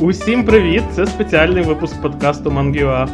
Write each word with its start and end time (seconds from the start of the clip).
Усім 0.00 0.44
привіт! 0.44 0.82
Це 0.92 1.06
спеціальний 1.06 1.62
випуск 1.62 2.02
подкасту 2.02 2.50
Мангюа. 2.50 3.08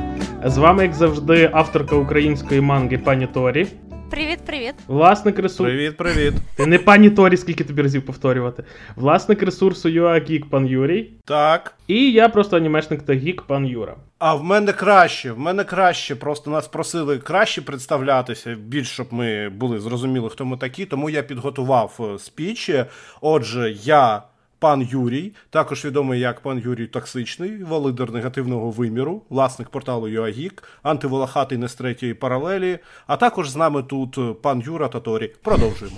З 0.45 0.59
вами, 0.59 0.83
як 0.83 0.95
завжди, 0.95 1.51
авторка 1.53 1.97
української 1.97 2.61
манги 2.61 2.99
пані 2.99 3.27
Торі. 3.27 3.67
Привіт, 4.11 4.39
привіт. 4.47 4.75
Власник 4.87 5.39
ресурсу. 5.39 5.65
Привіт, 5.65 5.97
привіт. 5.97 6.35
Ти 6.57 6.67
не 6.67 6.79
пані 6.79 7.11
Торі, 7.11 7.37
скільки 7.37 7.65
тобі 7.65 7.83
разів 7.83 8.07
повторювати. 8.07 8.65
Власник 8.97 9.43
ресурсу 9.43 9.89
UA 9.89 10.45
пан 10.49 10.67
Юрій. 10.67 11.11
Так. 11.25 11.75
І 11.87 12.13
я 12.13 12.29
просто 12.29 12.57
анімешник 12.57 13.03
та 13.03 13.15
гік 13.15 13.43
пан 13.43 13.67
Юра. 13.67 13.97
А 14.19 14.35
в 14.35 14.45
мене 14.45 14.73
краще, 14.73 15.33
в 15.33 15.39
мене 15.39 15.65
краще. 15.65 16.17
Просто 16.17 16.51
нас 16.51 16.69
просили 16.69 17.19
краще 17.19 17.63
представлятися, 17.63 18.55
більш 18.55 18.91
щоб 18.91 19.07
ми 19.11 19.49
були 19.49 19.81
зрозуміли, 19.81 20.29
хто 20.31 20.45
ми 20.45 20.57
такі. 20.57 20.87
Тому 20.87 21.11
я 21.11 21.23
підготував 21.23 21.99
е, 22.15 22.19
спічі. 22.19 22.85
Отже, 23.21 23.75
я. 23.83 24.23
Пан 24.67 24.83
Юрій, 24.91 25.33
також 25.51 25.85
відомий 25.85 26.21
як 26.21 26.41
пан 26.41 26.59
Юрій 26.59 26.87
Токсичний, 26.87 27.65
володар 27.65 28.13
негативного 28.13 28.71
виміру, 28.71 29.23
власник 29.29 29.69
порталу 29.69 30.09
ЮАГІК, 30.09 30.63
антиволохатий 30.83 31.59
не 31.59 31.69
з 31.69 31.75
третьої 31.75 32.15
паралелі. 32.15 32.79
А 33.07 33.17
також 33.17 33.51
з 33.51 33.57
нами 33.57 33.83
тут 33.83 34.43
пан 34.43 34.63
Юра 34.67 34.89
Таторі. 34.89 35.33
Продовжуємо. 35.43 35.97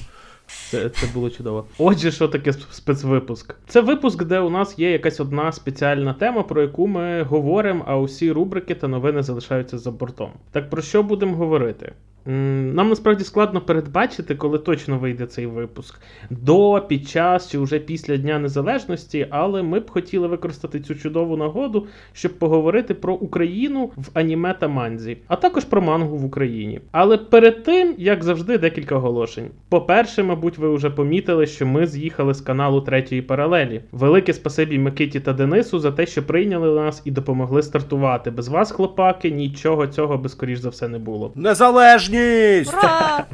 Це 0.70 0.88
це 0.88 1.06
було 1.14 1.30
чудово. 1.30 1.66
Отже, 1.78 2.10
що 2.10 2.28
таке 2.28 2.52
спецвипуск? 2.52 3.54
Це 3.66 3.80
випуск, 3.80 4.24
де 4.24 4.40
у 4.40 4.50
нас 4.50 4.78
є 4.78 4.90
якась 4.90 5.20
одна 5.20 5.52
спеціальна 5.52 6.14
тема, 6.14 6.42
про 6.42 6.62
яку 6.62 6.86
ми 6.86 7.22
говоримо, 7.22 7.84
а 7.86 7.96
усі 7.96 8.32
рубрики 8.32 8.74
та 8.74 8.88
новини 8.88 9.22
залишаються 9.22 9.78
за 9.78 9.90
бортом. 9.90 10.30
Так 10.52 10.70
про 10.70 10.82
що 10.82 11.02
будемо 11.02 11.36
говорити? 11.36 11.92
Нам 12.26 12.88
насправді 12.88 13.24
складно 13.24 13.60
передбачити, 13.60 14.34
коли 14.34 14.58
точно 14.58 14.98
вийде 14.98 15.26
цей 15.26 15.46
випуск 15.46 16.00
до, 16.30 16.84
під 16.88 17.08
час 17.08 17.50
чи 17.50 17.58
вже 17.58 17.78
після 17.78 18.16
Дня 18.16 18.38
Незалежності, 18.38 19.26
але 19.30 19.62
ми 19.62 19.80
б 19.80 19.90
хотіли 19.90 20.28
використати 20.28 20.80
цю 20.80 20.94
чудову 20.94 21.36
нагоду, 21.36 21.86
щоб 22.12 22.38
поговорити 22.38 22.94
про 22.94 23.14
Україну 23.14 23.90
в 23.96 24.08
аніме 24.14 24.54
та 24.54 24.68
манзі, 24.68 25.16
а 25.26 25.36
також 25.36 25.64
про 25.64 25.82
мангу 25.82 26.16
в 26.16 26.24
Україні. 26.24 26.80
Але 26.92 27.18
перед 27.18 27.62
тим, 27.62 27.94
як 27.98 28.24
завжди, 28.24 28.58
декілька 28.58 28.96
оголошень. 28.96 29.50
По-перше, 29.68 30.22
мабуть, 30.22 30.58
ви 30.58 30.74
вже 30.74 30.90
помітили, 30.90 31.46
що 31.46 31.66
ми 31.66 31.86
з'їхали 31.86 32.34
з 32.34 32.40
каналу 32.40 32.80
третьої 32.80 33.22
паралелі. 33.22 33.80
Велике 33.92 34.32
спасибі 34.32 34.78
Микиті 34.78 35.20
та 35.20 35.32
Денису 35.32 35.78
за 35.78 35.92
те, 35.92 36.06
що 36.06 36.26
прийняли 36.26 36.80
нас 36.80 37.02
і 37.04 37.10
допомогли 37.10 37.62
стартувати. 37.62 38.30
Без 38.30 38.48
вас, 38.48 38.72
хлопаки, 38.72 39.30
нічого 39.30 39.86
цього 39.86 40.18
би 40.18 40.28
скоріш 40.28 40.58
за 40.58 40.68
все 40.68 40.88
не 40.88 40.98
було. 40.98 41.32
Незалежні! 41.34 42.07
Незалежність! 42.08 42.74
Ура! 42.74 43.26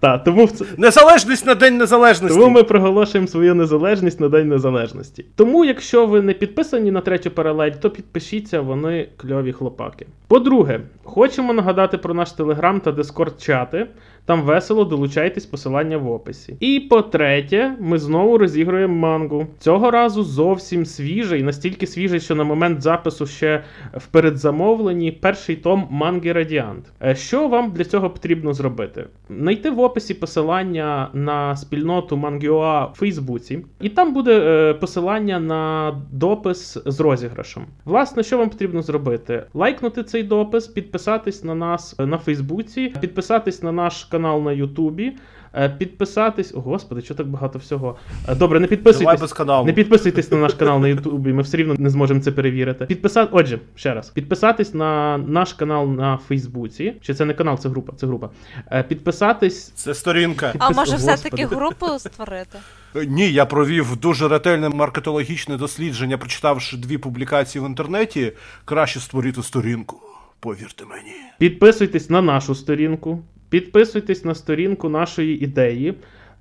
Та, 0.00 0.18
тому 0.18 0.44
в 0.44 0.74
Незалежність 0.78 1.46
на 1.46 1.54
День 1.54 1.76
Незалежності! 1.76 2.38
Тому 2.38 2.50
ми 2.50 2.62
проголошуємо 2.62 3.28
свою 3.28 3.54
незалежність 3.54 4.20
на 4.20 4.28
День 4.28 4.48
Незалежності. 4.48 5.24
Тому, 5.36 5.64
якщо 5.64 6.06
ви 6.06 6.22
не 6.22 6.32
підписані 6.32 6.90
на 6.90 7.00
третю 7.00 7.30
паралель, 7.30 7.70
то 7.70 7.90
підпишіться, 7.90 8.60
вони 8.60 9.08
кльові 9.16 9.52
хлопаки. 9.52 10.06
По-друге, 10.28 10.80
хочемо 11.04 11.52
нагадати 11.52 11.98
про 11.98 12.14
наш 12.14 12.32
телеграм 12.32 12.80
та 12.80 12.92
дискорд 12.92 13.40
чати. 13.40 13.86
Там 14.26 14.42
весело 14.42 14.84
долучайтесь 14.84 15.46
посилання 15.46 15.98
в 15.98 16.10
описі. 16.10 16.56
І 16.60 16.80
по-третє, 16.80 17.76
ми 17.80 17.98
знову 17.98 18.38
розігруємо 18.38 18.94
мангу. 18.94 19.46
Цього 19.58 19.90
разу 19.90 20.22
зовсім 20.22 20.86
свіжий, 20.86 21.42
настільки 21.42 21.86
свіжий, 21.86 22.20
що 22.20 22.34
на 22.34 22.44
момент 22.44 22.82
запису 22.82 23.26
ще 23.26 23.64
в 23.94 24.06
передзамовленні 24.06 25.12
перший 25.12 25.56
том 25.56 25.86
манги 25.90 26.32
Радіант. 26.32 26.84
Е, 27.02 27.14
що 27.14 27.48
вам 27.48 27.70
для 27.70 27.84
цього 27.84 28.10
потрібно 28.10 28.52
зробити? 28.52 29.06
Найти 29.28 29.70
в 29.70 29.80
описі 29.80 30.14
посилання 30.14 31.10
на 31.12 31.56
спільноту 31.56 32.16
Мангіоа 32.16 32.84
в 32.84 32.94
Фейсбуці, 32.94 33.64
і 33.80 33.88
там 33.88 34.14
буде 34.14 34.40
е, 34.40 34.74
посилання 34.74 35.40
на 35.40 35.94
допис 36.12 36.78
з 36.86 37.00
розіграшем. 37.00 37.62
Власне, 37.84 38.22
що 38.22 38.38
вам 38.38 38.50
потрібно 38.50 38.82
зробити? 38.82 39.42
Лайкнути 39.54 40.02
цей 40.02 40.22
допис, 40.22 40.66
підписатись 40.66 41.44
на 41.44 41.54
нас 41.54 41.98
на 41.98 42.18
Фейсбуці, 42.18 42.94
підписатись 43.00 43.62
на 43.62 43.72
наш 43.72 44.04
канал 44.14 44.42
на 44.42 44.52
Ютубі. 44.52 45.12
Е, 45.56 45.68
підписатись. 45.68 46.54
О, 46.54 46.60
господи, 46.60 47.02
що 47.02 47.14
так 47.14 47.26
багато 47.26 47.58
всього. 47.58 47.96
Е, 48.28 48.34
добре, 48.34 48.60
не 48.60 48.66
підписуйтесь. 48.66 49.20
без 49.20 49.32
каналу. 49.32 49.66
Не 49.66 49.72
підписуйтесь 49.72 50.30
на 50.30 50.38
наш 50.38 50.54
канал 50.54 50.80
на 50.80 50.88
Ютубі, 50.88 51.32
ми 51.32 51.42
все 51.42 51.56
рівно 51.56 51.74
не 51.78 51.90
зможемо 51.90 52.20
це 52.20 52.32
перевірити. 52.32 52.86
Підписати. 52.86 53.30
Отже, 53.32 53.58
ще 53.74 53.94
раз, 53.94 54.10
підписатись 54.10 54.74
на 54.74 55.18
наш 55.18 55.52
канал 55.52 55.88
на 55.88 56.16
Фейсбуці. 56.16 56.94
Чи 57.00 57.14
це 57.14 57.24
не 57.24 57.34
канал, 57.34 57.58
це 57.58 57.68
група. 57.68 57.92
Це 57.96 58.06
група. 58.06 58.30
Е, 58.72 58.82
підписатись. 58.82 59.70
Це 59.70 59.94
сторінка. 59.94 60.54
А 60.58 60.70
може 60.70 60.96
все-таки 60.96 61.46
групу 61.46 61.86
створити? 61.98 62.58
Ні, 63.06 63.32
я 63.32 63.46
провів 63.46 63.96
дуже 63.96 64.28
ретельне 64.28 64.68
маркетологічне 64.68 65.56
дослідження, 65.56 66.18
прочитавши 66.18 66.76
дві 66.76 66.98
публікації 66.98 67.64
в 67.64 67.68
інтернеті. 67.68 68.32
Краще 68.64 69.00
створити 69.00 69.42
сторінку. 69.42 70.00
Повірте 70.40 70.84
мені. 70.84 71.14
Підписуйтесь 71.38 72.10
на 72.10 72.22
нашу 72.22 72.54
сторінку, 72.54 73.22
підписуйтесь 73.54 74.24
на 74.24 74.34
сторінку 74.34 74.88
нашої 74.88 75.44
ідеї. 75.44 75.94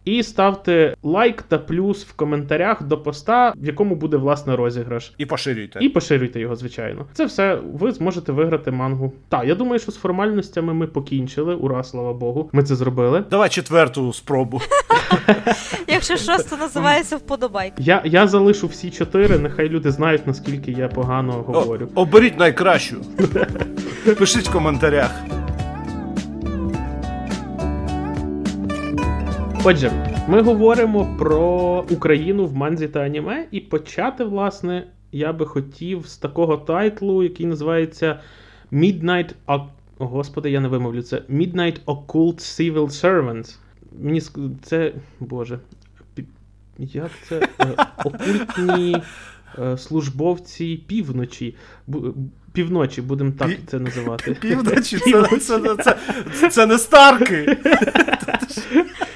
І 0.06 0.24
ставте 0.24 0.96
лайк 1.04 1.42
та 1.42 1.58
плюс 1.58 2.06
в 2.06 2.14
коментарях 2.14 2.84
до 2.84 2.98
поста, 2.98 3.54
в 3.58 3.66
якому 3.66 3.96
буде 3.96 4.18
власне 4.18 4.56
розіграш. 4.56 5.14
І 5.18 5.26
поширюйте. 5.26 5.80
І 5.82 5.90
поширюйте 5.90 6.40
його, 6.40 6.56
звичайно. 6.56 7.06
Це 7.14 7.26
все 7.26 7.60
ви 7.74 7.92
зможете 7.92 8.32
виграти 8.32 8.72
мангу. 8.72 9.14
Так, 9.30 9.46
я 9.46 9.56
думаю, 9.56 9.80
що 9.80 9.92
з 9.92 9.96
формальностями 9.96 10.74
ми 10.74 10.88
покінчили. 10.88 11.56
Ура, 11.56 11.84
слава 11.84 12.14
Богу. 12.14 12.50
Ми 12.54 12.64
це 12.64 12.76
зробили. 12.76 13.24
Давай 13.30 13.50
четверту 13.50 14.14
спробу. 14.14 14.62
Якщо 15.88 16.18
щось, 16.18 16.44
то 16.44 16.58
називається 16.58 17.18
вподобайка. 17.18 17.76
Я, 17.80 18.02
я 18.06 18.28
залишу 18.28 18.68
всі 18.68 18.92
чотири, 18.92 19.40
нехай 19.40 19.70
люди 19.70 19.92
знають, 19.92 20.28
наскільки 20.28 20.72
я 20.72 20.88
погано 20.88 21.32
говорю. 21.32 21.90
О, 21.96 22.02
оберіть 22.02 22.40
найкращу. 22.40 22.96
Пишіть 24.18 24.48
в 24.48 24.52
коментарях. 24.52 25.43
Отже, 29.66 29.92
ми 30.28 30.42
говоримо 30.42 31.16
про 31.20 31.86
Україну 31.90 32.46
в 32.46 32.56
манзі 32.56 32.88
та 32.88 33.00
аніме, 33.00 33.46
і 33.52 33.60
почати, 33.60 34.24
власне, 34.24 34.88
я 35.12 35.34
би 35.34 35.46
хотів 35.46 36.08
з 36.08 36.18
такого 36.18 36.58
тайтлу, 36.58 37.24
який 37.24 37.46
називається 37.46 38.20
Midnight 38.72 39.34
О, 39.48 39.68
Господи, 39.98 40.52
я 40.52 40.60
не 40.60 40.68
вимовлю 40.68 41.02
це. 41.02 41.18
Midnight 41.30 41.76
Occult 41.86 42.36
Civil 42.36 42.88
Servants. 42.88 43.58
Мені 44.02 44.20
ск- 44.20 44.56
це. 44.64 44.94
Боже. 45.20 45.60
Як 46.78 47.12
це? 47.28 47.48
Е, 47.62 47.68
Окультні 48.06 48.98
е, 49.60 49.78
службовці 49.78 50.84
півночі. 50.88 51.56
Півночі, 52.54 53.02
будемо 53.02 53.32
так 53.32 53.52
це 53.68 53.80
називати. 53.80 54.34
Півночі, 54.42 54.98
це, 54.98 55.38
це, 55.40 55.60
це, 55.84 55.96
це, 56.34 56.50
це 56.50 56.66
не 56.66 56.78
старки. 56.78 57.58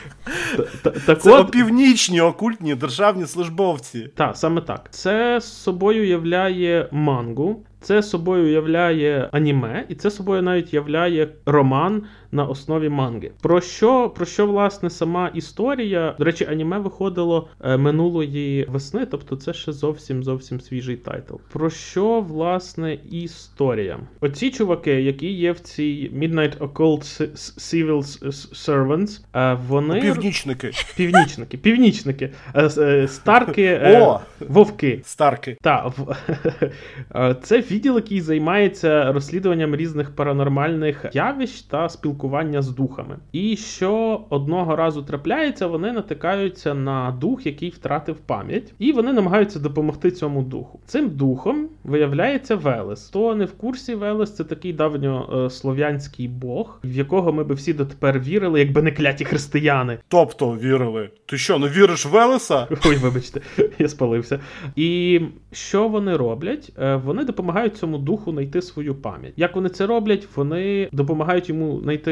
Та- 0.83 0.89
Так 0.91 1.21
Це 1.21 1.31
от, 1.31 1.47
опівнічні 1.47 2.21
окультні 2.21 2.75
державні 2.75 3.25
службовці. 3.25 4.09
Так, 4.15 4.37
саме 4.37 4.61
так. 4.61 4.87
Це 4.91 5.41
собою 5.41 6.07
являє 6.07 6.89
мангу, 6.91 7.63
це 7.81 8.03
собою 8.03 8.51
являє 8.51 9.29
аніме, 9.31 9.85
і 9.89 9.95
це 9.95 10.11
собою 10.11 10.41
навіть 10.41 10.73
являє 10.73 11.27
роман 11.45 12.03
на 12.31 12.45
основі 12.45 12.89
манги. 12.89 13.31
Про 13.41 13.61
що, 13.61 14.09
про 14.09 14.25
що 14.25 14.47
власне 14.47 14.89
сама 14.89 15.31
історія? 15.33 16.15
До 16.19 16.25
речі, 16.25 16.47
аніме 16.49 16.79
виходило 16.79 17.47
е, 17.61 17.77
минулої 17.77 18.65
весни, 18.69 19.05
тобто 19.05 19.35
це 19.35 19.53
ще 19.53 19.71
зовсім 19.71 20.23
зовсім 20.23 20.61
свіжий 20.61 20.95
тайтл. 20.95 21.35
Про 21.53 21.69
що 21.69 22.21
власне 22.21 22.97
історія? 23.11 23.99
Оці 24.21 24.51
чуваки, 24.51 25.01
які 25.01 25.31
є 25.31 25.51
в 25.51 25.59
цій 25.59 26.11
Midnight 26.15 26.57
Occult 26.57 27.33
Civil 27.57 28.01
Servants, 28.65 29.21
е, 29.35 29.57
вони 29.67 30.01
Північники. 30.01 30.71
Північники, 30.95 31.57
північники, 31.57 32.29
Е, 32.77 33.07
старки, 33.07 33.81
О! 34.01 34.19
вовки. 34.39 35.01
Старки. 35.03 35.57
Та, 35.61 35.85
в... 35.87 36.15
Це 37.43 37.59
відділ, 37.61 37.95
який 37.95 38.21
займається 38.21 39.11
розслідуванням 39.11 39.75
різних 39.75 40.15
паранормальних 40.15 41.05
явищ 41.13 41.61
та 41.61 41.89
спілкування 42.27 42.61
з 42.61 42.69
духами. 42.69 43.17
І 43.31 43.55
що 43.55 44.21
одного 44.29 44.75
разу 44.75 45.01
трапляється, 45.01 45.67
вони 45.67 45.91
натикаються 45.91 46.73
на 46.73 47.11
дух, 47.11 47.45
який 47.45 47.69
втратив 47.69 48.15
пам'ять, 48.15 48.73
і 48.79 48.91
вони 48.91 49.13
намагаються 49.13 49.59
допомогти 49.59 50.11
цьому 50.11 50.41
духу. 50.41 50.79
Цим 50.85 51.09
духом 51.09 51.67
виявляється 51.83 52.55
Велес. 52.55 53.07
Хто 53.07 53.35
не 53.35 53.45
в 53.45 53.51
курсі 53.51 53.95
Велес, 53.95 54.35
це 54.35 54.43
такий 54.43 54.73
давньослов'янський 54.73 56.27
бог, 56.27 56.79
в 56.83 56.91
якого 56.91 57.33
ми 57.33 57.43
би 57.43 57.55
всі 57.55 57.73
дотепер 57.73 58.19
вірили, 58.19 58.59
якби 58.59 58.81
не 58.81 58.91
кляті 58.91 59.25
християни. 59.25 59.97
Тобто 60.07 60.51
вірили. 60.51 61.09
Ти 61.25 61.37
що, 61.37 61.59
не 61.59 61.67
віриш 61.67 62.05
в 62.05 62.09
Велеса? 62.09 62.67
Ой, 62.85 62.95
вибачте, 62.95 63.41
я 63.79 63.87
спалився. 63.87 64.39
І 64.75 65.21
що 65.51 65.87
вони 65.87 66.17
роблять? 66.17 66.71
Е, 66.79 66.95
Вони 66.95 67.23
допомагають 67.23 67.67
допомагають 67.67 67.77
цьому 67.77 67.97
духу 67.97 68.31
знайти 68.31 68.61
свою 68.61 68.95
пам'ять. 68.95 69.33
Як 69.37 69.55
вони 69.55 69.69
це 69.69 69.85
роблять? 69.85 70.27
Вони 70.35 70.89
допомагають 70.91 71.49
йому 71.49 71.81
знайти 71.81 72.06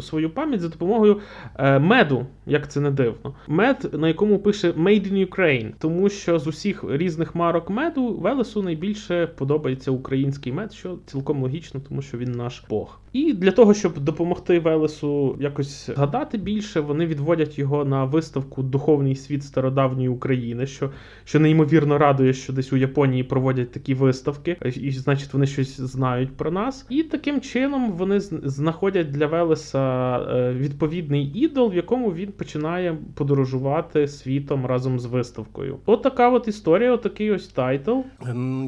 свою 0.00 0.30
пам'ять 0.30 0.60
за 0.60 0.68
допомогою 0.68 1.20
е, 1.56 1.78
меду, 1.78 2.26
як 2.46 2.70
це 2.70 2.80
не 2.80 2.90
дивно. 2.90 3.34
Мед, 3.48 3.90
на 3.92 4.08
якому 4.08 4.38
пише 4.38 4.70
Made 4.70 5.12
in 5.12 5.28
Ukraine, 5.28 5.72
тому 5.78 6.08
що 6.08 6.38
з 6.38 6.46
усіх 6.46 6.84
різних 6.88 7.34
марок 7.34 7.70
меду 7.70 8.14
Велесу 8.14 8.62
найбільше 8.62 9.26
подобається 9.26 9.90
український 9.90 10.52
мед, 10.52 10.72
що 10.72 10.98
цілком 11.06 11.42
логічно, 11.42 11.80
тому 11.88 12.02
що 12.02 12.18
він 12.18 12.32
наш 12.32 12.62
Бог. 12.70 13.00
І 13.12 13.32
для 13.32 13.50
того, 13.50 13.74
щоб 13.74 13.98
допомогти 13.98 14.58
Велесу 14.58 15.36
якось 15.40 15.86
згадати 15.86 16.38
більше, 16.38 16.80
вони 16.80 17.06
відводять 17.06 17.58
його 17.58 17.84
на 17.84 18.04
виставку 18.04 18.62
Духовний 18.62 19.16
світ 19.16 19.44
стародавньої 19.44 20.08
України, 20.08 20.66
що 20.66 20.90
що 21.24 21.40
неймовірно 21.40 21.98
радує, 21.98 22.32
що 22.32 22.52
десь 22.52 22.72
у 22.72 22.76
Японії 22.76 23.24
проводять 23.24 23.70
такі 23.70 23.94
виставки, 23.94 24.56
і 24.76 24.90
значить 24.90 25.32
вони 25.32 25.46
щось 25.46 25.80
знають 25.80 26.36
про 26.36 26.50
нас. 26.50 26.86
І 26.88 27.02
таким 27.02 27.40
чином 27.40 27.92
вони 27.92 28.20
знаходять 28.20 29.10
для 29.10 29.26
Велеса 29.44 30.18
е, 30.18 30.52
відповідний 30.52 31.24
ідол, 31.24 31.70
в 31.70 31.74
якому 31.74 32.12
він 32.12 32.32
починає 32.32 32.96
подорожувати 33.14 34.08
світом 34.08 34.66
разом 34.66 35.00
з 35.00 35.06
виставкою. 35.06 35.78
От 35.86 36.02
така 36.02 36.30
от 36.30 36.48
історія, 36.48 36.92
отакий 36.92 37.30
ось 37.30 37.48
тайтл. 37.48 37.98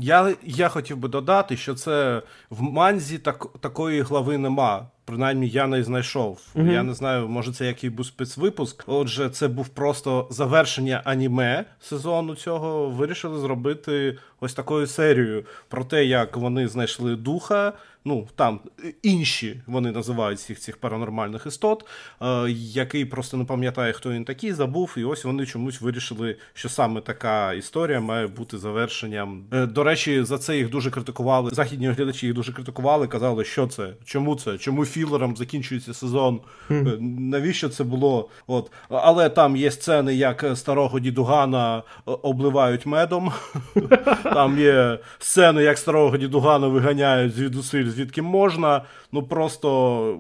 Я 0.01 0.35
я 0.45 0.69
хотів 0.69 0.97
би 0.97 1.09
додати, 1.09 1.57
що 1.57 1.75
це 1.75 2.23
в 2.51 2.63
манзі 2.63 3.19
так, 3.19 3.47
такої 3.61 4.01
глави 4.01 4.39
нема. 4.39 4.87
Принаймні 5.05 5.49
я 5.49 5.67
не 5.67 5.83
знайшов. 5.83 6.41
Mm-hmm. 6.55 6.73
Я 6.73 6.83
не 6.83 6.95
знаю, 6.95 7.29
може 7.29 7.53
це 7.53 7.67
який 7.67 7.91
був 7.91 8.07
спецвипуск. 8.07 8.85
Отже, 8.87 9.29
це 9.29 9.49
був 9.49 9.69
просто 9.69 10.27
завершення 10.31 11.03
аніме 11.05 11.65
сезону 11.81 12.35
цього. 12.35 12.91
Вирішили 12.91 13.39
зробити 13.39 14.19
ось 14.41 14.55
такою 14.55 14.87
серією 14.87 15.45
про 15.69 15.85
те, 15.85 16.05
як 16.05 16.37
вони 16.37 16.69
знайшли 16.69 17.17
духа. 17.17 17.73
Ну 18.05 18.29
там 18.37 18.61
інші 19.02 19.61
вони 19.67 19.93
називають 19.93 20.38
всіх 20.38 20.61
цих 20.61 20.76
паранормальних 20.76 21.47
істот, 21.47 21.87
е, 22.23 22.50
який 22.50 23.05
просто 23.05 23.37
не 23.37 23.44
пам'ятає, 23.44 23.93
хто 23.93 24.11
він 24.11 24.25
такий, 24.25 24.52
забув, 24.52 24.94
і 24.97 25.05
ось 25.05 25.25
вони 25.25 25.47
чомусь 25.47 25.81
вирішили, 25.81 26.37
що 26.55 26.69
саме 26.69 27.00
така 27.00 27.52
історія 27.52 28.00
має 28.00 28.26
бути 28.26 28.58
завершенням. 28.58 29.44
Е, 29.52 29.67
до 29.67 29.85
речі, 29.85 30.23
за 30.23 30.38
це 30.38 30.56
їх 30.56 30.70
дуже 30.70 30.91
критикували. 30.91 31.50
Західні 31.50 31.88
глядачі 31.88 32.26
їх 32.26 32.35
дуже 32.35 32.52
критикували, 32.52 33.06
казали, 33.06 33.44
що 33.44 33.67
це, 33.67 33.93
чому 34.05 34.37
це, 34.37 34.58
чому 34.58 34.85
філером 34.85 35.37
закінчується 35.37 35.94
сезон, 35.94 36.41
mm. 36.70 37.00
навіщо 37.20 37.69
це 37.69 37.85
було? 37.85 38.29
От 38.47 38.73
але 38.88 39.29
там 39.29 39.56
є 39.56 39.70
сцени, 39.70 40.14
як 40.14 40.44
старого 40.55 41.00
дідугана 41.00 41.82
обливають 42.05 42.87
медом. 42.87 43.32
Там 44.23 44.58
є 44.58 44.99
сцени, 45.19 45.62
як 45.62 45.79
старого 45.79 46.17
дідугана 46.17 46.67
виганяють 46.67 47.35
звідусиль, 47.35 47.90
звідки 47.91 48.23
можна. 48.23 48.85
Ну 49.13 49.23
просто. 49.23 50.19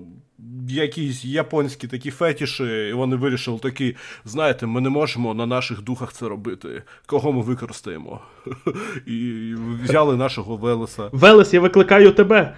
Якісь 0.68 1.24
японські 1.24 1.86
такі 1.86 2.10
фетіші, 2.10 2.64
і 2.64 2.92
вони 2.92 3.16
вирішили 3.16 3.58
такі: 3.58 3.96
знаєте, 4.24 4.66
ми 4.66 4.80
не 4.80 4.88
можемо 4.88 5.34
на 5.34 5.46
наших 5.46 5.82
духах 5.82 6.12
це 6.12 6.28
робити. 6.28 6.82
Кого 7.06 7.32
ми 7.32 7.42
використаємо? 7.42 8.20
І 9.06 9.54
взяли 9.84 10.16
нашого 10.16 10.56
Велеса. 10.56 11.08
Велес, 11.12 11.54
я 11.54 11.60
викликаю 11.60 12.12
тебе. 12.12 12.56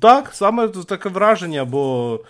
Так, 0.00 0.30
саме 0.32 0.68
таке 0.68 1.08
враження, 1.08 1.64
бо 1.64 2.20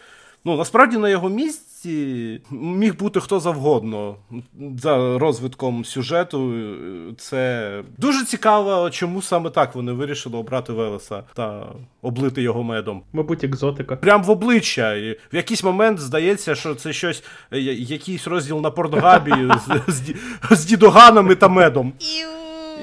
ну 0.44 0.56
насправді 0.56 0.99
на 0.99 1.08
його 1.08 1.29
місці 1.29 1.67
місці 1.86 2.40
міг 2.50 2.96
бути 2.96 3.20
хто 3.20 3.40
завгодно 3.40 4.16
за 4.82 5.18
розвитком 5.18 5.84
сюжету. 5.84 6.54
Це 7.18 7.82
дуже 7.98 8.24
цікаво, 8.24 8.90
чому 8.90 9.22
саме 9.22 9.50
так 9.50 9.74
вони 9.74 9.92
вирішили 9.92 10.38
обрати 10.38 10.72
Велеса 10.72 11.22
та 11.34 11.66
облити 12.02 12.42
його 12.42 12.62
медом. 12.62 13.02
Мабуть, 13.12 13.44
екзотика. 13.44 13.96
Прям 13.96 14.24
в 14.24 14.30
обличчя. 14.30 14.94
І 14.94 15.12
В 15.32 15.36
якийсь 15.36 15.64
момент 15.64 16.00
здається, 16.00 16.54
що 16.54 16.74
це 16.74 16.92
щось, 16.92 17.22
якийсь 17.50 18.26
розділ 18.26 18.60
на 18.60 18.70
Портгабі 18.70 19.32
з, 20.50 20.64
дідоганами 20.64 21.34
та 21.34 21.48
медом. 21.48 21.92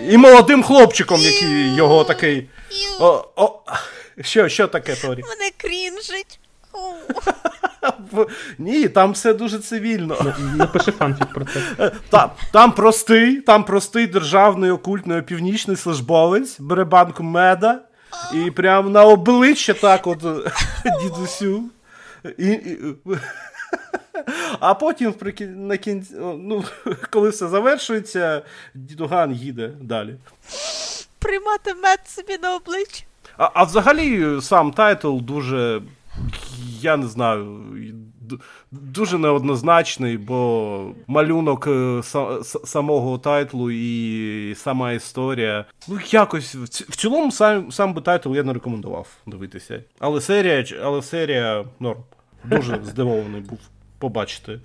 І 0.10 0.18
молодим 0.18 0.64
хлопчиком, 0.64 1.22
який 1.22 1.76
його 1.76 2.04
такий. 2.04 2.50
О, 3.00 3.26
о, 3.36 3.60
Що 4.22 4.50
що 4.50 4.68
таке, 4.68 4.96
Торі? 4.96 5.22
Мене 5.22 5.52
крінжить. 5.58 6.40
Ні, 8.58 8.88
там 8.88 9.12
все 9.12 9.34
дуже 9.34 9.60
цивільно. 9.60 10.34
Напиши 10.56 10.92
фанфік 10.92 11.28
про 11.34 11.46
це. 11.46 11.60
Е, 11.80 11.92
там 12.10 12.30
там 12.52 12.72
простий, 12.72 13.42
там 13.42 13.64
простий 13.64 14.08
державний 14.08 14.72
окультний 14.72 15.22
північний 15.22 15.78
службовець, 15.78 16.60
бере 16.60 16.84
банку 16.84 17.24
меда 17.24 17.80
і 18.34 18.52
прямо 18.52 18.90
на 18.90 19.04
обличчя 19.04 19.74
так 19.74 20.08
от 20.08 20.20
дідусю. 21.04 21.64
І, 22.38 22.48
і, 22.48 22.96
А 24.60 24.74
потім 24.74 25.14
на 25.40 25.78
кінці, 25.78 26.14
ну, 26.20 26.64
коли 27.10 27.30
все 27.30 27.48
завершується, 27.48 28.42
дідуган 28.74 29.32
їде 29.32 29.72
далі. 29.82 30.16
Приймати 31.20 31.74
мед 31.74 32.00
собі 32.06 32.38
на 32.42 32.56
обличчя. 32.56 33.04
А, 33.38 33.50
а 33.54 33.64
взагалі 33.64 34.42
сам 34.42 34.72
тайтл 34.72 35.18
дуже 35.18 35.82
я 36.82 36.98
не 36.98 37.08
знаю. 37.08 37.64
Дуже 38.72 39.18
неоднозначний, 39.18 40.18
бо 40.18 40.92
малюнок 41.08 41.68
е, 41.68 42.02
самого 42.66 43.18
тайтлу 43.18 43.72
і 43.72 44.56
сама 44.56 44.92
історія. 44.92 45.66
Ну, 45.88 46.00
якось 46.10 46.56
в 46.56 46.96
цілому 46.96 47.32
сам 47.32 47.72
сам 47.72 47.94
би 47.94 48.02
тайтл 48.02 48.36
я 48.36 48.44
не 48.44 48.54
рекомендував 48.54 49.08
дивитися. 49.26 49.84
Але 50.00 50.22
серія, 50.22 50.66
але 50.84 51.02
серія 51.02 51.66
норм. 51.80 52.04
Дуже 52.44 52.80
здивований 52.84 53.42
був 53.42 53.60
побачити. 54.00 54.60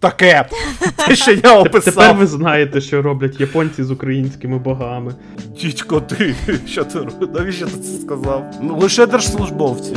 Таке, 0.00 0.48
те, 1.08 1.16
що 1.16 1.32
я 1.32 1.58
описав. 1.58 1.94
Тепер 1.94 2.14
ви 2.14 2.26
знаєте, 2.26 2.80
що 2.80 3.02
роблять 3.02 3.40
японці 3.40 3.84
з 3.84 3.90
українськими 3.90 4.58
богами. 4.58 5.14
Дідько, 5.60 6.00
ти, 6.00 6.34
що 6.66 6.84
ти 6.84 6.98
навіщо 7.34 7.66
ти 7.66 7.78
це 7.78 8.00
сказав? 8.02 8.44
Ну, 8.62 8.76
лише 8.78 9.06
держслужбовці. 9.06 9.96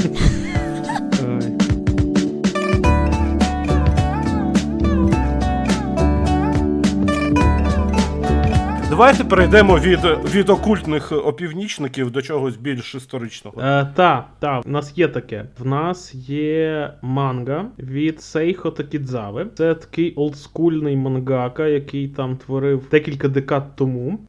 Давайте 8.91 9.23
перейдемо 9.23 9.79
від 9.79 9.99
від 10.35 10.49
окультних 10.49 11.11
опівнічників 11.11 12.11
до 12.11 12.21
чогось 12.21 12.57
більш 12.57 12.95
історичного. 12.95 13.61
Е, 13.61 13.87
Та, 13.95 14.27
та, 14.39 14.59
в 14.59 14.69
нас 14.69 14.97
є 14.97 15.07
таке. 15.07 15.45
В 15.59 15.65
нас 15.65 16.15
є 16.29 16.93
манга 17.01 17.65
від 17.79 18.21
Сейхо 18.21 18.71
Такідзави. 18.71 19.47
Це 19.57 19.75
такий 19.75 20.13
олдскульний 20.13 20.95
мангака, 20.97 21.67
який 21.67 22.07
там 22.07 22.37
творив 22.37 22.87
декілька 22.91 23.27
декад 23.27 23.75
тому. 23.75 24.19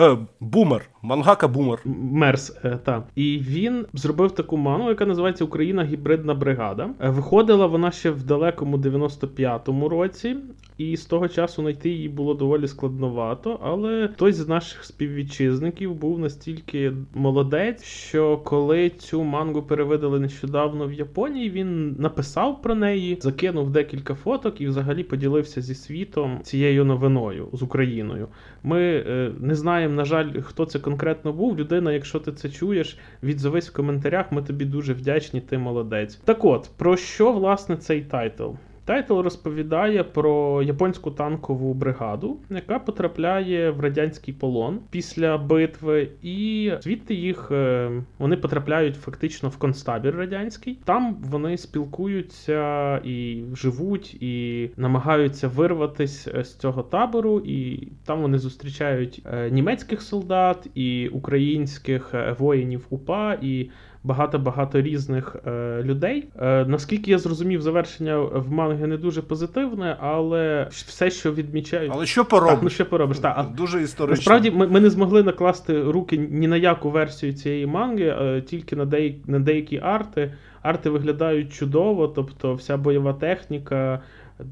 Е, 0.00 0.16
бумер. 0.40 0.82
Мангака 1.06 1.48
бумер. 1.48 1.78
Мерс, 2.12 2.56
е, 2.64 2.78
так. 2.84 3.04
І 3.14 3.38
він 3.38 3.86
зробив 3.92 4.30
таку 4.30 4.56
мангу, 4.56 4.88
яка 4.88 5.06
називається 5.06 5.44
Україна 5.44 5.84
гібридна 5.84 6.34
бригада. 6.34 6.90
Е, 7.00 7.10
виходила 7.10 7.66
вона 7.66 7.90
ще 7.90 8.10
в 8.10 8.22
далекому 8.22 8.76
95-му 8.76 9.88
році, 9.88 10.36
і 10.78 10.96
з 10.96 11.04
того 11.04 11.28
часу 11.28 11.62
знайти 11.62 11.90
її 11.90 12.08
було 12.08 12.34
доволі 12.34 12.68
складновато. 12.68 13.60
Але 13.62 14.08
хтось 14.08 14.36
з 14.36 14.48
наших 14.48 14.84
співвітчизників 14.84 15.94
був 15.94 16.18
настільки 16.18 16.92
молодець, 17.14 17.84
що 17.84 18.36
коли 18.36 18.90
цю 18.90 19.24
мангу 19.24 19.62
перевидали 19.62 20.20
нещодавно 20.20 20.86
в 20.86 20.92
Японії, 20.92 21.50
він 21.50 21.96
написав 21.98 22.62
про 22.62 22.74
неї, 22.74 23.18
закинув 23.20 23.70
декілька 23.70 24.14
фоток 24.14 24.60
і 24.60 24.66
взагалі 24.66 25.02
поділився 25.02 25.60
зі 25.60 25.74
світом 25.74 26.40
цією 26.42 26.84
новиною 26.84 27.48
з 27.52 27.62
Україною. 27.62 28.28
Ми 28.62 28.80
е, 28.80 29.32
не 29.40 29.54
знаємо, 29.54 29.94
на 29.94 30.04
жаль, 30.04 30.30
хто 30.42 30.64
це 30.64 30.78
конкретно 30.78 30.95
був. 31.32 31.58
Людина, 31.58 31.92
якщо 31.92 32.20
ти 32.20 32.32
це 32.32 32.48
чуєш, 32.48 32.98
відзовись 33.22 33.68
в 33.68 33.72
коментарях. 33.72 34.32
Ми 34.32 34.42
тобі 34.42 34.64
дуже 34.64 34.92
вдячні, 34.92 35.40
ти 35.40 35.58
молодець. 35.58 36.16
Так 36.16 36.44
от, 36.44 36.70
про 36.76 36.96
що 36.96 37.32
власне 37.32 37.76
цей 37.76 38.00
тайтл? 38.00 38.50
Тайтл 38.86 39.20
розповідає 39.20 40.04
про 40.04 40.62
японську 40.62 41.10
танкову 41.10 41.74
бригаду, 41.74 42.36
яка 42.50 42.78
потрапляє 42.78 43.70
в 43.70 43.80
радянський 43.80 44.34
полон 44.34 44.80
після 44.90 45.38
битви, 45.38 46.08
і 46.22 46.72
звідти 46.80 47.14
їх 47.14 47.48
е, 47.50 47.90
вони 48.18 48.36
потрапляють 48.36 48.96
фактично 48.96 49.48
в 49.48 49.56
концтабір 49.56 50.14
радянський. 50.14 50.78
Там 50.84 51.16
вони 51.20 51.56
спілкуються 51.56 52.96
і 52.96 53.44
живуть, 53.54 54.14
і 54.14 54.70
намагаються 54.76 55.48
вирватися 55.48 56.32
е, 56.34 56.44
з 56.44 56.56
цього 56.56 56.82
табору. 56.82 57.42
І 57.44 57.88
там 58.04 58.22
вони 58.22 58.38
зустрічають 58.38 59.22
е, 59.32 59.50
німецьких 59.50 60.02
солдат 60.02 60.66
і 60.74 61.08
українських 61.08 62.14
воїнів 62.38 62.86
УПА. 62.90 63.38
і 63.42 63.70
багато-багато 64.06 64.80
різних 64.82 65.36
е, 65.46 65.82
людей. 65.82 66.28
Е, 66.38 66.64
наскільки 66.64 67.10
я 67.10 67.18
зрозумів, 67.18 67.62
завершення 67.62 68.18
в 68.18 68.52
манги 68.52 68.86
не 68.86 68.96
дуже 68.96 69.22
позитивне, 69.22 69.96
але 70.00 70.68
все, 70.70 71.10
що 71.10 71.32
відмічають. 71.32 71.92
Але 71.94 72.06
що 72.06 72.24
Так, 72.24 72.32
ну 72.32 72.38
поробиш? 72.38 72.72
що 72.72 72.86
поробиш? 72.86 73.18
Так, 73.18 73.34
а 73.38 73.42
Дуже 73.42 73.82
історично. 73.82 74.16
Насправді 74.16 74.50
ми, 74.50 74.66
ми 74.66 74.80
не 74.80 74.90
змогли 74.90 75.22
накласти 75.22 75.82
руки 75.82 76.16
ні 76.30 76.48
на 76.48 76.56
яку 76.56 76.90
версію 76.90 77.32
цієї 77.32 77.66
манги, 77.66 78.16
е, 78.20 78.40
тільки 78.40 78.76
на, 78.76 78.84
деякі, 78.84 79.20
на 79.26 79.38
деякі 79.38 79.80
арти. 79.82 80.32
Арти 80.62 80.90
виглядають 80.90 81.52
чудово, 81.52 82.08
тобто 82.08 82.54
вся 82.54 82.76
бойова 82.76 83.12
техніка, 83.12 84.00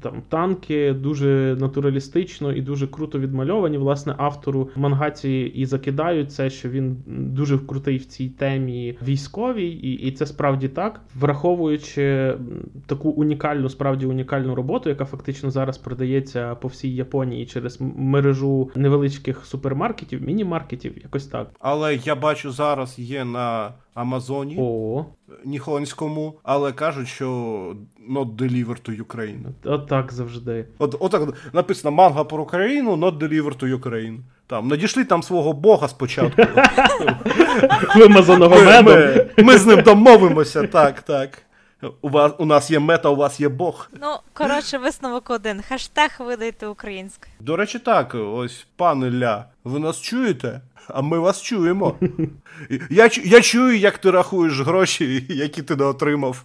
там 0.01 0.21
танки 0.29 0.93
дуже 0.93 1.57
натуралістично 1.59 2.51
і 2.53 2.61
дуже 2.61 2.87
круто 2.87 3.19
відмальовані. 3.19 3.77
Власне, 3.77 4.15
автору 4.17 4.69
мангаці 4.75 5.51
і 5.55 5.65
закидають 5.65 6.31
це, 6.31 6.49
що 6.49 6.69
він 6.69 6.97
дуже 7.07 7.57
крутий 7.57 7.97
в 7.97 8.05
цій 8.05 8.29
темі 8.29 8.97
військовій, 9.03 9.69
і, 9.69 9.91
і 9.93 10.11
це 10.11 10.25
справді 10.25 10.69
так, 10.69 11.01
враховуючи 11.15 12.33
таку 12.85 13.09
унікальну, 13.09 13.69
справді 13.69 14.05
унікальну 14.05 14.55
роботу, 14.55 14.89
яка 14.89 15.05
фактично 15.05 15.51
зараз 15.51 15.77
продається 15.77 16.55
по 16.55 16.67
всій 16.67 16.95
Японії 16.95 17.45
через 17.45 17.77
мережу 17.81 18.71
невеличких 18.75 19.45
супермаркетів, 19.45 20.21
міні-маркетів, 20.21 20.97
якось 21.03 21.27
так. 21.27 21.47
Але 21.59 21.95
я 21.95 22.15
бачу 22.15 22.51
зараз 22.51 22.99
є 22.99 23.25
на 23.25 23.73
Амазоні 23.95 24.57
О, 24.59 25.05
ніхонському, 25.45 26.39
але 26.43 26.71
кажуть, 26.71 27.07
що 27.07 27.27
not 28.11 28.35
delivered 28.35 28.89
to 28.89 29.03
Ukraine. 29.03 29.43
от 29.63 29.87
так 29.87 30.13
завжди. 30.13 30.65
От, 30.79 30.95
отак 30.99 31.21
написано 31.53 31.91
манга 31.95 32.23
про 32.23 32.43
Україну, 32.43 32.95
not 32.95 33.17
delivered 33.17 33.57
to 33.63 33.79
Ukraine. 33.79 34.17
Там 34.47 34.67
надійшли 34.67 35.03
там 35.05 35.23
свого 35.23 35.53
Бога 35.53 35.87
спочатку. 35.87 36.41
Вимазаного 37.95 38.55
Ми, 38.59 38.61
медом. 38.65 38.93
ми, 39.37 39.43
ми 39.43 39.57
з 39.57 39.65
ним 39.65 39.81
домовимося, 39.81 40.67
так, 40.67 41.01
так. 41.01 41.41
У 42.01 42.09
вас 42.09 42.31
у 42.37 42.45
нас 42.45 42.71
є 42.71 42.79
мета, 42.79 43.09
у 43.09 43.15
вас 43.15 43.39
є 43.39 43.49
Бог. 43.49 43.89
Ну, 44.01 44.07
коротше, 44.33 44.77
висновок 44.77 45.29
один. 45.29 45.61
Хештег 45.61 46.11
видайте 46.19 46.67
українською. 46.67 47.31
До 47.39 47.55
речі, 47.55 47.79
так, 47.79 48.15
ось 48.15 48.67
пане 48.75 49.11
Ля, 49.11 49.45
ви 49.63 49.79
нас 49.79 50.01
чуєте? 50.01 50.61
А 50.87 51.01
ми 51.01 51.19
вас 51.19 51.41
чуємо. 51.41 51.95
Я, 52.89 53.09
я 53.23 53.41
чую, 53.41 53.77
як 53.77 53.97
ти 53.97 54.11
рахуєш 54.11 54.59
гроші, 54.59 55.25
які 55.29 55.63
ти 55.63 55.75
не 55.75 55.85
отримав. 55.85 56.43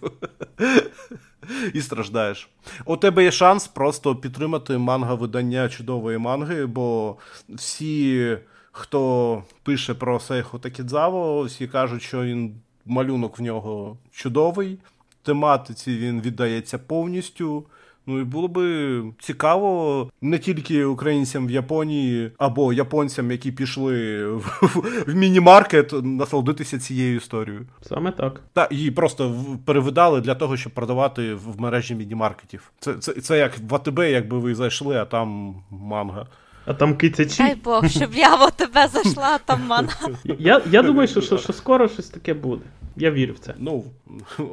І 1.73 1.81
страждаєш. 1.81 2.49
У 2.85 2.97
тебе 2.97 3.23
є 3.23 3.31
шанс 3.31 3.67
просто 3.67 4.15
підтримати 4.15 4.77
манга 4.77 5.13
видання 5.13 5.69
чудової 5.69 6.17
манги, 6.17 6.65
бо 6.65 7.17
всі, 7.49 8.37
хто 8.71 9.43
пише 9.63 9.93
про 9.93 10.19
Сейхо 10.19 10.59
Такідзаво, 10.59 11.43
всі 11.43 11.67
кажуть, 11.67 12.01
що 12.01 12.23
він 12.23 12.55
малюнок 12.85 13.39
в 13.39 13.41
нього 13.41 13.97
чудовий, 14.11 14.77
тематиці 15.23 15.97
він 15.97 16.21
віддається 16.21 16.77
повністю. 16.77 17.65
Ну 18.11 18.19
і 18.19 18.23
було 18.23 18.47
би 18.47 19.03
цікаво 19.19 20.09
не 20.21 20.37
тільки 20.39 20.85
українцям 20.85 21.47
в 21.47 21.51
Японії 21.51 22.31
або 22.37 22.73
японцям, 22.73 23.31
які 23.31 23.51
пішли 23.51 24.25
в, 24.27 24.39
в, 24.61 25.03
в 25.07 25.15
міні-маркет, 25.15 25.93
насолодитися 26.03 26.79
цією 26.79 27.15
історією. 27.15 27.65
Саме 27.81 28.11
так. 28.11 28.41
Та 28.53 28.67
її 28.71 28.91
просто 28.91 29.35
перевидали 29.65 30.21
для 30.21 30.35
того, 30.35 30.57
щоб 30.57 30.73
продавати 30.73 31.33
в 31.33 31.61
мережі 31.61 31.95
міні-маркетів. 31.95 32.71
Це, 32.79 32.93
це, 32.93 33.13
це 33.13 33.37
як 33.37 33.51
в 33.69 33.75
АТБ, 33.75 33.99
якби 33.99 34.39
ви 34.39 34.55
зайшли, 34.55 34.97
а 34.97 35.05
там 35.05 35.55
манга. 35.69 36.27
А 36.65 36.73
там 36.73 36.97
Дай. 37.37 37.55
Бог, 37.55 37.87
щоб 37.87 38.13
я 38.13 38.35
в 38.35 38.51
тебе 38.51 38.87
зайшла, 38.87 39.29
а 39.35 39.37
там 39.37 39.61
мана. 39.67 39.89
Я, 40.39 40.61
я 40.71 40.81
думаю, 40.83 41.07
що, 41.07 41.21
що, 41.21 41.37
що 41.37 41.53
скоро 41.53 41.87
щось 41.87 42.09
таке 42.09 42.33
буде. 42.33 42.61
Я 42.95 43.11
вірю 43.11 43.33
в 43.33 43.39
це. 43.39 43.53
Ну, 43.57 43.83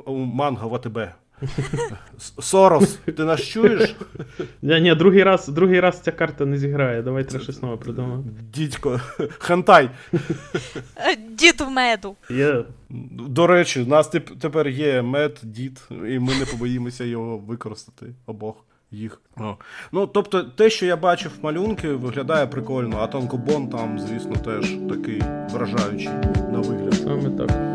манга 0.06 0.66
в 0.66 0.74
АТБ. 0.74 0.98
Сорос, 2.38 2.98
ти 3.16 3.24
нас 3.24 3.42
чуєш? 3.42 3.96
Ні, 4.62 4.80
ні, 4.80 4.94
другий 4.94 5.22
раз, 5.22 5.48
другий 5.48 5.80
раз 5.80 6.00
ця 6.00 6.12
карта 6.12 6.46
не 6.46 6.58
зіграє. 6.58 7.02
Давай 7.02 7.24
треба 7.24 7.44
щось 7.44 7.62
нове 7.62 7.76
придумати. 7.76 8.28
Дідько, 8.52 9.00
хентай. 9.38 9.90
Е, 10.96 11.16
Дід 11.30 11.60
в 11.60 11.70
меду. 11.70 12.16
Є. 12.30 12.64
До 13.10 13.46
речі, 13.46 13.82
у 13.82 13.86
нас 13.86 14.08
тепер 14.40 14.68
є 14.68 15.02
мед, 15.02 15.40
дід, 15.42 15.88
і 15.90 16.18
ми 16.18 16.34
не 16.38 16.46
побоїмося 16.50 17.04
його 17.04 17.38
використати 17.38 18.06
обох 18.26 18.56
їх. 18.90 19.20
О. 19.36 19.56
Ну, 19.92 20.06
тобто, 20.06 20.42
те, 20.42 20.70
що 20.70 20.86
я 20.86 20.96
бачив 20.96 21.32
малюнки, 21.42 21.88
виглядає 21.92 22.46
прикольно, 22.46 22.98
а 23.00 23.06
танкобон 23.06 23.68
там, 23.68 23.98
звісно, 23.98 24.36
теж 24.36 24.76
такий 24.88 25.22
вражаючий 25.50 26.08
на 26.52 26.58
вигляд. 26.58 26.94
Саме 26.94 27.30
так. 27.30 27.67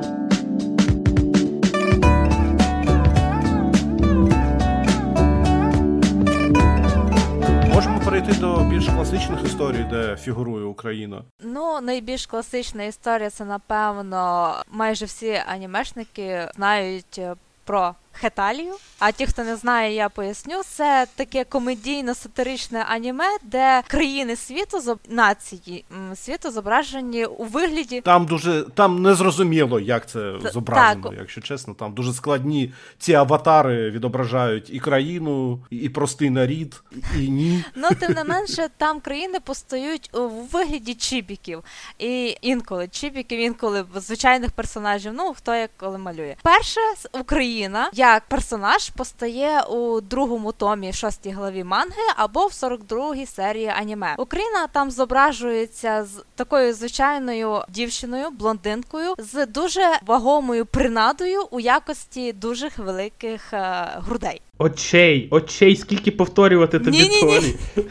Перейти 8.26 8.42
до 8.42 8.64
більш 8.64 8.86
класичних 8.86 9.44
історій, 9.46 9.86
де 9.90 10.16
фігурує 10.16 10.66
Україна. 10.66 11.22
Ну, 11.44 11.82
найбільш 11.82 12.26
класична 12.26 12.84
історія 12.84 13.30
це, 13.30 13.46
напевно, 13.46 14.54
майже 14.72 15.06
всі 15.06 15.42
анімешники 15.48 16.48
знають 16.56 17.18
е, 17.18 17.36
про 17.64 17.96
Хеталію. 18.14 18.74
А 19.00 19.12
ті, 19.12 19.26
хто 19.26 19.44
не 19.44 19.56
знає, 19.56 19.96
я 19.96 20.10
поясню. 20.10 20.62
Це 20.64 21.08
таке 21.16 21.44
комедійно-сатиричне 21.44 22.86
аніме, 22.90 23.26
де 23.44 23.84
країни 23.88 24.36
світу 24.36 24.78
зоб- 24.80 24.98
нації 25.10 25.86
світу 26.16 26.52
зображені 26.52 27.26
у 27.26 27.44
вигляді 27.46 28.02
Там 28.02 28.26
дуже 28.26 28.66
там 28.76 29.02
не 29.02 29.16
зрозуміло, 29.16 29.80
як 29.80 30.10
це 30.10 30.34
зображено, 30.54 31.10
так. 31.10 31.20
якщо 31.20 31.42
чесно. 31.42 31.74
Там 31.74 31.94
дуже 31.94 32.14
складні 32.14 32.74
ці 33.00 33.14
аватари 33.14 33.90
відображають 33.92 34.70
і 34.74 34.80
країну, 34.80 35.60
і, 35.70 35.90
простий 35.90 36.30
нарід, 36.30 36.84
і, 36.92 37.26
і 37.26 37.30
ні. 37.30 37.64
Ну, 37.76 37.90
тим 38.00 38.14
не 38.14 38.24
менше, 38.24 38.70
там 38.78 39.00
країни 39.00 39.40
постають 39.40 40.10
у 40.14 40.28
вигляді 40.28 40.94
чібіків. 40.94 41.64
І 42.00 42.38
інколи 42.42 42.88
чібіків, 42.88 43.40
інколи 43.40 43.86
звичайних 43.96 44.52
персонажів. 44.52 45.14
Ну, 45.16 45.34
хто 45.38 45.56
як 45.56 45.72
коли 45.78 45.98
малює. 45.98 46.36
Перше 46.44 46.80
Україна 47.12 47.90
як 48.04 48.24
персонаж 48.28 48.90
постає 48.90 49.62
у 49.62 50.02
другому 50.02 50.52
томі, 50.52 50.94
шостій 50.94 51.30
главі 51.30 51.64
манги, 51.64 52.04
або 52.16 52.48
в 52.48 52.52
42-й 52.52 53.26
серії 53.26 53.68
аніме. 53.68 54.16
Україна 54.18 54.68
там 54.68 54.92
зображується 54.92 56.06
з 56.06 56.24
такою 56.36 56.74
звичайною 56.74 57.62
дівчиною, 57.70 58.30
блондинкою, 58.32 59.14
з 59.18 59.46
дуже 59.46 59.82
вагомою 60.06 60.66
принадою 60.66 61.44
у 61.52 61.60
якості 61.60 62.34
дуже 62.34 62.70
великих 62.78 63.54
е, 63.54 63.88
грудей. 63.96 64.42
Очей, 64.58 65.28
очей, 65.32 65.76
скільки 65.76 66.12
повторювати 66.12 66.80
тобі 66.80 66.98
Ні-ні-ні. 66.98 67.56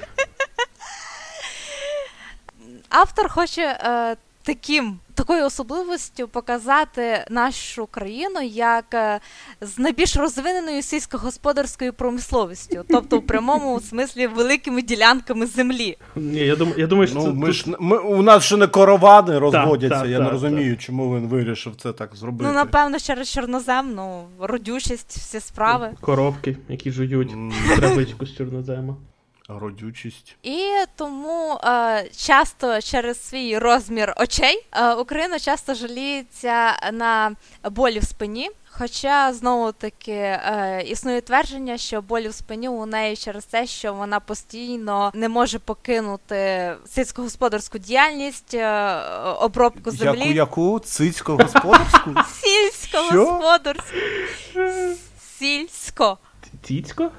Автор 2.89 3.29
хоче 3.29 3.63
е, 3.63 4.17
таким. 4.43 4.99
Такою 5.15 5.45
особливістю 5.45 6.29
показати 6.29 7.25
нашу 7.31 7.87
країну 7.87 8.41
як 8.43 8.85
е, 8.95 9.21
з 9.61 9.79
найбільш 9.79 10.17
розвиненою 10.17 10.83
сільськогосподарською 10.83 11.93
промисловістю, 11.93 12.85
тобто 12.89 13.19
в 13.19 13.27
прямому 13.27 13.81
смислі 13.89 14.27
великими 14.27 14.83
ділянками 14.83 15.47
землі. 15.47 15.97
Ні, 16.17 16.39
я 16.39 16.57
думаю, 16.57 16.77
я 16.79 16.87
думаю, 16.87 17.09
що 17.09 17.17
Ну, 17.19 17.25
це 17.25 17.31
ми 17.31 17.47
тут- 17.47 17.55
ж, 17.57 17.65
ми, 17.81 17.99
у 17.99 18.23
нас 18.23 18.45
ще 18.45 18.57
не 18.57 18.67
коровани 18.67 19.39
розводяться. 19.39 20.01
так, 20.01 20.09
я 20.11 20.17
так, 20.19 20.27
не 20.27 20.31
розумію, 20.33 20.77
чому 20.77 21.17
він 21.17 21.27
вирішив 21.29 21.77
це 21.77 21.93
так 21.93 22.17
зробити. 22.17 22.45
Ну, 22.49 22.55
напевно, 22.55 22.99
через 22.99 23.31
чорнозем, 23.31 23.93
ну, 23.95 24.25
родючість, 24.41 25.11
всі 25.17 25.41
справи. 25.41 25.91
коробки, 26.01 26.57
які 26.69 26.91
жують 26.91 27.31
травичку 27.77 28.27
з 28.27 28.37
чорнозема. 28.37 28.97
Родючість. 29.49 30.37
І 30.43 30.63
тому 30.97 31.59
е, 31.65 32.09
часто 32.17 32.81
через 32.81 33.29
свій 33.29 33.59
розмір 33.59 34.15
очей 34.17 34.67
е, 34.73 34.95
Україна 34.95 35.39
часто 35.39 35.75
жаліється 35.75 36.79
на 36.93 37.33
болі 37.71 37.99
в 37.99 38.05
спині. 38.05 38.51
Хоча 38.71 39.33
знову 39.33 39.73
таки 39.73 40.13
е, 40.13 40.85
існує 40.87 41.21
твердження, 41.21 41.79
що 41.79 42.03
болі 42.03 42.29
в 42.29 42.35
спині 42.35 42.69
у 42.69 42.87
неї 42.87 43.17
через 43.17 43.45
те, 43.45 43.67
що 43.67 43.95
вона 43.95 44.21
постійно 44.21 45.11
не 45.15 45.29
може 45.29 45.59
покинути 45.59 46.73
сільськогосподарську 46.87 47.79
діяльність, 47.79 48.55
е, 48.55 49.01
обробку 49.41 49.91
землі. 49.91 50.19
Яку 50.19 50.33
яку 50.33 50.79
цицько 50.79 51.37
господарську? 51.37 52.15
Сільськогосподарську. 52.43 53.97
Сільсько. 55.39 56.19
Тіцько? 56.63 57.11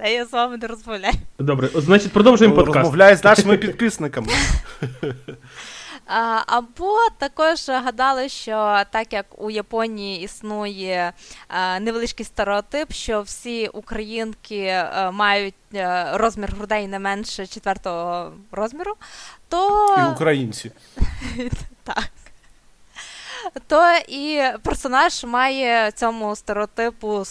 Все, 0.00 0.12
я 0.12 0.26
з 0.26 0.32
вами 0.32 0.56
не 0.56 0.66
розмовляю. 0.66 1.14
Добре, 1.38 1.68
значить, 1.74 2.12
продовжуємо 2.12 2.56
подкаст. 2.56 2.76
Розмовляє 2.76 3.16
з 3.16 3.24
нашими 3.24 3.56
підписниками. 3.56 4.32
Або 6.46 6.98
також 7.18 7.68
гадали, 7.68 8.28
що 8.28 8.82
так 8.90 9.12
як 9.12 9.26
у 9.38 9.50
Японії 9.50 10.22
існує 10.22 11.12
е, 11.48 11.80
невеличкий 11.80 12.26
стереотип, 12.26 12.92
що 12.92 13.22
всі 13.22 13.68
українки 13.68 14.60
е, 14.64 15.10
мають 15.10 15.54
е, 15.74 16.06
розмір 16.14 16.54
грудей 16.56 16.88
не 16.88 16.98
менше 16.98 17.46
четвертого 17.46 18.32
розміру, 18.52 18.94
то 19.48 19.96
І 19.98 20.12
українці. 20.12 20.72
так. 21.84 22.10
то 23.66 23.98
і 24.08 24.42
персонаж 24.62 25.24
має 25.24 25.92
цьому 25.92 26.36
стереотипу 26.36 27.24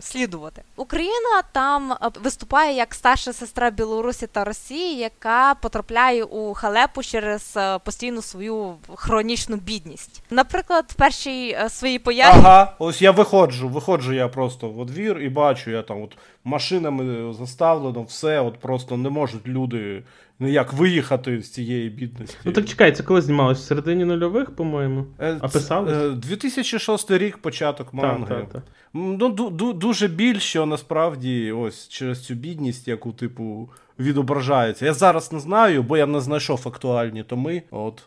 слідувати. 0.00 0.62
Україна 0.76 1.42
там 1.52 1.92
е, 1.92 1.96
виступає 2.22 2.76
як 2.76 2.94
старша 2.94 3.32
сестра 3.32 3.70
Білорусі 3.70 4.26
та 4.26 4.44
Росії, 4.44 4.98
яка 4.98 5.54
потрапляє 5.54 6.24
у 6.24 6.54
халепу 6.54 7.02
через 7.02 7.54
е, 7.56 7.78
постійну 7.78 8.22
свою 8.22 8.74
хронічну 8.94 9.56
бідність. 9.56 10.22
Наприклад, 10.30 10.84
в 10.88 10.94
першій 10.94 11.56
е, 11.60 11.68
своїй 11.68 11.98
появі 11.98 12.28
Ага, 12.34 12.74
ось 12.78 13.02
я 13.02 13.10
виходжу, 13.10 13.68
виходжу 13.68 14.12
я 14.12 14.28
просто 14.28 14.68
в 14.68 14.86
двір 14.86 15.18
і 15.20 15.28
бачу, 15.28 15.70
я 15.70 15.82
там 15.82 16.02
от 16.02 16.16
машинами 16.44 17.34
заставлено, 17.34 18.02
все, 18.02 18.40
от 18.40 18.58
просто 18.58 18.96
не 18.96 19.10
можуть 19.10 19.48
люди 19.48 20.02
ніяк 20.40 20.72
виїхати 20.72 21.42
з 21.42 21.50
цієї 21.50 21.90
бідності. 21.90 22.36
Ну 22.44 22.52
так 22.52 22.64
чекай, 22.64 22.92
це 22.92 23.02
коли 23.02 23.20
знімалось? 23.20 23.58
В 23.58 23.62
середині 23.62 24.04
нульових, 24.04 24.50
по-моєму. 24.50 25.06
А 25.18 25.48
писали? 25.48 26.10
2006 26.10 27.10
рік 27.10 27.38
початок 27.38 27.94
манги. 27.94 28.26
Так, 28.28 28.38
так, 28.38 28.48
так. 28.52 28.62
Ну, 28.94 29.28
Дуже 29.72 30.08
більше 30.08 30.66
насправді 30.66 31.52
ось 31.52 31.88
через 31.88 32.24
цю 32.24 32.34
бідність, 32.34 32.88
яку, 32.88 33.12
типу, 33.12 33.70
відображається. 33.98 34.86
Я 34.86 34.94
зараз 34.94 35.32
не 35.32 35.40
знаю, 35.40 35.82
бо 35.82 35.96
я 35.96 36.06
не 36.06 36.20
знайшов 36.20 36.62
актуальні 36.66 37.22
томи. 37.22 37.62
От 37.70 38.02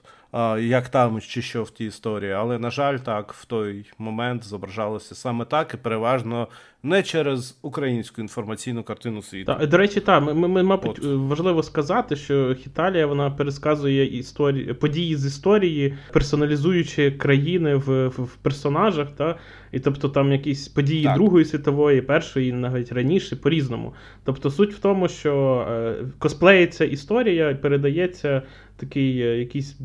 як 0.60 0.90
там 0.90 1.22
чи 1.22 1.42
що 1.42 1.64
в 1.64 1.70
тій 1.70 1.86
історії. 1.86 2.32
Але, 2.32 2.60
на 2.60 2.70
жаль, 2.70 2.98
так, 2.98 3.34
в 3.34 3.46
той 3.46 3.86
момент 3.98 4.44
зображалося 4.44 5.16
саме 5.16 5.46
так, 5.46 5.74
і 5.74 5.78
переважно 5.78 6.48
не 6.84 7.04
через 7.04 7.60
українську 7.62 8.22
інформаційну 8.22 8.84
картину 8.84 9.22
світу. 9.22 9.56
Так, 9.60 9.70
До 9.70 9.78
речі, 9.78 10.00
так, 10.00 10.24
ми, 10.24 10.34
ми, 10.34 10.64
мабуть, 10.64 11.00
От. 11.00 11.30
важливо 11.30 11.64
сказати, 11.64 12.16
що 12.16 12.56
Хіталія 12.56 13.08
вона 13.08 13.32
пересказує 13.32 14.18
історії 14.18 14.74
події 14.74 15.16
з 15.16 15.26
історії, 15.26 15.98
персоналізуючи 16.14 17.12
країни 17.12 17.76
в 17.76 17.92
в, 18.08 18.24
в 18.24 18.36
персонажах, 18.36 19.12
та? 19.12 19.36
і 19.72 19.80
тобто 19.80 20.10
там 20.10 20.32
якісь 20.32 20.68
події 20.68 21.04
так. 21.04 21.16
Другої 21.16 21.46
світової, 21.46 22.02
першої, 22.02 22.54
навіть 22.54 22.92
раніше, 22.92 23.36
по-різному. 23.36 23.94
Тобто 24.24 24.52
суть 24.52 24.74
в 24.74 24.80
тому, 24.80 25.08
що 25.08 25.66
е, 25.72 25.96
косплеїться 26.20 26.86
історія, 26.86 27.56
передається 27.62 28.42
такий 28.78 29.22
е, 29.22 29.40
якийсь 29.40 29.78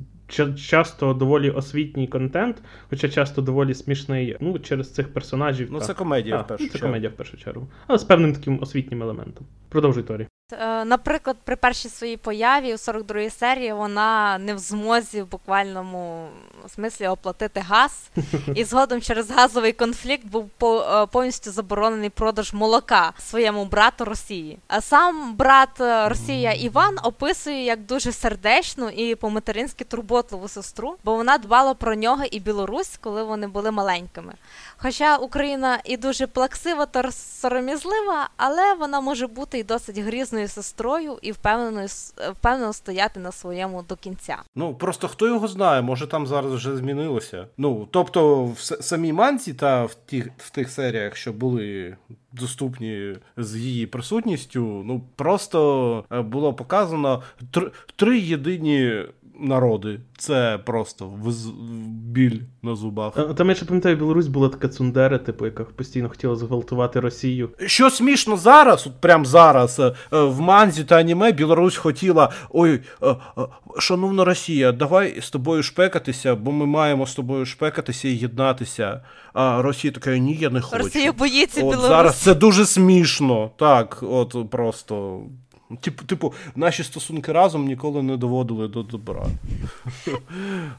часто 0.56 1.14
доволі 1.14 1.50
освітній 1.50 2.06
контент, 2.06 2.62
хоча 2.90 3.09
часто 3.09 3.42
доволі 3.42 3.75
смішний. 3.75 4.37
Ну, 4.40 4.59
через 4.59 4.95
цих 4.95 5.12
персонажів. 5.12 5.68
Ну, 5.71 5.78
та. 5.78 5.85
це 5.85 5.95
комедія 5.95 6.37
а, 6.37 6.42
в 6.42 6.47
першу 6.47 6.64
це 6.64 6.71
чергу. 6.71 6.78
Це 6.78 6.87
комедія 6.87 7.11
в 7.11 7.12
першу 7.12 7.37
чергу. 7.37 7.68
Але 7.87 7.99
з 7.99 8.04
певним 8.04 8.33
таким 8.33 8.59
освітнім 8.62 9.02
елементом. 9.02 9.47
Продовжуй 9.68 10.02
Торі. 10.02 10.26
Е, 10.52 10.84
наприклад, 10.84 11.36
при 11.44 11.56
першій 11.56 11.88
своїй 11.88 12.16
появі 12.16 12.72
у 12.72 12.76
42-й 12.76 13.30
серії 13.30 13.72
вона 13.72 14.38
не 14.38 14.54
в 14.54 14.58
змозі 14.58 15.22
в 15.22 15.30
буквальному 15.30 16.28
смислі 16.74 17.06
оплатити 17.06 17.60
газ, 17.60 18.10
і 18.54 18.64
згодом 18.64 19.00
через 19.00 19.30
газовий 19.30 19.72
конфлікт 19.72 20.26
був 20.26 20.50
е, 20.62 21.06
повністю 21.06 21.50
заборонений 21.50 22.10
продаж 22.10 22.52
молока 22.52 23.12
своєму 23.18 23.64
брату 23.64 24.04
Росії. 24.04 24.58
А 24.68 24.80
сам 24.80 25.34
брат 25.34 25.80
е, 25.80 26.08
Росія 26.08 26.52
Іван 26.52 26.98
описує 27.02 27.64
як 27.64 27.80
дуже 27.80 28.12
сердечну 28.12 28.88
і 28.88 29.14
по-материнськи 29.14 29.84
турботливу 29.84 30.48
сестру, 30.48 30.96
бо 31.04 31.14
вона 31.14 31.38
дбала 31.38 31.74
про 31.74 31.94
нього 31.94 32.24
і 32.30 32.40
Білорусь, 32.40 32.98
коли 33.00 33.22
вони 33.22 33.46
були 33.46 33.70
маленькими. 33.70 34.34
Хоча 34.78 35.16
Україна 35.16 35.78
і 35.85 35.97
дуже 35.97 36.26
плаксива 36.26 36.87
та 36.87 37.12
сором'язлива, 37.12 38.28
але 38.37 38.75
вона 38.75 39.00
може 39.00 39.26
бути 39.26 39.59
і 39.59 39.64
досить 39.64 39.99
грізною 39.99 40.49
сестрою 40.49 41.18
і 41.23 41.33
впевненою 41.33 41.88
впевнено 42.33 42.73
стояти 42.73 43.21
на 43.21 43.33
своєму 43.33 43.85
до 43.88 43.97
кінця. 43.97 44.37
Ну 44.54 44.75
просто 44.75 45.09
хто 45.09 45.26
його 45.26 45.49
знає, 45.49 45.83
може 45.83 46.06
там 46.06 46.26
зараз 46.26 46.52
вже 46.52 46.76
змінилося. 46.76 47.47
Ну 47.56 47.88
тобто, 47.90 48.45
в 48.45 48.59
самій 48.61 49.12
манці 49.12 49.54
та 49.54 49.85
в 49.85 49.95
тих 49.95 50.28
в 50.38 50.50
тих 50.50 50.71
серіях, 50.71 51.16
що 51.16 51.33
були 51.33 51.97
доступні 52.33 53.16
з 53.37 53.56
її 53.56 53.87
присутністю, 53.87 54.83
ну 54.87 55.02
просто 55.16 56.04
е, 56.12 56.23
було 56.23 56.54
показано 56.54 57.23
три, 57.97 58.18
єдині 58.18 59.02
народи. 59.40 60.00
Це 60.18 60.58
просто 60.64 61.12
біль 61.88 62.40
на 62.62 62.76
зубах. 62.76 63.34
Там 63.36 63.49
я 63.49 63.54
ще 63.54 63.64
пам'ятаю, 63.64 63.96
Білорусь 63.96 64.26
була 64.26 64.49
така 64.49 64.68
цундера, 64.68 65.18
типу, 65.18 65.44
яка 65.44 65.64
постійно 65.64 66.08
хотіла 66.08 66.36
зґвалтувати 66.36 67.00
Росію. 67.00 67.50
Що 67.66 67.90
смішно 67.90 68.36
зараз, 68.36 68.86
от 68.86 69.00
прямо 69.00 69.25
зараз, 69.25 69.80
е, 69.80 69.92
в 70.10 70.40
манзі 70.40 70.84
та 70.84 70.96
аніме 70.96 71.32
Білорусь 71.32 71.76
хотіла: 71.76 72.32
ой, 72.50 72.80
е, 73.02 73.08
е, 73.08 73.16
шановна 73.78 74.25
Росія, 74.25 74.72
давай 74.72 75.20
з 75.20 75.30
тобою 75.30 75.62
шпекатися, 75.62 76.34
бо 76.34 76.52
ми 76.52 76.66
маємо 76.66 77.06
з 77.06 77.14
тобою 77.14 77.46
шпекатися 77.46 78.08
і 78.08 78.12
єднатися. 78.12 79.00
А 79.32 79.62
Росія 79.62 79.92
така, 79.92 80.18
ні, 80.18 80.34
я 80.34 80.50
не 80.50 80.60
хочу. 80.60 80.82
Росія 80.82 81.12
боїться 81.12 81.60
от 81.60 81.70
Білорусь. 81.70 81.88
Зараз 81.88 82.16
це 82.16 82.34
дуже 82.34 82.66
смішно. 82.66 83.50
Так, 83.56 83.99
от 84.02 84.50
просто. 84.50 85.20
Типу, 85.80 86.04
типу, 86.04 86.34
наші 86.54 86.84
стосунки 86.84 87.32
разом 87.32 87.66
ніколи 87.66 88.02
не 88.02 88.16
доводили 88.16 88.68
до 88.68 88.82
добра. 88.82 89.26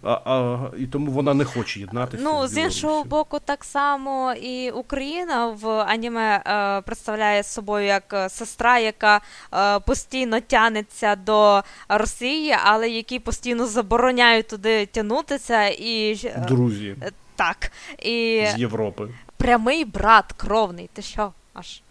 а, 0.04 0.12
а, 0.12 0.60
І 0.78 0.86
тому 0.86 1.12
вона 1.12 1.34
не 1.34 1.46
хоче 1.46 1.80
єднатися. 1.80 2.24
Ну, 2.24 2.48
з 2.48 2.58
іншого 2.58 3.04
боку, 3.04 3.40
так 3.46 3.64
само 3.64 4.34
і 4.34 4.72
Україна 4.72 5.48
в 5.48 5.70
аніме 5.70 6.44
е, 6.48 6.82
представляє 6.82 7.44
собою 7.44 7.86
як 7.86 8.14
е, 8.14 8.30
сестра, 8.30 8.80
яка 8.80 9.22
е, 9.54 9.80
постійно 9.80 10.40
тянеться 10.40 11.16
до 11.16 11.64
Росії, 11.90 12.56
але 12.64 12.90
які 12.90 13.20
постійно 13.20 13.66
забороняють 13.66 14.48
туди 14.48 14.86
тянутися. 14.86 15.68
і... 15.68 16.20
Е, 16.26 16.46
Друзі. 16.48 16.96
Так. 17.36 17.72
І... 18.00 18.46
З 18.56 18.60
Європи. 18.60 19.08
Прямий 19.38 19.86
брат 19.86 20.34
кровний. 20.34 20.90
Ти 20.94 21.02
що? 21.02 21.32
Аж 21.54 21.82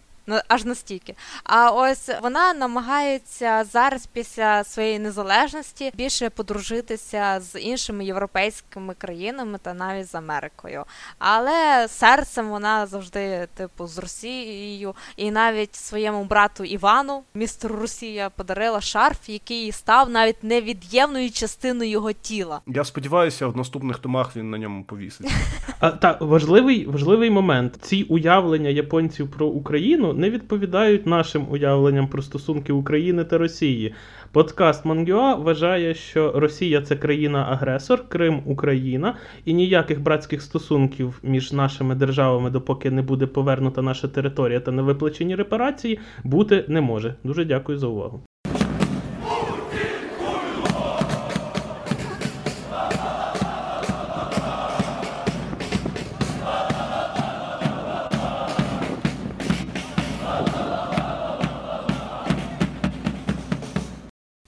аж 0.47 0.65
настільки. 0.65 1.15
А 1.43 1.71
ось 1.71 2.09
вона 2.23 2.53
намагається 2.53 3.63
зараз, 3.63 4.05
після 4.05 4.63
своєї 4.63 4.99
незалежності, 4.99 5.91
більше 5.95 6.29
подружитися 6.29 7.39
з 7.39 7.59
іншими 7.59 8.05
європейськими 8.05 8.93
країнами 8.93 9.59
та 9.61 9.73
навіть 9.73 10.09
з 10.09 10.15
Америкою. 10.15 10.83
Але 11.19 11.87
серцем 11.89 12.49
вона 12.49 12.85
завжди, 12.85 13.47
типу, 13.53 13.87
з 13.87 13.97
Росією, 13.97 14.95
і 15.17 15.31
навіть 15.31 15.75
своєму 15.75 16.23
брату 16.23 16.63
Івану, 16.63 17.23
містеру 17.33 17.75
Росія, 17.75 18.29
подарила 18.29 18.81
шарф, 18.81 19.29
який 19.29 19.71
став 19.71 20.09
навіть 20.09 20.43
невід'ємною 20.43 21.31
частиною 21.31 21.89
його 21.89 22.11
тіла. 22.11 22.61
Я 22.67 22.83
сподіваюся, 22.83 23.47
в 23.47 23.57
наступних 23.57 23.99
томах 23.99 24.35
він 24.35 24.49
на 24.49 24.57
ньому 24.57 24.83
повісить. 24.83 25.31
А 25.79 25.91
так 25.91 26.21
важливий 26.21 26.85
важливий 26.85 27.29
момент. 27.29 27.77
Ці 27.81 28.03
уявлення 28.03 28.69
японців 28.69 29.31
про 29.31 29.47
Україну 29.47 30.13
не 30.17 30.29
відповідають 30.29 31.05
нашим 31.05 31.47
уявленням 31.51 32.07
про 32.07 32.21
стосунки 32.21 32.73
України 32.73 33.23
та 33.23 33.37
Росії. 33.37 33.93
Подкаст 34.31 34.85
Мангюа 34.85 35.35
вважає, 35.35 35.93
що 35.93 36.31
Росія 36.35 36.81
це 36.81 36.95
країна-агресор, 36.95 38.09
Крим 38.09 38.41
Україна, 38.45 39.15
і 39.45 39.53
ніяких 39.53 40.01
братських 40.01 40.41
стосунків 40.41 41.19
між 41.23 41.53
нашими 41.53 41.95
державами, 41.95 42.49
допоки 42.49 42.91
не 42.91 43.01
буде 43.01 43.27
повернута 43.27 43.81
наша 43.81 44.07
територія 44.07 44.59
та 44.59 44.71
не 44.71 44.81
виплачені 44.81 45.35
репарації, 45.35 45.99
бути 46.23 46.65
не 46.67 46.81
може. 46.81 47.15
Дуже 47.23 47.45
дякую 47.45 47.77
за 47.77 47.87
увагу. 47.87 48.21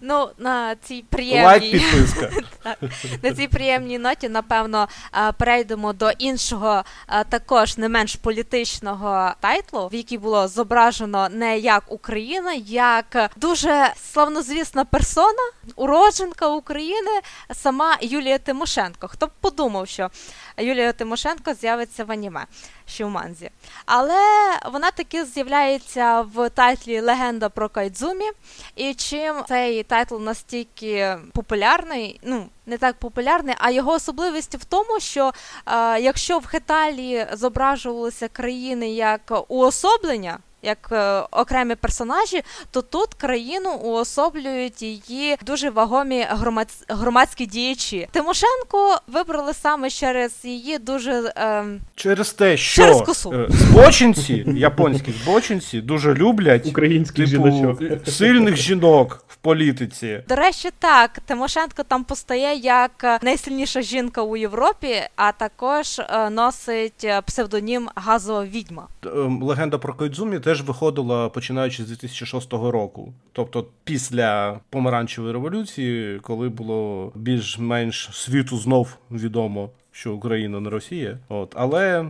Ну, 0.10 0.30
на 0.38 0.76
цій 0.76 1.04
приємній 1.10 1.72
підписка. 1.72 2.30
на 3.24 3.34
цій 3.34 3.48
приємній 3.48 4.00
ноті, 4.00 4.30
напевно, 4.30 4.88
перейдемо 5.38 5.94
до 5.94 6.12
іншого, 6.12 6.84
також 7.30 7.78
не 7.78 7.90
менш 7.90 8.16
політичного 8.16 9.32
тайтлу, 9.40 9.88
в 9.88 9.96
якій 9.96 10.18
було 10.18 10.48
зображено 10.48 11.30
не 11.30 11.60
як 11.60 11.84
Україна, 11.88 12.54
як 12.66 13.32
дуже 13.36 13.94
славнозвісна 14.12 14.86
персона, 14.86 15.52
уродженка 15.76 16.48
України, 16.48 17.12
сама 17.54 17.98
Юлія 18.02 18.38
Тимошенко. 18.38 19.08
Хто 19.08 19.28
б 19.28 19.32
подумав, 19.42 19.88
що 19.88 20.10
Юлія 20.60 20.94
Тимошенко 20.94 21.54
з'явиться 21.54 22.06
в 22.06 22.12
аніме 22.12 22.46
чи 22.88 23.08
манзі. 23.08 23.50
Але 23.86 24.20
вона 24.72 24.92
таки 24.92 25.26
з'являється 25.26 26.22
в 26.22 26.50
тайтлі 26.50 27.00
Легенда 27.00 27.50
про 27.50 27.70
Коїдзумі. 27.70 28.26
І 28.76 28.94
чим 28.94 29.36
цей 29.48 29.84
тайтл 29.84 30.18
настільки 30.18 31.18
популярний, 31.34 32.20
ну 32.24 32.46
не 32.66 32.78
так 32.78 32.96
популярний, 32.96 33.56
а 33.58 33.72
його 33.72 33.92
особливість 33.92 34.56
в 34.56 34.66
тому, 34.66 35.00
що 35.00 35.32
е, 35.66 36.02
якщо 36.02 36.40
в 36.40 36.46
Хеталі 36.46 37.28
зображувалися 37.34 38.28
країни 38.28 38.90
як 38.90 39.44
уособлення 39.48 40.40
як 40.62 40.90
е, 40.92 41.20
окремі 41.32 41.76
персонажі, 41.76 42.42
то 42.72 42.82
тут 42.82 43.14
країну 43.14 43.72
уособлюють 43.74 44.82
її 44.82 45.38
дуже 45.46 45.70
вагомі 45.70 46.26
громадсь- 46.32 46.84
громадські 46.90 47.46
діячі. 47.46 48.08
Тимошенко 48.12 48.98
вибрали 49.08 49.54
саме 49.54 49.90
через 49.90 50.32
її 50.44 50.78
дуже 50.78 51.34
ем, 51.36 51.80
Через 51.96 52.34
те, 52.34 52.58
що 52.58 52.82
Через 52.82 53.02
косу. 53.02 53.34
е, 53.34 53.48
збочинці, 53.50 54.46
японські 54.56 55.12
збочинці, 55.24 55.82
дуже 55.82 56.14
люблять 56.14 56.68
Українських 56.68 57.30
типу, 57.32 57.52
жіночок. 57.52 58.08
сильних 58.08 58.56
жінок 58.56 59.26
політиці. 59.42 60.24
До 60.30 60.36
речі, 60.36 60.70
так, 60.80 61.20
Тимошенко 61.20 61.84
там 61.84 62.04
постає 62.04 62.58
як 62.58 63.04
е, 63.04 63.20
найсильніша 63.22 63.82
жінка 63.82 64.22
у 64.22 64.38
Європі, 64.38 64.96
а 65.16 65.32
також 65.32 66.00
е, 66.00 66.30
носить 66.30 67.04
е, 67.04 67.22
псевдонім 67.22 67.90
газова 67.96 68.46
відьма. 68.46 68.88
Легенда 69.42 69.78
про 69.78 69.94
Койдзумі 69.94 70.40
теж 70.40 70.62
виходила 70.62 71.30
починаючи 71.30 71.84
з 71.84 71.88
2006 71.88 72.54
року. 72.54 73.14
Тобто 73.34 73.66
після 73.84 74.60
помаранчевої 74.70 75.34
революції, 75.34 76.20
коли 76.20 76.50
було 76.50 77.12
більш-менш 77.16 78.10
світу 78.14 78.58
знов 78.58 78.98
відомо. 79.12 79.70
Що 80.00 80.14
Україна 80.14 80.60
не 80.60 80.70
Росія, 80.70 81.18
от 81.30 81.54
але 81.58 82.06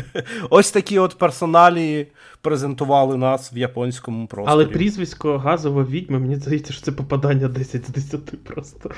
ось 0.50 0.70
такі 0.70 0.98
от 0.98 1.18
персоналі 1.18 2.06
презентували 2.40 3.16
нас 3.16 3.52
в 3.52 3.56
японському 3.56 4.26
просторі. 4.26 4.52
Але 4.52 4.66
прізвисько 4.66 5.38
газова 5.38 5.84
відьма, 5.84 6.18
мені 6.18 6.36
здається, 6.36 6.72
що 6.72 6.82
це 6.82 6.92
попадання 6.92 7.48
10 7.48 7.86
з 7.86 7.88
10 7.88 8.44
просто. 8.44 8.90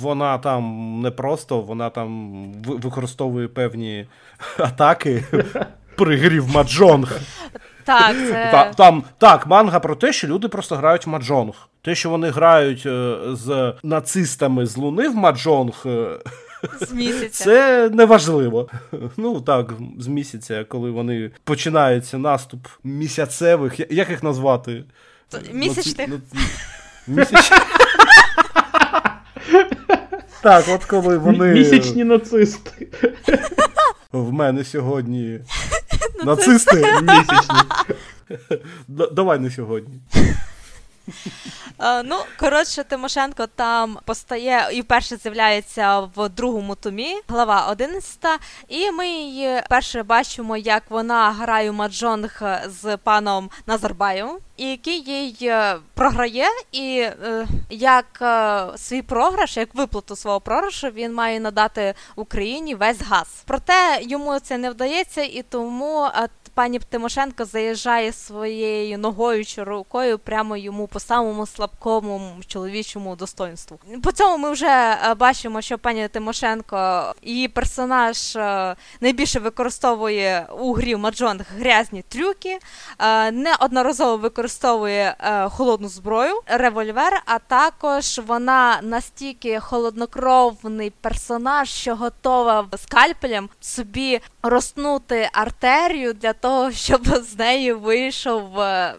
Вона 0.00 0.38
там 0.38 0.64
не 1.00 1.10
просто, 1.10 1.60
вона 1.60 1.90
там 1.90 2.42
використовує 2.62 3.48
певні 3.48 4.06
атаки 4.58 5.24
при 5.96 6.16
грі 6.16 6.40
в 6.40 6.54
маджонг. 6.54 7.20
Так, 7.84 8.16
це 8.16 8.48
Та, 8.52 8.72
там 8.72 9.02
так, 9.18 9.46
манга 9.46 9.80
про 9.80 9.96
те, 9.96 10.12
що 10.12 10.28
люди 10.28 10.48
просто 10.48 10.76
грають 10.76 11.06
в 11.06 11.10
маджонг. 11.10 11.68
Те, 11.82 11.94
що 11.94 12.10
вони 12.10 12.30
грають 12.30 12.86
е, 12.86 13.16
з 13.32 13.74
нацистами 13.82 14.66
з 14.66 14.76
Луни 14.76 15.08
в 15.08 15.14
маджонг, 15.14 15.82
е, 15.86 16.18
з 16.80 16.92
місяця. 16.92 17.44
це 17.44 17.90
неважливо. 17.90 18.68
Ну 19.16 19.40
так, 19.40 19.72
з 19.98 20.06
місяця, 20.06 20.64
коли 20.64 20.90
вони 20.90 21.30
починається 21.44 22.18
наступ 22.18 22.66
місяцевих, 22.84 23.80
як 23.90 24.10
їх 24.10 24.22
назвати? 24.22 24.84
Місячних. 25.52 26.08
Ну. 27.06 27.24
Так, 30.42 30.64
от 30.68 30.84
коли 30.84 31.18
вони 31.18 31.52
Місячні 31.52 32.04
нацисти. 32.04 32.88
в 34.12 34.32
мене 34.32 34.64
сьогодні 34.64 35.40
нацисти. 36.24 36.76
Місячні. 37.02 37.58
Давай 38.88 39.38
не 39.38 39.50
сьогодні. 39.50 40.00
Е, 41.78 42.02
ну, 42.02 42.16
коротше, 42.38 42.84
Тимошенко 42.84 43.46
там 43.46 43.98
постає 44.04 44.68
і 44.72 44.80
вперше 44.80 45.16
з'являється 45.16 46.00
в 46.00 46.28
другому 46.28 46.74
томі, 46.74 47.20
глава 47.28 47.66
11, 47.70 48.18
і 48.68 48.90
ми 48.90 49.08
її 49.08 49.62
перше 49.70 50.02
бачимо, 50.02 50.56
як 50.56 50.82
вона 50.88 51.32
грає 51.32 51.72
маджонг 51.72 52.42
з 52.66 52.96
паном 52.96 53.50
Назарбаєвим, 53.66 54.36
який 54.58 55.00
їй 55.00 55.36
е, 55.42 55.76
програє, 55.94 56.46
і 56.72 56.98
е, 56.98 57.46
як 57.70 58.22
свій 58.76 59.02
програш, 59.02 59.56
як 59.56 59.74
виплату 59.74 60.16
свого 60.16 60.40
програшу, 60.40 60.88
він 60.88 61.14
має 61.14 61.40
надати 61.40 61.94
Україні 62.16 62.74
весь 62.74 63.02
газ. 63.02 63.42
Проте 63.44 63.98
йому 64.02 64.38
це 64.38 64.58
не 64.58 64.70
вдається, 64.70 65.22
і 65.22 65.42
тому 65.42 66.08
пані 66.54 66.78
Тимошенко 66.78 67.44
заїжджає 67.44 68.12
своєю 68.12 68.98
ногою 68.98 69.44
чи 69.44 69.62
рукою 69.62 70.18
прямо 70.18 70.56
йому 70.56 70.86
по 70.86 71.00
самому 71.00 71.46
слабкому 71.46 72.32
чоловічому 72.46 73.16
достоинству. 73.16 73.78
По 74.02 74.12
цьому 74.12 74.38
ми 74.38 74.50
вже 74.50 74.66
е, 74.66 75.14
бачимо, 75.14 75.60
що 75.60 75.78
пані 75.78 76.08
Тимошенко 76.08 77.12
її 77.22 77.48
персонаж 77.48 78.36
е, 78.36 78.76
найбільше 79.00 79.40
використовує 79.40 80.46
у 80.58 80.72
грі 80.72 80.96
Маджонг 80.96 81.44
грязні 81.58 82.02
трюки, 82.02 82.58
е, 82.98 83.30
неодноразово 83.30 84.16
використовує 84.16 85.16
холодну 85.50 85.88
зброю, 85.88 86.40
револьвер, 86.46 87.22
а 87.26 87.38
також 87.38 88.20
вона 88.26 88.78
настільки 88.82 89.60
холоднокровний 89.60 90.90
персонаж, 90.90 91.68
що 91.68 91.96
готова 91.96 92.66
скальпелем 92.76 93.48
собі 93.60 94.20
розтнути 94.42 95.28
артерію 95.32 96.12
для 96.12 96.32
того, 96.44 96.72
щоб 96.72 97.06
з 97.06 97.38
неї 97.38 97.72
вийшов 97.72 98.60
е, 98.60 98.94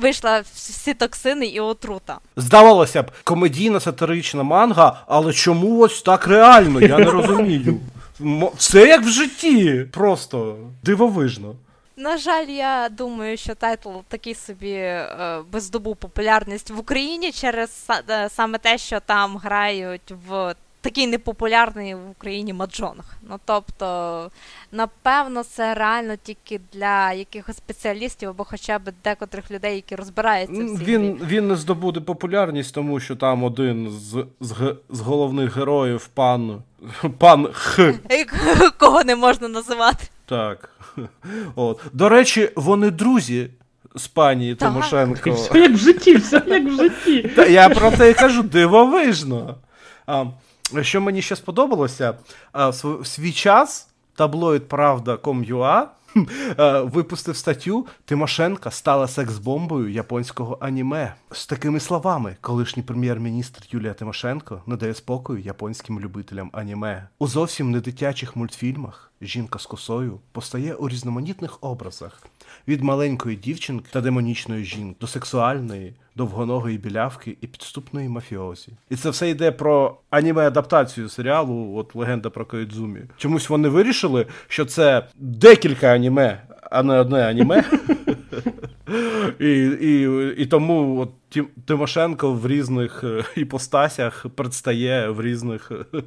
вийшла 0.00 0.42
всі 0.54 0.94
токсини 0.94 1.46
і 1.46 1.60
отрута. 1.60 2.18
Здавалося 2.36 3.02
б, 3.02 3.10
комедійна 3.24 3.80
сатирична 3.80 4.42
манга, 4.42 5.04
але 5.06 5.32
чому 5.32 5.78
ось 5.78 6.02
так 6.02 6.26
реально? 6.26 6.80
Я 6.80 6.98
не 6.98 7.10
розумію. 7.10 7.80
Все 8.56 8.86
як 8.86 9.02
в 9.02 9.08
житті. 9.08 9.86
Просто 9.92 10.56
дивовижно. 10.82 11.54
На 11.96 12.16
жаль, 12.16 12.46
я 12.46 12.88
думаю, 12.88 13.36
що 13.36 13.54
тайтл 13.54 13.90
такий 14.08 14.34
собі 14.34 14.72
е, 14.72 15.40
би 15.52 15.60
популярність 15.94 16.70
в 16.70 16.78
Україні 16.78 17.32
через 17.32 17.86
е, 18.10 18.28
саме 18.28 18.58
те, 18.58 18.78
що 18.78 19.00
там 19.00 19.36
грають 19.36 20.14
в 20.28 20.54
такий 20.80 21.06
непопулярний 21.06 21.94
в 21.94 22.10
Україні 22.10 22.52
маджонг. 22.52 23.04
Ну 23.28 23.36
тобто, 23.44 24.30
напевно, 24.72 25.44
це 25.44 25.74
реально 25.74 26.16
тільки 26.22 26.60
для 26.72 27.12
якихось 27.12 27.56
спеціалістів 27.56 28.28
або 28.28 28.44
хоча 28.44 28.78
б 28.78 28.82
декотрих 29.04 29.50
людей, 29.50 29.74
які 29.74 29.96
розбираються 29.96 30.64
в 30.64 30.78
цій 30.78 30.84
Він, 30.84 31.16
грі. 31.16 31.26
він 31.26 31.48
не 31.48 31.56
здобуде 31.56 32.00
популярність, 32.00 32.74
тому 32.74 33.00
що 33.00 33.16
там 33.16 33.44
один 33.44 33.90
з, 33.90 34.24
з, 34.40 34.76
з 34.90 35.00
головних 35.00 35.56
героїв 35.56 36.06
пан. 36.06 36.62
Пан 37.18 37.48
Х. 37.52 37.94
Кого 38.78 39.04
не 39.04 39.16
можна 39.16 39.48
називати. 39.48 40.04
Так. 40.26 40.70
От. 41.54 41.80
До 41.92 42.08
речі, 42.08 42.50
вони 42.56 42.90
друзі 42.90 43.50
з 43.94 44.06
пані 44.08 44.54
Так. 44.54 44.68
Тимошенко. 44.68 45.30
Все 45.30 45.58
як 45.58 45.72
в 45.72 45.76
житті, 45.76 46.16
все 46.16 46.42
як 46.46 46.64
в 46.64 46.70
житті. 46.76 47.22
Та 47.36 47.46
я 47.46 47.68
про 47.68 47.90
те 47.90 48.10
і 48.10 48.14
кажу, 48.14 48.42
дивовижно. 48.42 49.54
А, 50.06 50.24
що 50.80 51.00
мені 51.00 51.22
ще 51.22 51.36
сподобалося, 51.36 52.14
в 52.54 53.06
свій 53.06 53.32
час 53.32 53.88
таблоїд 54.14 54.68
Правда.com.ua 54.68 55.86
е, 56.58 56.80
випустив 56.80 57.36
статтю 57.36 57.86
Тимошенка 58.04 58.70
стала 58.70 59.06
секс-бомбою 59.06 59.88
японського 59.88 60.58
аніме. 60.60 61.14
З 61.32 61.46
такими 61.46 61.80
словами, 61.80 62.36
колишній 62.40 62.82
прем'єр-міністр 62.82 63.62
Юлія 63.70 63.94
Тимошенко 63.94 64.62
не 64.66 64.76
дає 64.76 64.94
спокою 64.94 65.40
японським 65.40 66.00
любителям 66.00 66.50
аніме. 66.52 67.08
У 67.18 67.26
зовсім 67.26 67.70
не 67.70 67.80
дитячих 67.80 68.36
мультфільмах 68.36 69.12
жінка 69.20 69.58
з 69.58 69.66
косою 69.66 70.20
постає 70.32 70.74
у 70.74 70.88
різноманітних 70.88 71.58
образах 71.60 72.22
від 72.68 72.82
маленької 72.82 73.36
дівчинки 73.36 73.86
та 73.92 74.00
демонічної 74.00 74.64
жінки 74.64 74.96
до 75.00 75.06
сексуальної, 75.06 75.94
довгоногої 76.16 76.78
білявки 76.78 77.36
і 77.40 77.46
підступної 77.46 78.08
мафіозі. 78.08 78.72
І 78.90 78.96
це 78.96 79.10
все 79.10 79.30
йде 79.30 79.52
про 79.52 79.96
аніме-адаптацію 80.10 81.08
серіалу, 81.08 81.76
от 81.76 81.94
легенда 81.94 82.30
про 82.30 82.44
Коїдзумі. 82.44 83.00
Чомусь 83.16 83.48
вони 83.48 83.68
вирішили, 83.68 84.26
що 84.48 84.64
це 84.64 85.06
декілька 85.16 85.94
аніме, 85.94 86.42
а 86.70 86.82
не 86.82 87.00
одне 87.00 87.28
аніме. 87.28 87.64
І, 89.40 89.50
і, 89.80 90.02
і 90.36 90.46
тому 90.46 91.00
от 91.00 91.27
Тім- 91.30 91.48
Тимошенко 91.66 92.32
в 92.32 92.46
різних 92.46 93.04
е, 93.04 93.24
іпостасях 93.36 94.26
предстає 94.34 95.08
в 95.10 95.22
різних 95.22 95.72
е, 95.94 96.02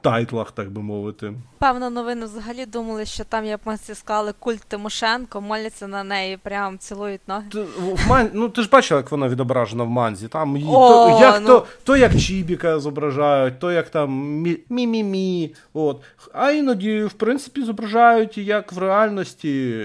тайтлах, 0.00 0.50
так 0.52 0.70
би 0.70 0.82
мовити. 0.82 1.32
Певно, 1.58 1.90
новини 1.90 2.26
взагалі 2.26 2.66
думали, 2.66 3.04
що 3.04 3.24
там 3.24 3.44
японці 3.44 3.94
склали 3.94 4.32
культ 4.38 4.62
Тимошенко, 4.68 5.40
моляться 5.40 5.86
на 5.88 6.04
неї, 6.04 6.36
прям 6.36 6.78
цілують 6.78 7.20
ноги. 7.28 7.44
Ти, 7.52 7.62
в 7.62 8.08
ман... 8.08 8.30
Ну, 8.32 8.48
ти 8.48 8.62
ж 8.62 8.68
бачила, 8.72 9.00
як 9.00 9.10
вона 9.10 9.28
відображена 9.28 9.84
в 9.84 9.88
манзі. 9.90 10.28
Там 10.28 10.56
її, 10.56 10.68
О, 10.72 10.88
то, 10.88 11.18
як, 11.20 11.40
ну. 11.40 11.46
то, 11.46 11.66
то 11.84 11.96
як 11.96 12.16
Чібіка 12.16 12.78
зображають, 12.80 13.58
то 13.58 13.72
як 13.72 13.90
там 13.90 14.10
мі- 14.46 14.58
мі-мі-мі. 14.70 15.54
От. 15.72 16.02
А 16.32 16.50
іноді, 16.50 17.04
в 17.04 17.12
принципі, 17.12 17.62
зображають 17.64 18.38
як 18.38 18.72
в 18.72 18.78
реальності 18.78 19.80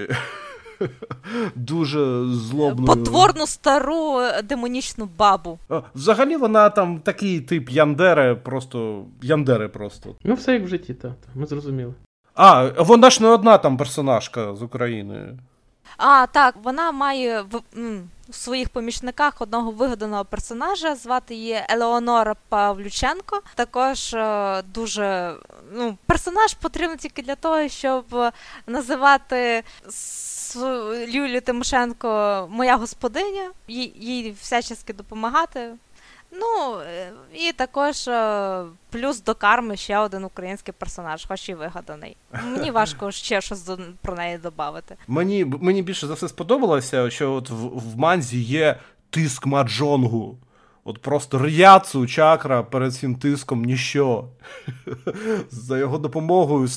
дуже 1.54 2.24
злобною. 2.32 2.86
Потворну 2.86 3.46
стару 3.46 4.20
е, 4.20 4.42
демонічну 4.42 5.08
бабу. 5.18 5.58
Взагалі 5.94 6.36
вона 6.36 6.70
там 6.70 6.98
такий 7.00 7.40
тип 7.40 7.70
Яндере, 7.70 8.34
просто 8.34 9.04
Яндере 9.22 9.68
просто. 9.68 10.14
Ну, 10.24 10.34
все 10.34 10.52
як 10.52 10.62
в 10.64 10.68
житті, 10.68 10.94
так. 10.94 11.10
Та, 11.12 11.28
ми 11.40 11.46
зрозуміли. 11.46 11.94
А, 12.34 12.64
вона 12.82 13.10
ж 13.10 13.22
не 13.22 13.28
одна 13.28 13.58
там 13.58 13.76
персонажка 13.76 14.54
з 14.54 14.62
України. 14.62 15.38
А, 15.96 16.26
так, 16.26 16.54
вона 16.62 16.92
має 16.92 17.42
в, 17.42 17.60
м, 17.78 18.02
в 18.28 18.34
своїх 18.34 18.68
помічниках 18.68 19.40
одного 19.40 19.70
вигаданого 19.70 20.24
персонажа, 20.24 20.94
звати 20.94 21.34
її 21.34 21.60
Елеонора 21.68 22.34
Павлюченко. 22.48 23.40
Також 23.54 24.14
е, 24.14 24.62
дуже 24.74 25.34
ну, 25.72 25.96
персонаж 26.06 26.54
потрібен 26.54 26.96
тільки 26.96 27.22
для 27.22 27.34
того, 27.34 27.68
щоб 27.68 28.04
називати 28.66 29.62
с- 29.88 30.37
Юлію 31.08 31.40
Тимошенко 31.40 32.46
моя 32.50 32.76
господиня, 32.76 33.50
їй, 33.68 33.92
їй 33.96 34.30
всячески 34.40 34.92
допомагати. 34.92 35.74
Ну, 36.32 36.78
е, 36.80 37.12
і 37.34 37.52
також 37.52 38.08
е, 38.08 38.64
плюс 38.90 39.20
до 39.22 39.34
карми 39.34 39.76
ще 39.76 39.98
один 39.98 40.24
український 40.24 40.74
персонаж, 40.78 41.26
хоч 41.28 41.48
і 41.48 41.54
вигаданий. 41.54 42.16
Мені 42.44 42.70
важко 42.70 43.10
ще 43.12 43.40
щось 43.40 43.64
до- 43.64 43.78
про 44.02 44.14
неї 44.14 44.38
додати. 44.38 44.96
Мені, 45.06 45.44
мені 45.44 45.82
більше 45.82 46.06
за 46.06 46.14
все 46.14 46.28
сподобалося, 46.28 47.10
що 47.10 47.32
от 47.32 47.50
в, 47.50 47.54
в 47.54 47.96
манзі 47.98 48.40
є 48.42 48.78
тиск 49.10 49.46
маджонгу. 49.46 50.36
От 50.88 50.98
просто 50.98 51.38
ряцу 51.38 52.06
чакра 52.06 52.62
перед 52.62 52.94
цим 52.94 53.14
тиском 53.14 53.64
ніщо. 53.64 54.24
За 55.50 55.78
його 55.78 55.98
допомогою 55.98 56.68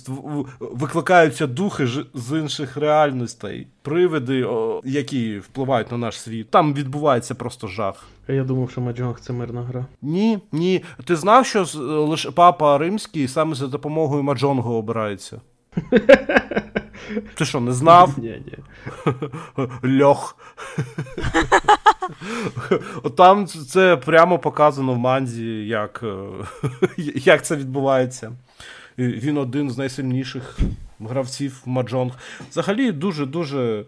викликаються 0.59 1.47
духи 1.47 1.87
з 2.13 2.39
інших 2.39 2.77
реальностей, 2.77 3.67
привиди, 3.81 4.47
які 4.83 5.39
впливають 5.39 5.91
на 5.91 5.97
наш 5.97 6.19
світ. 6.19 6.49
Там 6.49 6.73
відбувається 6.73 7.35
просто 7.35 7.67
жах. 7.67 8.03
А 8.27 8.33
я 8.33 8.43
думав, 8.43 8.71
що 8.71 8.81
Маджонг 8.81 9.19
це 9.19 9.33
мирна 9.33 9.61
гра. 9.61 9.85
Ні, 10.01 10.39
ні. 10.51 10.83
Ти 11.05 11.15
знав, 11.15 11.45
що 11.45 11.65
лише 12.07 12.31
папа 12.31 12.77
римський 12.77 13.27
саме 13.27 13.55
за 13.55 13.67
допомогою 13.67 14.23
маджонгу 14.23 14.73
обирається? 14.73 15.41
Ти 17.33 17.45
що, 17.45 17.59
не 17.59 17.73
знав? 17.73 18.13
Ні, 18.17 18.41
ні. 18.45 18.57
Льох. 20.01 20.37
Там 23.17 23.47
це 23.47 23.97
прямо 23.97 24.39
показано 24.39 24.93
в 24.93 24.97
манзі, 24.97 25.67
як, 25.67 26.03
е, 26.03 26.27
як 27.15 27.45
це 27.45 27.55
відбувається. 27.55 28.31
Він 28.97 29.37
один 29.37 29.71
з 29.71 29.77
найсильніших 29.77 30.59
гравців 30.99 31.61
в 31.65 31.69
Маджонг. 31.69 32.13
Взагалі 32.49 32.91
дуже-дуже. 32.91 33.85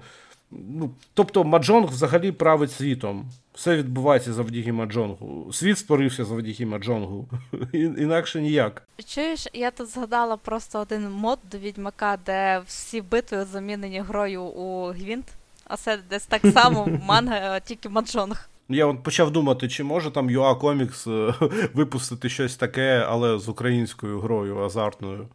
Ну, 0.69 0.89
тобто 1.13 1.43
Маджонг 1.43 1.89
взагалі 1.89 2.31
править 2.31 2.71
світом. 2.71 3.25
Все 3.53 3.77
відбувається 3.77 4.33
завдяки 4.33 4.73
Маджонгу. 4.73 5.53
Світ 5.53 5.77
створився 5.77 6.25
завдяки 6.25 6.65
Маджонгу. 6.65 7.27
Інакше 7.73 8.41
ніяк. 8.41 8.81
Чуєш, 9.05 9.47
я 9.53 9.71
тут 9.71 9.89
згадала 9.89 10.37
просто 10.37 10.79
один 10.79 11.11
мод 11.11 11.39
до 11.51 11.57
відьмака, 11.57 12.17
де 12.25 12.61
всі 12.67 13.01
битви 13.01 13.45
замінені 13.45 14.01
грою 14.01 14.43
у 14.43 14.91
Гвінт. 14.91 15.25
А 15.65 15.77
це 15.77 15.99
десь 16.09 16.25
так 16.25 16.41
само 16.53 16.89
манга, 17.05 17.59
тільки 17.59 17.89
маджонг. 17.89 18.49
Я 18.69 18.85
от 18.85 19.03
почав 19.03 19.31
думати, 19.31 19.67
чи 19.69 19.83
може 19.83 20.11
там 20.11 20.29
UA 20.29 20.59
Comics 20.59 21.11
е, 21.11 21.33
випустити 21.73 22.29
щось 22.29 22.55
таке, 22.55 23.05
але 23.09 23.39
з 23.39 23.49
українською 23.49 24.19
грою 24.19 24.59
азартною. 24.59 25.27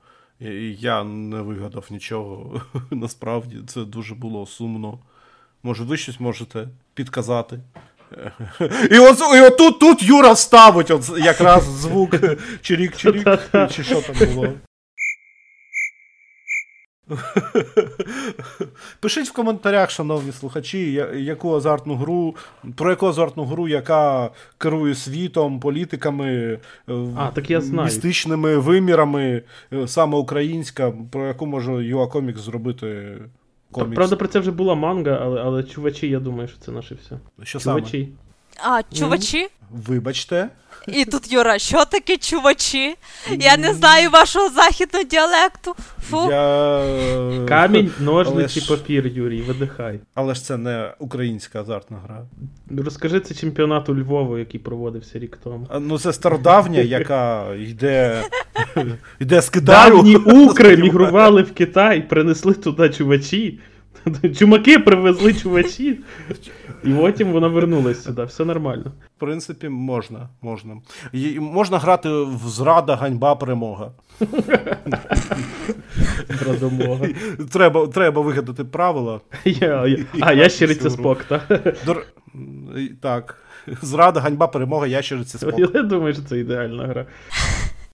Я 0.78 1.04
не 1.04 1.42
вигадав 1.42 1.86
нічого. 1.90 2.60
Насправді 2.90 3.56
це 3.66 3.84
дуже 3.84 4.14
було 4.14 4.46
сумно. 4.46 4.98
Може, 5.62 5.84
ви 5.84 5.96
щось 5.96 6.20
можете 6.20 6.68
підказати. 6.94 7.60
І 8.90 8.98
от, 8.98 9.18
і 9.36 9.40
от 9.40 9.58
тут, 9.58 9.80
тут 9.80 10.02
Юра 10.02 10.36
ставить 10.36 10.90
от 10.90 11.18
якраз 11.18 11.64
звук 11.64 12.14
чирік-чирік, 12.62 13.38
чи 13.70 13.84
що 13.84 14.02
там 14.02 14.34
було. 14.34 14.52
Пишіть 19.00 19.28
в 19.28 19.32
коментарях, 19.32 19.90
шановні 19.90 20.32
слухачі, 20.32 20.92
яку 21.16 21.54
азартну 21.54 21.94
гру, 21.94 22.36
про 22.76 22.90
яку 22.90 23.06
азартну 23.06 23.44
гру, 23.44 23.68
яка 23.68 24.30
керує 24.58 24.94
світом, 24.94 25.60
політиками, 25.60 26.58
е, 26.88 26.92
А, 27.16 27.30
так 27.30 27.50
я 27.50 27.60
знаю. 27.60 27.84
містичними 27.84 28.56
вимірами, 28.56 29.42
е, 29.72 29.88
саме 29.88 30.16
українська, 30.16 30.92
про 31.10 31.26
яку 31.26 31.46
може 31.46 31.72
Comics 31.72 32.38
зробити 32.38 33.18
комікс. 33.72 33.94
Правда, 33.96 34.16
про 34.16 34.28
це 34.28 34.38
вже 34.38 34.50
була 34.50 34.74
манга, 34.74 35.18
але, 35.22 35.42
але 35.42 35.62
чувачі, 35.62 36.08
я 36.08 36.20
думаю, 36.20 36.48
що 36.48 36.58
це 36.58 36.72
наше 36.72 36.94
все. 36.94 37.18
Що 37.42 37.60
саме? 37.60 37.80
Чувачі. 37.80 38.08
А, 38.64 38.82
чувачі? 38.96 39.48
Вибачте. 39.70 40.48
І 40.86 41.04
тут 41.04 41.32
Юра, 41.32 41.58
що 41.58 41.84
таке 41.84 42.16
чувачі? 42.16 42.94
Я 43.38 43.56
не 43.56 43.74
знаю 43.74 44.10
вашого 44.10 44.48
західного 44.48 45.04
діалекту. 45.04 45.74
Фу. 46.10 46.26
Я... 46.30 46.78
е, 46.78 47.44
Камінь, 47.48 47.90
але 47.98 48.04
ножниці, 48.06 48.60
ж- 48.60 48.68
папір, 48.68 49.06
Юрій, 49.06 49.40
видихай. 49.42 50.00
Але 50.14 50.34
ж 50.34 50.44
це 50.44 50.56
не 50.56 50.92
українська 50.98 51.60
азартна 51.60 51.98
гра. 52.04 52.22
Розкажи 52.84 53.20
це 53.20 53.34
чемпіонату 53.34 53.94
Львову, 53.96 54.38
який 54.38 54.60
проводився 54.60 55.18
рік 55.18 55.38
тому. 55.44 55.66
Ну, 55.80 55.98
це 55.98 56.12
стародавня, 56.12 56.80
яка 56.80 57.54
йде, 57.54 58.22
йде 59.20 59.40
з 59.42 59.48
Китаю. 59.50 59.96
Давні 59.96 60.16
укри 60.16 60.76
мігрували 60.82 61.42
в 61.42 61.54
Китай, 61.54 62.00
принесли 62.08 62.54
туди 62.54 62.88
чувачі. 62.88 63.60
Чумаки 64.38 64.78
привезли 64.78 65.34
чувачі, 65.34 65.98
і 66.84 66.94
потім 66.94 67.32
вона 67.32 67.48
вернулась 67.48 68.02
сюди. 68.02 68.24
Все 68.24 68.44
нормально. 68.44 68.92
В 69.16 69.20
принципі, 69.20 69.68
можна. 69.68 70.28
можна. 70.42 70.76
І 71.12 71.40
можна 71.40 71.78
грати 71.78 72.08
в 72.10 72.40
зрада, 72.48 72.96
ганьба, 72.96 73.34
перемога. 73.34 73.90
Треба, 77.52 77.86
треба 77.86 78.22
вигадати 78.22 78.64
правила. 78.64 79.20
Я, 79.44 79.86
я, 79.86 80.04
а, 80.20 80.32
ящериця 80.32 80.90
спок, 80.90 81.24
так? 81.24 81.74
Так. 83.00 83.36
Зрада, 83.82 84.20
ганьба, 84.20 84.46
перемога, 84.46 84.86
ящериця 84.86 85.38
спок. 85.38 85.58
Я 85.74 85.82
думаю, 85.82 86.14
що 86.14 86.22
це 86.22 86.38
ідеальна 86.38 86.86
гра. 86.86 87.06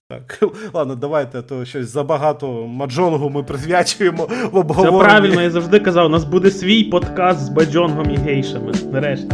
Так. 0.09 0.39
Ладно, 0.73 0.95
давайте, 0.95 1.41
то 1.41 1.65
щось 1.65 1.89
забагато 1.89 2.67
маджонгу 2.67 3.29
ми 3.29 3.43
присвячуємо 3.43 4.27
в 4.51 4.83
Це 4.83 4.91
правильно, 4.91 5.41
я 5.41 5.49
завжди 5.51 5.79
казав, 5.79 6.05
у 6.05 6.09
нас 6.09 6.23
буде 6.23 6.51
свій 6.51 6.83
подкаст 6.83 7.39
з 7.39 7.49
маджонгом 7.49 8.11
і 8.11 8.17
гейшами. 8.17 8.71
Нарешті. 8.91 9.27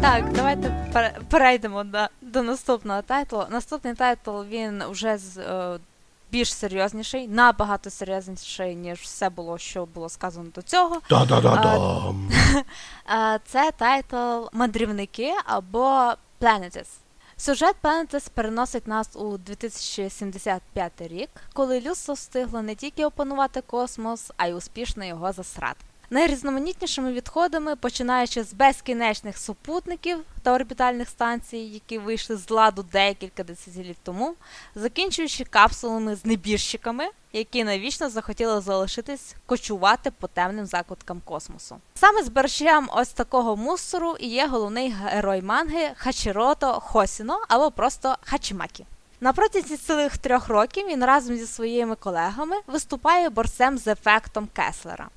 Так, 0.00 0.32
давайте 0.34 0.70
пере- 0.92 1.16
перейдемо 1.30 1.84
до, 1.84 1.98
до 2.22 2.42
наступного 2.42 3.02
тайтлу. 3.02 3.44
Наступний 3.50 3.94
тайтл 3.94 4.40
він 4.50 4.82
вже 4.90 5.18
з, 5.18 5.38
е, 5.38 5.78
більш 6.30 6.54
серйозніший, 6.54 7.28
набагато 7.28 7.90
серйозніший, 7.90 8.76
ніж 8.76 9.00
все 9.00 9.30
було, 9.30 9.58
що 9.58 9.86
було 9.86 10.08
сказано 10.08 10.50
до 10.54 10.62
цього. 10.62 11.00
Да-да-да-дам. 11.10 12.30
Це 13.46 13.72
тайтл 13.76 14.46
Мандрівники 14.52 15.32
або 15.44 16.12
Planetes. 16.40 16.86
Сюжет 17.36 17.76
Planetes 17.82 18.30
переносить 18.34 18.86
нас 18.86 19.16
у 19.16 19.38
2075 19.38 20.92
рік, 20.98 21.30
коли 21.52 21.80
людство 21.80 22.14
встигло 22.14 22.62
не 22.62 22.74
тільки 22.74 23.04
опанувати 23.04 23.60
космос, 23.60 24.32
а 24.36 24.46
й 24.46 24.52
успішно 24.52 25.04
його 25.04 25.32
засрати. 25.32 25.84
Найрізноманітнішими 26.10 27.12
відходами, 27.12 27.76
починаючи 27.76 28.42
з 28.42 28.52
безкінечних 28.52 29.38
супутників 29.38 30.18
та 30.42 30.54
орбітальних 30.54 31.08
станцій, 31.08 31.56
які 31.56 31.98
вийшли 31.98 32.36
з 32.36 32.50
ладу 32.50 32.86
декілька 32.92 33.44
десятиліть 33.44 33.98
тому, 34.02 34.34
закінчуючи 34.74 35.44
капсулами 35.44 36.16
з 36.16 36.24
небіжчиками, 36.24 37.04
які 37.32 37.64
навічно 37.64 38.10
захотіли 38.10 38.60
залишитись 38.60 39.34
кочувати 39.46 40.10
по 40.10 40.26
темним 40.26 40.66
закуткам 40.66 41.20
космосу. 41.24 41.76
Саме 41.94 42.22
збирачем 42.22 42.88
ось 42.92 43.08
такого 43.08 43.56
мусору 43.56 44.16
і 44.20 44.26
є 44.26 44.46
головний 44.46 44.90
герой 44.90 45.42
манги 45.42 45.90
Хачірото 45.96 46.72
Хосіно 46.72 47.40
або 47.48 47.70
просто 47.70 48.16
Хачімакі. 48.20 48.86
На 49.20 49.32
протязі 49.32 49.76
цілих 49.76 50.18
трьох 50.18 50.48
років 50.48 50.86
він 50.86 51.04
разом 51.04 51.36
зі 51.36 51.46
своїми 51.46 51.96
колегами 51.96 52.56
виступає 52.66 53.30
борцем 53.30 53.78
з 53.78 53.86
ефектом 53.86 54.48
Кеслера. 54.52 55.08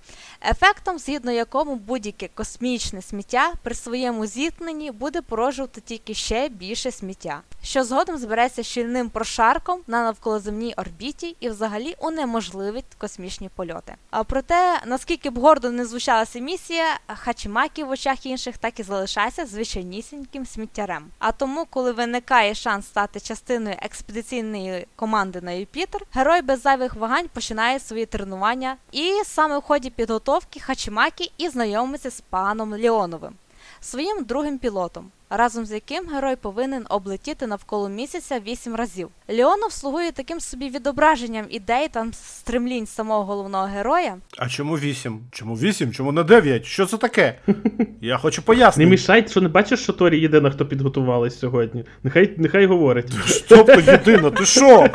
Ефектом, 0.50 1.00
згідно 1.00 1.32
якому 1.32 1.76
будь-яке 1.76 2.28
космічне 2.28 3.02
сміття 3.02 3.54
при 3.64 3.76
своєму 3.76 4.26
зіткненні 4.26 4.92
буде 4.92 5.22
породжувати 5.22 5.82
тільки 5.82 6.14
ще 6.14 6.50
більше 6.50 6.92
сміття, 6.92 7.42
що 7.64 7.84
згодом 7.84 8.18
збереться 8.18 8.64
щільним 8.64 9.10
прошарком 9.10 9.80
на 9.88 10.04
навколоземній 10.04 10.74
орбіті 10.78 11.36
і 11.40 11.50
взагалі 11.50 11.96
унеможливить 12.00 12.86
космічні 12.98 13.50
польоти. 13.50 13.96
А 14.10 14.24
проте, 14.24 14.80
наскільки 14.86 15.30
б 15.30 15.40
гордо 15.40 15.72
не 15.72 15.86
звучала 15.86 16.26
ця 16.26 16.40
місія, 16.40 17.00
Хачімакі 17.08 17.84
в 17.84 17.90
очах 17.90 18.26
інших 18.26 18.58
так 18.58 18.80
і 18.80 18.84
залишається 18.84 19.46
звичайнісіньким 19.46 20.46
сміттярем. 20.46 21.06
А 21.20 21.32
тому, 21.32 21.66
коли 21.70 21.92
виникає 21.92 22.56
шанс 22.56 22.86
стати 22.86 23.20
частиною 23.20 23.76
експедиційної 23.82 24.88
команди 24.96 25.42
на 25.42 25.52
Юпітер, 25.52 26.02
герой 26.14 26.42
без 26.42 26.62
зайвих 26.62 26.96
вагань 26.96 27.28
починає 27.34 27.80
свої 27.80 28.06
тренування, 28.06 28.78
і 28.92 29.14
саме 29.26 29.58
в 29.58 29.62
ході 29.62 29.90
підготовки 29.90 30.31
Хачімакі 30.62 31.32
і 31.38 31.50
знайомиться 31.50 32.10
з 32.10 32.22
паном 32.22 32.74
Леоновим, 32.74 33.34
своїм 33.82 34.24
другим 34.24 34.58
пілотом. 34.58 35.12
Разом 35.32 35.66
з 35.66 35.72
яким 35.72 36.08
герой 36.10 36.36
повинен 36.36 36.86
облетіти 36.90 37.48
навколо 37.48 37.90
місяця 37.90 38.40
вісім 38.48 38.76
разів. 38.76 39.10
Леонов 39.30 39.72
слугує 39.72 40.12
таким 40.12 40.40
собі 40.40 40.70
відображенням 40.70 41.46
ідей 41.50 41.88
та 41.88 42.06
стремлінь 42.14 42.86
самого 42.88 43.24
головного 43.24 43.66
героя. 43.66 44.18
А 44.38 44.50
чому 44.50 44.78
вісім? 44.78 45.20
Чому 45.32 45.56
вісім? 45.56 45.92
Чому 45.92 46.12
не 46.12 46.24
дев'ять? 46.24 46.66
Що 46.66 46.86
це 46.86 46.98
таке? 46.98 47.36
Я 48.02 48.18
хочу 48.18 48.42
пояснити. 48.42 48.86
Не 48.86 48.92
мішай, 48.92 49.26
що 49.30 49.42
не 49.42 49.50
бачиш, 49.50 49.80
що 49.80 49.94
Торі 49.94 50.20
єдина, 50.20 50.52
хто 50.52 50.66
підготувалась 50.66 51.40
сьогодні. 51.40 51.84
Нехай 52.04 52.34
нехай 52.38 52.66
говорить. 52.66 53.12
Тобто 53.50 53.80
єдина, 53.80 54.30
ти 54.30 54.46
що? 54.46 54.88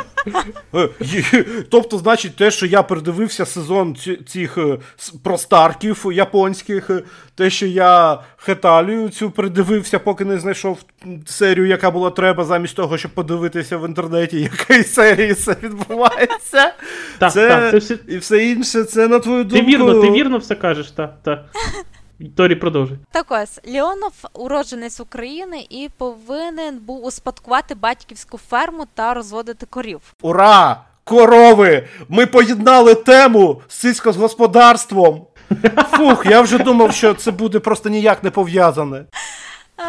Е, 0.74 0.88
Тобто, 1.70 1.98
значить, 1.98 2.36
те, 2.36 2.50
що 2.50 2.66
я 2.66 2.82
передивився 2.82 3.46
сезон 3.46 3.96
цих 4.26 4.58
е, 4.58 4.78
с- 4.98 5.10
про 5.22 5.38
старків 5.38 6.06
японських, 6.12 6.90
е, 6.90 7.02
те, 7.34 7.50
що 7.50 7.66
я 7.66 8.20
хеталію 8.36 9.08
цю 9.08 9.30
передивився, 9.30 9.98
поки 9.98 10.24
не 10.26 10.38
знайшов 10.38 10.78
серію, 11.26 11.66
яка 11.66 11.90
була 11.90 12.10
треба, 12.10 12.44
замість 12.44 12.76
того, 12.76 12.98
щоб 12.98 13.10
подивитися 13.10 13.76
в 13.76 13.88
інтернеті, 13.88 14.40
якої 14.40 14.84
серії 14.84 15.34
це 15.34 15.56
відбувається. 15.62 16.72
Так, 17.18 17.32
це, 17.32 17.48
так, 17.48 17.70
це 17.70 17.78
все. 17.78 17.98
І 18.08 18.18
все 18.18 18.44
інше, 18.46 18.84
це 18.84 19.08
на 19.08 19.18
твою 19.18 19.44
Ти 19.44 19.50
думку. 19.50 19.66
вірно, 19.66 20.00
ти 20.00 20.10
вірно 20.10 20.38
все 20.38 20.54
кажеш, 20.54 20.90
так, 20.90 21.14
так. 21.22 21.44
Торі, 22.36 22.54
продовжуй. 22.54 22.98
Так 23.12 23.26
ось 23.28 23.60
Леонов 23.74 24.12
уродженець 24.32 25.00
України 25.00 25.66
і 25.70 25.88
повинен 25.98 26.78
був 26.78 27.04
успадкувати 27.04 27.74
батьківську 27.74 28.38
ферму 28.38 28.86
та 28.94 29.14
розводити 29.14 29.66
корів. 29.66 30.00
Ура! 30.22 30.80
Корови! 31.04 31.86
Ми 32.08 32.26
поєднали 32.26 32.94
тему 32.94 33.60
з 33.68 33.78
сільськогосподарством. 33.78 35.26
Фух, 35.90 36.26
я 36.26 36.40
вже 36.40 36.58
думав, 36.58 36.92
що 36.92 37.14
це 37.14 37.30
буде 37.30 37.58
просто 37.58 37.88
ніяк 37.88 38.24
не 38.24 38.30
пов'язане. 38.30 39.04
А, 39.76 39.82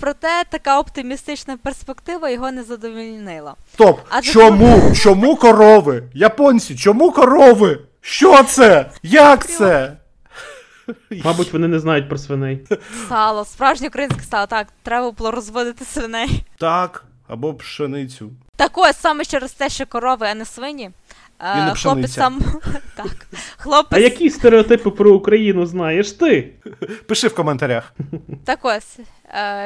Проте 0.00 0.44
така 0.50 0.78
оптимістична 0.80 1.56
перспектива 1.56 2.30
його 2.30 2.50
не 2.52 2.62
задовольнила. 2.62 3.54
Стоп, 3.74 4.00
А 4.08 4.22
чому? 4.22 4.94
Чому 4.94 5.36
корови? 5.36 6.02
Японці, 6.14 6.76
чому 6.76 7.10
корови? 7.12 7.78
Що 8.00 8.42
це? 8.42 8.90
Як 9.02 9.46
це? 9.46 9.96
Мабуть, 11.24 11.52
вони 11.52 11.68
не 11.68 11.78
знають 11.78 12.08
про 12.08 12.18
свиней. 12.18 12.66
Сало, 13.08 13.44
справжнє 13.44 13.88
українське 13.88 14.22
сало. 14.22 14.46
Так, 14.46 14.66
треба 14.82 15.10
було 15.10 15.30
розводити 15.30 15.84
свиней. 15.84 16.44
Так, 16.58 17.04
або 17.28 17.54
пшеницю. 17.54 18.30
Так 18.56 18.78
ось 18.78 18.96
саме 18.96 19.24
через 19.24 19.52
те, 19.52 19.68
що 19.68 19.86
корови, 19.86 20.26
а 20.30 20.34
не 20.34 20.44
свині. 20.44 20.90
е, 21.40 21.58
І 21.58 21.62
не 21.62 21.74
хлопець 21.74 22.12
сам 22.12 22.40
так. 22.96 23.26
Хлопець 23.56 23.98
А 23.98 24.02
які 24.02 24.30
стереотипи 24.30 24.90
про 24.90 25.12
Україну 25.14 25.66
знаєш 25.66 26.12
ти? 26.12 26.52
Пиши 27.06 27.28
в 27.28 27.34
коментарях. 27.34 27.92
Так 28.44 28.58
ось, 28.62 28.98
е, 28.98 29.02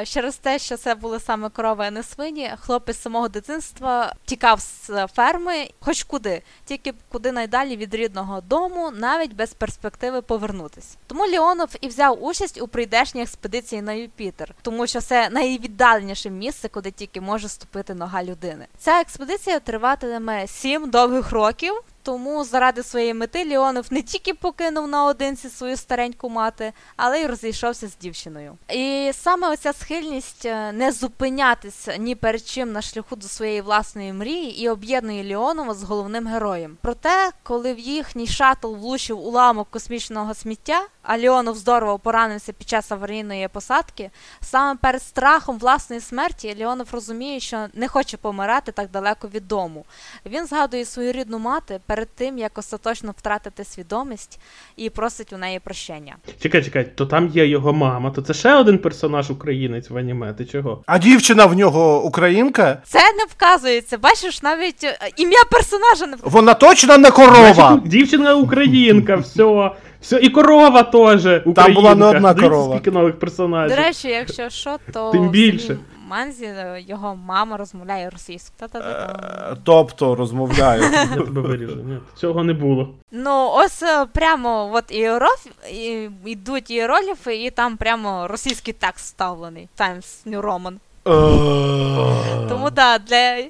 через 0.05 0.37
те, 0.37 0.59
що 0.59 0.77
це 0.77 0.95
були 0.95 1.19
саме 1.19 1.49
корови, 1.49 1.85
а 1.87 1.91
не 1.91 2.03
свині, 2.03 2.51
хлопець 2.59 3.01
самого 3.01 3.27
дитинства 3.27 4.13
тікав 4.25 4.59
з 4.61 5.07
ферми 5.07 5.69
хоч 5.79 6.03
куди, 6.03 6.41
тільки 6.65 6.93
куди 7.11 7.31
найдалі 7.31 7.77
від 7.77 7.95
рідного 7.95 8.41
дому, 8.41 8.91
навіть 8.91 9.35
без 9.35 9.53
перспективи 9.53 10.21
повернутись. 10.21 10.97
Тому 11.07 11.23
Леонов 11.23 11.69
і 11.81 11.87
взяв 11.87 12.23
участь 12.23 12.61
у 12.61 12.67
прийдешній 12.67 13.21
експедиції 13.21 13.81
на 13.81 13.93
Юпітер, 13.93 14.55
тому 14.61 14.87
що 14.87 15.01
це 15.01 15.29
найвіддаленіше 15.29 16.29
місце, 16.29 16.69
куди 16.69 16.91
тільки 16.91 17.21
може 17.21 17.49
ступити 17.49 17.93
нога 17.93 18.23
людини. 18.23 18.65
Ця 18.77 19.01
експедиція 19.01 19.59
триватиме 19.59 20.47
сім 20.47 20.89
довгих 20.89 21.31
років. 21.31 21.73
Тому 22.03 22.43
заради 22.43 22.83
своєї 22.83 23.13
мети 23.13 23.45
Ліонов 23.45 23.85
не 23.89 24.01
тільки 24.01 24.33
покинув 24.33 24.87
наодинці 24.87 25.49
свою 25.49 25.77
стареньку 25.77 26.29
мати, 26.29 26.73
але 26.95 27.21
й 27.21 27.25
розійшовся 27.25 27.87
з 27.87 27.97
дівчиною. 27.97 28.57
І 28.69 29.11
саме 29.13 29.49
оця 29.49 29.73
схильність 29.73 30.45
е, 30.45 30.71
не 30.71 30.91
зупинятися 30.91 31.97
ні 31.97 32.15
перед 32.15 32.47
чим 32.47 32.71
на 32.71 32.81
шляху 32.81 33.15
до 33.15 33.27
своєї 33.27 33.61
власної 33.61 34.13
мрії 34.13 34.61
і 34.61 34.69
об'єднує 34.69 35.23
Ліонова 35.23 35.73
з 35.73 35.83
головним 35.83 36.27
героєм. 36.27 36.77
Проте, 36.81 37.31
коли 37.43 37.73
в 37.73 37.79
їхній 37.79 38.27
шатл 38.27 38.75
влучив 38.75 39.19
уламок 39.25 39.67
космічного 39.71 40.33
сміття, 40.33 40.81
а 41.03 41.17
Леонов 41.17 41.55
здорово 41.55 41.99
поранився 41.99 42.53
під 42.53 42.69
час 42.69 42.91
аварійної 42.91 43.47
посадки, 43.47 44.09
саме 44.41 44.79
перед 44.81 45.03
страхом 45.03 45.57
власної 45.57 46.01
смерті 46.01 46.55
Леонов 46.59 46.87
розуміє, 46.91 47.39
що 47.39 47.67
не 47.73 47.87
хоче 47.87 48.17
помирати 48.17 48.71
так 48.71 48.91
далеко 48.91 49.29
від 49.33 49.47
дому. 49.47 49.85
Він 50.25 50.45
згадує 50.45 50.85
свою 50.85 51.11
рідну 51.11 51.39
мати 51.39 51.79
перед 51.85 52.09
тим, 52.15 52.37
як 52.37 52.57
остаточно 52.57 53.13
втратити 53.17 53.63
свідомість, 53.63 54.39
і 54.75 54.89
просить 54.89 55.33
у 55.33 55.37
неї 55.37 55.59
прощення. 55.59 56.15
Чекай, 56.41 56.63
чекай, 56.63 56.95
то 56.95 57.05
там 57.05 57.27
є 57.27 57.47
його 57.47 57.73
мама, 57.73 58.11
то 58.11 58.21
це 58.21 58.33
ще 58.33 58.55
один 58.55 58.77
персонаж 58.77 59.31
українець 59.31 59.89
в 59.89 59.97
аніме. 59.97 60.33
Ти 60.33 60.45
чого? 60.45 60.83
А 60.85 60.97
дівчина 60.97 61.45
в 61.45 61.53
нього 61.53 62.03
українка? 62.03 62.81
Це 62.85 62.99
не 62.99 63.25
вказується. 63.29 63.97
Бачиш, 63.97 64.41
навіть 64.41 64.83
е, 64.83 64.97
ім'я 65.17 65.43
персонажа 65.51 66.05
не 66.07 66.15
вказується. 66.15 66.29
Вона 66.39 66.53
точно 66.53 66.97
не 66.97 67.11
корова. 67.11 67.53
Значить, 67.53 67.87
дівчина 67.87 68.35
українка, 68.35 69.15
все. 69.15 69.71
Все, 70.03 70.19
і 70.19 70.29
корова 70.29 70.83
теж. 70.83 71.25
Українка. 71.25 71.69
була 71.81 71.95
не 71.95 72.05
одна 72.05 72.33
Дивіться, 72.33 72.49
корова. 72.49 72.75
скільки 72.75 72.91
нових 72.91 73.19
персонажів. 73.19 73.77
До 73.77 73.83
речі, 73.83 74.07
якщо 74.07 74.49
що, 74.49 74.77
то 74.93 75.11
Тим 75.11 75.29
більше. 75.29 75.77
Манзі 76.07 76.49
його 76.87 77.15
мама 77.15 77.57
розмовляє 77.57 78.09
російською. 78.09 78.53
Та-та-та-та. 78.59 79.51
Е, 79.51 79.57
Тобто 79.63 80.15
розмовляю. 80.15 80.81
Я 80.93 81.05
тебе 81.05 81.41
виріжу. 81.41 81.75
Ні, 81.75 81.97
цього 82.15 82.43
не 82.43 82.53
було. 82.53 82.89
Ну, 83.11 83.49
ось 83.55 83.83
е, 83.83 84.05
прямо 84.13 84.71
от 84.73 84.83
іероф, 84.89 85.47
і, 85.71 86.09
йдуть 86.25 86.71
іерогліфи, 86.71 87.35
і 87.35 87.49
там 87.49 87.77
прямо 87.77 88.27
російський 88.27 88.73
текст 88.73 89.05
вставлений. 89.05 89.67
Times 89.79 90.27
New 90.27 90.41
Roman. 90.41 90.73
Е, 91.07 92.49
Тому 92.49 92.69
да, 92.69 92.97
для. 92.97 93.43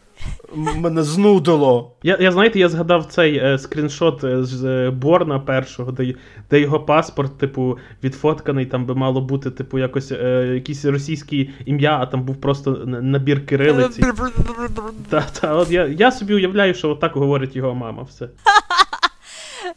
Мене 0.56 1.04
знудило. 1.04 1.96
Я, 2.04 2.18
я 2.22 2.32
знаєте, 2.32 2.60
я 2.60 2.70
згадав 2.70 3.06
цей 3.06 3.38
е, 3.38 3.58
скріншот 3.58 4.24
е, 4.24 4.44
з 4.44 4.64
е, 4.66 4.92
Борна 4.92 5.40
першого, 5.40 5.92
де, 5.92 6.04
й- 6.04 6.16
де 6.50 6.60
його 6.60 6.80
паспорт, 6.80 7.38
типу, 7.38 7.78
відфотканий, 8.04 8.66
там 8.66 8.86
би 8.86 8.96
мало 8.96 9.22
бути, 9.22 9.52
типу, 9.52 9.80
якось 9.80 10.12
е, 10.12 10.52
якісь 10.54 10.86
російські 10.86 11.50
ім'я, 11.66 11.98
а 12.02 12.06
там 12.06 12.24
був 12.24 12.36
просто 12.42 12.72
набір 12.86 13.46
кирилиці. 13.46 14.02
Та, 15.10 15.22
та, 15.42 15.54
от 15.56 15.72
я, 15.72 15.86
я 15.88 16.12
собі 16.12 16.34
уявляю, 16.34 16.74
що 16.74 16.90
отак 16.90 17.14
говорить 17.16 17.56
його 17.56 17.76
мама. 17.76 18.04
Все. 18.04 18.30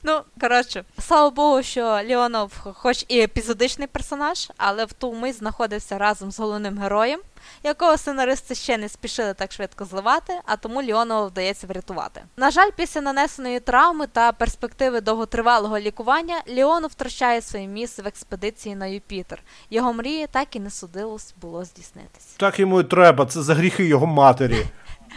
Ну, 0.03 0.20
коротше, 0.40 0.85
слава 0.99 1.31
Богу, 1.31 1.62
що 1.62 1.83
Леонов, 1.83 2.53
хоч 2.75 3.05
і 3.09 3.20
епізодичний 3.20 3.88
персонаж, 3.88 4.51
але 4.57 4.85
в 4.85 4.92
ту 4.92 5.14
мить 5.14 5.37
знаходився 5.37 5.99
разом 5.99 6.31
з 6.31 6.38
головним 6.38 6.79
героєм, 6.79 7.20
якого 7.62 7.96
сценаристи 7.96 8.55
ще 8.55 8.79
не 8.79 8.88
спішили 8.88 9.35
так 9.35 9.53
швидко 9.53 9.85
зливати, 9.85 10.33
а 10.44 10.57
тому 10.57 10.83
Леонова 10.83 11.27
вдається 11.27 11.66
врятувати. 11.66 12.22
На 12.37 12.51
жаль, 12.51 12.70
після 12.77 13.01
нанесеної 13.01 13.61
травми 13.61 14.07
та 14.07 14.33
перспективи 14.33 15.01
довготривалого 15.01 15.79
лікування 15.79 16.42
Леонов 16.49 16.90
втрачає 16.90 17.42
своє 17.42 17.66
місце 17.66 18.03
в 18.03 18.07
експедиції 18.07 18.75
на 18.75 18.87
Юпітер. 18.87 19.42
Його 19.70 19.92
мрії 19.92 20.27
так 20.31 20.57
і 20.57 20.61
не 20.61 20.70
судилось 20.70 21.35
було 21.40 21.64
здійснитись. 21.64 22.35
Так 22.37 22.59
йому 22.59 22.81
і 22.81 22.85
треба, 22.85 23.27
це 23.27 23.42
за 23.42 23.55
гріхи 23.55 23.85
його 23.85 24.07
матері. 24.07 24.66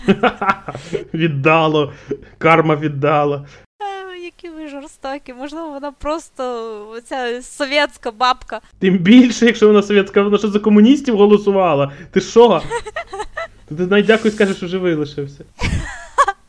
Віддало, 1.14 1.94
карма 2.38 2.76
віддала. 2.76 3.46
Жорстокі, 4.70 5.34
можливо, 5.34 5.70
вона 5.70 5.92
просто 5.92 6.44
оця 6.98 7.42
совєтська 7.42 8.12
бабка. 8.12 8.62
Тим 8.80 8.98
більше, 8.98 9.46
якщо 9.46 9.68
вона 9.68 9.82
совєтська, 9.84 10.22
вона 10.22 10.38
що 10.38 10.48
за 10.48 10.60
комуністів 10.60 11.18
голосувала. 11.18 11.92
Ти 12.12 12.22
що? 12.22 12.62
Ти 13.68 13.86
навіть 13.86 14.06
дякую 14.06 14.32
скажеш, 14.32 14.58
що 14.58 14.68
живий 14.68 14.96
лишився. 14.96 15.44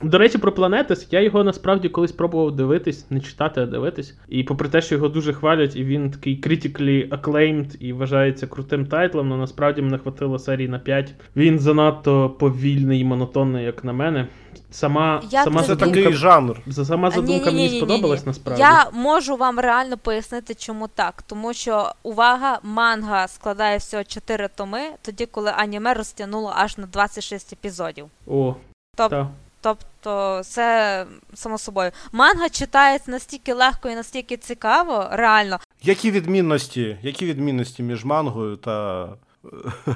До 0.02 0.18
речі, 0.18 0.38
про 0.38 0.52
Планетес, 0.52 1.06
я 1.10 1.20
його 1.20 1.44
насправді 1.44 1.88
колись 1.88 2.12
пробував 2.12 2.56
дивитись, 2.56 3.10
не 3.10 3.20
читати, 3.20 3.60
а 3.60 3.66
дивитись. 3.66 4.14
І 4.28 4.42
попри 4.42 4.68
те, 4.68 4.82
що 4.82 4.94
його 4.94 5.08
дуже 5.08 5.32
хвалять, 5.32 5.76
і 5.76 5.84
він 5.84 6.10
такий 6.10 6.40
critically 6.40 7.08
acclaimed 7.08 7.76
і 7.80 7.92
вважається 7.92 8.46
крутим 8.46 8.86
тайтлом, 8.86 9.32
але 9.32 9.40
насправді 9.40 9.82
мене 9.82 9.98
хватило 9.98 10.38
серії 10.38 10.68
на 10.68 10.78
5. 10.78 11.14
Він 11.36 11.58
занадто 11.58 12.30
повільний 12.30 13.00
і 13.00 13.04
монотонний, 13.04 13.64
як 13.64 13.84
на 13.84 13.92
мене. 13.92 14.26
Сама, 14.70 15.22
Я 15.30 15.44
сама 15.44 15.56
тобі- 15.62 15.66
Це 15.68 15.74
задумка, 15.74 16.00
такий 16.00 16.12
жанр. 16.12 16.60
сама 16.72 17.10
задумка 17.10 17.50
мені 17.50 17.68
сподобалась 17.68 18.26
насправді. 18.26 18.62
Я 18.62 18.86
можу 18.92 19.36
вам 19.36 19.58
реально 19.60 19.98
пояснити, 19.98 20.54
чому 20.54 20.88
так. 20.88 21.22
Тому 21.22 21.54
що 21.54 21.92
увага, 22.02 22.58
манга 22.62 23.28
складає 23.28 23.78
всього 23.78 24.04
4 24.04 24.48
томи, 24.56 24.80
тоді 25.02 25.26
коли 25.26 25.50
аніме 25.56 25.94
розтягнуло 25.94 26.52
аж 26.56 26.78
на 26.78 26.86
26 26.86 27.52
епізодів. 27.52 28.04
О, 28.26 28.54
Тоб- 28.98 29.08
та. 29.10 29.28
Тобто, 29.61 30.40
це 30.44 31.07
само 31.35 31.59
собою. 31.59 31.90
Манга 32.12 32.49
читається 32.49 33.11
настільки 33.11 33.53
легко 33.53 33.88
і 33.88 33.94
настільки 33.94 34.37
цікаво, 34.37 35.09
реально. 35.12 35.59
Які 35.83 36.11
відмінності? 36.11 36.96
Які 37.03 37.27
відмінності 37.27 37.83
між 37.83 38.05
мангою 38.05 38.57
та 38.57 39.05
е, 39.44 39.49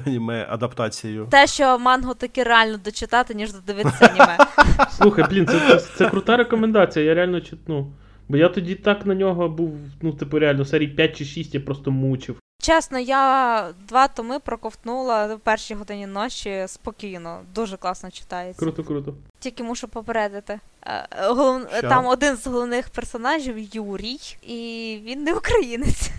аніме 0.05 0.47
адаптацією? 0.49 1.27
Те, 1.31 1.47
що 1.47 1.79
мангу 1.79 2.13
таки 2.13 2.43
реально 2.43 2.77
дочитати, 2.77 3.33
ніж 3.33 3.53
додивитися 3.53 4.05
аніме. 4.05 4.37
Слухай, 4.91 5.25
блін, 5.29 5.47
це, 5.47 5.59
це, 5.59 5.79
це 5.79 6.09
крута 6.09 6.37
рекомендація, 6.37 7.05
я 7.05 7.13
реально 7.13 7.41
читну. 7.41 7.91
Бо 8.29 8.37
я 8.37 8.49
тоді 8.49 8.75
так 8.75 9.05
на 9.05 9.15
нього 9.15 9.49
був, 9.49 9.77
ну, 10.01 10.13
типу, 10.13 10.39
реально, 10.39 10.65
серій 10.65 10.87
5 10.87 11.17
чи 11.17 11.25
6 11.25 11.53
я 11.55 11.59
просто 11.61 11.91
мучив. 11.91 12.37
Чесно, 12.65 12.97
я 12.97 13.73
два 13.87 14.07
томи 14.07 14.39
проковтнула 14.39 15.35
в 15.35 15.39
першій 15.39 15.73
годині 15.73 16.07
ночі 16.07 16.63
спокійно. 16.67 17.41
Дуже 17.55 17.77
класно 17.77 18.11
читається. 18.11 18.59
Круто, 18.59 18.83
круто. 18.83 19.13
Тільки 19.39 19.63
мушу 19.63 19.87
попередити. 19.87 20.59
Е, 20.85 21.07
Голов... 21.27 21.61
Там 21.81 22.05
один 22.05 22.35
з 22.35 22.47
головних 22.47 22.89
персонажів 22.89 23.55
Юрій, 23.75 24.37
і 24.47 24.99
він 25.05 25.23
не 25.23 25.33
українець. 25.33 26.09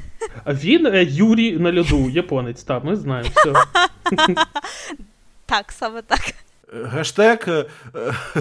А 0.45 0.55
він 0.55 0.87
е, 0.87 1.05
Юрій 1.05 1.59
на 1.59 1.81
льоду, 1.81 2.11
японець, 2.11 2.63
так, 2.63 2.85
ми 2.85 2.97
знаємо. 2.97 3.31
Все. 3.35 3.53
Так, 5.47 5.73
саме 5.73 6.03
так. 6.03 6.21
Гештег 6.73 7.39
е, 7.49 7.67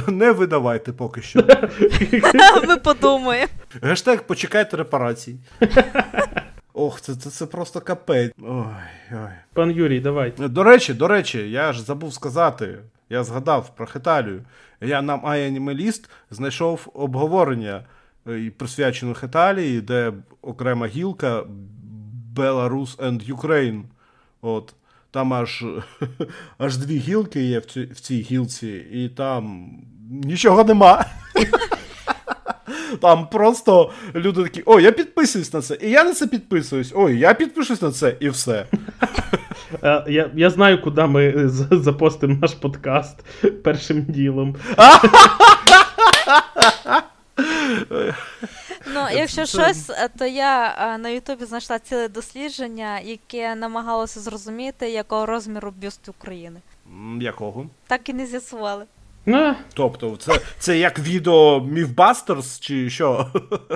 не 0.08 0.32
видавайте 0.32 0.94
поки 0.94 1.22
що. 1.22 1.44
Ми 2.68 2.78
подумаємо. 2.78 3.52
Гештег 3.82 4.24
почекайте 4.24 4.78
репарацій. 4.78 5.36
Ох, 6.78 7.02
це, 7.02 7.16
це, 7.16 7.30
це 7.30 7.46
просто 7.46 7.82
капець. 7.82 8.32
Ой, 8.42 8.66
ой. 9.12 9.30
Пан 9.54 9.72
Юрій, 9.72 10.00
давай. 10.00 10.34
До 10.38 10.64
речі, 10.64 10.94
до 10.94 11.08
речі, 11.08 11.52
я 11.52 11.74
ж 11.74 11.82
забув 11.82 12.14
сказати, 12.14 12.78
я 13.10 13.24
згадав 13.24 13.76
про 13.76 13.86
Хеталію. 13.86 14.42
Я 14.82 15.02
на 15.02 15.18
iAnimalist 15.18 16.10
знайшов 16.32 16.88
обговорення 16.94 17.86
е, 18.28 18.40
і 18.40 18.52
Хеталії, 19.14 19.82
де 19.82 20.14
окрема 20.42 20.88
гілка 20.88 21.44
Belarus 22.36 22.98
and 22.98 23.36
Ukraine. 23.36 23.84
От. 24.42 24.74
Там 25.12 25.34
аж, 25.34 25.66
аж 26.58 26.78
дві 26.78 26.98
гілки 26.98 27.44
є 27.44 27.60
в 27.60 27.66
цій, 27.66 27.84
в 27.84 28.00
цій 28.00 28.22
гілці, 28.22 28.86
і 28.92 29.10
там 29.10 29.70
нічого 30.10 30.64
нема. 30.64 31.06
Там 32.98 33.28
просто 33.28 33.92
люди 34.16 34.44
такі: 34.44 34.64
о, 34.66 34.80
я 34.80 34.92
підписуюсь 34.92 35.54
на 35.54 35.62
це, 35.62 35.78
і 35.82 35.90
я 35.90 36.04
на 36.04 36.14
це 36.14 36.28
підписуюсь. 36.28 36.92
Ой, 36.96 37.20
я 37.20 37.34
підпишусь 37.34 37.82
на 37.82 37.92
це, 37.92 38.16
і 38.20 38.30
все. 38.30 38.66
Е, 39.84 40.04
Я, 40.08 40.32
я 40.36 40.50
знаю, 40.50 40.82
куди 40.82 41.06
ми 41.06 41.26
е, 41.26 41.50
запостимо 41.72 42.38
наш 42.42 42.54
подкаст 42.54 43.26
першим 43.64 44.02
ділом. 44.04 44.56
Ну, 48.94 49.02
якщо 49.14 49.46
щось, 49.46 49.90
е, 49.90 50.10
то 50.20 50.26
я 50.26 50.98
на 50.98 51.10
Ютубі 51.10 51.46
знайшла 51.46 51.80
ціле 51.80 52.08
дослідження, 52.08 53.00
яке 53.00 53.56
намагалося 53.56 54.20
зрозуміти, 54.20 54.90
якого 54.90 55.26
розміру 55.26 55.74
бюст 55.82 56.10
України. 56.10 56.60
Якого? 57.20 57.66
Так 57.88 58.10
і 58.10 58.14
не 58.14 58.26
з'ясували. 58.26 58.86
А, 59.28 59.54
Тобто, 59.74 60.16
це, 60.20 60.40
це 60.60 60.78
як 60.78 61.00
відео 61.00 61.60
Mythbusters, 61.60 62.60
чи 62.62 62.90
що? 62.90 63.28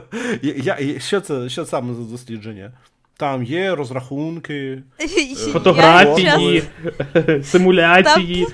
Я, 0.41 0.77
я, 0.79 0.99
що, 0.99 1.21
це, 1.21 1.49
що 1.49 1.65
саме 1.65 1.93
за 1.93 2.01
дослідження? 2.01 2.71
Там 3.17 3.43
є 3.43 3.75
розрахунки. 3.75 4.81
Фотографії, 5.51 6.63
симуляції, 7.43 8.47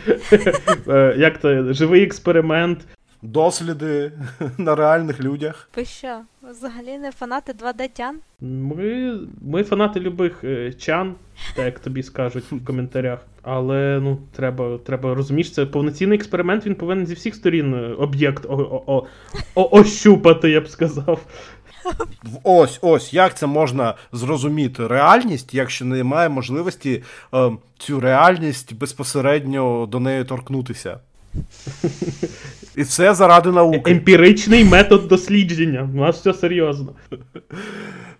е, 0.87 1.15
як 1.17 1.37
то 1.37 1.73
живий 1.73 2.03
експеримент. 2.03 2.79
Досліди 3.26 4.11
на 4.57 4.76
реальних 4.76 5.19
людях. 5.19 5.69
Ви 5.76 5.86
що, 5.86 6.21
взагалі 6.49 6.97
не 6.97 7.11
фанати 7.11 7.51
2D 7.51 7.89
тян? 7.93 8.15
Ми, 8.41 9.19
ми 9.41 9.63
фанати 9.63 9.99
любих 9.99 10.43
е, 10.43 10.73
чан, 10.73 11.15
так 11.55 11.65
як 11.65 11.80
тобі 11.80 12.03
скажуть 12.03 12.51
в 12.51 12.65
коментарях. 12.65 13.19
Але 13.41 13.99
ну, 14.03 14.17
треба, 14.36 14.78
треба 14.78 15.15
розумієш, 15.15 15.53
це 15.53 15.65
повноцінний 15.65 16.17
експеримент, 16.17 16.65
він 16.65 16.76
повинен 16.76 17.07
зі 17.07 17.13
всіх 17.13 17.36
сторін 17.36 17.73
е, 17.73 17.93
об'єкт 17.93 18.45
ощупати, 19.55 20.49
я 20.49 20.61
б 20.61 20.67
сказав. 20.67 21.19
Ось, 22.43 22.80
ось, 22.82 23.13
як 23.13 23.38
це 23.38 23.47
можна 23.47 23.93
зрозуміти 24.11 24.88
реальність, 24.88 25.53
якщо 25.53 25.86
немає 25.86 26.30
можливості 26.30 27.03
е, 27.34 27.51
цю 27.78 27.99
реальність 27.99 28.73
безпосередньо 28.73 29.86
до 29.86 29.99
неї 29.99 30.23
торкнутися. 30.23 30.99
І 32.78 32.84
це 32.84 33.13
заради 33.13 33.51
науки. 33.51 33.91
Емпіричний 33.91 34.65
метод 34.65 35.07
дослідження. 35.07 35.89
У 35.93 35.97
нас 35.97 36.15
все 36.19 36.34
серйозно. 36.34 36.93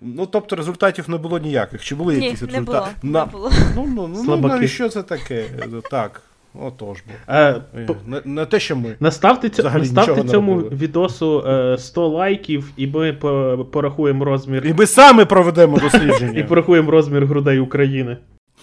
Ну, 0.02 0.26
тобто 0.26 0.56
результатів 0.56 1.10
не 1.10 1.18
було 1.18 1.40
ніяких. 1.40 1.84
Чи 1.84 1.96
були 1.96 2.16
Ні, 2.18 2.26
якісь 2.26 2.42
не 2.42 2.48
результати? 2.48 2.92
було. 3.04 3.14
Не 3.20 3.26
було. 3.32 3.52
Ну, 3.76 3.88
ну, 3.96 4.08
ну, 4.08 4.24
Слабаки. 4.24 4.56
навіщо 4.56 4.90
це 4.90 5.04
таке? 5.04 5.44
Так, 5.92 6.22
отож 6.54 6.98
бо. 7.08 7.34
Е, 7.34 7.62
Е, 7.78 7.88
Не, 8.08 8.22
не 8.26 8.46
те, 8.46 8.60
що 8.60 8.76
ми. 8.76 8.96
Наставте, 9.00 9.50
цьо, 9.50 9.64
наставте 9.64 10.24
цьому 10.24 10.52
робили. 10.56 10.76
відосу 10.76 11.44
е, 11.48 11.78
100 11.78 12.08
лайків, 12.08 12.72
і 12.78 12.88
ми 12.88 13.14
по- 13.14 13.68
порахуємо 13.72 14.26
розмір. 14.26 14.66
І 14.68 14.74
ми 14.74 14.86
самі 14.86 15.26
проведемо 15.26 15.80
І 16.36 16.44
порахуємо 16.44 16.92
розмір 16.92 17.26
грудей 17.26 17.60
України. 17.60 18.18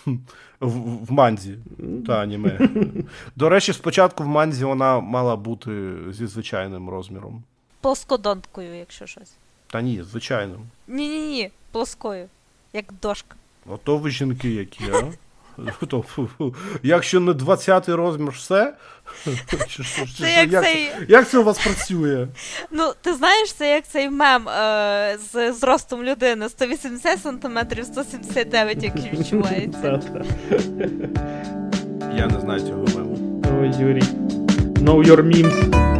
в, 0.61 1.07
в 1.07 1.13
Манзі. 1.13 1.59
Та 2.07 2.23
аніме. 2.23 2.69
До 3.37 3.49
речі, 3.49 3.73
спочатку 3.73 4.25
в 4.25 4.27
Манзі 4.27 4.65
вона 4.65 5.01
мала 5.01 5.37
бути 5.37 5.95
зі 6.11 6.27
звичайним 6.27 6.89
розміром. 6.89 7.43
Плоскодонткою, 7.81 8.75
якщо 8.75 9.07
щось. 9.07 9.35
Та 9.67 9.83
ні, 9.83 10.03
звичайним. 10.03 10.61
Ні-ні-ні, 10.89 11.51
плоскою. 11.71 12.29
Як 12.73 12.85
дошка. 13.03 13.37
Ото 13.67 13.99
ви 13.99 14.11
жінки 14.11 14.51
які, 14.51 14.85
а? 14.93 15.13
То, 15.89 16.03
фу, 16.03 16.29
фу. 16.39 16.55
Якщо 16.83 17.21
не 17.21 17.33
20-й 17.33 17.93
розмір, 17.93 18.31
все. 18.31 18.75
Це 20.19 20.33
як 20.33 20.53
як, 20.53 20.65
цей. 20.65 20.91
як 21.09 21.29
це 21.29 21.39
у 21.39 21.45
вас 21.45 21.59
працює? 21.59 22.29
Ну, 22.71 22.93
ти 23.01 23.15
знаєш, 23.15 23.53
це 23.53 23.71
як 23.71 23.89
цей 23.89 24.11
мем 24.11 24.49
е, 24.49 25.19
з 25.33 25.53
зростом 25.53 26.03
людини 26.03 26.49
180 26.49 27.23
см, 27.23 27.59
179, 27.83 28.83
як 28.83 28.97
відчувається. 28.97 30.01
Я 32.17 32.27
не 32.27 32.41
знаю 32.41 32.61
цього 32.61 32.85
мему. 32.95 33.43
Ой, 33.61 33.73
Юрій. 33.81 34.03
Know 34.83 35.07
your 35.07 35.23
memes. 35.23 35.93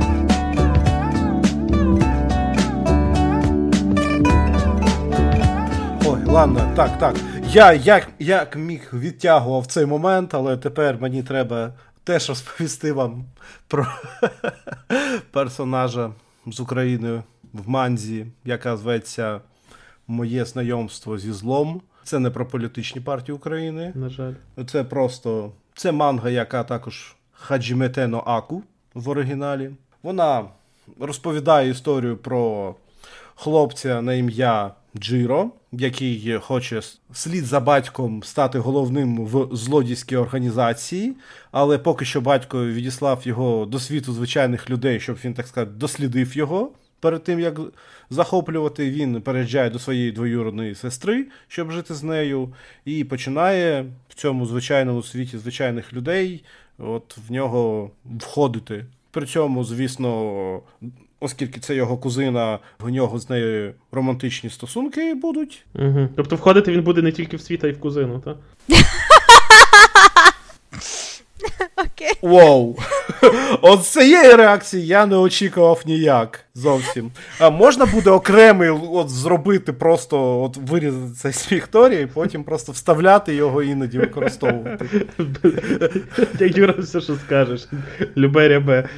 Ой, 6.07 6.25
ладно, 6.25 6.73
так, 6.77 6.99
так. 6.99 7.17
Я 7.55 7.73
як, 7.73 8.09
як 8.19 8.57
міг 8.57 8.91
відтягував 8.93 9.67
цей 9.67 9.87
момент, 9.87 10.35
але 10.35 10.57
тепер 10.57 11.01
мені 11.01 11.23
треба 11.23 11.73
теж 12.05 12.29
розповісти 12.29 12.93
вам 12.93 13.25
про 13.69 13.87
персонажа 15.31 16.11
з 16.47 16.61
України 16.61 17.23
в 17.53 17.69
Манзі, 17.69 18.27
яка 18.45 18.77
зветься 18.77 19.41
Моє 20.07 20.45
знайомство 20.45 21.19
зі 21.19 21.33
злом. 21.33 21.81
Це 22.05 22.19
не 22.19 22.31
про 22.31 22.47
політичні 22.47 23.01
партії 23.01 23.37
України. 23.37 23.93
На 23.95 24.09
жаль. 24.09 24.33
Це 24.67 24.85
просто 24.85 25.53
це 25.75 25.93
манга, 25.93 26.31
яка 26.31 26.65
також 26.65 27.17
Хаджімете 27.33 28.09
но 28.09 28.23
Аку 28.27 28.63
в 28.95 29.09
оригіналі. 29.09 29.71
Вона 30.03 30.45
розповідає 31.01 31.71
історію 31.71 32.17
про 32.17 32.75
хлопця 33.35 34.03
на 34.03 34.15
ім'я 34.15 34.71
Джиро, 34.97 35.51
який 35.73 36.39
хоче 36.43 36.79
с- 36.79 37.01
вслід 37.11 37.45
за 37.45 37.61
батьком 37.61 38.23
стати 38.23 38.59
головним 38.59 39.25
в 39.27 39.57
злодійській 39.57 40.17
організації, 40.17 41.13
але 41.51 41.79
поки 41.79 42.05
що 42.05 42.21
батько 42.21 42.67
відіслав 42.67 43.21
його 43.25 43.67
до 43.67 43.79
світу 43.81 44.13
звичайних 44.13 44.71
людей, 44.71 45.01
щоб 45.01 45.17
він, 45.25 45.35
так 45.35 45.47
сказати, 45.47 45.73
дослідив 45.77 46.37
його. 46.37 46.71
Перед 47.01 47.25
тим 47.25 47.41
як 47.41 47.61
захоплювати, 48.11 48.91
він 48.91 49.23
переїжджає 49.23 49.71
до 49.71 49.79
своєї 49.79 50.13
двоюродної 50.13 50.75
сестри, 50.75 51.27
щоб 51.49 51.71
жити 51.71 51.95
з 51.95 52.03
нею, 52.03 52.53
і 52.85 53.05
починає 53.05 53.87
в 54.09 54.15
цьому 54.15 54.47
звичайному 54.47 55.03
світі 55.03 55.39
звичайних 55.39 55.93
людей 55.93 56.45
от 56.79 57.19
в 57.29 57.33
нього 57.33 57.91
входити. 58.19 58.87
При 59.11 59.27
цьому, 59.27 59.65
звісно, 59.65 60.61
оскільки 61.23 61.61
це 61.61 61.75
його 61.75 61.97
кузина, 61.97 62.59
в 62.81 62.89
нього 62.89 63.19
з 63.19 63.31
нею 63.31 63.75
романтичні 63.93 64.51
стосунки 64.51 65.15
будуть. 65.15 65.65
Угу. 65.75 66.09
Тобто 66.17 66.37
входити 66.37 66.73
він 66.73 66.83
буде 66.83 67.03
не 67.03 67.13
тільки 67.13 67.37
в 67.37 67.41
світ, 67.41 67.65
а 67.65 67.69
й 67.69 67.73
в 67.73 67.81
кузину, 67.81 68.19
так? 68.25 68.37
Окей. 71.77 72.13
Воу! 72.23 72.77
От 73.63 73.87
цієї 73.87 74.35
реакції 74.35 74.87
я 74.87 75.07
не 75.07 75.17
очікував 75.17 75.83
ніяк 75.87 76.45
зовсім. 76.55 77.11
А 77.39 77.51
можна 77.51 77.87
буде 77.87 78.11
окремий 78.11 78.69
от 78.69 79.11
зробити, 79.11 79.73
просто 79.73 80.43
от 80.43 80.57
вирізати 80.57 81.15
цей 81.15 81.33
сміх 81.33 81.67
Торі, 81.67 82.03
і 82.03 82.07
потім 82.07 82.45
просто 82.45 82.73
вставляти 82.73 83.35
його 83.35 83.63
іноді 83.63 83.99
використовувати. 83.99 85.07
Як 86.39 86.57
Юра 86.57 86.75
все, 86.79 87.01
що 87.01 87.15
скажеш. 87.15 87.69
Любе 88.17 88.49
рябе. 88.49 88.89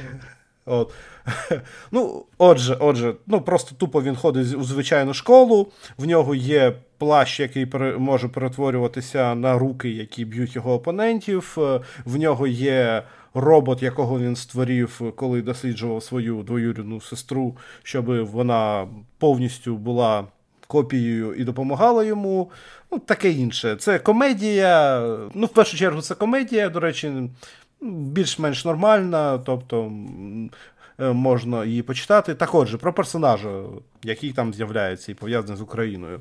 От. 0.65 0.91
Ну, 1.91 2.25
отже, 2.37 2.77
отже, 2.79 3.13
ну 3.27 3.41
просто 3.41 3.75
тупо 3.75 4.01
він 4.01 4.15
ходить 4.15 4.55
у 4.55 4.63
звичайну 4.63 5.13
школу, 5.13 5.67
в 5.97 6.05
нього 6.05 6.35
є 6.35 6.73
плащ, 6.97 7.39
який 7.39 7.67
може 7.97 8.27
перетворюватися 8.27 9.35
на 9.35 9.57
руки, 9.57 9.89
які 9.89 10.25
б'ють 10.25 10.55
його 10.55 10.73
опонентів. 10.73 11.55
е, 11.57 11.79
В 12.05 12.17
нього 12.17 12.47
є 12.47 13.03
робот, 13.33 13.83
якого 13.83 14.19
він 14.19 14.35
створив, 14.35 15.13
коли 15.15 15.41
досліджував 15.41 16.03
свою 16.03 16.43
двоюрідну 16.43 17.01
сестру, 17.01 17.57
щоб 17.83 18.25
вона 18.25 18.87
повністю 19.17 19.77
була 19.77 20.23
копією 20.67 21.33
і 21.33 21.43
допомагала 21.43 22.03
йому. 22.03 22.51
Ну, 22.91 22.99
таке 22.99 23.31
інше. 23.31 23.75
Це 23.75 23.99
комедія. 23.99 25.01
Ну, 25.33 25.45
в 25.45 25.49
першу 25.49 25.77
чергу, 25.77 26.01
це 26.01 26.15
комедія, 26.15 26.69
до 26.69 26.79
речі, 26.79 27.11
більш-менш 27.81 28.65
нормальна, 28.65 29.37
тобто 29.37 29.91
можна 30.99 31.65
її 31.65 31.81
почитати. 31.81 32.35
Так 32.35 32.55
отже, 32.55 32.77
про 32.77 32.93
персонажа, 32.93 33.63
який 34.03 34.33
там 34.33 34.53
з'являється 34.53 35.11
і 35.11 35.15
пов'язаний 35.15 35.57
з 35.57 35.61
Україною. 35.61 36.19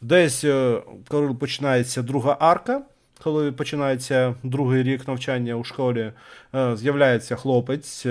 Десь, 0.00 0.44
е, 0.44 0.82
коли 1.08 1.34
починається 1.34 2.02
друга 2.02 2.36
арка, 2.40 2.82
коли 3.22 3.52
починається 3.52 4.34
другий 4.42 4.82
рік 4.82 5.08
навчання 5.08 5.54
у 5.54 5.64
школі, 5.64 6.12
е, 6.54 6.76
з'являється 6.76 7.36
хлопець 7.36 8.06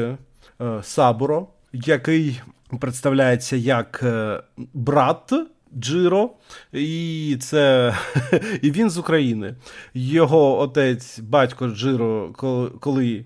Сабуро, 0.82 1.48
який 1.74 2.42
представляється 2.80 3.56
як 3.56 4.06
брат. 4.74 5.34
Джиро, 5.80 6.30
і 6.74 7.38
це 7.40 7.96
і 8.62 8.72
він 8.72 8.90
з 8.90 8.98
України. 8.98 9.56
Його 9.94 10.60
отець, 10.60 11.20
батько 11.20 11.68
Джиро, 11.68 12.34
коли 12.80 13.26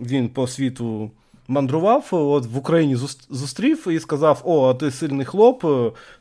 він 0.00 0.28
по 0.28 0.46
світу 0.46 1.10
мандрував, 1.50 2.08
от 2.10 2.46
в 2.46 2.58
Україні 2.58 2.96
зустрів 3.30 3.88
і 3.88 4.00
сказав: 4.00 4.42
О, 4.44 4.74
ти 4.74 4.90
сильний 4.90 5.26
хлоп, 5.26 5.64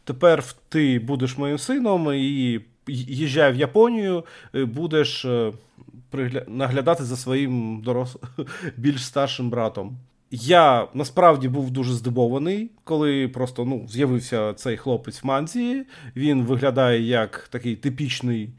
тепер 0.04 0.44
ти 0.70 1.00
будеш 1.00 1.38
моїм 1.38 1.58
сином 1.58 2.14
і 2.14 2.62
їжджай 2.88 3.54
в 3.54 3.56
Японію, 3.56 4.24
будеш 4.54 5.26
е, 5.26 5.52
наглядати 6.48 7.04
за 7.04 7.18
своїм 7.18 7.82
дорос... 7.86 8.18
більш 8.78 9.06
старшим 9.06 9.50
братом. 9.50 9.98
Я 10.32 10.88
насправді 10.94 11.48
був 11.48 11.72
дуже 11.72 11.94
здивований, 11.94 12.70
коли 12.84 13.28
просто 13.28 13.66
ну, 13.66 13.86
з'явився 13.90 14.54
цей 14.54 14.78
хлопець 14.78 15.24
в 15.24 15.28
манзії. 15.28 15.86
Він 16.16 16.44
виглядає 16.44 17.02
як 17.02 17.48
такий 17.52 17.76
типічний, 17.76 18.50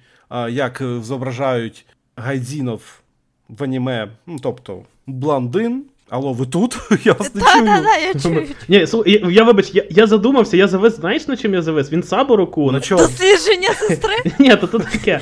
як 0.51 0.83
зображають 1.01 1.87
гайдзінов 2.17 3.01
в 3.49 3.65
аніме, 3.65 4.09
ну 4.27 4.37
тобто 4.43 4.83
блондин. 5.07 5.85
Алло, 6.11 6.33
ви 6.33 6.47
тут? 6.47 6.79
Я 7.05 7.13
вас 7.13 7.35
не 7.35 7.43
чую. 8.23 8.47
Я. 8.69 8.79
Ні, 8.81 8.87
я, 9.07 9.21
я 9.31 9.45
вибач, 9.45 9.71
я, 9.73 9.85
я 9.91 10.07
задумався, 10.07 10.57
я 10.57 10.69
завис, 10.69 10.97
знаєш 10.97 11.29
на 11.29 11.37
чим 11.37 11.55
я 11.55 11.63
завис? 11.63 11.93
Він 11.93 12.03
Сабороку. 12.03 12.73
На 12.73 12.81
чому? 12.81 13.03
Дослідження 13.03 13.69
сестри? 13.79 14.15
Ні, 14.39 14.57
то 14.57 14.67
тут 14.67 14.83
таке. 14.93 15.21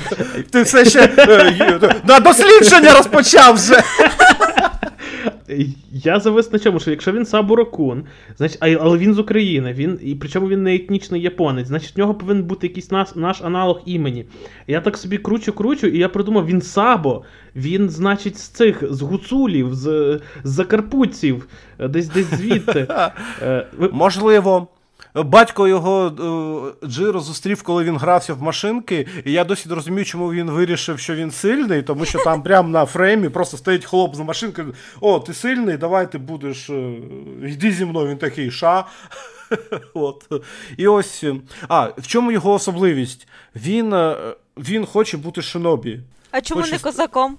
Ти 0.51 0.61
все 0.61 0.85
ще 0.85 0.99
е, 1.17 1.79
на 2.07 2.19
дослідження 2.19 2.93
розпочав 2.93 3.55
вже. 3.55 3.83
Я 5.91 6.19
завис 6.19 6.51
на 6.51 6.59
чому, 6.59 6.79
що 6.79 6.91
якщо 6.91 7.11
він 7.11 7.25
Сабуракун, 7.25 8.03
значить, 8.37 8.57
але 8.61 8.97
він 8.97 9.13
з 9.13 9.19
України, 9.19 9.73
він, 9.73 9.99
і 10.03 10.15
причому 10.15 10.47
він 10.47 10.63
не 10.63 10.75
етнічний 10.75 11.21
японець, 11.21 11.67
значить 11.67 11.95
в 11.95 11.99
нього 11.99 12.15
повинен 12.15 12.43
бути 12.43 12.67
якийсь 12.67 12.91
наш, 12.91 13.15
наш 13.15 13.41
аналог 13.41 13.81
імені. 13.85 14.25
Я 14.67 14.81
так 14.81 14.97
собі 14.97 15.17
кручу-кручу, 15.17 15.87
і 15.87 15.97
я 15.97 16.09
придумав, 16.09 16.45
він 16.45 16.61
Сабо, 16.61 17.23
він, 17.55 17.89
значить, 17.89 18.37
з 18.37 18.47
цих, 18.47 18.83
з 18.93 19.01
гуцулів, 19.01 19.75
з, 19.75 20.19
з 20.43 20.49
закарпутців, 20.51 21.47
десь 21.79 22.07
десь 22.07 22.33
звідти. 22.33 22.87
Е, 23.41 23.65
Можливо. 23.91 24.67
Батько 25.15 25.67
його 25.67 26.05
е, 26.83 26.87
Джиро 26.87 27.19
зустрів, 27.19 27.63
коли 27.63 27.83
він 27.83 27.97
грався 27.97 28.33
в 28.33 28.41
машинки, 28.41 29.07
і 29.25 29.31
я 29.31 29.43
досі 29.43 29.69
розумію, 29.69 30.05
чому 30.05 30.31
він 30.31 30.51
вирішив, 30.51 30.99
що 30.99 31.15
він 31.15 31.31
сильний, 31.31 31.81
тому 31.81 32.05
що 32.05 32.19
там 32.23 32.43
прямо 32.43 32.69
на 32.69 32.85
фреймі 32.85 33.29
просто 33.29 33.57
стоїть 33.57 33.85
хлоп 33.85 34.15
з 34.15 34.19
машинкою. 34.19 34.73
О, 35.01 35.19
ти 35.19 35.33
сильний, 35.33 35.77
давай 35.77 36.11
ти 36.11 36.17
будеш. 36.17 36.69
Е, 36.69 36.93
йди 37.43 37.71
зі 37.71 37.85
мною, 37.85 38.07
він 38.07 38.17
такий 38.17 38.51
ша. 38.51 38.85
От. 39.93 40.27
І 40.77 40.87
ось. 40.87 41.23
А, 41.67 41.89
в 41.97 42.07
чому 42.07 42.31
його 42.31 42.53
особливість? 42.53 43.27
Він 43.55 43.93
е, 43.93 44.15
він 44.57 44.85
хоче 44.85 45.17
бути 45.17 45.41
шинобі. 45.41 45.99
А 46.31 46.41
чому 46.41 46.61
хоче... 46.61 46.73
не 46.73 46.79
козаком? 46.79 47.37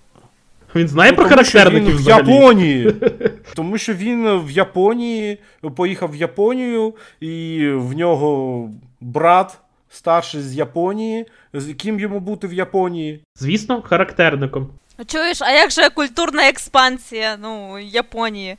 Він 0.75 0.89
знає 0.89 1.11
ну, 1.11 1.17
про 1.17 1.27
характерників 1.27 2.05
в 2.05 2.09
Японії. 2.09 2.95
Тому 3.55 3.79
що 3.79 3.95
він 3.95 4.39
в 4.39 4.51
Японії 4.51 5.39
поїхав 5.77 6.11
в 6.11 6.17
Японію, 6.17 6.95
і 7.21 7.67
в 7.69 7.97
нього 7.97 8.69
брат 9.01 9.59
старший 9.89 10.41
з 10.41 10.55
Японії. 10.55 11.27
З 11.55 11.75
ким 11.75 12.01
йому 12.01 12.21
бути 12.21 12.47
в 12.47 12.53
Японії? 12.53 13.21
Звісно, 13.37 13.83
характерником. 13.83 14.69
Чуєш, 15.07 15.43
а 15.43 15.51
як 15.51 15.71
же 15.71 15.91
культурна 15.91 16.49
експансія 16.49 17.37
ну, 17.37 17.79
Японії? 17.79 18.57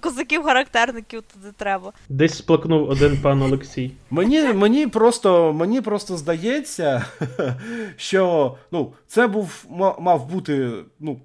Козаків 0.00 0.42
характерників 0.42 1.22
туди 1.22 1.54
треба. 1.56 1.92
Десь 2.08 2.38
сплакнув 2.38 2.88
один 2.88 3.20
пан 3.22 3.42
Олексій. 3.42 3.92
Мені 4.10 4.42
мені, 4.42 4.86
просто 4.86 5.52
мені 5.52 5.80
просто 5.80 6.16
здається, 6.16 7.06
що 7.96 8.54
ну, 8.72 8.92
це 9.06 9.26
був 9.26 9.64
мав 9.98 10.30
бути 10.30 10.70
ну, 11.00 11.20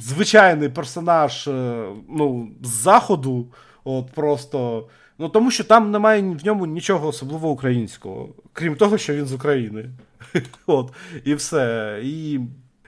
звичайний 0.00 0.68
персонаж 0.68 1.48
е, 1.48 1.84
ну, 2.08 2.48
з 2.62 2.68
заходу. 2.68 3.46
От 3.84 4.10
просто. 4.12 4.88
Ну, 5.18 5.28
Тому 5.28 5.50
що 5.50 5.64
там 5.64 5.90
немає 5.90 6.22
в 6.22 6.46
ньому 6.46 6.66
нічого 6.66 7.08
особливо 7.08 7.50
українського, 7.50 8.28
крім 8.52 8.76
того, 8.76 8.98
що 8.98 9.14
він 9.14 9.26
з 9.26 9.32
України. 9.32 9.90
От, 10.66 10.92
І 11.24 11.34
все. 11.34 12.00
І 12.04 12.40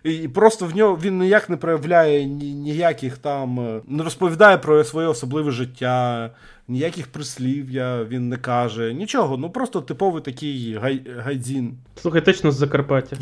і 0.03 0.28
просто 0.28 0.66
в 0.66 0.76
нього 0.76 0.98
він 1.03 1.18
ніяк 1.18 1.51
не 1.51 1.57
проявляє 1.57 2.24
ніяких 2.24 3.18
там, 3.18 3.61
е, 3.61 3.80
не 3.86 4.03
розповідає 4.03 4.59
про 4.59 4.84
своє 4.84 5.09
особливе 5.09 5.51
життя, 5.51 6.30
ніяких 6.71 7.07
прислів'я 7.07 8.05
він 8.05 8.29
не 8.29 8.37
каже, 8.37 8.95
нічого. 8.95 9.37
Ну 9.37 9.51
просто 9.51 9.81
типовий 9.81 10.23
такий 10.23 10.79
гай, 10.83 11.03
гайдзін. 11.18 11.75
Слухай, 11.97 12.25
точно 12.25 12.51
з 12.51 12.55
Закарпаття. 12.57 13.16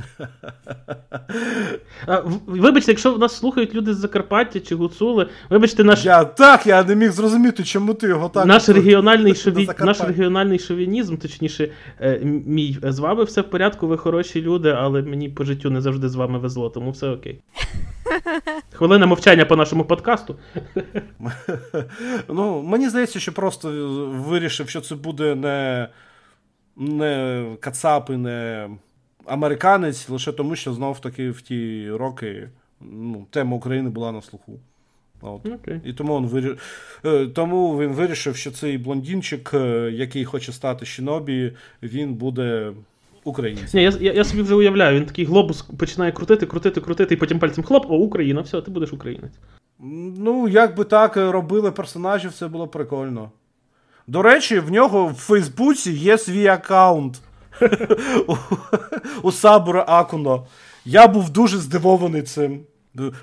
а, 2.06 2.22
Вибачте, 2.46 2.92
якщо 2.92 3.18
нас 3.18 3.36
слухають 3.36 3.74
люди 3.74 3.94
з 3.94 3.96
Закарпаття 3.96 4.60
чи 4.60 4.74
Гуцули, 4.74 5.28
вибачте, 5.50 5.84
наш. 5.84 6.04
Я 6.04 6.24
так, 6.24 6.66
я 6.66 6.84
не 6.84 6.96
міг 6.96 7.12
зрозуміти, 7.12 7.64
чому 7.64 7.94
ти 7.94 8.06
його 8.06 8.28
так. 8.28 8.46
Наш 8.46 8.68
регіональний 8.68 9.34
шові... 9.34 9.68
наш 9.80 10.00
регіональний 10.00 10.58
шовінізм, 10.58 11.16
точніше, 11.16 11.70
е, 12.00 12.20
мій 12.46 12.78
з 12.82 12.98
вами 12.98 13.24
все 13.24 13.40
в 13.40 13.50
порядку, 13.50 13.86
ви 13.86 13.96
хороші 13.96 14.42
люди, 14.42 14.70
але 14.70 15.02
мені 15.02 15.28
по 15.28 15.44
життю 15.44 15.70
не 15.70 15.80
завжди 15.80 16.08
з 16.08 16.14
вами 16.14 16.38
везло, 16.38 16.70
тому 16.70 16.90
все 16.90 17.08
окей. 17.08 17.40
Хвилина 18.72 19.06
мовчання 19.06 19.44
по 19.44 19.56
нашому 19.56 19.84
подкасту. 19.84 20.36
Ну, 22.28 22.62
Мені 22.62 22.88
здається, 22.88 23.20
що 23.20 23.32
просто 23.32 23.70
вирішив, 24.28 24.68
що 24.68 24.80
це 24.80 24.94
буде 24.94 25.34
не 25.34 25.88
не 26.76 27.44
Кацап 27.60 28.10
і 28.10 28.16
не 28.16 28.70
американець, 29.26 30.08
лише 30.08 30.32
тому, 30.32 30.56
що 30.56 30.74
знов 30.74 31.00
таки 31.00 31.30
в 31.30 31.40
ті 31.40 31.90
роки 31.90 32.48
ну, 32.80 33.26
тема 33.30 33.56
України 33.56 33.90
була 33.90 34.12
на 34.12 34.22
слуху. 34.22 34.60
От. 35.20 35.44
Okay. 35.44 35.80
І 35.84 35.92
тому 35.92 36.18
він 36.20 36.26
вирішив, 36.26 36.58
тому 37.34 37.78
він 37.78 37.92
вирішив, 37.92 38.36
що 38.36 38.50
цей 38.50 38.78
блондинчик, 38.78 39.50
е, 39.54 39.90
який 39.92 40.24
хоче 40.24 40.52
стати 40.52 40.86
Шинобі, 40.86 41.52
він 41.82 42.14
буде 42.14 42.72
українцем. 43.28 43.68
Ні, 43.74 43.82
Я 43.82 43.92
я, 44.00 44.12
я 44.12 44.24
собі 44.24 44.42
вже 44.42 44.54
уявляю, 44.54 44.96
він 45.00 45.06
такий 45.06 45.24
глобус 45.24 45.62
починає 45.62 46.12
крутити, 46.12 46.46
крутити, 46.46 46.80
крутити, 46.80 47.14
і 47.14 47.16
потім 47.16 47.38
пальцем 47.38 47.64
хлоп, 47.64 47.86
о, 47.90 47.96
Україна, 47.96 48.40
все, 48.40 48.60
ти 48.60 48.70
будеш 48.70 48.92
українець. 48.92 49.32
Ну, 50.18 50.48
як 50.48 50.76
би 50.76 50.84
так 50.84 51.16
робили 51.16 51.70
персонажів, 51.70 52.32
це 52.32 52.48
було 52.48 52.68
прикольно. 52.68 53.30
До 54.06 54.22
речі, 54.22 54.58
в 54.58 54.70
нього 54.70 55.06
в 55.06 55.14
Фейсбуці 55.14 55.92
є 55.92 56.18
свій 56.18 56.46
аккаунт 56.46 57.20
у 59.22 59.32
Сабура 59.32 59.84
Акуно. 59.88 60.46
Я 60.84 61.08
був 61.08 61.30
дуже 61.30 61.58
здивований 61.58 62.22
цим. 62.22 62.60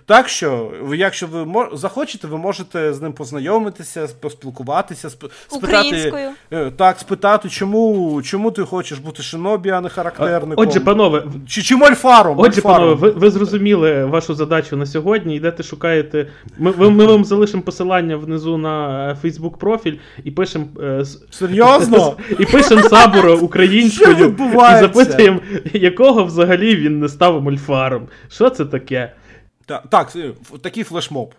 Так 0.06 0.30
що, 0.30 0.72
якщо 0.96 1.28
ви 1.28 1.68
захочете, 1.74 2.28
ви 2.28 2.38
можете 2.38 2.94
з 2.94 3.02
ним 3.02 3.14
познайомитися, 3.14 4.08
поспілкуватися, 4.20 5.10
сп... 5.10 5.26
спитати 5.48 6.14
е, 6.52 6.72
так, 6.72 7.00
спитати, 7.00 7.50
чому 7.50 8.22
чому 8.22 8.52
ти 8.52 8.62
хочеш 8.62 8.98
бути 8.98 9.24
шинобі, 9.24 9.70
а 9.70 9.82
не 9.82 9.90
характерником. 9.90 10.68
Отже, 10.68 10.80
панове, 10.80 11.24
чи 11.48 11.62
чи 11.62 11.76
мольфаром? 11.76 12.40
Отже, 12.40 12.62
панове, 12.62 12.94
ви 12.94 13.10
ви 13.10 13.32
зрозуміли 13.32 14.06
вашу 14.06 14.34
задачу 14.34 14.78
на 14.78 14.86
сьогодні. 14.86 15.36
Йдете, 15.36 15.64
шукаєте. 15.64 16.28
Ми 16.58 16.72
ви, 16.72 16.92
ми 16.92 17.06
вам 17.06 17.26
залишимо 17.26 17.64
посилання 17.64 18.18
внизу 18.18 18.58
на 18.58 19.16
Фейсбук 19.22 19.58
профіль 19.58 19.96
і 20.24 20.32
пишемо 20.32 20.66
е, 20.82 21.04
серйозно 21.32 22.18
і 22.40 22.46
пишемо 22.46 22.82
сабуро 22.82 23.38
українською 23.38 24.36
і 24.54 24.58
запитуємо, 24.80 25.40
якого 25.74 26.24
взагалі 26.24 26.76
він 26.76 27.00
не 27.00 27.10
став 27.10 27.42
мольфаром. 27.42 28.08
Що 28.30 28.50
це 28.50 28.66
таке? 28.66 29.12
Так, 29.66 29.88
так, 29.90 30.14
такий 30.62 30.84
флешмоб. 30.84 31.36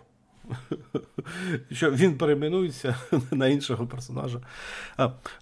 Що 1.71 1.91
він 1.91 2.17
перейменується 2.17 2.95
на 3.31 3.47
іншого 3.47 3.87
персонажа. 3.87 4.39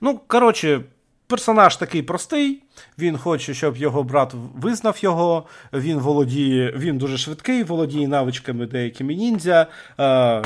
Ну, 0.01 0.19
коротше, 0.27 0.81
персонаж 1.27 1.77
такий 1.77 2.03
простий. 2.03 2.64
Він 2.99 3.17
хоче, 3.17 3.53
щоб 3.53 3.77
його 3.77 4.03
брат 4.03 4.35
визнав 4.55 4.97
його. 5.01 5.43
Він 5.73 5.97
володіє, 5.97 6.73
він 6.77 6.97
дуже 6.97 7.17
швидкий, 7.17 7.63
володіє 7.63 8.07
навичками 8.07 8.65
деякими 8.65 9.13
ніндзя. 9.15 9.67
Е, 9.99 10.41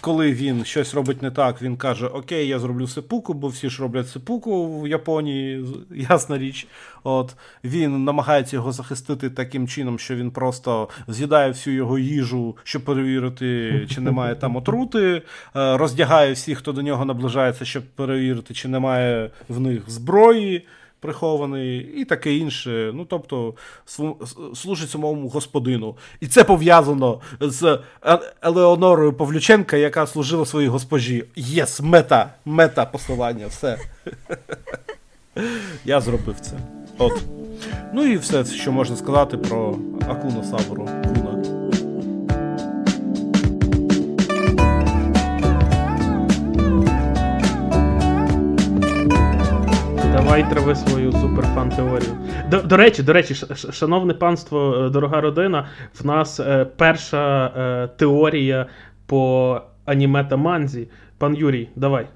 коли 0.00 0.32
він 0.32 0.64
щось 0.64 0.94
робить 0.94 1.22
не 1.22 1.30
так, 1.30 1.62
він 1.62 1.76
каже: 1.76 2.06
Окей, 2.06 2.48
я 2.48 2.58
зроблю 2.58 2.86
сипуку, 2.86 3.34
бо 3.34 3.48
всі 3.48 3.70
ж 3.70 3.82
роблять 3.82 4.08
сипуку 4.08 4.80
в 4.80 4.88
Японії, 4.88 5.64
ясна 6.10 6.38
річ. 6.38 6.66
От 7.04 7.34
Він 7.64 8.04
намагається 8.04 8.56
його 8.56 8.72
захистити 8.72 9.30
таким 9.30 9.68
чином, 9.68 9.98
що 9.98 10.16
він 10.16 10.30
просто 10.30 10.88
з'їдає 11.08 11.48
всю 11.48 11.76
його 11.76 11.98
їжу, 11.98 12.56
щоб 12.64 12.84
перевірити, 12.84 13.86
чи 13.90 14.00
немає 14.00 14.34
там 14.34 14.56
отрути, 14.56 15.22
е, 15.56 15.76
роздягає 15.76 16.32
всіх, 16.32 16.58
хто 16.58 16.72
до 16.72 16.82
нього 16.82 17.04
наближається, 17.04 17.64
щоб 17.64 17.82
перевірити, 17.86 18.54
чи 18.54 18.68
немає 18.68 19.30
в 19.48 19.60
них 19.60 19.90
зброї 19.90 20.66
прихований, 21.00 21.78
і 21.96 22.04
таке 22.04 22.34
інше. 22.34 22.92
Ну, 22.94 23.04
тобто, 23.04 23.54
служить 24.54 24.90
самому 24.90 25.28
господину. 25.28 25.96
І 26.20 26.26
це 26.26 26.44
пов'язано 26.44 27.20
з 27.40 27.78
Елеонорою 28.42 29.12
Павлюченка, 29.12 29.76
яка 29.76 30.06
служила 30.06 30.46
своїй 30.46 30.68
госпожі. 30.68 31.24
Yes, 31.36 31.80
мета, 31.80 32.34
мета 32.44 32.84
посилання, 32.84 33.46
все. 33.46 33.78
Я 35.84 36.00
зробив 36.00 36.40
це. 36.40 36.52
От. 36.98 37.22
Ну 37.94 38.04
і 38.04 38.16
все, 38.16 38.44
що 38.44 38.72
можна 38.72 38.96
сказати 38.96 39.36
про 39.36 39.78
Акуна 40.08 40.44
Сабору. 40.44 40.88
Давай 50.12 50.50
трави 50.50 50.74
свою 50.74 51.12
суперфан 51.12 51.70
теорію. 51.70 52.16
До, 52.48 52.62
до 52.62 52.76
речі, 52.76 53.02
до 53.02 53.12
речі, 53.12 53.34
шановне 53.72 54.14
панство, 54.14 54.74
е, 54.74 54.90
дорога 54.90 55.20
родина, 55.20 55.68
в 56.00 56.06
нас 56.06 56.40
е, 56.40 56.64
перша 56.76 57.46
е, 57.46 57.88
теорія 57.96 58.66
по 59.06 59.60
аніме 59.84 60.24
та 60.24 60.36
манзі. 60.36 60.88
Пан 61.18 61.34
Юрій, 61.34 61.68
давай. 61.76 62.06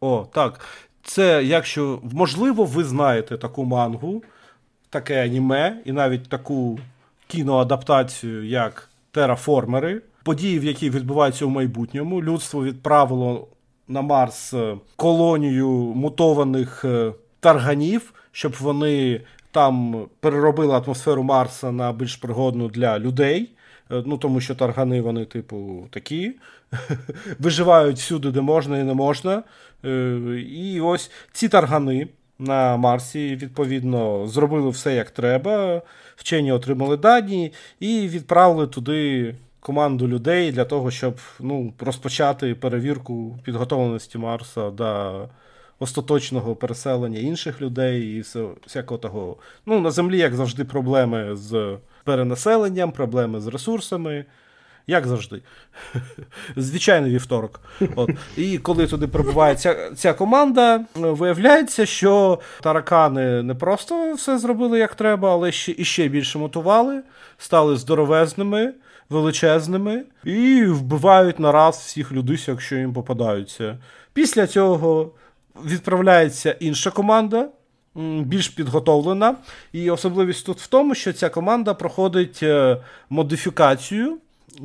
О, 0.00 0.26
так. 0.32 0.60
Це 1.02 1.44
якщо 1.44 1.98
можливо, 2.12 2.64
ви 2.64 2.84
знаєте 2.84 3.36
таку 3.36 3.64
мангу, 3.64 4.22
таке 4.90 5.24
аніме, 5.24 5.82
і 5.84 5.92
навіть 5.92 6.28
таку 6.28 6.78
кіноадаптацію, 7.26 8.46
як 8.46 8.88
Тераформери, 9.10 10.02
події, 10.24 10.58
в 10.58 10.64
які 10.64 10.90
відбуваються 10.90 11.46
у 11.46 11.50
майбутньому. 11.50 12.22
Людство 12.22 12.64
відправило 12.64 13.48
на 13.88 14.02
Марс 14.02 14.54
е, 14.54 14.76
колонію 14.96 15.68
мутованих 15.70 16.84
тарганів, 17.46 18.12
щоб 18.32 18.54
вони 18.60 19.20
там 19.50 20.06
переробили 20.20 20.74
атмосферу 20.74 21.22
Марса 21.22 21.72
на 21.72 21.92
більш 21.92 22.16
пригодну 22.16 22.68
для 22.68 22.98
людей. 22.98 23.50
Е, 23.90 24.02
ну, 24.06 24.18
тому 24.18 24.40
що 24.40 24.54
таргани, 24.54 25.00
вони, 25.00 25.24
типу, 25.24 25.86
такі, 25.90 26.32
виживають 27.38 27.96
всюди, 27.96 28.30
де 28.30 28.40
можна 28.40 28.78
і 28.78 28.82
не 28.82 28.94
можна. 28.94 29.42
Е, 29.84 30.18
і 30.48 30.80
ось 30.80 31.10
ці 31.32 31.48
таргани 31.48 32.08
на 32.38 32.76
Марсі, 32.76 33.36
відповідно, 33.36 34.26
зробили 34.28 34.70
все 34.70 34.94
як 34.94 35.10
треба. 35.10 35.82
Вчені 36.16 36.52
отримали 36.52 36.96
дані 36.96 37.52
і 37.80 38.08
відправили 38.08 38.66
туди 38.66 39.34
команду 39.60 40.08
людей 40.08 40.52
для 40.52 40.64
того, 40.64 40.90
щоб 40.90 41.16
ну, 41.40 41.72
розпочати 41.78 42.54
перевірку 42.54 43.38
підготовленості 43.44 44.18
Марса 44.18 44.70
до 44.70 45.28
остаточного 45.78 46.56
переселення 46.56 47.18
інших 47.18 47.60
людей 47.60 48.16
і 48.16 48.20
все, 48.20 48.46
всякого 48.66 48.98
того. 48.98 49.36
Ну, 49.66 49.80
на 49.80 49.90
землі, 49.90 50.18
як 50.18 50.34
завжди, 50.34 50.64
проблеми 50.64 51.36
з 51.36 51.76
перенаселенням, 52.04 52.92
проблеми 52.92 53.40
з 53.40 53.46
ресурсами. 53.46 54.24
Як 54.88 55.06
завжди. 55.06 55.42
Звичайний 56.56 57.10
вівторок. 57.10 57.60
От. 57.96 58.10
І 58.36 58.58
коли 58.58 58.86
туди 58.86 59.06
прибуває 59.06 59.54
ця 59.54 59.90
ця 59.94 60.14
команда, 60.14 60.84
виявляється, 60.94 61.86
що 61.86 62.38
таракани 62.60 63.42
не 63.42 63.54
просто 63.54 64.14
все 64.14 64.38
зробили 64.38 64.78
як 64.78 64.94
треба, 64.94 65.32
але 65.32 65.52
ще 65.52 65.74
і 65.78 65.84
ще 65.84 66.08
більше 66.08 66.38
мотували, 66.38 67.02
стали 67.38 67.76
здоровезними, 67.76 68.74
величезними 69.10 70.04
і 70.24 70.64
вбивають 70.64 71.38
нараз 71.38 71.76
всіх 71.76 72.12
людей, 72.12 72.44
якщо 72.46 72.76
їм 72.76 72.92
попадаються. 72.92 73.78
Після 74.12 74.46
цього 74.46 75.12
відправляється 75.64 76.56
інша 76.60 76.90
команда, 76.90 77.48
більш 78.20 78.48
підготовлена. 78.48 79.34
І 79.72 79.90
особливість 79.90 80.46
тут 80.46 80.60
в 80.60 80.66
тому, 80.66 80.94
що 80.94 81.12
ця 81.12 81.28
команда 81.28 81.74
проходить 81.74 82.40
е, 82.42 82.76
модифікацію. 83.10 84.18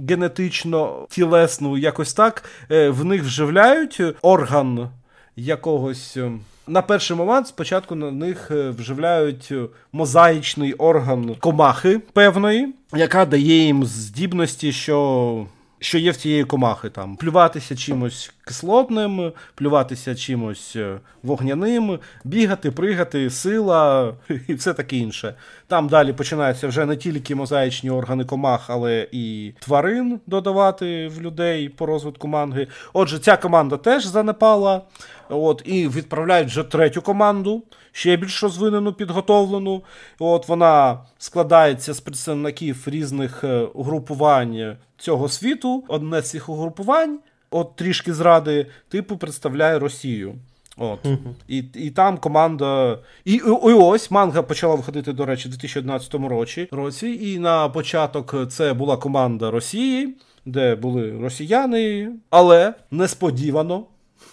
Генетично 0.09 1.07
тілесну, 1.09 1.77
якось 1.77 2.13
так, 2.13 2.43
е, 2.71 2.89
в 2.89 3.05
них 3.05 3.23
вживляють 3.23 4.01
орган 4.21 4.89
якогось. 5.35 6.17
Е, 6.17 6.31
на 6.67 6.81
перший 6.81 7.17
момент 7.17 7.47
спочатку 7.47 7.95
на 7.95 8.11
них 8.11 8.51
вживляють 8.51 9.53
мозаїчний 9.91 10.73
орган 10.73 11.35
комахи 11.39 11.99
певної, 12.13 12.73
яка 12.93 13.25
дає 13.25 13.65
їм 13.65 13.85
здібності, 13.85 14.71
що 14.71 15.45
що 15.81 15.97
є 15.97 16.11
в 16.11 16.15
цієї 16.15 16.43
комахи. 16.43 16.89
Там 16.89 17.15
Плюватися 17.15 17.75
чимось 17.75 18.33
кислотним, 18.45 19.31
плюватися 19.55 20.15
чимось 20.15 20.75
е, 20.75 20.99
вогняним, 21.23 21.99
бігати, 22.23 22.71
пригати, 22.71 23.29
сила 23.29 24.13
і 24.47 24.53
все 24.53 24.73
таке 24.73 24.97
інше. 24.97 25.35
Там 25.67 25.87
далі 25.87 26.13
починаються 26.13 26.67
вже 26.67 26.85
не 26.85 26.95
тільки 26.95 27.35
мозаїчні 27.35 27.89
органи 27.89 28.25
комах, 28.25 28.69
але 28.69 29.07
і 29.11 29.53
тварин 29.59 30.19
додавати 30.27 31.07
в 31.07 31.21
людей 31.21 31.69
по 31.69 31.85
розвитку 31.85 32.27
манги. 32.27 32.67
Отже, 32.93 33.19
ця 33.19 33.37
команда 33.37 33.77
теж 33.77 34.05
занепала. 34.05 34.81
От, 35.29 35.61
І 35.65 35.87
відправляють 35.87 36.47
вже 36.47 36.63
третю 36.63 37.01
команду, 37.01 37.63
ще 37.91 38.17
більш 38.17 38.43
розвинену, 38.43 38.93
підготовлену. 38.93 39.83
От 40.19 40.47
Вона 40.47 40.99
складається 41.17 41.93
з 41.93 41.99
представників 41.99 42.83
різних 42.85 43.43
е, 43.43 43.59
угрупувань 43.59 44.77
цього 45.01 45.29
світу. 45.29 45.83
Одне 45.87 46.21
з 46.21 46.29
цих 46.29 46.49
угрупувань, 46.49 47.19
от 47.51 47.75
трішки 47.75 48.13
зради, 48.13 48.67
типу, 48.89 49.17
представляє 49.17 49.79
Росію. 49.79 50.35
От. 50.77 51.05
Uh-huh. 51.05 51.17
І 51.47 51.57
і 51.57 51.89
там 51.89 52.17
команда. 52.17 52.99
І, 53.25 53.33
і 53.33 53.41
ось 53.73 54.11
манга 54.11 54.41
почала 54.41 54.75
виходити, 54.75 55.13
до 55.13 55.25
речі, 55.25 55.47
у 55.47 55.51
2011 55.51 56.13
році. 56.13 56.67
році. 56.71 57.19
І 57.21 57.39
на 57.39 57.69
початок 57.69 58.35
це 58.49 58.73
була 58.73 58.97
команда 58.97 59.51
Росії, 59.51 60.15
де 60.45 60.75
були 60.75 61.11
росіяни, 61.21 62.09
але 62.29 62.73
несподівано. 62.91 63.85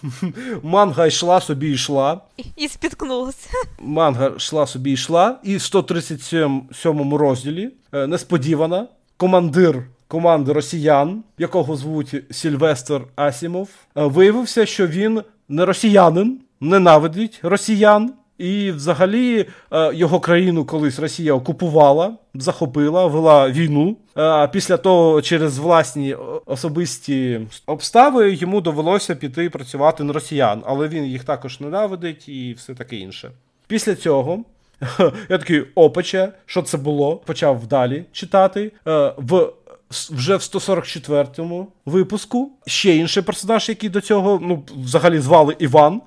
Манга 0.63 1.05
йшла 1.05 1.41
собі 1.41 1.71
йшла. 1.71 2.21
І, 2.37 2.43
і 2.55 2.67
спіткнулася. 2.67 3.49
Манга 3.79 4.31
йшла 4.37 4.67
собі 4.67 4.91
йшла. 4.91 5.39
І 5.43 5.55
в 5.55 5.61
137 5.61 7.13
розділі 7.13 7.69
е, 7.93 8.07
несподівано 8.07 8.87
командир 9.17 9.83
команди 10.09 10.53
росіян, 10.53 11.23
якого 11.37 11.75
звуть 11.75 12.23
Сільвестр 12.31 13.01
Асімов, 13.15 13.69
е, 13.97 14.03
виявився, 14.03 14.65
що 14.65 14.87
він 14.87 15.21
не 15.49 15.65
росіянин, 15.65 16.39
ненавидить 16.59 17.39
росіян. 17.43 18.13
І, 18.37 18.71
взагалі, 18.71 19.45
е, 19.71 19.95
його 19.95 20.19
країну 20.19 20.65
колись 20.65 20.99
Росія 20.99 21.33
окупувала, 21.33 22.13
захопила, 22.33 23.05
вела 23.05 23.49
війну. 23.49 23.97
Е, 24.15 24.21
а 24.21 24.47
після 24.47 24.77
того, 24.77 25.21
через 25.21 25.57
власні 25.57 26.15
особисті 26.45 27.41
обстави, 27.65 28.33
йому 28.33 28.61
довелося 28.61 29.15
піти 29.15 29.49
працювати 29.49 30.03
на 30.03 30.13
росіян, 30.13 30.63
але 30.65 30.87
він 30.87 31.05
їх 31.05 31.23
також 31.23 31.59
ненавидить 31.59 32.29
і 32.29 32.53
все 32.53 32.73
таке 32.73 32.95
інше. 32.95 33.31
Після 33.67 33.95
цього 33.95 34.43
я 35.29 35.37
такий 35.37 35.63
опаче, 35.75 36.31
що 36.45 36.61
це 36.61 36.77
було? 36.77 37.15
Почав 37.15 37.67
далі 37.67 38.03
читати. 38.11 38.71
В 39.17 39.51
вже 39.89 40.35
в 40.35 40.39
144-му 40.39 41.67
випуску 41.85 42.51
ще 42.65 42.95
інший 42.95 43.23
персонаж, 43.23 43.69
який 43.69 43.89
до 43.89 44.01
цього 44.01 44.39
ну, 44.41 44.63
взагалі 44.83 45.19
звали 45.19 45.55
Іван, 45.59 46.01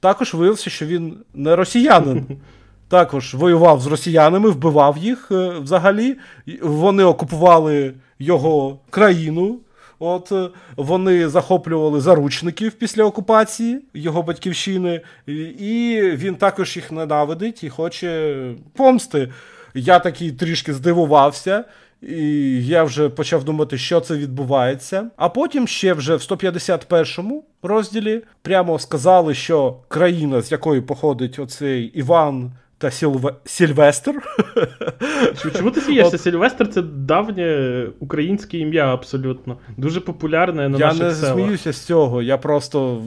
також 0.00 0.34
виявився, 0.34 0.70
що 0.70 0.86
він 0.86 1.16
не 1.34 1.56
росіянин. 1.56 2.26
Також 2.88 3.34
воював 3.34 3.80
з 3.80 3.86
росіянами, 3.86 4.50
вбивав 4.50 4.98
їх 4.98 5.28
е, 5.30 5.48
взагалі. 5.58 6.16
Вони 6.62 7.04
окупували 7.04 7.94
його 8.18 8.78
країну. 8.90 9.58
От 9.98 10.32
е, 10.32 10.48
Вони 10.76 11.28
захоплювали 11.28 12.00
заручників 12.00 12.72
після 12.72 13.04
окупації 13.04 13.80
його 13.94 14.22
батьківщини, 14.22 15.00
і 15.58 16.00
він 16.14 16.34
також 16.34 16.76
їх 16.76 16.92
ненавидить 16.92 17.64
і 17.64 17.68
хоче 17.68 18.36
помсти. 18.72 19.32
Я 19.74 19.98
такий 19.98 20.32
трішки 20.32 20.74
здивувався. 20.74 21.64
І 22.08 22.66
я 22.66 22.84
вже 22.84 23.08
почав 23.08 23.44
думати, 23.44 23.78
що 23.78 24.00
це 24.00 24.14
відбувається. 24.16 25.10
А 25.16 25.28
потім 25.28 25.68
ще 25.68 25.92
вже 25.92 26.16
в 26.16 26.20
151-му 26.20 27.44
розділі 27.62 28.22
прямо 28.42 28.78
сказали, 28.78 29.34
що 29.34 29.76
країна, 29.88 30.42
з 30.42 30.52
якої 30.52 30.80
походить 30.80 31.38
оцей 31.38 31.84
Іван, 31.84 32.52
та 32.78 32.90
Сілве... 32.90 33.34
Сільвестр. 33.44 34.22
Чому 35.56 35.70
ти 35.70 35.80
смієшся? 35.80 36.18
Сільвестр 36.18 36.68
це 36.68 36.82
давнє 36.82 37.86
українське 38.00 38.58
ім'я 38.58 38.94
абсолютно. 38.94 39.56
Дуже 39.76 40.00
популярне 40.00 40.68
на 40.68 40.78
я 40.78 40.86
наших 40.86 41.02
не 41.02 41.14
селах. 41.14 41.34
сміюся 41.34 41.72
з 41.72 41.80
цього. 41.80 42.22
Я 42.22 42.38
просто 42.38 43.02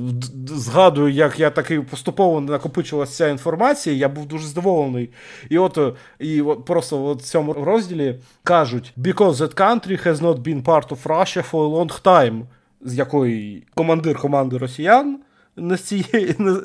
згадую, 0.48 1.12
як 1.12 1.40
я 1.40 1.50
такий 1.50 1.80
поступово 1.80 2.42
накопичилася 2.42 3.14
ця 3.14 3.28
інформація. 3.28 3.96
Я 3.96 4.10
був 4.10 4.26
дуже 4.28 4.48
здивований. 4.48 5.10
І 5.50 5.58
от 5.58 5.80
і 6.20 6.42
от 6.42 6.66
просто 6.66 7.14
в 7.14 7.22
цьому 7.22 7.54
розділі 7.54 8.16
кажуть: 8.44 8.94
Because 8.98 9.34
that 9.34 9.56
country 9.56 10.08
has 10.08 10.16
not 10.16 10.38
been 10.38 10.64
part 10.64 10.88
of 10.88 11.04
Russia 11.04 11.52
for 11.52 11.70
a 11.70 11.80
long 11.80 12.02
time, 12.04 12.42
з 12.82 12.96
якої 12.96 13.68
командир 13.76 14.18
команди 14.18 14.58
росіян 14.58 15.20
не 15.60 15.78
з 15.78 15.82
цієї, 15.82 16.36
не, 16.40 16.56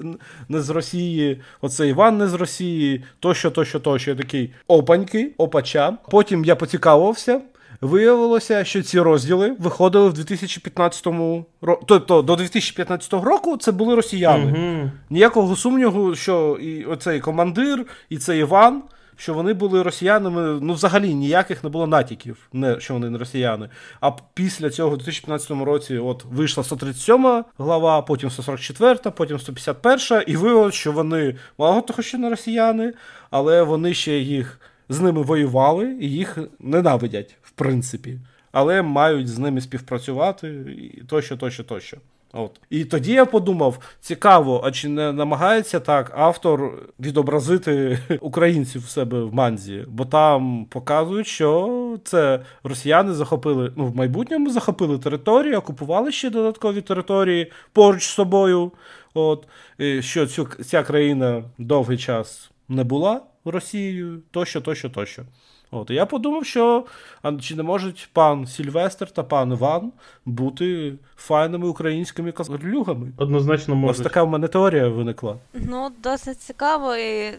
не 0.49 0.61
з 0.61 0.71
Росії, 0.71 1.41
оце 1.61 1.89
Іван 1.89 2.19
не 2.19 2.29
з 2.29 2.35
Росії, 2.35 3.05
тощо, 3.21 3.51
тощо, 3.51 3.81
тощо. 3.81 4.11
Я 4.11 4.17
такий 4.17 4.53
опаньки, 4.67 5.31
опача. 5.39 5.93
Потім 6.11 6.45
я 6.45 6.57
поцікавився. 6.57 7.41
Виявилося, 7.81 8.65
що 8.65 8.83
ці 8.83 9.01
розділи 9.01 9.57
виходили 9.59 10.09
в 10.09 10.13
2015 10.13 11.07
році. 11.07 11.83
Тобто 11.87 12.23
до 12.23 12.37
2015 12.37 13.13
року 13.13 13.57
це 13.57 13.73
були 13.73 13.95
росіяни. 13.95 14.45
Угу. 14.45 14.91
Ніякого 15.11 15.57
сумніву, 15.57 16.15
що 16.15 16.59
і 16.61 16.85
оцей 16.85 17.21
командир, 17.21 17.87
і 18.09 18.19
цей 18.19 18.41
Іван 18.41 18.83
що 19.17 19.35
вони 19.35 19.53
були 19.53 19.83
росіянами. 19.83 20.61
Ну, 20.63 20.73
взагалі 20.73 21.15
ніяких 21.15 21.65
не 21.65 21.71
було 21.71 21.87
натяків, 21.87 22.49
не 22.53 22.81
що 22.81 22.95
вони 22.95 23.11
не 23.11 23.19
росіяни. 23.19 23.69
А 24.01 24.11
після 24.35 24.71
цього, 24.71 24.95
у 24.95 24.97
2015 24.97 25.51
році, 25.51 25.99
от 25.99 26.25
вийшла 26.25 26.65
137 26.65 27.45
глава, 27.59 28.03
потім 28.03 28.31
144, 28.31 29.11
потім 29.17 29.39
151, 29.39 30.25
і 30.27 30.37
виявилось, 30.37 30.75
що 30.75 30.93
вони 30.93 31.37
мало 31.59 31.81
того, 31.81 32.03
що 32.03 32.19
не 32.19 32.31
росіяни, 32.31 32.93
але 33.31 33.63
вони 33.63 33.95
ще 33.95 34.19
їх 34.19 34.61
з 34.89 35.01
ними 35.01 35.23
воювали 35.23 35.97
і 36.01 36.11
їх 36.11 36.39
ненавидять, 36.61 37.37
в 37.43 37.51
принципі. 37.51 38.19
Але 38.53 38.83
мають 38.83 39.29
з 39.29 39.39
ними 39.39 39.61
співпрацювати 39.61 40.49
і 40.97 41.03
тощо, 41.05 41.37
тощо, 41.37 41.65
тощо. 41.65 41.97
От. 42.37 42.61
І 42.71 42.85
тоді 42.85 43.13
я 43.13 43.27
подумав: 43.27 43.79
цікаво, 44.01 44.61
а 44.65 44.71
чи 44.71 44.89
не 44.89 45.13
намагається 45.13 45.81
так 45.81 46.13
автор 46.17 46.73
відобразити 47.01 47.99
українців 48.21 48.85
в 48.85 48.89
себе 48.89 49.25
в 49.25 49.35
манзі? 49.35 49.85
Бо 49.89 50.05
там 50.05 50.65
показують, 50.65 51.27
що 51.27 51.99
це 52.05 52.41
росіяни 52.65 53.13
захопили, 53.13 53.73
ну 53.77 53.87
в 53.87 53.97
майбутньому 53.97 54.51
захопили 54.51 54.99
територію, 54.99 55.59
окупували 55.59 56.13
ще 56.13 56.31
додаткові 56.31 56.81
території 56.81 57.53
поруч 57.73 58.03
з 58.03 58.11
собою. 58.11 58.73
От. 59.15 59.47
І 59.79 60.03
Що 60.03 60.27
цю, 60.27 60.49
ця 60.65 60.83
країна 60.83 61.45
довгий 61.59 61.99
час 61.99 62.51
не 62.69 62.85
була 62.85 63.21
Росією, 63.45 64.23
тощо, 64.31 64.61
тощо, 64.61 64.91
тощо. 64.91 65.23
От, 65.71 65.91
і 65.91 65.95
Я 65.95 66.07
подумав, 66.07 66.45
що 66.47 66.85
а 67.23 67.33
чи 67.33 67.55
не 67.55 67.63
можуть 67.63 68.09
пан 68.13 68.47
Сільвестр 68.47 69.11
та 69.11 69.23
пан 69.23 69.53
Іван 69.53 69.93
бути 70.25 70.93
файними 71.17 71.69
українськими 71.69 72.33
козлюгами? 72.33 73.13
Однозначно 73.17 73.75
можуть. 73.75 73.97
Ось 73.97 74.03
така 74.03 74.23
в 74.23 74.29
мене 74.29 74.49
теорія 74.49 74.89
виникла. 74.89 75.37
Ну, 75.55 75.91
досить 76.03 76.41
цікаво 76.41 76.97
і 76.97 77.21
е, 77.21 77.35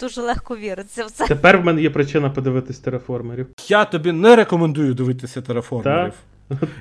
дуже 0.00 0.20
легко 0.20 0.56
віриться 0.56 1.04
в 1.04 1.10
це. 1.10 1.26
Тепер 1.26 1.58
в 1.58 1.64
мене 1.64 1.82
є 1.82 1.90
причина 1.90 2.30
подивитись 2.30 2.78
тереформерів. 2.78 3.46
Я 3.68 3.84
тобі 3.84 4.12
не 4.12 4.36
рекомендую 4.36 4.94
дивитися 4.94 5.42
тереформерів. 5.42 6.12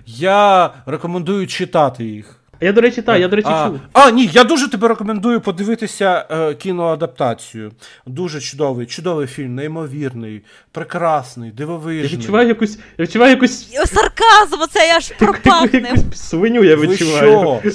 Я 0.05 0.73
рекомендую 0.85 1.47
читати 1.47 2.05
їх. 2.05 2.39
Я, 2.61 2.71
до 2.71 2.81
речі, 2.81 3.01
так, 3.01 3.19
я, 3.19 3.27
до 3.27 3.35
речі, 3.35 3.47
а, 3.51 3.67
чув. 3.67 3.79
А, 3.93 4.11
ні, 4.11 4.29
я 4.33 4.43
дуже 4.43 4.69
тобі 4.69 4.87
рекомендую 4.87 5.41
подивитися 5.41 6.25
е, 6.31 6.53
кіноадаптацію. 6.53 7.71
Дуже 8.05 8.41
чудовий, 8.41 8.85
чудовий 8.85 9.27
фільм, 9.27 9.55
неймовірний, 9.55 10.41
прекрасний, 10.71 11.51
дивовижний. 11.51 12.11
Я 12.11 12.17
відчуваю 12.17 12.47
якусь. 12.47 12.77
Я 12.97 13.05
відчуваю 13.05 13.31
якусь. 13.31 13.71
Сарказм, 13.85 14.61
оце 14.61 14.87
я 14.87 14.99
ж 14.99 15.13
пропав. 15.19 15.75
Якусь 15.75 16.21
свиню 16.21 16.63
я 16.63 16.75
Ви 16.75 16.97
що? 16.97 17.61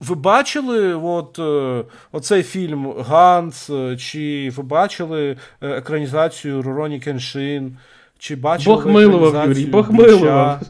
Ви 0.00 0.14
бачили 0.14 0.94
от, 0.94 1.38
е, 1.38 1.84
оцей 2.12 2.42
фільм 2.42 2.92
Ганс? 3.08 3.70
е, 3.70 3.96
Чи 3.96 4.52
ви 4.56 4.62
бачили 4.62 5.36
е, 5.62 5.68
екранізацію 5.68 6.62
Руроні 6.62 7.00
Кеншин? 7.00 7.76
Чи 8.18 8.36
бачили 8.36 8.76
Бог 8.76 8.86
милував, 8.86 9.48
Юрій, 9.48 9.64
Бог 9.64 9.92
милував. 9.92 10.60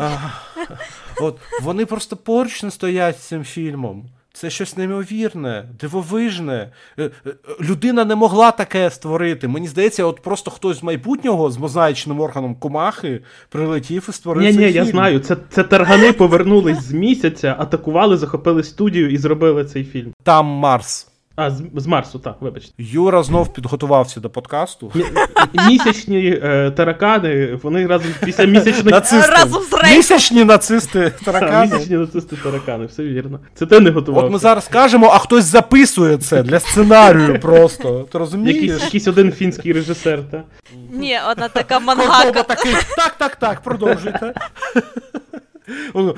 От, 1.24 1.38
вони 1.62 1.86
просто 1.86 2.18
поруч 2.18 2.64
не 2.64 2.72
стоять 2.72 3.20
з 3.20 3.24
цим 3.24 3.44
фільмом. 3.44 4.06
Це 4.36 4.50
щось 4.50 4.78
неймовірне, 4.78 5.66
дивовижне. 5.80 6.72
Е, 7.00 7.10
е, 7.28 7.34
Людина 7.62 8.06
не 8.06 8.16
могла 8.16 8.52
таке 8.52 8.90
створити. 8.90 9.48
Мені 9.48 9.68
здається, 9.68 10.06
от 10.06 10.22
просто 10.22 10.52
хтось 10.52 10.80
з 10.80 10.84
майбутнього 10.84 11.52
з 11.52 11.58
мозаїчним 11.58 12.20
органом 12.20 12.56
комахи 12.56 13.22
прилетів 13.50 14.06
і 14.10 14.12
створив. 14.12 14.44
Ні, 14.44 14.58
ні, 14.58 14.72
я 14.72 14.86
знаю. 14.86 15.20
Це, 15.20 15.38
це 15.50 15.64
таргани 15.64 16.14
повернулись 16.14 16.82
з 16.82 16.92
місяця, 16.92 17.56
атакували, 17.60 18.18
захопили 18.18 18.64
студію 18.64 19.12
і 19.12 19.18
зробили 19.18 19.66
цей 19.66 19.84
фільм. 19.84 20.14
Там 20.24 20.46
Марс. 20.46 21.13
А, 21.36 21.52
з, 21.52 21.64
з 21.76 21.88
Марсу, 21.88 22.20
так, 22.20 22.36
вибачте. 22.42 22.74
Юра 22.78 23.24
знов 23.24 23.54
підготувався 23.54 24.20
до 24.20 24.30
подкасту. 24.30 24.92
Мі- 24.96 25.68
Місячні 25.68 26.40
е, 26.44 26.72
таракани, 26.72 27.60
вони 27.64 27.88
разом 27.88 28.12
після 28.26 28.46
місячних. 28.46 28.86
Нацисти. 28.86 29.32
Разом 29.32 29.64
з 29.64 29.74
рейхом. 29.74 29.98
Місячні 29.98 30.44
нацисти 30.44 31.12
Та, 31.26 31.32
таракани. 31.32 31.74
Місячні 31.74 31.98
нацисти 31.98 32.36
таракани, 32.36 32.86
все 32.86 33.04
вірно. 33.04 33.40
Це 33.56 33.66
ти 33.66 33.80
не 33.80 33.90
готував. 33.90 34.26
От 34.26 34.32
ми 34.32 34.38
зараз 34.40 34.68
кажемо, 34.68 35.08
а 35.14 35.18
хтось 35.18 35.46
записує 35.46 36.18
це 36.18 36.44
для 36.44 36.60
сценарію 36.60 37.40
просто. 37.40 38.08
Ти 38.12 38.18
розумієш? 38.18 38.56
Якийсь, 38.56 38.84
якийсь 38.84 39.08
один 39.08 39.32
фінський 39.32 39.74
режисер, 39.74 40.20
та? 40.32 40.44
Ні, 40.92 41.20
одна 41.32 41.48
така 41.50 41.80
мангака. 41.80 42.44
такий. 42.44 42.74
Так, 42.98 43.16
так, 43.18 43.36
так, 43.36 43.62
продовжуйте. 43.62 44.34
Ну, 45.94 46.16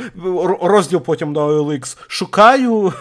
Розділ 0.62 1.02
потім 1.02 1.34
на 1.34 1.42
OLX. 1.42 1.98
Шукаю 2.08 2.94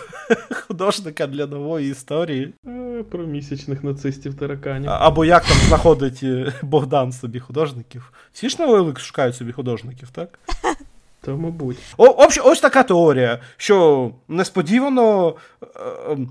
художника 0.67 1.27
для 1.27 1.47
нової 1.47 1.91
історії. 1.91 2.55
Е, 2.67 3.05
Про 3.11 3.27
місячних 3.27 3.85
нацистів 3.85 4.35
тараканів. 4.35 4.91
Або 4.91 5.25
як 5.25 5.45
там 5.45 5.57
знаходить 5.57 6.21
е, 6.23 6.53
Богдан 6.63 7.13
собі 7.13 7.41
художників. 7.41 8.13
Всі 8.33 8.49
ж 8.49 8.57
на 8.59 8.69
OLX 8.69 8.99
шукають 8.99 9.37
собі 9.37 9.53
художників, 9.53 10.11
так? 10.11 10.39
То, 11.21 11.37
мабуть. 11.37 11.77
О, 11.97 12.25
обще, 12.25 12.41
ось 12.41 12.61
така 12.61 12.83
теорія, 12.83 13.39
що 13.57 14.11
несподівано 14.29 15.35
е, 15.63 15.67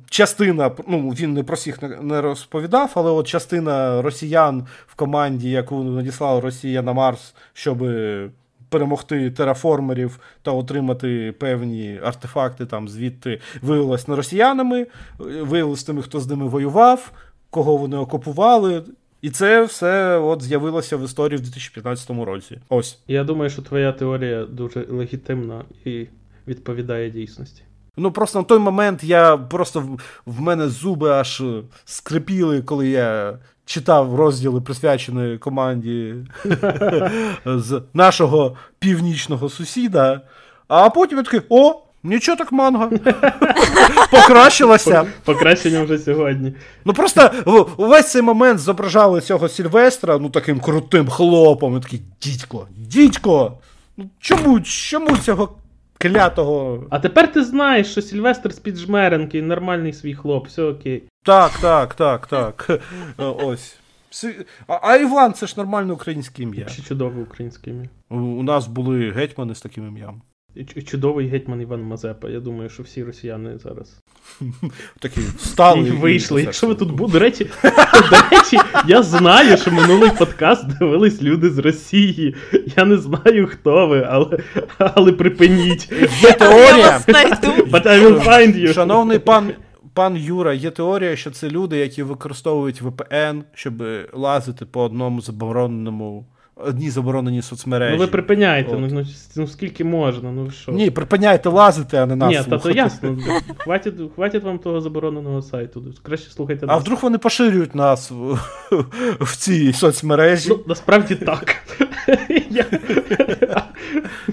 частина, 0.10 0.72
ну 0.88 1.10
він 1.10 1.34
не 1.34 1.44
про 1.44 1.56
всіх 1.56 1.82
не, 1.82 1.88
не 1.88 2.22
розповідав, 2.22 2.92
але 2.96 3.12
от 3.12 3.28
частина 3.28 4.02
росіян 4.02 4.68
в 4.88 4.96
команді, 4.96 5.50
яку 5.50 5.84
надіслала 5.84 6.42
Росія 6.42 6.82
на 6.82 6.94
Марс, 6.94 7.34
щоб 7.54 7.84
перемогти 8.74 9.32
тераформерів 9.32 10.20
та 10.42 10.52
отримати 10.52 11.34
певні 11.40 12.00
артефакти 12.04 12.66
там 12.66 12.90
звідти, 12.90 13.40
виявилась 13.62 14.08
не 14.08 14.16
росіянами, 14.16 14.88
виявилось 15.20 15.84
тими, 15.84 16.02
хто 16.02 16.20
з 16.20 16.28
ними 16.28 16.48
воював, 16.48 17.12
кого 17.50 17.78
вони 17.78 17.98
окупували. 17.98 18.84
І 19.22 19.30
це 19.30 19.64
все 19.64 20.18
от 20.18 20.42
з'явилося 20.42 20.98
в 20.98 21.06
історії 21.06 21.38
в 21.38 21.42
2015 21.42 22.10
році. 22.10 22.60
Ось. 22.70 23.00
Я 23.08 23.24
думаю, 23.24 23.50
що 23.50 23.62
твоя 23.62 23.92
теорія 23.92 24.46
дуже 24.46 24.86
легітимна 24.90 25.62
і 25.86 26.08
відповідає 26.48 27.10
дійсності. 27.10 27.64
Ну 27.98 28.12
просто 28.12 28.40
на 28.40 28.46
той 28.46 28.60
момент 28.60 29.04
я 29.04 29.38
просто 29.38 29.98
в, 30.26 30.42
мене 30.42 30.70
зуби 30.70 31.10
аж 31.10 31.44
скрипіли, 31.86 32.62
коли 32.62 32.90
я 32.90 33.40
читав 33.66 34.16
розділи, 34.16 34.62
присвячені 34.62 35.38
команді 35.38 36.16
з 37.46 37.82
нашого 37.94 38.56
північного 38.80 39.50
сусіда. 39.50 40.22
А 40.68 40.90
потім 40.90 41.18
я 41.18 41.24
такий: 41.24 41.42
о, 41.50 41.82
нічого 42.04 42.38
так 42.38 42.52
манга. 42.52 42.90
Покращилася. 44.12 45.06
Покращення 45.24 45.84
вже 45.84 45.98
сьогодні. 45.98 46.54
Ну 46.86 46.94
просто 46.94 47.32
увесь 47.78 48.12
цей 48.12 48.22
момент 48.22 48.60
зображали 48.60 49.22
цього 49.22 49.50
Сільвестра, 49.50 50.18
ну 50.18 50.30
таким 50.30 50.60
крутим 50.60 51.10
хлопом. 51.10 51.78
І 51.78 51.80
такий 51.80 52.02
дідько, 52.22 52.68
дідько. 52.78 53.58
Ну 53.98 54.10
чому, 54.20 54.62
чому 54.62 55.18
цього 55.18 55.50
клятого 56.10 56.88
А 56.90 57.00
тепер 57.00 57.32
ти 57.32 57.44
знаєш, 57.44 57.92
що 57.92 58.02
Сільвестр 58.02 58.54
з-під 58.54 58.76
жмеренки, 58.76 59.42
нормальний 59.42 59.94
свій 59.94 60.14
хлоп, 60.14 60.48
все 60.48 60.64
окей. 60.64 61.04
Так, 61.24 61.52
так, 61.62 61.94
так, 61.94 62.28
так. 62.28 62.70
Е, 63.20 63.26
Ось. 63.26 63.78
А, 64.68 64.80
а 64.82 64.96
Іван 64.96 65.34
це 65.34 65.48
ж 65.48 65.54
нормальне 65.58 65.94
українське 65.94 66.44
ім'я. 66.44 66.68
Ще 66.68 66.82
чудове 66.82 67.22
українське 67.22 67.72
ім'я. 67.72 67.90
У, 68.10 68.16
у 68.16 68.44
нас 68.44 68.68
були 68.68 69.12
гетьмани 69.12 69.56
з 69.56 69.62
таким 69.62 69.88
ім'ям. 69.88 70.22
Чудовий 70.86 71.28
гетьман 71.28 71.62
Іван 71.62 71.82
Мазепа. 71.84 72.30
Я 72.30 72.40
думаю, 72.40 72.70
що 72.70 72.84
всі 72.84 73.04
росіяни 73.04 73.58
зараз 73.58 74.02
Такі 75.00 75.22
встали. 75.38 75.88
і 75.88 75.92
вийшли. 75.92 76.44
Якщо 76.44 76.68
ви 76.68 76.76
тут 76.76 76.92
були. 76.92 77.12
До 77.12 77.20
речі, 77.20 77.50
до 78.12 78.38
речі, 78.38 78.58
я 78.88 79.04
знаю, 79.04 79.58
що 79.58 79.72
минулий 79.72 80.12
подкаст 80.20 80.78
дивились 80.80 81.22
люди 81.22 81.50
з 81.50 81.58
Росії. 81.58 82.36
Я 82.78 82.86
не 82.86 82.98
знаю, 82.98 83.48
хто 83.48 83.88
ви, 83.88 84.08
але, 84.10 84.40
але 84.78 85.12
припиніть. 85.12 85.92
Є 86.22 86.32
теорія. 86.32 87.02
But 87.72 87.88
I 87.88 88.08
will 88.08 88.24
find 88.28 88.56
you. 88.56 88.74
Шановний 88.74 89.20
пан, 89.20 89.52
пан 89.94 90.18
Юра, 90.18 90.54
є 90.54 90.72
теорія, 90.72 91.16
що 91.16 91.32
це 91.32 91.50
люди, 91.50 91.78
які 91.78 92.04
використовують 92.04 92.82
VPN, 92.82 93.42
щоб 93.54 93.84
лазити 94.14 94.66
по 94.66 94.84
одному 94.84 95.22
забороненому, 95.22 96.26
одній 96.56 96.90
забороненій 96.90 97.42
соцмережі. 97.42 97.94
Ну 97.94 98.00
ви 98.00 98.08
припиняйте, 98.08 98.74
ну, 98.74 98.88
ну, 98.92 99.06
ну 99.36 99.48
скільки 99.48 99.84
можна, 99.84 100.32
ну 100.32 100.52
що? 100.52 100.72
Ні, 100.72 100.92
припиняйте 100.92 101.50
лазити, 101.50 101.98
а 101.98 102.06
не 102.06 102.16
нас 102.16 102.30
Ні, 102.30 102.44
та 102.50 102.58
то 102.58 102.72
ясно. 102.72 103.18
Хватить, 103.58 103.94
хватить 104.16 104.44
вам 104.44 104.60
того 104.60 104.82
забороненого 104.82 105.42
сайту. 105.42 105.94
Краще 106.04 106.32
слухайте 106.32 106.66
А 106.70 106.78
вдруг 106.78 107.00
вони 107.02 107.18
поширюють 107.18 107.76
нас 107.76 108.12
в, 108.12 108.40
в 109.20 109.38
цій 109.38 109.74
соцмережі? 109.74 110.50
Ну, 110.50 110.60
насправді 110.68 111.16
так. 111.16 111.56
Я... 112.50 112.66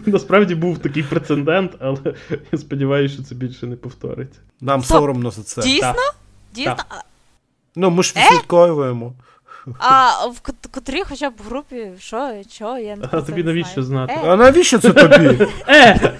Насправді 0.06 0.54
був 0.54 0.78
такий 0.78 1.02
прецедент, 1.02 1.72
але 1.78 2.14
я 2.52 2.58
сподіваюся, 2.58 3.14
що 3.14 3.22
це 3.22 3.34
більше 3.34 3.66
не 3.66 3.76
повториться. 3.76 4.40
Нам 4.60 4.82
Стоп. 4.82 4.98
соромно 4.98 5.30
за 5.30 5.42
це. 5.42 5.62
Дійсно? 5.62 5.92
Так. 5.92 6.14
Дійсно? 6.54 6.74
Так. 6.74 7.04
Ну, 7.76 7.90
ми 7.90 8.02
ж 8.02 8.14
Е? 8.16 8.28
А 9.78 10.26
в 10.26 10.40
кот- 10.40 10.70
котрій 10.70 11.02
хоча 11.08 11.30
б 11.30 11.32
в 11.44 11.48
групі, 11.48 11.90
що, 11.98 12.32
що, 12.50 12.78
я 12.78 12.96
не 12.96 13.04
А 13.12 13.20
тобі 13.20 13.42
навіщо 13.42 13.82
знати? 13.82 14.12
Е, 14.12 14.28
А 14.30 14.36
навіщо 14.36 14.78
це 14.78 14.92
тобі? 14.92 15.46
Е! 15.68 16.12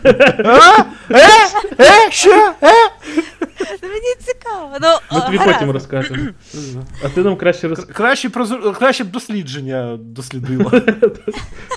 А? 0.44 0.84
Е? 1.10 1.28
Е? 1.80 2.10
Що? 2.10 2.52
Е? 2.62 2.72
ну, 3.82 3.88
мені 3.88 4.14
цікаво. 4.26 4.76
Ну, 4.80 4.88
Ми 5.12 5.20
тобі 5.20 5.36
гаразд. 5.36 5.58
потім 5.58 5.70
розкажемо. 5.70 6.22
А 7.04 7.08
ти 7.08 7.22
нам 7.22 7.36
краще 7.36 7.68
роз... 7.68 7.84
Краще, 7.84 8.30
краще 8.78 9.04
б 9.04 9.10
дослідження 9.10 9.96
дослідила. 10.00 10.82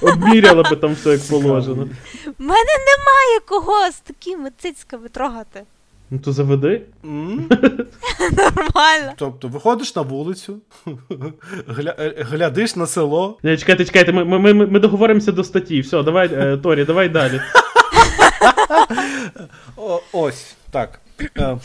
обміряла 0.01 0.63
би 0.63 0.75
там 0.75 0.93
все 0.93 1.09
як 1.09 1.27
положено. 1.29 1.83
В 2.25 2.43
мене 2.43 2.73
немає 2.87 3.39
кого 3.47 3.91
з 3.91 3.99
такими 3.99 4.51
цицьками 4.57 5.09
трогати. 5.09 5.63
Ну 6.13 6.19
то 6.19 6.31
заведи. 6.31 6.81
Нормально. 7.03 9.13
Тобто, 9.17 9.47
виходиш 9.47 9.95
на 9.95 10.01
вулицю, 10.01 10.61
е, 11.97 12.15
глядиш 12.17 12.75
на 12.75 12.87
село. 12.87 13.37
Ні, 13.43 13.57
чекайте, 13.57 13.85
чекайте, 13.85 14.11
ми, 14.11 14.25
ми, 14.25 14.39
ми, 14.39 14.53
ми 14.53 14.79
договоримося 14.79 15.31
до 15.31 15.43
статті. 15.43 15.81
Все, 15.81 16.03
давай, 16.03 16.29
е, 16.33 16.57
Торі, 16.57 16.85
давай 16.85 17.09
далі. 17.09 17.41
Ось, 20.11 20.55
так. 20.71 21.01
Е, 21.37 21.57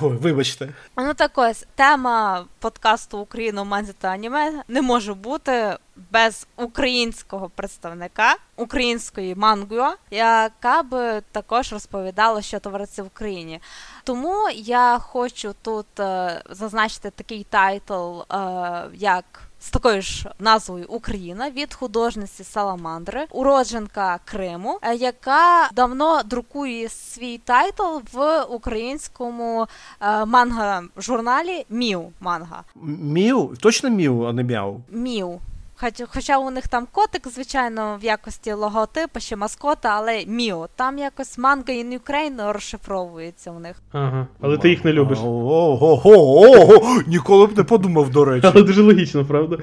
Ой, 0.00 0.16
вибачте. 0.16 0.68
Ну 0.96 1.14
так 1.14 1.38
ось 1.38 1.66
тема 1.74 2.44
подкасту 2.58 3.18
Україна 3.18 3.64
манзі 3.64 3.92
та 3.98 4.08
аніме 4.08 4.62
не 4.68 4.82
може 4.82 5.14
бути 5.14 5.76
без 6.10 6.46
українського 6.56 7.50
представника 7.54 8.36
української 8.56 9.34
мангуа, 9.34 9.94
яка 10.10 10.82
би 10.82 11.22
також 11.32 11.72
розповідала, 11.72 12.42
що 12.42 12.60
твориться 12.60 13.02
в 13.02 13.06
Україні. 13.06 13.60
Тому 14.04 14.48
я 14.54 14.98
хочу 14.98 15.54
тут 15.62 16.00
е, 16.00 16.42
зазначити 16.50 17.10
такий 17.10 17.46
тайтл, 17.50 18.20
е, 18.20 18.82
як 18.94 19.24
з 19.60 19.70
такою 19.70 20.02
ж 20.02 20.30
назвою 20.38 20.86
Україна 20.88 21.50
від 21.50 21.74
художниці 21.74 22.44
Саламандри, 22.44 23.26
уродженка 23.30 24.18
Криму, 24.24 24.78
е, 24.82 24.94
яка 24.94 25.68
давно 25.72 26.22
друкує 26.22 26.88
свій 26.88 27.38
тайтл 27.38 27.98
в 28.12 28.42
українському 28.42 29.66
е, 30.00 30.24
манга-журналі 30.24 31.64
Міу 31.70 32.12
манга. 32.20 32.62
Міу? 33.00 33.56
Точно 33.60 33.90
міу, 33.90 34.24
а 34.24 34.32
не 34.32 34.44
мяу. 34.44 34.80
Міу. 34.90 35.40
Хоч- 35.80 36.02
Хоча 36.14 36.38
у 36.38 36.50
них 36.50 36.68
там 36.68 36.86
котик, 36.92 37.28
звичайно, 37.28 37.98
в 38.00 38.04
якості 38.04 38.52
логотипа 38.52 39.20
ще 39.20 39.36
маскота, 39.36 39.88
але 39.96 40.24
Міо. 40.26 40.68
Там 40.76 40.98
якось 40.98 41.38
manga 41.38 41.64
in 41.72 41.98
Ukraine 41.98 42.52
розшифровується 42.52 43.50
у 43.50 43.58
них. 43.60 43.76
Ага. 43.92 44.26
Але 44.40 44.58
ти 44.58 44.68
їх 44.70 44.84
не 44.84 44.92
любиш. 44.92 45.18
Ого, 45.22 47.02
ніколи 47.06 47.46
б 47.46 47.58
не 47.58 47.64
подумав, 47.64 48.10
до 48.10 48.24
речі. 48.24 48.46
Але 48.54 48.62
дуже 48.62 48.82
логічно, 48.82 49.24
правда? 49.24 49.58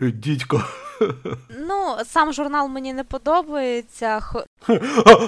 Дідько. 0.00 0.62
Ну, 1.68 2.04
сам 2.04 2.32
журнал 2.32 2.68
мені 2.68 2.92
не 2.92 3.04
подобається. 3.04 4.20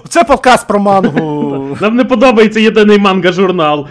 Це 0.09 0.24
подкаст 0.24 0.66
про 0.66 0.78
мангу. 0.78 1.76
Нам 1.80 1.97
не 1.97 2.05
подобається 2.05 2.61
єдиний 2.61 2.99
манга-журнал. 2.99 3.87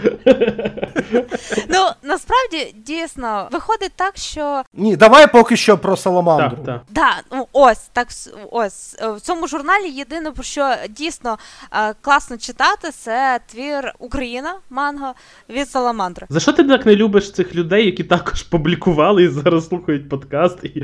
Ну, 1.68 1.86
насправді, 2.02 2.74
дійсно, 2.86 3.48
виходить 3.52 3.92
так, 3.96 4.16
що 4.16 4.62
Ні, 4.74 4.96
давай 4.96 5.26
поки 5.32 5.56
що 5.56 5.78
про 5.78 5.96
саламандру. 5.96 6.56
Так, 6.56 6.64
так. 6.66 6.80
Да, 6.90 7.36
ну 7.36 7.46
ось 7.52 7.88
так 7.92 8.08
ось 8.50 8.96
е, 9.02 9.10
в 9.10 9.20
цьому 9.20 9.46
журналі 9.48 9.88
єдине 9.88 10.30
про 10.30 10.42
що 10.42 10.74
дійсно 10.90 11.38
е, 11.72 11.94
класно 12.00 12.36
читати, 12.38 12.90
це 12.90 13.40
твір 13.46 13.92
Україна 13.98 14.54
манго 14.70 15.12
від 15.50 15.70
Саламандри. 15.70 16.26
За 16.30 16.40
що 16.40 16.52
ти 16.52 16.64
так 16.64 16.86
не 16.86 16.96
любиш 16.96 17.32
цих 17.32 17.54
людей, 17.54 17.86
які 17.86 18.04
також 18.04 18.42
публікували 18.42 19.22
і 19.22 19.28
зараз 19.28 19.68
слухають 19.68 20.08
подкаст? 20.08 20.64
І... 20.64 20.82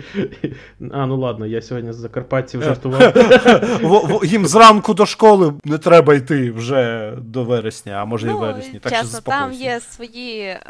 А, 0.93 1.07
ну 1.07 1.17
ладно, 1.21 1.47
я 1.47 1.63
сьогодні 1.63 1.93
з 1.93 1.97
Закарпатців 1.97 2.63
жартував. 2.63 3.13
В- 3.83 4.19
в- 4.19 4.25
Їм 4.25 4.47
зранку 4.47 4.95
до 4.95 5.07
школи 5.07 5.55
не 5.65 5.79
треба 5.79 6.15
йти 6.15 6.51
вже 6.51 7.13
до 7.19 7.45
вересня, 7.45 7.93
а 7.93 8.05
може 8.05 8.27
і 8.27 8.31
Ну, 8.31 8.39
вересні. 8.39 8.79
Так 8.79 8.95
що 8.95 9.21
там 9.21 9.53
є 9.53 9.81
свої 9.81 10.12
е, 10.17 10.61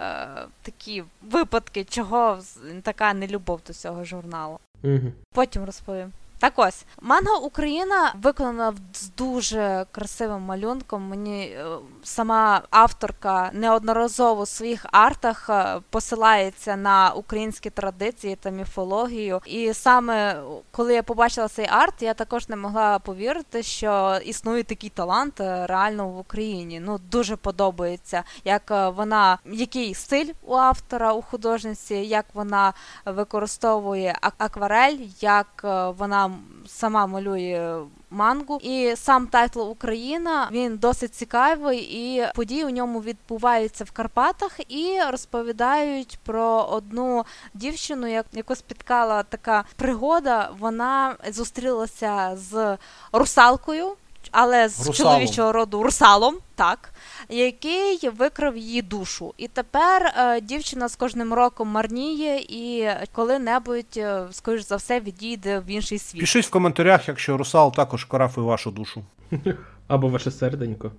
такі 0.62 1.04
випадки, 1.22 1.84
чого 1.84 2.38
така 2.82 3.14
нелюбов 3.14 3.60
до 3.66 3.72
цього 3.72 4.04
журналу. 4.04 4.58
Угу. 4.82 5.12
Потім 5.34 5.64
розповім. 5.64 6.12
Так 6.42 6.52
ось, 6.56 6.84
манга 7.00 7.36
Україна 7.36 8.14
виконана 8.22 8.74
з 8.92 9.08
дуже 9.08 9.86
красивим 9.92 10.40
малюнком. 10.40 11.08
Мені 11.08 11.44
е, 11.44 11.64
сама 12.02 12.62
авторка 12.70 13.50
неодноразово 13.52 14.42
в 14.42 14.48
своїх 14.48 14.86
артах 14.92 15.50
е, 15.50 15.80
посилається 15.90 16.76
на 16.76 17.10
українські 17.10 17.70
традиції 17.70 18.36
та 18.36 18.50
міфологію. 18.50 19.40
І 19.46 19.74
саме 19.74 20.42
коли 20.70 20.94
я 20.94 21.02
побачила 21.02 21.48
цей 21.48 21.66
арт, 21.70 22.02
я 22.02 22.14
також 22.14 22.48
не 22.48 22.56
могла 22.56 22.98
повірити, 22.98 23.62
що 23.62 24.18
існує 24.24 24.62
такий 24.62 24.90
талант 24.90 25.40
е, 25.40 25.66
реально 25.66 26.08
в 26.08 26.18
Україні. 26.18 26.80
Ну 26.80 26.98
дуже 27.10 27.36
подобається, 27.36 28.22
як 28.44 28.70
е, 28.70 28.88
вона, 28.88 29.38
який 29.44 29.94
стиль 29.94 30.32
у 30.42 30.54
автора, 30.54 31.12
у 31.12 31.22
художниці, 31.22 31.94
як 31.94 32.26
вона 32.34 32.72
використовує 33.06 34.18
акварель, 34.38 34.98
як 35.20 35.62
е, 35.64 35.88
вона 35.88 36.31
сама 36.66 37.06
малює 37.06 37.82
мангу. 38.10 38.58
І 38.62 38.96
сам 38.96 39.26
тайтл 39.26 39.60
Україна 39.60 40.48
він 40.52 40.76
досить 40.76 41.14
цікавий, 41.14 41.78
і 41.78 42.26
події 42.34 42.64
у 42.64 42.70
ньому 42.70 43.00
відбуваються 43.00 43.84
в 43.84 43.90
Карпатах 43.90 44.60
і 44.68 44.98
розповідають 45.10 46.18
про 46.24 46.62
одну 46.62 47.24
дівчину, 47.54 48.24
яку 48.32 48.54
спіткала 48.54 49.22
така 49.22 49.64
пригода. 49.76 50.50
Вона 50.58 51.16
зустрілася 51.30 52.36
з 52.36 52.76
русалкою 53.12 53.96
але 54.32 54.68
з 54.68 54.86
русалом. 54.86 55.12
чоловічого 55.12 55.52
роду 55.52 55.82
русалом, 55.82 56.34
так, 56.54 56.92
який 57.28 58.08
викрав 58.08 58.56
її 58.56 58.82
душу. 58.82 59.34
І 59.36 59.48
тепер 59.48 60.14
е, 60.16 60.40
дівчина 60.40 60.88
з 60.88 60.96
кожним 60.96 61.34
роком 61.34 61.68
марніє 61.68 62.38
і 62.48 62.88
коли-небудь, 63.12 63.96
е, 63.96 64.22
скоріш 64.30 64.66
за 64.66 64.76
все, 64.76 65.00
відійде 65.00 65.60
в 65.60 65.70
інший 65.70 65.98
світ. 65.98 66.20
Пишіть 66.20 66.46
в 66.46 66.50
коментарях, 66.50 67.08
якщо 67.08 67.36
русал 67.36 67.74
також 67.74 68.04
карафи 68.04 68.40
вашу 68.40 68.70
душу. 68.70 69.04
Або 69.88 70.08
ваше 70.08 70.30
серденько. 70.30 70.92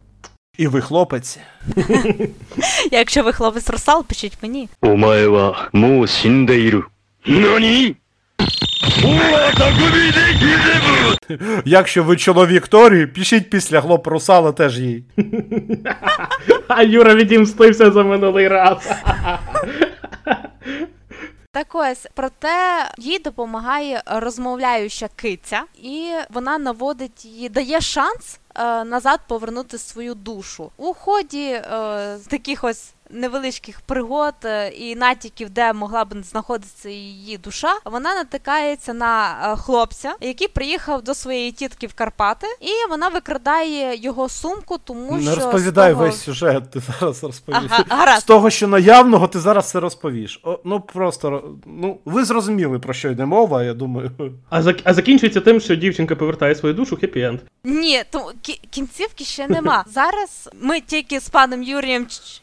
І 0.57 0.67
ви 0.67 0.81
хлопець. 0.81 1.37
Якщо 2.91 3.23
ви 3.23 3.33
хлопець 3.33 3.69
русал, 3.69 4.03
пишіть 4.03 4.37
мені. 4.41 4.69
Омаева 4.81 5.69
му 5.73 6.07
сіндейру. 6.07 6.83
Нані? 7.25 7.95
Якщо 11.65 12.03
ви 12.03 12.17
чоловік 12.17 12.67
Торі, 12.67 13.05
пишіть 13.05 13.49
після 13.49 13.81
хлоп 13.81 14.07
русала 14.07 14.51
теж 14.51 14.79
їй. 14.79 15.03
А 16.67 16.83
Юра 16.83 17.15
відімстився 17.15 17.91
за 17.91 18.03
минулий 18.03 18.47
раз. 18.47 18.91
Так 21.51 21.67
ось, 21.73 22.07
проте 22.13 22.89
їй 22.97 23.19
допомагає 23.19 24.01
розмовляюча 24.05 25.09
киця, 25.15 25.61
і 25.83 26.11
вона 26.29 26.57
наводить 26.57 27.25
її, 27.25 27.49
дає 27.49 27.81
шанс 27.81 28.39
е, 28.55 28.83
назад 28.83 29.19
повернути 29.27 29.77
свою 29.77 30.13
душу. 30.13 30.71
У 30.77 30.93
ході 30.93 31.45
е, 31.45 31.61
таких 32.29 32.63
ось 32.63 32.93
невеличких 33.13 33.81
пригод 33.81 34.33
е, 34.45 34.67
і 34.69 34.95
натяків, 34.95 35.49
де 35.49 35.73
могла 35.73 36.05
б 36.05 36.23
знаходитися 36.23 36.89
її 36.89 37.37
душа, 37.37 37.73
вона 37.85 38.15
натикається 38.15 38.93
на 38.93 39.35
е, 39.53 39.55
хлопця, 39.55 40.15
який 40.21 40.47
приїхав 40.47 41.01
до 41.01 41.13
своєї 41.13 41.51
тітки 41.51 41.87
в 41.87 41.93
Карпати, 41.93 42.47
і 42.61 42.89
вона 42.89 43.07
викрадає 43.07 43.97
його 44.01 44.29
сумку, 44.29 44.77
тому 44.83 45.17
Не 45.17 45.21
що 45.31 45.35
розповідай 45.35 45.91
з 45.91 45.93
того... 45.93 46.05
весь 46.05 46.21
сюжет, 46.21 46.71
ти 46.71 46.79
зараз 46.79 47.23
розповіш. 47.23 47.71
Ага. 47.87 48.19
З 48.19 48.23
того, 48.23 48.49
що 48.49 48.67
наявного, 48.67 49.27
ти 49.27 49.39
зараз 49.39 49.65
все 49.65 49.79
розповіш. 49.79 50.39
О, 50.43 50.59
ну 50.63 50.79
просто, 50.81 51.55
ну, 51.65 51.99
ви 52.05 52.25
зрозуміли, 52.25 52.79
про 52.79 52.93
що 52.93 53.09
йде 53.09 53.25
мова, 53.25 53.63
я 53.63 53.73
думаю. 53.73 54.11
А, 54.49 54.61
зак... 54.61 54.77
а 54.83 54.93
закінчується 54.93 55.41
тим, 55.41 55.61
що 55.61 55.75
дівчинка 55.75 56.15
повертає 56.15 56.55
свою 56.55 56.75
душу, 56.75 56.95
хеппі-енд. 56.95 57.39
Ні, 57.63 58.03
то 58.09 58.31
кінцівки 58.69 59.23
ще 59.23 59.47
нема. 59.47 59.85
Зараз 59.87 60.49
ми 60.61 60.81
тільки 60.81 61.19
з 61.19 61.29
паном 61.29 61.63
Юрієм 61.63 62.07
ч- 62.07 62.41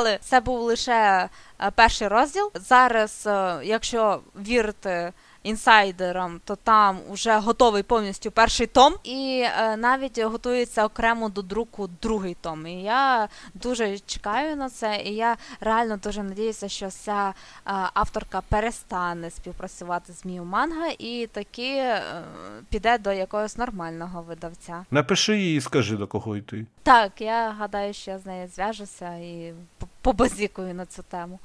читали 0.00 0.10
Але 0.10 0.18
це 0.20 0.40
був 0.40 0.60
лише 0.60 1.28
е, 1.60 1.70
перший 1.74 2.08
розділ. 2.08 2.50
Зараз, 2.54 3.24
е, 3.26 3.60
якщо 3.64 4.20
вірити 4.36 5.12
інсайдерам, 5.42 6.40
то 6.44 6.56
там 6.56 6.98
вже 7.10 7.38
готовий 7.38 7.82
повністю 7.82 8.30
перший 8.30 8.66
том, 8.66 8.94
і 9.04 9.44
е, 9.44 9.76
навіть 9.76 10.18
готується 10.18 10.84
окремо 10.84 11.28
до 11.28 11.42
друку 11.42 11.90
другий 12.02 12.36
том. 12.40 12.66
І 12.66 12.82
я 12.82 13.28
дуже 13.54 13.98
чекаю 13.98 14.56
на 14.56 14.70
це, 14.70 15.02
і 15.04 15.14
я 15.14 15.36
реально 15.60 15.96
дуже 15.96 16.22
надіюся, 16.22 16.68
що 16.68 16.90
ця 16.90 17.28
е, 17.28 17.32
авторка 17.94 18.40
перестане 18.48 19.30
співпрацювати 19.30 20.12
з 20.12 20.24
Міу 20.24 20.44
Манга 20.44 20.88
і 20.98 21.28
таки 21.32 21.76
е, 21.76 22.02
піде 22.68 22.98
до 22.98 23.12
якогось 23.12 23.56
нормального 23.56 24.22
видавця. 24.22 24.84
Напиши 24.90 25.38
їй 25.38 25.56
і 25.56 25.60
скажи, 25.60 25.96
до 25.96 26.06
кого 26.06 26.36
йти. 26.36 26.66
Так, 26.82 27.20
я 27.20 27.50
гадаю, 27.50 27.94
що 27.94 28.10
я 28.10 28.18
з 28.18 28.26
нею 28.26 28.48
зв'яжуся 28.48 29.14
і 29.14 29.54
побазікую 30.02 30.74
на 30.74 30.86
цю 30.86 31.02
тему. 31.02 31.38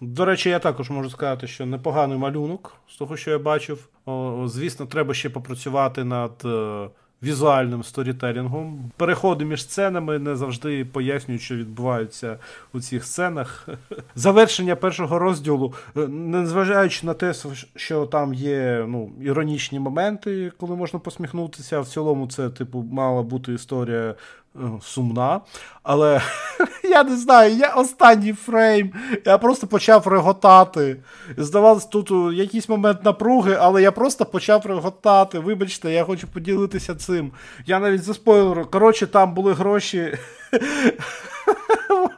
До 0.00 0.24
речі, 0.24 0.50
я 0.50 0.58
також 0.58 0.90
можу 0.90 1.10
сказати, 1.10 1.46
що 1.46 1.66
непоганий 1.66 2.18
малюнок 2.18 2.76
з 2.88 2.96
того, 2.96 3.16
що 3.16 3.30
я 3.30 3.38
бачив. 3.38 3.88
О, 4.06 4.48
звісно, 4.48 4.86
треба 4.86 5.14
ще 5.14 5.30
попрацювати 5.30 6.04
над 6.04 6.32
е, 6.44 6.88
візуальним 7.22 7.82
сторітелінгом. 7.82 8.90
Переходи 8.96 9.44
між 9.44 9.62
сценами 9.62 10.18
не 10.18 10.36
завжди 10.36 10.84
пояснюють, 10.84 11.42
що 11.42 11.56
відбуваються 11.56 12.38
у 12.72 12.80
цих 12.80 13.04
сценах. 13.04 13.68
Завершення 14.14 14.76
першого 14.76 15.18
розділу, 15.18 15.74
е, 15.96 16.08
незважаючи 16.08 17.06
на 17.06 17.14
те, 17.14 17.34
що 17.76 18.06
там 18.06 18.34
є 18.34 18.84
ну, 18.88 19.12
іронічні 19.22 19.80
моменти, 19.80 20.52
коли 20.58 20.76
можна 20.76 20.98
посміхнутися. 20.98 21.80
В 21.80 21.88
цілому, 21.88 22.26
це, 22.26 22.50
типу, 22.50 22.82
мала 22.92 23.22
бути 23.22 23.52
історія. 23.52 24.14
Е, 24.60 24.80
Сумна, 24.82 25.40
але 25.82 26.20
я 26.84 27.04
не 27.04 27.16
знаю, 27.16 27.56
я 27.56 27.74
останній 27.74 28.32
фрейм. 28.32 28.92
Я 29.24 29.38
просто 29.38 29.66
почав 29.66 30.06
реготати. 30.06 30.96
Здавалось, 31.36 31.86
тут 31.86 32.10
у, 32.10 32.32
якийсь 32.32 32.68
момент 32.68 33.04
напруги, 33.04 33.56
але 33.60 33.82
я 33.82 33.92
просто 33.92 34.24
почав 34.24 34.66
реготати. 34.66 35.38
Вибачте, 35.38 35.92
я 35.92 36.04
хочу 36.04 36.28
поділитися 36.28 36.94
цим. 36.94 37.32
Я 37.66 37.78
навіть 37.78 38.02
заспойлеру. 38.02 38.64
Коротше, 38.64 39.06
там 39.06 39.34
були 39.34 39.52
гроші. 39.52 40.18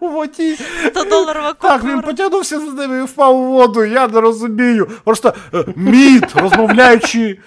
в 0.00 0.08
воді. 0.08 0.58
100 0.86 1.04
доларова 1.04 1.52
Так, 1.52 1.84
він 1.84 2.00
потягнувся 2.00 2.60
з 2.60 2.74
ними 2.74 2.98
і 2.98 3.02
впав 3.02 3.36
у 3.36 3.44
воду. 3.44 3.84
Я 3.84 4.08
не 4.08 4.20
розумію. 4.20 4.88
Просто 5.04 5.34
е, 5.54 5.64
мід, 5.76 6.26
розмовляючий, 6.34 7.40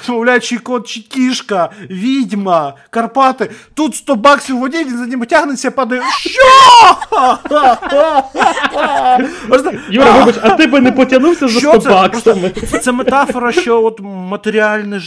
розмовляючий 0.00 0.58
кот 0.58 0.86
чи 0.86 1.00
кішка, 1.00 1.70
відьма, 1.90 2.74
Карпати. 2.90 3.50
Тут 3.74 3.96
100 3.96 4.14
баксів 4.14 4.56
у 4.56 4.60
воді, 4.60 4.84
він 4.84 4.98
за 4.98 5.06
ними 5.06 5.26
тягнеться, 5.26 5.70
падає. 5.70 6.02
Що? 6.18 6.42
Юра, 9.88 10.12
вибач, 10.12 10.34
а 10.42 10.50
ти 10.50 10.66
би 10.66 10.80
не 10.80 10.92
потягнувся 10.92 11.48
за 11.48 11.58
що 11.60 11.70
100 11.70 11.80
це? 11.80 11.88
баксами? 11.88 12.50
Це, 12.70 12.78
це 12.78 12.92
метафора, 12.92 13.52
що 13.52 13.84
от 13.84 14.00
матеріальне 14.02 15.02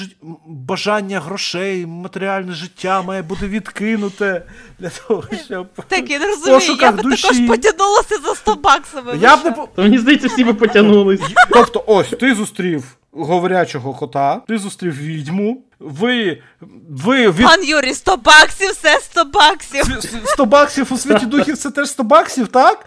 бажання 0.48 1.20
грошей, 1.20 1.86
матеріальне 1.86 2.54
життя 2.54 3.02
має 3.02 3.22
бути 3.22 3.48
відкинуте 3.48 4.42
для 4.80 4.90
того, 5.00 5.24
щоб. 5.46 5.68
Так, 5.88 6.10
я 6.10 6.20
не 6.20 6.28
розумію, 6.28 6.60
я 6.82 6.92
би 6.92 7.04
душі. 7.04 7.28
також 7.28 7.48
потягнулася 7.48 8.18
за 8.26 8.36
100 8.36 8.56
баксами. 8.56 9.14
ви 9.22 9.36
б 9.36 9.42
що? 9.42 9.68
То 9.76 9.82
мені 9.82 9.98
здається, 10.00 10.28
всі 10.28 10.44
би 10.44 10.54
потягнулись. 10.54 11.22
Тобто, 11.50 11.84
ось, 11.88 12.10
ти 12.20 12.36
зустрів 12.36 12.84
говорячого 13.18 13.94
кота, 13.94 14.42
ти 14.48 14.58
зустрів 14.58 14.98
відьму, 14.98 15.64
ви. 15.80 16.42
ви 16.90 17.30
від... 17.32 17.46
Пан 17.46 17.64
Юрій, 17.64 17.94
100 17.94 18.18
баксів, 18.18 18.70
все 18.70 19.00
100 19.00 19.26
баксів. 19.26 19.98
С- 20.04 20.18
100 20.26 20.46
баксів 20.46 20.88
у 20.94 20.98
світі 20.98 21.26
духів 21.26 21.58
це 21.58 21.72
теж 21.72 21.90
100 21.90 22.04
баксів, 22.04 22.48
так? 22.48 22.86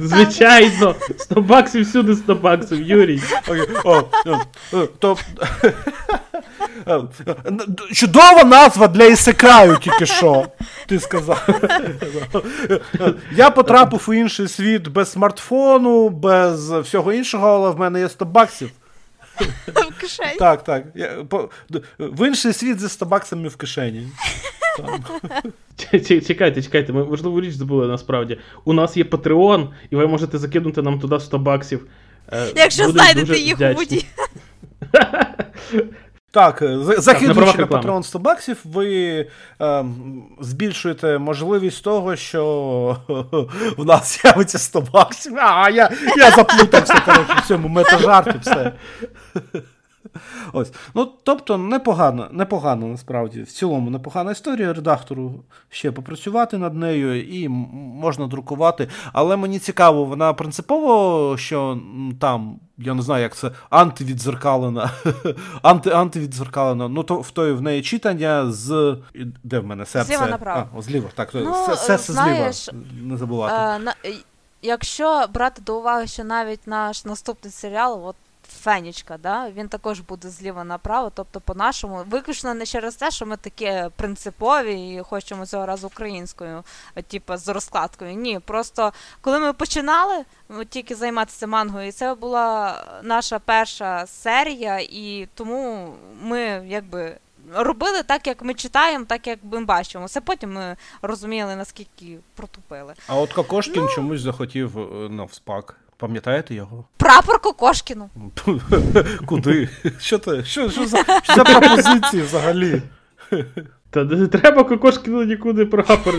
Звичайно, 0.00 0.94
100 1.18 1.40
баксів 1.40 1.82
всюди 1.84 2.14
100 2.16 2.34
баксів, 2.34 2.82
Юрій. 2.82 3.22
Окей, 3.48 3.68
о, 3.84 4.02
о, 4.26 4.38
о, 4.72 4.86
То... 4.98 5.16
Чудова 7.92 8.44
назва 8.44 8.88
для 8.88 9.04
ісекаю 9.04 9.76
тільки 9.76 10.06
що. 10.06 10.46
Ти 10.86 11.00
сказав. 11.00 11.48
Я 13.32 13.50
потрапив 13.50 14.04
у 14.08 14.14
інший 14.14 14.48
світ 14.48 14.88
без 14.88 15.12
смартфону, 15.12 16.08
без 16.08 16.70
всього 16.70 17.12
іншого, 17.12 17.48
але 17.48 17.70
в 17.70 17.78
мене 17.78 18.00
є 18.00 18.08
100 18.08 18.24
баксів. 18.24 18.70
В 19.66 20.00
кишені. 20.00 20.36
Так, 20.38 20.64
так. 20.64 20.84
Я, 20.94 21.08
по, 21.08 21.50
в 21.98 22.26
інший 22.26 22.52
світ 22.52 22.80
зі 22.80 22.88
100 22.88 23.06
баксами 23.06 23.48
в 23.48 23.56
кишені. 23.56 24.08
Чекайте, 26.26 26.62
чекайте, 26.62 26.92
ми 26.92 27.02
важливу 27.02 27.40
річ 27.40 27.54
забули 27.54 27.86
насправді. 27.86 28.38
У 28.64 28.72
нас 28.72 28.96
є 28.96 29.04
Patreon, 29.04 29.68
і 29.90 29.96
ви 29.96 30.06
можете 30.06 30.38
закинути 30.38 30.82
нам 30.82 31.00
туди 31.00 31.20
100 31.20 31.38
баксів. 31.38 31.86
Е, 32.32 32.52
Якщо 32.56 32.90
знайдете 32.90 33.38
їх 33.38 33.60
у 33.60 33.74
воді. 33.74 34.06
Так, 36.36 36.62
е, 36.62 36.78
закидуючи 36.98 37.58
на 37.58 37.66
патрон 37.66 38.02
100 38.02 38.18
баксів, 38.18 38.56
ви 38.64 39.26
е, 39.60 39.84
збільшуєте 40.40 41.18
можливість 41.18 41.84
того, 41.84 42.16
що 42.16 42.96
в 43.76 43.84
нас 43.84 44.20
з'явиться 44.22 44.58
100 44.58 44.80
баксів. 44.80 45.36
А, 45.38 45.70
я, 45.70 45.90
я 46.16 46.30
заплутався, 46.30 47.00
коротше, 47.04 47.34
в 47.44 47.48
цьому 47.48 47.68
метажарті 47.68 48.38
все. 48.42 48.72
Ось. 50.52 50.72
Ну, 50.94 51.12
тобто, 51.22 51.58
непогано, 51.58 52.28
непогано 52.32 52.86
насправді. 52.86 53.42
В 53.42 53.52
цілому 53.52 53.90
непогана 53.90 54.30
історія. 54.30 54.72
Редактору 54.72 55.44
ще 55.68 55.92
попрацювати 55.92 56.58
над 56.58 56.74
нею 56.74 57.22
і 57.42 57.48
можна 57.48 58.26
друкувати. 58.26 58.88
Але 59.12 59.36
мені 59.36 59.58
цікаво, 59.58 60.04
вона 60.04 60.32
принципово, 60.32 61.36
що 61.38 61.78
там, 62.20 62.60
я 62.78 62.94
не 62.94 63.02
знаю, 63.02 63.22
як 63.22 63.36
це, 63.36 63.50
антивідзеркалена. 63.70 64.90
Анти, 65.62 65.90
антивідзеркалена. 65.90 66.88
Ну, 66.88 67.02
то 67.02 67.16
в 67.16 67.30
той 67.30 67.52
в 67.52 67.62
неї 67.62 67.82
читання 67.82 68.50
з. 68.50 68.96
Де 69.44 69.58
в 69.58 69.66
мене 69.66 69.86
серце? 69.86 70.08
Зліва 70.12 70.26
направо. 70.26 70.68
А, 70.74 70.78
о, 70.78 70.82
зліва, 70.82 71.08
так. 71.14 71.28
Ну, 71.34 71.54
серце 71.76 72.12
знаєш, 72.12 72.56
зліва. 72.64 72.84
Не 73.02 73.16
забувати. 73.16 73.54
Е, 73.54 73.78
на- 73.78 73.94
Якщо 74.62 75.26
брати 75.34 75.62
до 75.62 75.78
уваги, 75.78 76.06
що 76.06 76.24
навіть 76.24 76.66
наш 76.66 77.04
наступний 77.04 77.52
серіал, 77.52 78.06
от 78.06 78.16
Фенічка, 78.48 79.18
да, 79.18 79.50
він 79.50 79.68
також 79.68 80.00
буде 80.00 80.28
зліва 80.28 80.64
направо, 80.64 81.12
тобто 81.14 81.40
по-нашому, 81.40 82.04
виключно 82.10 82.54
не 82.54 82.66
через 82.66 82.96
те, 82.96 83.10
що 83.10 83.26
ми 83.26 83.36
такі 83.36 83.84
принципові 83.96 84.94
і 84.94 85.02
хочемо 85.02 85.46
цього 85.46 85.66
разу 85.66 85.86
українською, 85.86 86.64
е, 86.96 87.02
типу 87.02 87.36
з 87.36 87.48
розкладкою. 87.48 88.14
Ні, 88.14 88.38
просто 88.38 88.92
коли 89.20 89.38
ми 89.38 89.52
починали 89.52 90.24
от 90.48 90.68
тільки 90.68 90.94
займатися 90.94 91.46
мангою, 91.46 91.88
і 91.88 91.92
це 91.92 92.14
була 92.14 92.84
наша 93.02 93.38
перша 93.38 94.06
серія, 94.06 94.78
і 94.78 95.28
тому 95.34 95.94
ми 96.22 96.40
якби. 96.66 97.16
Робили 97.54 98.02
так, 98.02 98.26
як 98.26 98.42
ми 98.42 98.54
читаємо, 98.54 99.04
так 99.04 99.26
як 99.26 99.38
ми 99.42 99.64
бачимо. 99.64 100.08
Це 100.08 100.20
потім 100.20 100.52
ми 100.52 100.76
розуміли, 101.02 101.56
наскільки 101.56 102.18
протупили. 102.34 102.94
А 103.06 103.16
от 103.16 103.32
Кокошкін 103.32 103.82
ну- 103.82 103.88
чомусь 103.94 104.20
захотів 104.20 104.78
е, 104.78 105.08
навспак. 105.08 105.76
Пам'ятаєте 105.96 106.54
його? 106.54 106.84
Прапор 106.96 107.40
Кокошкіну. 107.40 108.10
Куди? 109.26 109.68
Що 109.98 110.18
це? 110.18 110.44
Що, 110.44 110.70
що, 110.70 110.86
за, 110.86 111.02
що 111.22 111.34
за 111.34 111.44
пропозиції 111.58 112.22
взагалі? 112.22 112.82
Та 113.90 114.04
не 114.04 114.26
треба 114.26 114.64
кокошкіно 114.64 115.24
нікуди 115.24 115.66
прапор. 115.66 116.14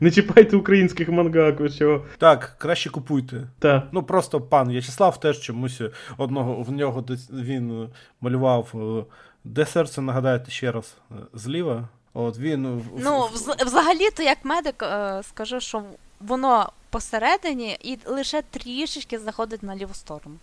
Не 0.00 0.10
чіпайте 0.10 0.56
українських 0.56 1.08
мангак, 1.08 1.60
ви 1.60 1.70
чого. 1.70 2.04
Так, 2.18 2.54
краще 2.58 2.90
купуйте. 2.90 3.36
Та. 3.58 3.82
Ну 3.92 4.02
просто 4.02 4.40
пан 4.40 4.68
В'ячеслав 4.68 5.20
теж 5.20 5.40
чомусь 5.40 5.80
одного 6.18 6.62
в 6.62 6.72
нього 6.72 7.04
він 7.32 7.88
малював. 8.20 8.68
е, 8.74 9.04
Де 9.44 9.66
серце, 9.66 10.02
нагадайте 10.02 10.50
ще 10.50 10.72
раз, 10.72 10.94
е, 11.10 11.14
зліва. 11.34 11.88
От 12.14 12.38
він. 12.38 12.82
Ну, 12.98 13.28
взагалі-то, 13.66 14.22
як 14.22 14.38
медик, 14.44 14.82
е, 14.82 15.20
скажу, 15.28 15.60
що 15.60 15.82
воно 16.20 16.68
посередині 16.94 17.78
і 17.82 17.98
лише 18.06 18.42
трішечки 18.42 19.18
заходить 19.18 19.62
на 19.62 19.76
ліву 19.76 19.94
сторону. 19.94 20.36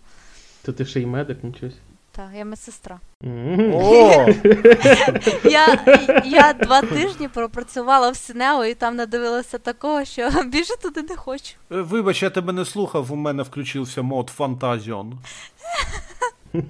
То 0.62 0.72
ти 0.72 0.84
ще 0.84 1.00
й 1.00 1.06
медик, 1.06 1.44
нічого. 1.44 1.72
Так, 2.10 2.28
я 2.36 2.44
медсестра. 2.44 3.00
Я, 5.44 5.84
я 6.24 6.52
два 6.52 6.82
тижні 6.82 7.28
пропрацювала 7.28 8.10
в 8.10 8.16
Сінео 8.16 8.64
і 8.64 8.74
там 8.74 8.96
надивилася 8.96 9.58
такого, 9.58 10.04
що 10.04 10.30
більше 10.46 10.76
туди 10.82 11.02
не 11.02 11.16
хочу. 11.16 11.54
Вибач, 11.70 12.22
я 12.22 12.30
тебе 12.30 12.52
не 12.52 12.64
слухав, 12.64 13.12
у 13.12 13.16
мене 13.16 13.42
включився 13.42 14.02
мод 14.02 14.30
Фантазіон. 14.34 15.18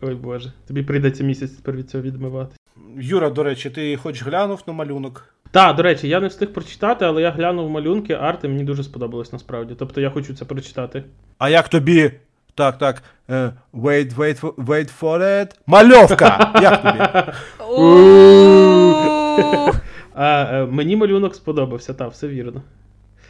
Ой 0.00 0.14
Боже. 0.14 0.52
Тобі 0.66 0.82
прийдеться 0.82 1.24
місяць 1.24 1.50
тепер 1.50 1.76
від 1.76 1.90
цього 1.90 2.04
відмивати. 2.04 2.56
Юра, 2.96 3.30
до 3.30 3.42
речі, 3.42 3.70
ти 3.70 3.96
хоч 3.96 4.22
глянув 4.22 4.62
на 4.66 4.72
малюнок? 4.72 5.34
Так, 5.52 5.76
до 5.76 5.82
речі, 5.82 6.08
я 6.08 6.20
не 6.20 6.26
встиг 6.28 6.52
прочитати, 6.52 7.04
але 7.04 7.22
я 7.22 7.30
глянув 7.30 7.70
малюнки, 7.70 8.12
арти, 8.12 8.48
мені 8.48 8.64
дуже 8.64 8.82
сподобалось 8.84 9.32
насправді. 9.32 9.74
Тобто 9.78 10.00
я 10.00 10.10
хочу 10.10 10.34
це 10.34 10.44
прочитати. 10.44 11.04
А 11.38 11.48
як 11.48 11.68
тобі? 11.68 12.12
Так, 12.54 12.78
так. 12.78 13.02
е, 13.30 13.52
Wait, 13.74 14.14
wait, 14.14 14.40
for- 14.40 14.54
wait 14.54 15.00
for 15.00 15.18
it. 15.22 15.50
Мальовка! 15.66 16.52
Як 16.62 16.82
тобі? 16.82 17.32
У-у-у. 17.72 19.70
А, 20.14 20.42
е, 20.52 20.66
мені 20.66 20.96
малюнок 20.96 21.34
сподобався, 21.34 21.94
так, 21.94 22.10
все 22.12 22.28
вірно. 22.28 22.62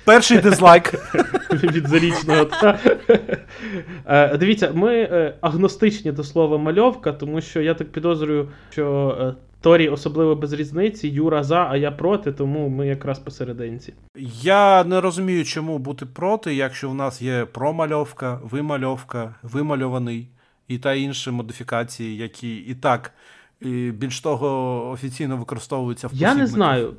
Перший 0.04 0.38
дизлайк. 0.38 0.94
від 1.52 1.88
зарічного. 1.88 2.44
Та. 2.44 2.78
Е, 4.06 4.36
Дивіться, 4.36 4.70
ми 4.74 4.94
е, 4.94 5.34
агностичні 5.40 6.12
до 6.12 6.24
слова 6.24 6.58
мальовка, 6.58 7.12
тому 7.12 7.40
що 7.40 7.60
я 7.60 7.74
так 7.74 7.88
підозрюю, 7.92 8.48
що 8.70 9.16
е, 9.20 9.34
Торі 9.60 9.88
особливо 9.88 10.34
без 10.34 10.52
різниці, 10.52 11.08
Юра 11.08 11.42
за, 11.42 11.66
а 11.70 11.76
я 11.76 11.90
проти, 11.90 12.32
тому 12.32 12.68
ми 12.68 12.86
якраз 12.86 13.18
посерединці. 13.18 13.94
Я 14.42 14.84
не 14.84 15.00
розумію, 15.00 15.44
чому 15.44 15.78
бути 15.78 16.06
проти, 16.06 16.54
якщо 16.54 16.90
в 16.90 16.94
нас 16.94 17.22
є 17.22 17.44
промальовка, 17.44 18.40
вимальовка, 18.42 19.34
вимальований 19.42 20.28
і 20.68 20.78
та 20.78 20.94
інші 20.94 21.30
модифікації, 21.30 22.16
які 22.16 22.56
і 22.56 22.74
так. 22.74 23.12
І 23.60 23.90
більш 23.90 24.20
того, 24.20 24.90
офіційно 24.90 25.36
використовуються 25.36 26.08
в 26.08 26.10
Я 26.14 26.34
не 26.34 26.46
знаю. 26.46 26.94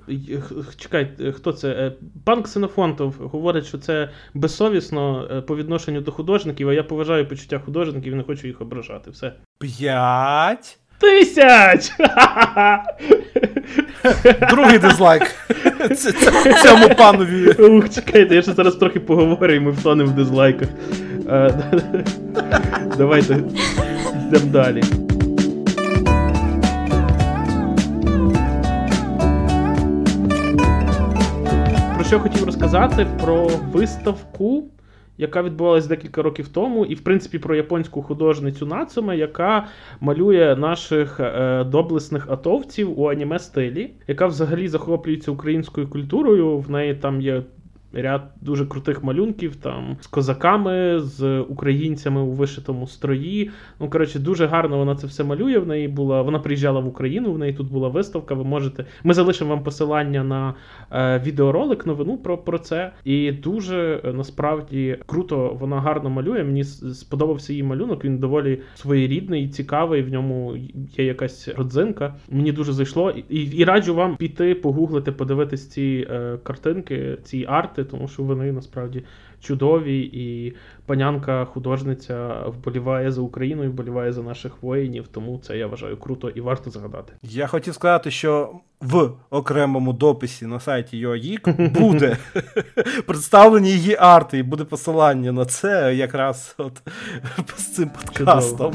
Чекай, 0.78 1.12
хто 1.36 1.54
це? 1.54 1.70
Е, 1.70 1.94
Пан 2.24 2.44
Ксенофонтов 2.44 3.16
говорить, 3.20 3.66
що 3.66 3.78
це 3.78 4.10
безсовісно 4.34 5.28
е, 5.32 5.42
по 5.42 5.56
відношенню 5.56 6.02
до 6.02 6.12
художників, 6.12 6.70
а 6.70 6.74
я 6.74 6.84
поважаю 6.84 7.28
почуття 7.28 7.60
художників 7.60 8.14
і 8.14 8.16
не 8.16 8.24
хочу 8.24 8.48
їх 8.48 8.62
ображати. 8.62 9.12
Все. 9.12 9.34
П'ять. 9.60 10.81
Тисяч! 11.02 11.92
Другий 14.50 14.80
дизлайк. 14.80 15.24
Цьому 16.64 16.90
панові. 16.98 17.52
Ух, 17.52 17.90
чекайте, 17.90 18.36
я 18.36 18.42
ще 18.42 18.54
зараз 18.54 18.76
трохи 18.76 19.00
поговорю, 19.00 19.54
і 19.54 19.60
ми 19.60 19.72
втонемо 19.72 20.10
в 20.12 20.14
дизлайках. 20.14 20.68
Е, 21.30 21.54
Давайте 22.98 23.34
йдемо 24.28 24.46
далі. 24.52 24.84
Про 31.96 32.04
що 32.06 32.20
хотів 32.20 32.44
розказати? 32.46 33.08
Про 33.24 33.48
виставку, 33.48 34.64
яка 35.22 35.44
відбувалась 35.44 35.88
декілька 35.88 36.22
років 36.22 36.48
тому, 36.48 36.86
і 36.86 36.96
в 36.96 37.02
принципі 37.02 37.40
про 37.40 37.56
японську 37.56 38.02
художницю 38.02 38.66
Нацуме, 38.66 39.18
яка 39.18 39.68
малює 40.00 40.56
наших 40.56 41.20
е, 41.20 41.64
доблесних 41.64 42.30
атовців 42.30 43.00
у 43.00 43.10
аніме 43.10 43.40
стилі, 43.40 43.92
яка 44.08 44.28
взагалі 44.28 44.68
захоплюється 44.68 45.32
українською 45.32 45.88
культурою. 45.90 46.58
В 46.58 46.72
неї 46.72 46.96
там 46.96 47.22
є 47.22 47.44
ряд 47.94 48.22
дуже 48.42 48.66
крутих 48.66 49.04
малюнків 49.04 49.56
там 49.56 49.98
з 50.02 50.08
козаками, 50.08 51.00
з 51.00 51.40
українцями 51.40 52.22
у 52.22 52.32
вишитому 52.32 52.88
строї. 52.88 53.52
Ну, 53.80 53.90
коротше, 53.90 54.20
дуже 54.20 54.46
гарно 54.46 54.78
вона 54.78 54.96
це 54.96 55.08
все 55.08 55.24
малює. 55.24 55.60
В 55.60 55.68
неї 55.68 55.88
була 55.88 56.22
вона 56.22 56.40
приїжджала 56.40 56.80
в 56.80 56.88
Україну. 56.88 57.34
В 57.34 57.40
неї 57.40 57.54
тут 57.54 57.72
була 57.72 57.88
виставка. 57.90 58.34
Ви 58.34 58.44
можете. 58.44 58.86
Ми 59.04 59.14
залишимо 59.14 59.50
вам 59.50 59.64
посилання 59.64 60.24
на 60.24 60.54
е, 60.92 61.22
відеоролик, 61.26 61.86
новину 61.86 62.18
про, 62.18 62.38
про 62.38 62.60
це. 62.60 62.92
І 63.04 63.32
дуже 63.32 64.02
е, 64.06 64.14
насправді 64.14 64.98
круто 65.06 65.58
вона 65.60 65.82
гарно 65.82 66.10
малює. 66.10 66.44
Мені 66.44 66.64
сподобався 66.64 67.54
її 67.54 67.64
малюнок. 67.64 68.06
Він 68.06 68.18
доволі 68.18 68.60
своєрідний, 68.76 69.50
цікавий. 69.50 70.02
В 70.02 70.10
ньому 70.10 70.58
є 70.98 71.06
якась 71.06 71.48
родзинка. 71.48 72.16
Мені 72.30 72.52
дуже 72.52 72.74
зайшло. 72.74 73.14
І, 73.30 73.42
і, 73.42 73.64
раджу 73.64 73.96
вам 73.96 74.16
піти, 74.16 74.56
погуглити, 74.56 75.12
подивитись 75.12 75.70
ці 75.70 76.08
е, 76.12 76.38
картинки, 76.44 77.18
ці 77.24 77.46
арти, 77.50 77.81
тому 77.84 78.08
що 78.08 78.24
вони 78.24 78.52
насправді 78.52 79.04
чудові. 79.42 80.00
І 80.00 80.54
панянка 80.86 81.46
художниця 81.46 82.44
вболіває 82.48 83.12
за 83.12 83.22
Україну 83.22 83.64
і 83.64 83.68
вболіває 83.68 84.14
за 84.14 84.22
наших 84.22 84.54
воїнів. 84.62 85.08
Тому 85.08 85.40
це 85.44 85.58
я 85.58 85.68
вважаю 85.68 85.98
круто 85.98 86.30
і 86.30 86.42
варто 86.42 86.70
згадати. 86.70 87.14
Я 87.24 87.48
хотів 87.48 87.74
сказати, 87.74 88.12
що 88.12 88.54
в 88.82 89.10
окремому 89.30 89.94
дописі 89.94 90.46
на 90.46 90.60
сайті 90.60 91.08
UAIC 91.08 91.80
буде 91.80 92.18
представлені 93.06 93.70
її 93.70 93.96
арти, 94.00 94.38
і 94.38 94.44
буде 94.44 94.64
посилання 94.64 95.32
на 95.32 95.46
це 95.46 95.96
якраз 95.96 96.56
от 96.58 96.82
з 97.58 97.74
цим 97.76 97.90
подкастом. 97.90 98.74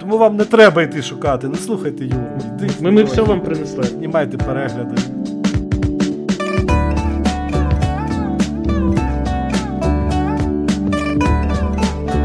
Тому 0.00 0.18
вам 0.18 0.36
не 0.36 0.44
треба 0.44 0.82
йти 0.82 1.02
шукати, 1.02 1.48
не 1.48 1.56
слухайте 1.56 2.04
Юру. 2.04 2.38
Ми, 2.80 2.90
ми 2.90 3.02
все 3.02 3.22
вам 3.22 3.40
принесли. 3.40 3.82
знімайте 3.82 4.36
перегляди. 4.36 4.94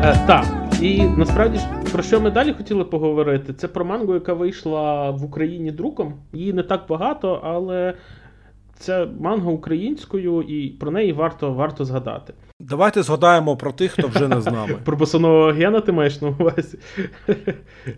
Е, 0.10 0.18
так. 0.28 0.46
І 0.82 1.04
насправді 1.04 1.60
про 1.92 2.04
що 2.04 2.22
ми 2.22 2.32
далі 2.32 2.54
хотіли 2.54 2.84
поговорити? 2.84 3.54
Це 3.54 3.68
про 3.68 3.86
мангу, 3.86 4.14
яка 4.14 4.34
вийшла 4.34 5.12
в 5.12 5.24
Україні 5.24 5.72
друком. 5.72 6.14
Її 6.34 6.54
не 6.54 6.64
так 6.64 6.86
багато, 6.90 7.42
але 7.44 7.94
це 8.80 9.08
манга 9.20 9.52
українською, 9.52 10.42
і 10.42 10.70
про 10.70 10.92
неї 10.92 11.14
варто, 11.14 11.54
варто 11.54 11.86
згадати. 11.86 12.34
Давайте 12.60 13.04
згадаємо 13.04 13.58
про 13.58 13.72
тих, 13.72 13.92
хто 13.92 14.08
вже 14.08 14.28
не 14.28 14.42
з 14.42 14.46
нами. 14.46 14.74
Про 14.86 14.98
босоного 14.98 15.52
гена 15.52 15.80
ти 15.80 15.92
маєш 15.92 16.22
на 16.22 16.28
увазі? 16.28 16.78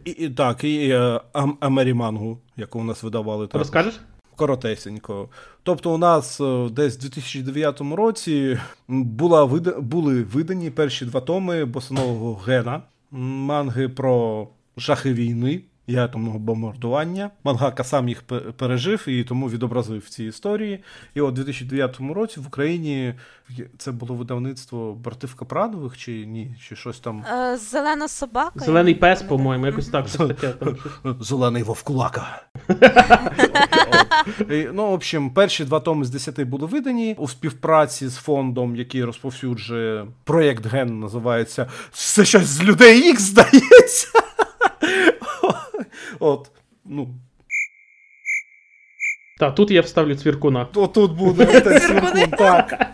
І, 0.06 0.12
і 0.12 0.30
так, 0.30 0.64
і 0.64 0.90
е, 0.90 1.22
Ам- 1.34 1.58
Амерімангу, 1.60 2.38
яку 2.58 2.80
у 2.80 2.84
нас 2.84 3.04
видавали. 3.04 3.48
Розкажеш? 3.54 4.00
Коротесенько. 4.42 5.30
Тобто, 5.64 5.94
у 5.94 5.98
нас 5.98 6.42
е, 6.42 6.70
десь 6.72 6.98
в 6.98 7.02
2009 7.02 7.82
році 7.82 8.60
була 8.88 9.44
вида... 9.44 9.72
були 9.72 10.24
видані 10.24 10.70
перші 10.70 11.06
два 11.06 11.22
томи 11.22 11.66
босонового 11.66 12.42
гена, 12.46 12.82
манги 13.12 13.90
про 13.90 14.48
жахи 14.78 15.14
війни 15.14 15.62
і 15.88 15.96
атомного 15.96 16.40
бомбардування. 16.40 17.30
Мангака 17.44 17.84
сам 17.84 18.10
їх 18.10 18.22
пе- 18.22 18.40
пережив 18.40 19.10
і 19.10 19.24
тому 19.24 19.50
відобразив 19.50 20.10
ці 20.10 20.24
історії. 20.24 20.84
І 21.16 21.22
от 21.22 21.30
у 21.30 21.36
2009 21.36 22.00
році 22.14 22.40
в 22.40 22.48
Україні 22.48 23.14
це 23.78 23.92
було 23.92 24.16
видавництво 24.16 24.94
братів 24.94 25.36
Капранових 25.36 25.98
чи 25.98 26.26
ні? 26.26 26.56
Чи 26.70 26.76
щось 26.76 27.00
там. 27.00 27.26
Е, 27.34 27.58
Зелена 27.58 28.08
собака. 28.08 28.60
Зелений 28.66 28.96
пес, 28.96 29.22
не 29.22 29.28
по-моєму, 29.28 29.66
якось 29.66 29.88
так. 29.88 30.06
Зелений 31.20 31.64
вовкулака. 31.64 32.42
Ну, 34.74 34.88
в 34.88 34.92
общем, 34.92 35.30
перші 35.30 35.66
два 35.66 35.80
томи 35.80 36.06
з 36.06 36.10
десяти 36.10 36.46
були 36.46 36.68
видані 36.68 37.16
у 37.20 37.28
співпраці 37.28 38.08
з 38.08 38.16
фондом, 38.16 38.76
який 38.76 39.04
розповсюджує 39.04 40.06
проєкт 40.24 40.66
Ген, 40.66 41.00
називається 41.00 41.68
Це 41.92 42.26
щось 42.26 42.46
з 42.46 42.64
людей 42.64 43.10
Ікс, 43.10 43.22
здається. 43.24 44.08
От, 46.20 46.52
ну, 46.86 47.08
Так, 49.40 49.56
тут 49.56 49.72
я 49.72 49.82
вставлю 49.82 50.16
цвіркуна. 50.16 50.68
отут 50.76 51.12
буде 51.12 51.46
отець 51.58 51.84
Свіркун, 51.84 52.32
так. 52.38 52.86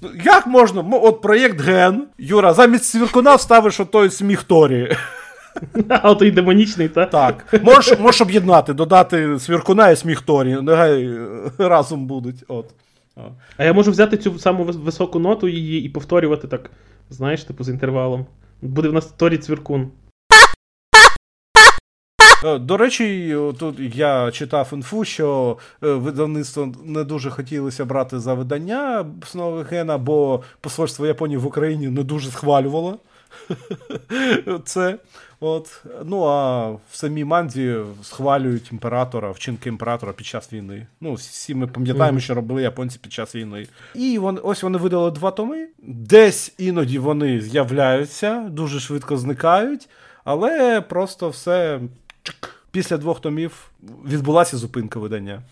Ну, 0.00 0.10
Як 0.24 0.46
можна? 0.46 0.80
От 0.80 1.20
проєкт 1.22 1.60
Ген. 1.60 2.06
Юра, 2.18 2.54
замість 2.54 2.84
Свіркуна 2.84 3.34
вставиш 3.34 3.80
отой 3.80 4.10
сміх 4.10 4.42
Торі. 4.42 4.96
А 5.88 6.14
той 6.14 6.30
демонічний, 6.30 6.88
та? 6.88 7.06
Так. 7.06 7.60
Можеш, 7.62 7.98
можеш 7.98 8.20
об'єднати, 8.20 8.72
додати 8.74 9.38
Свіркуна 9.38 9.90
і 9.90 9.96
сміх 9.96 10.20
Торі. 10.20 10.56
Нехай 10.62 11.04
е, 11.06 11.26
разом 11.58 12.06
будуть. 12.06 12.44
От. 12.48 12.66
А 13.56 13.64
я 13.64 13.72
можу 13.72 13.90
взяти 13.90 14.16
цю 14.16 14.38
саму 14.38 14.64
високу 14.64 15.18
ноту 15.18 15.48
її 15.48 15.84
і 15.84 15.88
повторювати 15.88 16.48
так, 16.48 16.70
знаєш, 17.10 17.44
типу 17.44 17.64
з 17.64 17.68
інтервалом. 17.68 18.26
Буде 18.62 18.88
в 18.88 18.92
нас 18.92 19.06
Торі 19.06 19.38
цвіркун. 19.38 19.90
Е, 22.44 22.58
До 22.58 22.76
речі, 22.76 23.36
тут 23.58 23.78
я 23.94 24.30
читав 24.30 24.70
інфу, 24.72 25.04
що 25.04 25.56
е, 25.82 25.92
видавництво 25.92 26.72
не 26.84 27.04
дуже 27.04 27.30
хотілося 27.30 27.84
брати 27.84 28.20
за 28.20 28.34
видання 28.34 29.06
Снового 29.26 29.62
Гена, 29.62 29.98
бо 29.98 30.42
посольство 30.60 31.06
Японії 31.06 31.38
в 31.38 31.46
Україні 31.46 31.88
не 31.88 32.02
дуже 32.02 32.30
схвалювало 32.30 32.98
це. 34.64 34.98
От. 35.40 35.84
Ну 36.04 36.24
а 36.24 36.66
в 36.70 36.80
самій 36.92 37.24
манзі 37.24 37.76
схвалюють 38.02 38.72
імператора, 38.72 39.30
вчинки 39.30 39.68
імператора 39.68 40.12
під 40.12 40.26
час 40.26 40.52
війни. 40.52 40.86
Ну, 41.00 41.14
всі 41.14 41.54
ми 41.54 41.66
пам'ятаємо, 41.66 42.20
що 42.20 42.34
робили 42.34 42.62
японці 42.62 42.98
під 43.02 43.12
час 43.12 43.34
війни. 43.34 43.66
І 43.94 44.18
вон, 44.18 44.40
ось 44.42 44.62
вони 44.62 44.78
видали 44.78 45.10
два 45.10 45.30
томи. 45.30 45.68
Десь 45.88 46.54
іноді 46.58 46.98
вони 46.98 47.40
з'являються, 47.40 48.48
дуже 48.50 48.80
швидко 48.80 49.16
зникають, 49.16 49.88
але 50.24 50.80
просто 50.80 51.28
все. 51.28 51.80
Після 52.70 52.96
двох 52.96 53.20
томів 53.20 53.70
відбулася 54.06 54.56
зупинка 54.56 54.98
видання. 54.98 55.42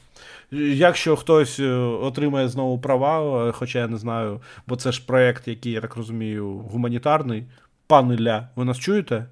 Якщо 0.51 1.17
хтось 1.17 1.61
е, 1.61 1.73
отримає 1.79 2.49
знову 2.49 2.79
права, 2.79 3.49
е, 3.49 3.53
хоча 3.53 3.79
я 3.79 3.89
не 3.89 3.99
знаю, 3.99 4.41
бо 4.67 4.77
це 4.77 4.93
ж 4.93 5.07
проект, 5.07 5.49
який, 5.49 5.73
я 5.73 5.81
так 5.81 5.97
розумію, 5.97 6.59
гуманітарний. 6.59 7.45
Пан 7.87 8.21
Ля, 8.21 8.49
ви 8.57 8.65
нас 8.65 8.79
чуєте? 8.79 9.27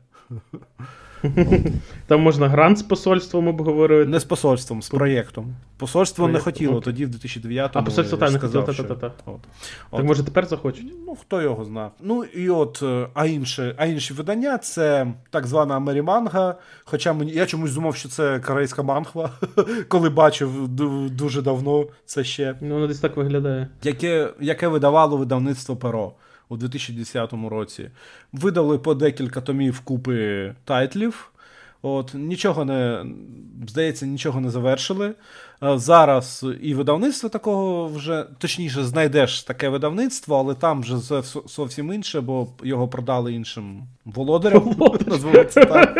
Там 2.07 2.21
можна 2.21 2.49
грант 2.49 2.79
з 2.79 2.83
посольством 2.83 3.49
обговорити. 3.49 4.11
Не 4.11 4.21
з 4.21 4.25
посольством, 4.25 4.83
з 4.83 4.89
проєктом. 4.89 5.55
Посольство 5.77 6.29
не 6.29 6.39
хотіло 6.39 6.73
okay. 6.73 6.85
тоді, 6.85 7.07
в 7.07 7.09
2009-му. 7.09 7.71
А, 7.73 7.83
посольство 7.83 8.19
та, 8.19 8.31
не 8.31 8.39
хотіло. 8.39 8.67
От. 8.69 9.01
Так 9.01 9.13
От. 9.91 10.05
може 10.05 10.23
тепер 10.23 10.47
захочуть? 10.47 10.93
Ну, 11.07 11.17
хто 11.21 11.43
його 11.43 11.65
знає. 11.65 11.91
Ну 12.01 12.25
і 12.25 12.51
от, 12.51 12.83
е, 12.83 13.09
а 13.15 13.27
інше, 13.27 13.75
а 13.77 13.87
інші 13.87 14.15
видання 14.15 14.59
це 14.59 15.07
так 15.31 15.47
звана 15.47 15.77
Амеріманга. 15.77 16.55
Хоча 16.85 17.13
мені 17.13 17.33
я 17.33 17.47
чомусь 17.47 17.75
думав, 17.75 17.97
що 17.97 18.09
це 18.09 18.41
корейська 18.41 18.83
манхва, 18.83 19.31
коли 19.89 20.11
бачив 20.11 20.69
дуже 21.09 21.43
давно 21.43 21.87
це 22.07 22.25
ще. 22.25 22.55
Ну, 22.61 22.75
воно 22.75 22.87
десь 22.87 23.01
так 23.01 23.17
виглядає. 23.17 23.69
Яке, 23.83 24.29
яке 24.41 24.69
видавало 24.69 25.17
видавництво 25.17 25.77
Перо 25.77 26.13
у 26.49 26.57
2010 26.57 27.33
році. 27.51 27.91
Видали 28.33 28.79
по 28.79 28.95
декілька 28.95 29.41
томів 29.41 29.81
купи 29.81 30.55
тайтлів. 30.65 31.31
От, 31.83 32.11
нічого 32.15 32.65
не, 32.65 33.05
здається, 33.69 34.07
нічого 34.07 34.41
не 34.41 34.51
завершили. 34.51 35.15
Е, 35.63 35.79
Зараз 35.79 36.47
і 36.63 36.75
видавництво 36.75 37.29
такого 37.29 37.89
вже, 37.89 38.27
точніше, 38.39 38.85
знайдеш 38.85 39.43
таке 39.43 39.69
видавництво, 39.69 40.39
але 40.39 40.55
там 40.55 40.81
вже 40.81 40.97
зовсім 41.47 41.93
інше, 41.93 42.21
бо 42.21 42.49
його 42.63 42.89
продали 42.89 43.33
іншим 43.33 43.83
володарям. 44.05 44.77
Назвемо 45.07 45.45
це 45.45 45.65
так. 45.65 45.97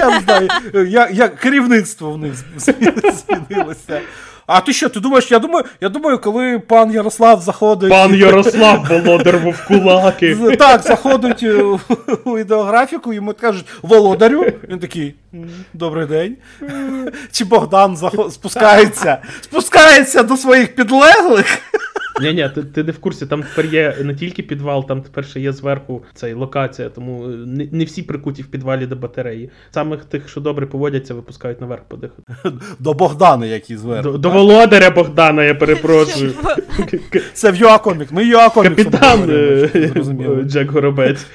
Я 0.00 0.10
не 0.10 0.20
знаю, 0.20 0.48
я, 0.88 1.10
я, 1.10 1.28
керівництво 1.28 2.10
в 2.10 2.18
них 2.18 2.34
змінилося. 2.56 4.00
А 4.46 4.60
ти 4.60 4.72
що, 4.72 4.88
ти 4.88 5.00
думаєш, 5.00 5.30
я 5.30 5.38
думаю, 5.38 5.64
я 5.80 5.88
думаю, 5.88 6.18
коли 6.18 6.58
пан 6.58 6.92
Ярослав 6.92 7.40
заходить. 7.40 7.90
Пан 7.90 8.14
Ярослав 8.14 8.86
Володар 8.90 9.38
Вовкулаки. 9.38 10.34
кулаки. 10.36 10.56
Так, 10.56 10.82
заходить 10.82 11.42
е, 11.42 11.62
у- 12.24 12.38
ідеографіку, 12.38 13.12
йому 13.12 13.32
кажуть 13.40 13.64
володарю. 13.82 14.46
Він 14.68 14.78
такий 14.78 15.14
добрий 15.74 16.06
день. 16.06 16.36
Чи 17.32 17.44
Богдан 17.44 17.96
захо- 17.96 18.30
спускається, 18.30 19.18
спускається 19.40 20.22
до 20.22 20.36
своїх 20.36 20.74
підлеглих. 20.74 21.58
Ні, 22.20 22.32
ні, 22.32 22.50
ти, 22.54 22.62
ти 22.62 22.84
не 22.84 22.92
в 22.92 22.98
курсі, 22.98 23.26
там 23.26 23.42
тепер 23.42 23.74
є 23.74 23.96
не 24.02 24.14
тільки 24.14 24.42
підвал, 24.42 24.86
там 24.86 25.02
тепер 25.02 25.24
ще 25.24 25.40
є 25.40 25.52
зверху 25.52 26.02
цей 26.14 26.34
локація, 26.34 26.88
тому 26.88 27.24
е, 27.24 27.28
не, 27.28 27.68
не 27.72 27.84
всі 27.84 28.02
прикуті 28.02 28.42
в 28.42 28.46
підвалі 28.46 28.86
до 28.86 28.96
батареї. 28.96 29.50
Самих 29.70 30.04
тих, 30.04 30.28
що 30.28 30.40
добре 30.40 30.66
поводяться, 30.66 31.14
випускають 31.14 31.60
наверх 31.60 31.82
подихати. 31.82 32.22
До 32.78 32.92
Богдана, 32.94 33.46
який 33.46 33.76
зверху. 33.76 34.10
До, 34.10 34.18
до 34.18 34.30
володаря 34.30 34.90
Богдана, 34.90 35.44
я 35.44 35.54
перепрошую. 35.54 36.32
Це 37.32 37.50
в 37.50 37.56
Юакомік. 37.56 38.12
Ми 38.12 38.24
Юакомік. 38.24 38.76
Капітан 38.76 39.30
е, 39.30 40.42
Джек 40.44 40.70
Горобець. 40.70 41.26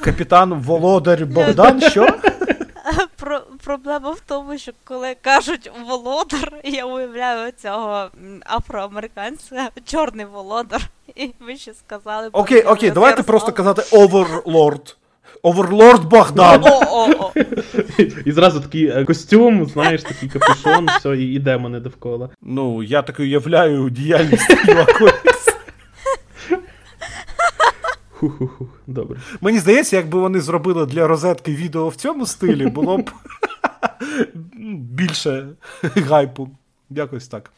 Капітан 0.00 0.54
Володар 0.54 1.26
Богдан, 1.26 1.80
що? 1.80 2.06
Про, 3.16 3.40
проблема 3.64 4.10
в 4.10 4.20
тому, 4.20 4.58
що 4.58 4.72
коли 4.84 5.16
кажуть 5.22 5.70
володар, 5.88 6.52
я 6.64 6.84
уявляю 6.84 7.52
цього 7.62 8.08
афроамериканця, 8.46 9.70
чорний 9.84 10.26
володар. 10.26 10.82
І 11.16 11.30
ви 11.40 11.56
ще 11.56 11.74
сказали. 11.74 12.30
про 12.30 12.40
Окей, 12.40 12.62
окей, 12.62 12.90
давайте 12.90 13.22
просто 13.22 13.52
казати 13.52 13.96
Оверлорд. 13.96 14.96
Оверлорд 15.42 16.04
Богдан. 16.04 16.64
І 18.24 18.32
зразу 18.32 18.60
такий 18.60 18.86
е, 18.86 19.04
костюм, 19.04 19.66
знаєш, 19.66 20.02
такий 20.02 20.28
капюшон, 20.28 20.88
все, 20.98 21.16
і, 21.16 21.38
демони 21.38 21.80
довкола. 21.80 22.28
Ну, 22.42 22.82
я 22.82 23.02
так 23.02 23.20
уявляю 23.20 23.90
діяльність. 23.90 24.50
Ху-ху-ху, 28.20 28.68
добре. 28.86 29.18
Мені 29.40 29.58
здається, 29.58 29.96
якби 29.96 30.18
вони 30.20 30.40
зробили 30.40 30.86
для 30.86 31.06
розетки 31.06 31.54
відео 31.54 31.88
в 31.88 31.96
цьому 31.96 32.26
стилі, 32.26 32.66
було 32.66 32.98
б 32.98 33.10
більше 34.76 35.48
гайпу. 35.82 36.48
Якось 36.90 37.28
так. 37.28 37.50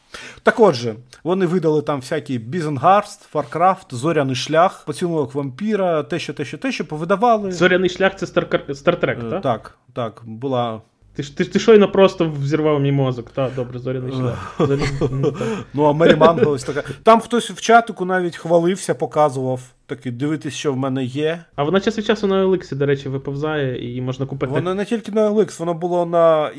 Так 0.43 0.59
отже, 0.59 0.95
вони 1.23 1.45
видали 1.45 1.81
там 1.81 1.99
всякі 1.99 2.37
Бізенгарст, 2.39 3.21
Фаркрафт, 3.21 3.93
Зоряний 3.93 4.35
шлях, 4.35 4.83
поцілунок 4.85 5.35
вампіра, 5.35 6.03
те, 6.03 6.19
що 6.19 6.33
те, 6.33 6.45
що 6.45 6.57
те, 6.57 6.71
що 6.71 6.85
повидавали. 6.85 7.51
Зоряний 7.51 7.89
шлях 7.89 8.15
це 8.15 8.27
Стартрек, 8.75 9.19
Е, 9.23 9.29
так? 9.29 9.41
Так, 9.41 9.77
так, 9.93 10.21
була. 10.25 10.81
Ти, 11.15 11.23
ж- 11.23 11.37
ти, 11.37 11.45
ти 11.45 11.59
щойно 11.59 11.91
просто 11.91 12.29
взірвав 12.41 12.79
мій 12.81 12.91
мозок. 12.91 13.29
Та, 13.29 13.49
добре, 13.55 13.79
зоряний 13.79 14.11
шлях. 14.11 14.55
Ну. 15.11 15.33
Ну, 15.73 15.83
а 15.83 15.93
Мері 15.93 16.15
Манго 16.15 16.51
ось 16.51 16.63
така. 16.63 16.83
Там 17.03 17.19
хтось 17.19 17.51
в 17.51 17.61
чатику 17.61 18.05
навіть 18.05 18.35
хвалився, 18.35 18.95
показував. 18.95 19.61
Такий, 19.85 20.11
дивитись, 20.11 20.53
що 20.53 20.73
в 20.73 20.77
мене 20.77 21.03
є. 21.03 21.43
А 21.55 21.63
вона 21.63 21.79
час 21.79 21.97
від 21.97 22.05
часу 22.05 22.27
на 22.27 22.41
Еликсі, 22.41 22.75
до 22.75 22.85
речі, 22.85 23.09
виповзає, 23.09 23.95
і 23.97 24.01
можна 24.01 24.25
купити. 24.25 24.51
Воно 24.53 24.75
не 24.75 24.85
тільки 24.85 25.11
на 25.11 25.25
Еликс, 25.25 25.59
воно 25.59 25.73
було 25.73 26.05
на. 26.05 26.51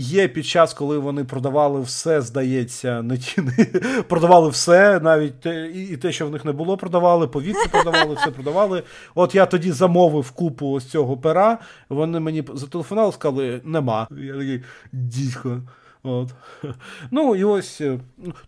Є 0.00 0.28
під 0.28 0.46
час, 0.46 0.74
коли 0.74 0.98
вони 0.98 1.24
продавали 1.24 1.80
все, 1.80 2.20
здається, 2.20 3.02
не 3.02 3.18
ті 3.18 3.42
не 3.42 3.64
продавали 4.08 4.48
все, 4.50 5.00
навіть 5.00 5.40
те, 5.40 5.66
і, 5.66 5.82
і 5.84 5.96
те, 5.96 6.12
що 6.12 6.26
в 6.26 6.30
них 6.30 6.44
не 6.44 6.52
було, 6.52 6.76
продавали, 6.76 7.26
повітря 7.28 7.64
продавали, 7.70 8.14
все 8.14 8.30
продавали. 8.30 8.82
От 9.14 9.34
я 9.34 9.46
тоді 9.46 9.72
замовив 9.72 10.30
купу 10.30 10.70
ось 10.70 10.86
цього 10.86 11.16
пера. 11.16 11.58
Вони 11.88 12.20
мені 12.20 12.44
зателефонували, 12.54 13.12
сказали, 13.12 13.60
нема. 13.64 14.08
Я 14.10 14.32
такий 14.32 14.62
дідько. 14.92 15.60
От. 16.02 16.28
Ну 17.10 17.36
і 17.36 17.44
ось. 17.44 17.80
е, 17.80 17.98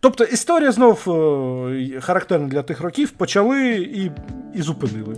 Тобто 0.00 0.24
історія 0.24 0.72
знов 0.72 1.04
е, 1.08 2.00
характерна 2.00 2.48
для 2.48 2.62
тих 2.62 2.80
років. 2.80 3.10
Почали 3.10 3.72
і, 3.74 4.10
і 4.54 4.62
зупинили. 4.62 5.16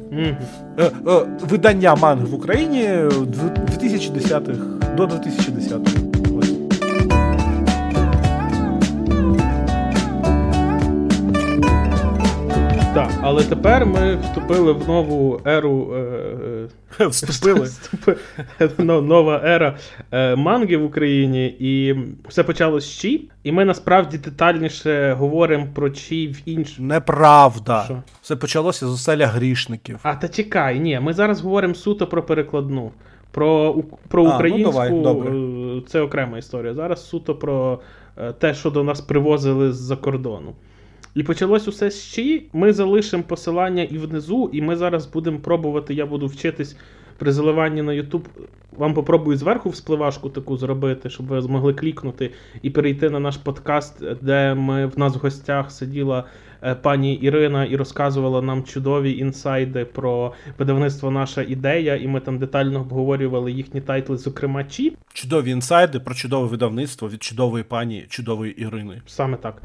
Е, 0.79 0.91
видання 1.41 1.95
манги 1.95 2.25
в 2.25 2.35
Україні 2.35 2.83
2010-х 2.89 4.95
до 4.97 5.07
2010-х. 5.07 6.14
Так, 12.95 13.11
але 13.23 13.45
тепер 13.45 13.87
ми 13.87 14.17
вступили 14.17 14.73
в 14.73 14.89
нову 14.89 15.41
еру. 15.45 15.95
Е, 15.95 16.69
е, 17.01 17.07
Вступили. 17.07 17.69
нова 19.03 19.41
ера 19.45 19.77
е, 20.13 20.37
манги 20.37 20.77
в 20.77 20.85
Україні, 20.85 21.47
і 21.47 21.97
все 22.29 22.43
почалось 22.43 22.85
з 22.85 22.99
Чі. 22.99 23.31
І 23.43 23.53
ми 23.53 23.65
насправді 23.65 24.19
детальніше 24.19 25.13
говоримо 25.13 25.67
про 25.75 25.91
Чі 25.91 26.29
в 26.29 26.49
іншому. 26.49 26.89
Неправда. 26.89 27.83
Що? 27.85 28.03
Все 28.23 28.37
почалося 28.37 28.87
з 28.87 28.91
оселя 28.91 29.27
грішників. 29.27 29.99
А 30.03 30.15
та 30.15 30.29
чекай, 30.29 30.81
ні, 30.81 31.01
ми 31.01 31.13
зараз 31.13 31.41
говоримо 31.41 31.75
суто 31.75 32.07
про 32.07 32.23
перекладну. 32.23 32.91
Про, 33.31 33.77
про 34.09 34.25
А, 34.25 34.29
ну, 34.29 34.35
українську 34.35 34.73
давай, 34.73 34.91
добре. 34.91 35.31
е, 35.31 35.83
це 35.89 36.01
окрема 36.01 36.39
історія. 36.39 36.75
Зараз 36.75 37.09
суто 37.09 37.35
про 37.35 37.81
те, 38.39 38.55
що 38.55 38.71
до 38.71 38.85
нас 38.85 39.01
привозили 39.01 39.73
з-за 39.73 39.97
кордону. 39.97 40.55
І 41.15 41.23
почалось 41.23 41.69
усе 41.69 41.91
з 41.91 42.13
чиї. 42.13 42.47
Ми 42.53 42.73
залишимо 42.73 43.23
посилання 43.23 43.83
і 43.83 43.99
внизу, 43.99 44.51
і 44.53 44.63
ми 44.63 44.77
зараз 44.77 45.07
будемо 45.07 45.39
пробувати. 45.39 45.95
Я 45.95 46.07
буду 46.07 46.27
вчитись 46.27 46.77
при 47.19 47.33
заливанні 47.33 47.83
на 47.83 47.93
YouTube. 47.93 48.25
Вам 48.77 48.95
попробую 48.95 49.37
зверху 49.37 49.71
вспливашку 49.71 50.29
таку 50.29 50.57
зробити, 50.57 51.11
щоб 51.11 51.27
ви 51.27 51.43
змогли 51.43 51.75
клікнути 51.75 52.31
і 52.63 52.71
перейти 52.71 53.11
на 53.11 53.21
наш 53.21 53.37
подкаст, 53.37 54.03
де 54.23 54.55
ми 54.55 54.87
в 54.87 54.99
нас 54.99 55.17
в 55.17 55.19
гостях 55.19 55.71
сиділа 55.71 56.25
е, 56.63 56.75
пані 56.75 57.15
Ірина 57.15 57.65
і 57.65 57.77
розказувала 57.77 58.43
нам 58.43 58.65
чудові 58.65 59.19
інсайди 59.19 59.85
про 59.85 60.33
видавництво 60.59 61.11
Наша 61.11 61.43
ідея, 61.43 61.97
і 61.97 62.09
ми 62.09 62.21
там 62.21 62.39
детально 62.39 62.81
обговорювали 62.81 63.53
їхні 63.53 63.81
тайтли, 63.81 64.17
зокрема 64.17 64.65
Чі. 64.65 64.97
Чудові 65.13 65.51
інсайди 65.51 66.01
про 66.01 66.15
чудове 66.15 66.49
видавництво 66.49 67.09
від 67.09 67.23
чудової 67.23 67.65
пані, 67.65 68.07
чудової 68.09 68.53
Ірини. 68.63 69.03
Саме 69.07 69.37
так. 69.37 69.63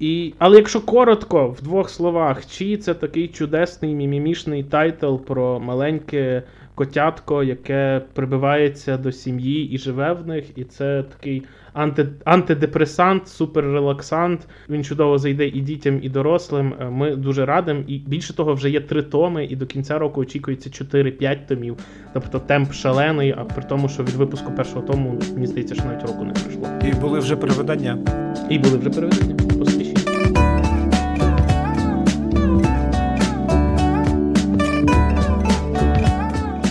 І, 0.00 0.34
але 0.38 0.56
якщо 0.56 0.80
коротко, 0.80 1.48
в 1.48 1.62
двох 1.62 1.90
словах, 1.90 2.46
Чі 2.46 2.76
це 2.76 2.94
такий 2.94 3.28
чудесний 3.28 3.94
мімімішний 3.94 4.64
тайтл 4.64 5.16
про 5.16 5.60
маленьке 5.60 6.42
котятко, 6.74 7.42
яке 7.42 8.02
прибивається 8.14 8.96
до 8.96 9.12
сім'ї 9.12 9.70
і 9.70 9.78
живе 9.78 10.12
в 10.12 10.26
них. 10.26 10.58
І 10.58 10.64
це 10.64 11.02
такий 11.02 11.42
анти, 11.72 12.08
антидепресант, 12.24 13.28
суперрелаксант. 13.28 14.40
Він 14.68 14.84
чудово 14.84 15.18
зайде 15.18 15.46
і 15.46 15.60
дітям, 15.60 15.98
і 16.02 16.08
дорослим. 16.08 16.74
Е, 16.80 16.84
Ми 16.84 17.16
дуже 17.16 17.46
радимо. 17.46 17.80
І 17.86 17.98
більше 17.98 18.36
того, 18.36 18.54
вже 18.54 18.70
є 18.70 18.80
три 18.80 19.02
томи, 19.02 19.44
і 19.44 19.56
до 19.56 19.66
кінця 19.66 19.98
року 19.98 20.20
очікується 20.20 20.70
4-5 20.70 21.46
томів. 21.48 21.76
Тобто 22.12 22.38
темп 22.38 22.72
шалений, 22.72 23.34
а 23.38 23.44
при 23.44 23.62
тому, 23.62 23.88
що 23.88 24.02
від 24.02 24.14
випуску 24.14 24.52
першого 24.52 24.82
тому, 24.82 25.18
мені 25.34 25.46
здається, 25.46 25.74
що 25.74 25.84
навіть 25.84 26.02
року 26.02 26.24
не 26.24 26.32
пройшло. 26.32 26.68
І 26.88 27.00
були 27.00 27.18
вже 27.18 27.36
перевидання. 27.36 27.98
І 28.50 28.58
були 28.58 28.78
вже 28.78 28.90
переведення. 28.90 29.36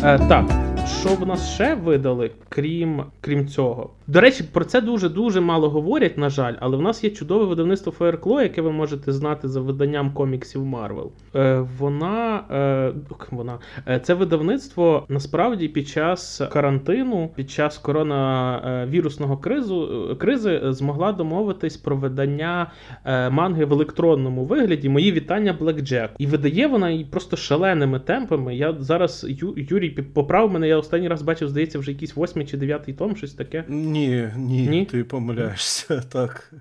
Поспішіть. 0.02 0.22
Е, 0.22 0.28
так, 0.30 0.69
що 1.02 1.10
в 1.10 1.28
нас 1.28 1.54
ще 1.54 1.76
видали, 1.76 2.32
крім 2.50 3.04
крім 3.22 3.48
цього? 3.48 3.90
До 4.08 4.22
речі, 4.22 4.44
про 4.54 4.66
це 4.66 4.82
дуже 4.82 5.10
дуже 5.10 5.42
мало 5.42 5.70
говорять, 5.70 6.18
на 6.18 6.30
жаль, 6.30 6.54
але 6.60 6.78
в 6.78 6.82
нас 6.82 7.04
є 7.04 7.10
чудове 7.10 7.46
видавництво 7.46 7.94
Fireclaw, 8.00 8.42
яке 8.42 8.62
ви 8.62 8.72
можете 8.72 9.12
знати 9.12 9.48
за 9.48 9.62
виданням 9.62 10.14
коміксів 10.14 10.62
Marvel. 10.64 11.08
Е, 11.36 11.66
Вона 11.78 12.44
е, 12.52 12.94
вона 13.32 13.58
е, 13.88 14.00
це 14.00 14.14
видавництво 14.14 15.06
насправді 15.10 15.68
під 15.68 15.88
час 15.88 16.42
карантину, 16.52 17.30
під 17.36 17.52
час 17.52 17.78
коронавірусного 17.78 19.38
кризу 19.38 20.08
е, 20.12 20.16
кризи 20.16 20.62
змогла 20.64 21.12
домовитись 21.12 21.78
про 21.78 21.96
видання 21.96 22.72
е, 23.06 23.30
манги 23.30 23.66
в 23.66 23.74
електронному 23.74 24.46
вигляді. 24.46 24.90
Мої 24.90 25.12
вітання 25.12 25.58
Blackjack. 25.60 26.10
І 26.18 26.28
видає 26.28 26.68
вона 26.68 26.90
і 26.90 27.06
просто 27.06 27.38
шаленими 27.38 28.00
темпами. 28.00 28.56
Я 28.56 28.76
зараз 28.80 29.26
Ю, 29.30 29.54
Юрій 29.58 29.90
поправ 29.90 30.52
мене. 30.52 30.68
Я 30.68 30.78
останній 30.90 31.08
раз 31.08 31.22
бачив, 31.22 31.50
здається, 31.50 31.80
вже 31.80 31.92
якийсь 31.92 32.16
восьмий 32.16 32.46
чи 32.46 32.58
дев'ятий 32.58 32.94
том, 32.94 33.16
щось 33.16 33.34
таке. 33.34 33.64
Ні, 33.68 34.30
ні, 34.36 34.68
ні? 34.68 34.86
ти 34.86 35.04
помиляєшся, 35.04 36.04
так. 36.12 36.54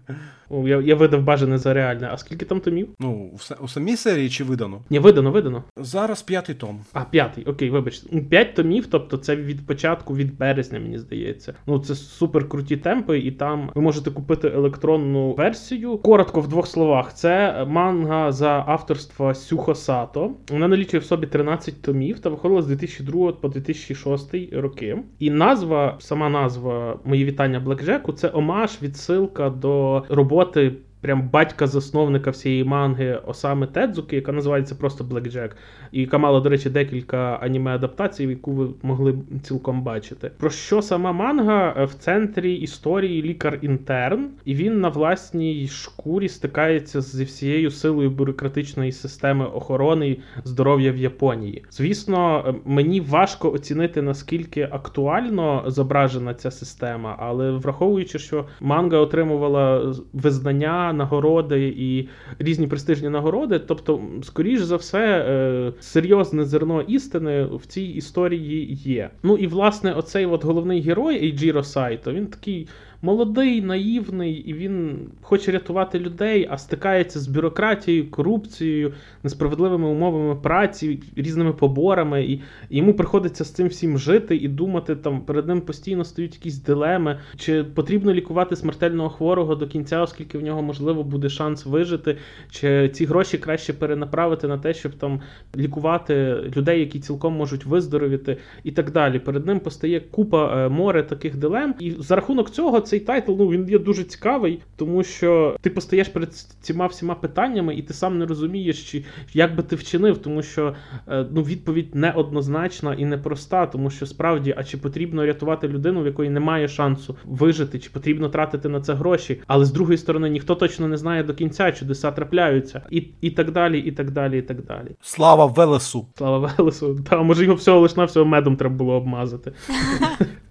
О, 0.51 0.69
я 0.69 0.81
я 0.81 0.95
видав 0.95 1.23
бажане 1.23 1.59
за 1.59 1.75
реальне. 1.75 2.09
А 2.13 2.19
скільки 2.19 2.45
там 2.45 2.61
томів? 2.61 2.89
Ну, 3.01 3.11
у, 3.11 3.65
у 3.65 3.69
самій 3.69 3.97
серії 3.97 4.31
чи 4.31 4.45
видано? 4.45 4.83
Ні, 4.91 4.99
видано, 4.99 5.31
видано. 5.31 5.65
Зараз 5.77 6.23
п'ятий 6.23 6.55
том. 6.55 6.81
А, 6.93 7.05
п'ятий, 7.05 7.45
окей, 7.45 7.71
вибачте. 7.71 8.09
Ну, 8.13 8.25
п'ять 8.25 8.55
томів, 8.55 8.87
тобто 8.87 9.17
це 9.17 9.37
від 9.37 9.67
початку, 9.67 10.17
від 10.17 10.39
березня, 10.39 10.81
мені 10.81 10.99
здається. 10.99 11.55
Ну, 11.67 11.79
це 11.79 11.95
супер 11.95 12.49
круті 12.49 12.77
темпи, 12.77 13.19
і 13.19 13.31
там 13.31 13.71
ви 13.75 13.83
можете 13.83 14.11
купити 14.11 14.49
електронну 14.49 15.33
версію. 15.33 15.99
Коротко 15.99 16.41
в 16.41 16.49
двох 16.49 16.67
словах, 16.67 17.15
це 17.15 17.65
манга 17.69 18.33
за 18.33 18.65
авторства 18.67 19.35
Сюхо 19.35 19.75
Сато. 19.75 20.31
Вона 20.51 20.69
налічує 20.69 21.01
в 21.01 21.05
собі 21.05 21.27
13 21.27 21.83
томів 21.83 22.21
та 22.21 22.31
виходила 22.31 22.63
з 22.63 22.67
2002 22.67 23.33
по 23.33 23.49
2006 23.49 24.18
роки. 24.53 24.99
І 25.19 25.31
назва, 25.31 25.97
сама 26.01 26.29
назва 26.29 27.01
Мої 27.05 27.25
вітання 27.25 27.61
Блекджеку 27.61 28.13
це 28.13 28.31
омаж, 28.35 28.79
відсилка 28.83 29.51
до 29.51 30.05
роботи 30.09 30.73
прям 31.01 31.29
батька-засновника 31.29 32.31
всієї 32.31 32.65
манги 32.65 33.21
Осами 33.27 33.67
Тедзуки, 33.67 34.17
яка 34.17 34.33
називається 34.33 34.75
просто 34.75 35.05
Blackjack, 35.05 35.51
і 35.93 36.01
яка 36.01 36.19
мала, 36.19 36.41
до 36.41 36.49
речі, 36.49 36.71
декілька 36.71 37.39
аніме-адаптацій, 37.43 38.29
яку 38.29 38.53
ви 38.53 38.69
могли 38.83 39.15
цілком 39.43 39.83
бачити. 39.83 40.31
Про 40.39 40.51
що 40.51 40.83
сама 40.83 41.13
манга 41.13 41.85
в 41.85 41.95
центрі 41.95 42.55
історії 42.55 43.23
лікар-інтерн, 43.23 44.27
і 44.45 44.55
він 44.55 44.81
на 44.81 44.89
власній 44.89 45.69
шкурі 45.69 46.29
стикається 46.29 47.01
зі 47.01 47.25
всією 47.25 47.71
силою 47.71 48.11
бюрократичної 48.11 48.93
системи 48.93 49.45
охорони 49.47 50.17
здоров'я 50.45 50.93
в 50.93 50.97
Японії. 50.97 51.65
Звісно, 51.71 52.55
мені 52.65 53.01
важко 53.01 53.53
оцінити 53.53 54.03
наскільки 54.03 54.69
актуально 54.73 55.65
зображена 55.67 56.35
ця 56.35 56.51
система, 56.51 57.17
але 57.19 57.51
враховуючи, 57.51 58.19
що 58.19 58.45
манга 58.61 58.99
отримувала 58.99 59.95
визнання 60.13 60.88
нагороди 60.93 61.75
і 61.79 62.09
різні 62.39 62.67
престижні 62.67 63.09
нагороди. 63.09 63.59
Тобто, 63.59 64.01
скоріш 64.23 64.61
за 64.61 64.77
все, 64.77 65.27
е, 65.29 65.73
серйозне 65.81 66.45
зерно 66.45 66.83
істини 66.83 67.45
в 67.45 67.67
цій 67.67 67.83
історії 67.83 68.75
є. 68.75 69.11
Ну 69.23 69.37
і 69.37 69.47
власне, 69.47 69.93
оцей 69.93 70.27
от 70.27 70.45
головний 70.45 70.81
герой 70.81 71.25
Ейджіро 71.25 71.63
Сайто, 71.63 72.13
він 72.13 72.27
такий 72.27 72.69
молодий, 73.03 73.63
наївний, 73.63 74.33
і 74.35 74.53
він 74.53 74.99
хоче 75.23 75.53
рятувати 75.53 75.99
людей, 75.99 76.49
а 76.51 76.59
стикається 76.59 77.21
з 77.21 77.27
бюрократією, 77.27 78.11
корупцією, 78.11 78.93
несправедливими 79.23 79.89
умовами 79.89 80.35
праці, 80.37 81.03
різними 81.17 81.53
поборами, 81.53 82.25
і 82.25 82.43
йому 82.71 82.95
приходиться 82.95 83.45
з 83.45 83.51
цим 83.51 83.69
всім 83.69 83.99
жити 83.99 84.37
і 84.37 84.49
думати, 84.49 84.97
там 84.97 85.21
перед 85.21 85.49
ним 85.49 85.61
постійно 85.61 86.05
стають 86.05 86.35
якісь 86.35 86.59
дилеми, 86.59 87.19
чи 87.37 87.65
потрібно 87.65 88.13
лікувати 88.13 88.57
смертельного 88.57 89.11
хворого 89.11 89.55
до 89.55 89.67
кінця, 89.67 90.03
оскільки 90.03 90.39
в 90.39 90.43
нього 90.43 90.63
можливо 90.63 91.05
буде 91.05 91.29
шанс 91.29 91.67
вижити, 91.67 92.17
чи 92.51 92.89
ці 92.89 93.05
гроші 93.05 93.39
краще 93.39 93.73
перенаправити 93.73 94.49
на 94.49 94.59
те, 94.59 94.75
щоб 94.75 94.93
там 94.93 95.21
лікувати 95.57 96.37
людей, 96.57 96.81
які 96.81 97.01
цілком 97.01 97.35
можуть 97.35 97.65
виздоровіти, 97.65 98.37
і 98.65 98.71
так 98.71 98.91
далі. 98.91 99.19
Перед 99.19 99.47
ним 99.47 99.61
постає 99.61 100.01
купа 100.01 100.67
е, 100.67 100.69
море 100.69 101.03
таких 101.03 101.37
дилем, 101.37 101.75
і 101.81 101.91
за 101.91 102.17
рахунок 102.17 102.51
цього 102.51 102.81
цей 102.89 103.01
тайтл 103.01 103.33
ну 103.39 103.49
він 103.49 103.69
є 103.69 103.79
дуже 103.79 104.05
цікавий, 104.05 104.61
тому 104.77 105.05
що 105.05 105.57
ти 105.61 105.71
постаєш 105.71 106.09
перед 106.09 106.35
цими 106.35 106.87
всіма 106.87 107.15
питаннями, 107.15 107.75
і 107.75 107.83
ти 107.83 107.95
сам 107.95 108.19
не 108.19 108.27
розумієш, 108.27 108.91
чи 108.91 109.05
як 109.33 109.57
би 109.57 109.63
ти 109.63 109.77
вчинив, 109.77 110.19
тому 110.19 110.43
що 110.43 110.75
е, 111.09 111.27
ну 111.31 111.43
відповідь 111.43 111.95
неоднозначна 111.95 112.95
і 112.95 113.05
непроста, 113.05 113.67
тому 113.67 113.91
що 113.91 114.07
справді, 114.07 114.55
а 114.57 114.65
чи 114.65 114.77
потрібно 114.77 115.27
рятувати 115.27 115.69
людину, 115.69 116.03
в 116.03 116.07
якої 116.07 116.31
немає 116.31 116.69
шансу 116.69 117.17
вижити, 117.25 117.79
чи 117.79 117.91
потрібно 117.91 118.29
тратити 118.29 118.69
на 118.69 118.81
це 118.81 118.95
гроші, 118.95 119.41
але 119.47 119.65
з 119.65 119.73
другої 119.73 119.99
сторони 119.99 120.31
ніхто 120.31 120.55
точно 120.55 120.89
не 120.89 120.97
знає 120.97 121.23
до 121.23 121.35
кінця, 121.35 121.73
чудеса 121.73 122.11
трапляються, 122.11 122.83
і 122.91 123.09
і 123.21 123.31
так 123.31 123.51
далі, 123.51 123.79
і 123.79 123.93
так 123.93 124.11
далі, 124.11 124.39
і 124.39 124.43
так 124.43 124.65
далі. 124.65 124.89
Слава 125.01 125.47
Велесу! 125.47 126.07
Слава 126.19 126.53
Велесу! 126.59 126.99
Та 127.11 127.23
може 127.23 127.45
його 127.45 127.57
всього 127.57 127.81
лиш 127.81 127.97
на 127.97 128.05
всього 128.05 128.27
медом 128.27 128.57
треба 128.57 128.75
було 128.75 128.95
обмазати. 128.95 129.53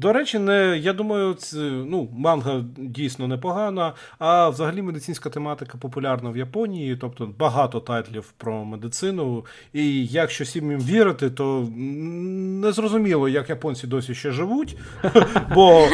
До 0.00 0.12
речі, 0.12 0.38
не 0.38 0.78
я 0.78 0.92
думаю, 0.92 1.34
це, 1.34 1.56
ну, 1.86 2.08
манга 2.16 2.64
дійсно 2.76 3.28
непогана, 3.28 3.92
а 4.18 4.48
взагалі 4.48 4.82
медицинська 4.82 5.30
тематика 5.30 5.78
популярна 5.78 6.30
в 6.30 6.36
Японії, 6.36 6.96
тобто 6.96 7.30
багато 7.38 7.80
тайтлів 7.80 8.32
про 8.36 8.64
медицину. 8.64 9.44
І 9.72 10.06
якщо 10.06 10.44
всім 10.44 10.70
їм 10.70 10.80
вірити, 10.80 11.30
то 11.30 11.68
не 11.76 12.72
зрозуміло, 12.72 13.28
як 13.28 13.50
японці 13.50 13.86
досі 13.86 14.14
ще 14.14 14.30
живуть, 14.30 14.76
бо 15.54 15.88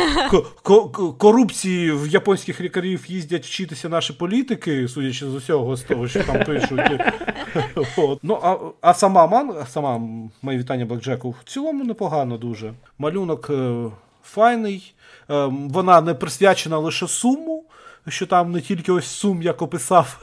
корупції 1.19 1.93
в 1.93 2.09
японських 2.09 2.61
лікарів 2.61 3.05
їздять 3.09 3.45
вчитися 3.45 3.89
наші 3.89 4.13
політики, 4.13 4.89
судячи 4.89 5.27
з 5.27 5.35
усього, 5.35 5.77
з 5.77 5.83
того, 5.83 6.09
що 6.09 6.25
там 6.25 6.45
пишуть. 6.45 6.81
Ну, 8.23 8.39
А 8.43 8.57
а 8.81 8.95
сама 8.95 9.27
манга, 9.27 9.67
сама 9.67 10.01
моє 10.43 10.59
вітання 10.59 10.85
Блекджеку 10.85 11.31
в 11.31 11.45
цілому 11.45 11.85
непогано 11.85 12.39
дуже. 12.39 12.73
Малюнок 12.99 13.51
е, 13.51 13.87
файний, 14.27 14.95
е, 15.31 15.45
вона 15.51 16.01
не 16.01 16.15
присвячена 16.15 16.79
лише 16.79 17.09
суму. 17.09 17.63
Що 18.09 18.27
там 18.27 18.53
не 18.53 18.61
тільки 18.61 18.93
ось 18.93 19.07
сум, 19.07 19.43
як 19.43 19.63
описав. 19.63 20.19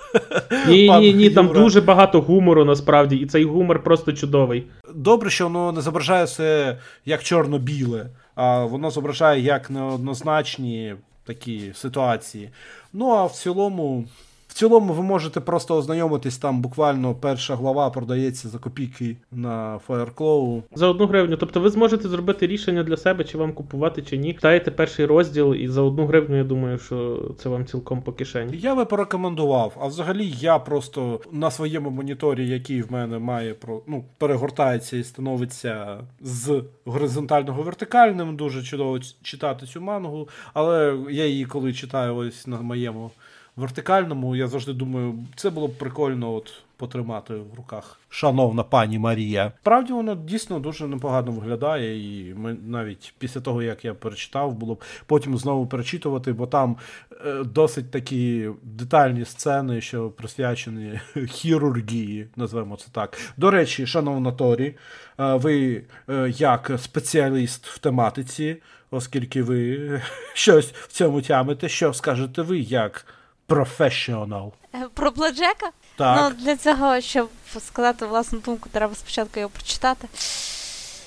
Ні, 0.68 0.88
пан 0.88 1.02
ні, 1.02 1.14
ні, 1.14 1.30
там 1.30 1.48
дуже 1.48 1.82
багато 1.82 2.22
гумору 2.22 2.66
насправді, 2.66 3.16
і 3.16 3.26
цей 3.26 3.44
гумор 3.44 3.84
просто 3.84 4.14
чудовий. 4.14 4.68
Добре, 4.94 5.30
що 5.30 5.44
воно 5.44 5.72
не 5.72 5.82
зображає 5.82 6.26
все 6.26 6.78
як 7.06 7.24
чорно-біле, 7.24 8.06
а 8.36 8.66
воно 8.66 8.92
зображає 8.92 9.42
як 9.42 9.70
неоднозначні 9.70 10.96
такі 11.26 11.72
ситуації. 11.76 12.50
Ну 12.94 13.10
а 13.10 13.26
в 13.26 13.32
цілому 13.32 14.06
в 14.54 14.56
цілому 14.56 14.94
ви 14.94 15.04
можете 15.04 15.40
просто 15.40 15.78
ознайомитись, 15.78 16.38
там 16.38 16.62
буквально 16.62 17.16
перша 17.16 17.56
глава 17.56 17.90
продається 17.90 18.50
за 18.50 18.58
копійки 18.58 19.18
на 19.32 19.80
Fireclaw. 19.88 20.62
За 20.76 20.88
одну 20.88 21.08
гривню. 21.08 21.38
Тобто 21.38 21.60
ви 21.60 21.70
зможете 21.70 22.10
зробити 22.10 22.48
рішення 22.48 22.84
для 22.84 22.98
себе, 22.98 23.24
чи 23.24 23.38
вам 23.38 23.54
купувати, 23.54 24.02
чи 24.02 24.18
ні. 24.18 24.34
Читаєте 24.34 24.72
перший 24.72 25.06
розділ, 25.06 25.56
і 25.56 25.68
за 25.68 25.82
одну 25.82 26.06
гривню, 26.06 26.38
я 26.38 26.44
думаю, 26.44 26.78
що 26.78 27.22
це 27.38 27.50
вам 27.50 27.66
цілком 27.66 28.02
по 28.02 28.14
кишені. 28.14 28.58
Я 28.58 28.76
би 28.76 28.86
порекомендував. 28.86 29.78
А 29.82 29.88
взагалі 29.88 30.34
я 30.40 30.60
просто 30.60 31.20
на 31.32 31.52
своєму 31.52 31.90
моніторі, 31.90 32.48
який 32.48 32.82
в 32.82 32.92
мене 32.92 33.20
має 33.20 33.54
про 33.54 33.82
ну, 33.88 34.06
перегортається 34.18 34.98
і 34.98 35.04
становиться 35.04 35.98
з 36.22 36.64
горизонтального 36.86 37.64
вертикальним, 37.64 38.36
дуже 38.36 38.64
чудово 38.64 39.00
читати 39.22 39.66
цю 39.66 39.82
мангу. 39.82 40.28
Але 40.54 40.98
я 41.10 41.26
її 41.26 41.46
коли 41.46 41.74
читаю 41.74 42.16
ось 42.16 42.48
на 42.48 42.62
моєму 42.62 43.12
вертикальному, 43.56 44.36
я 44.36 44.48
завжди 44.48 44.74
думаю, 44.74 45.16
це 45.36 45.50
було 45.50 45.68
б 45.68 45.78
прикольно 45.78 46.34
от 46.34 46.54
потримати 46.78 47.34
в 47.34 47.54
руках. 47.58 48.00
Шановна 48.10 48.64
пані 48.64 49.00
Марія. 49.00 49.52
Справді 49.62 49.94
воно 49.94 50.16
дійсно 50.16 50.60
дуже 50.60 50.88
непогано 50.88 51.32
виглядає, 51.32 52.20
і 52.20 52.34
ми 52.34 52.58
навіть 52.68 53.14
після 53.20 53.42
того, 53.42 53.64
як 53.64 53.86
я 53.86 53.94
перечитав, 53.94 54.54
було 54.54 54.76
б 54.76 54.84
потім 55.06 55.38
знову 55.38 55.68
перечитувати, 55.68 56.34
бо 56.34 56.48
там 56.48 56.78
е, 57.26 57.44
досить 57.44 57.92
такі 57.92 58.50
детальні 58.64 59.26
сцени, 59.26 59.82
що 59.82 60.10
присвячені 60.10 61.00
хірургії, 61.28 62.28
назвемо 62.36 62.76
це 62.76 62.88
так. 62.92 63.18
До 63.38 63.52
речі, 63.52 63.88
шановна 63.88 64.32
Торі, 64.32 64.76
е, 65.20 65.36
ви 65.36 65.84
е, 66.10 66.34
як 66.38 66.72
спеціаліст 66.78 67.68
в 67.68 67.78
тематиці, 67.78 68.58
оскільки 68.92 69.44
ви 69.44 70.02
щось 70.34 70.72
в 70.72 70.88
цьому 70.88 71.22
тямите, 71.22 71.70
що 71.70 71.94
скажете 71.94 72.42
ви 72.42 72.60
як? 72.60 73.06
Professional. 73.54 74.52
Е, 74.76 74.88
про 74.94 75.12
Бладжека? 75.12 75.70
Так. 75.96 76.18
Ну, 76.22 76.46
для 76.46 76.56
цього, 76.58 77.02
щоб 77.02 77.30
сказати 77.60 78.06
власну 78.06 78.40
думку, 78.40 78.70
треба 78.72 78.96
спочатку 78.96 79.40
його 79.40 79.50
прочитати. 79.50 80.08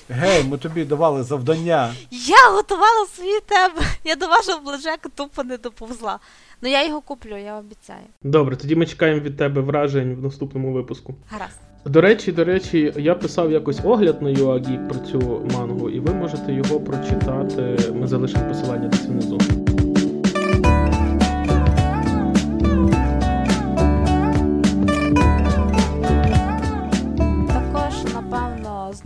Гей, 0.09 0.43
ми 0.43 0.57
тобі 0.57 0.85
давали 0.85 1.23
завдання. 1.23 1.93
Я 2.11 2.49
готувала 2.51 3.05
свої 3.15 3.39
теми. 3.39 3.81
Я 4.03 4.15
до 4.15 4.27
вашого 4.27 4.61
Бладжека 4.61 5.09
тупо 5.15 5.43
не 5.43 5.57
доповзла. 5.57 6.19
Ну 6.61 6.69
я 6.69 6.87
його 6.87 7.01
куплю, 7.01 7.37
я 7.37 7.57
обіцяю. 7.57 7.99
Добре, 8.23 8.55
тоді 8.55 8.75
ми 8.75 8.85
чекаємо 8.85 9.21
від 9.21 9.37
тебе 9.37 9.61
вражень 9.61 10.15
в 10.15 10.23
наступному 10.23 10.73
випуску. 10.73 11.15
Гаразд. 11.29 11.59
До 11.85 12.01
речі, 12.01 12.31
до 12.31 12.43
речі, 12.43 12.93
я 12.97 13.15
писав 13.15 13.51
якось 13.51 13.79
огляд 13.83 14.21
на 14.21 14.29
UAGeek 14.29 14.87
про 14.87 14.99
цю 14.99 15.49
мангу, 15.53 15.89
і 15.89 15.99
ви 15.99 16.13
можете 16.13 16.53
його 16.53 16.79
прочитати. 16.79 17.77
Ми 17.93 18.07
залишимо 18.07 18.47
посилання 18.49 18.87
десь 18.87 19.05
внизу. 19.05 19.66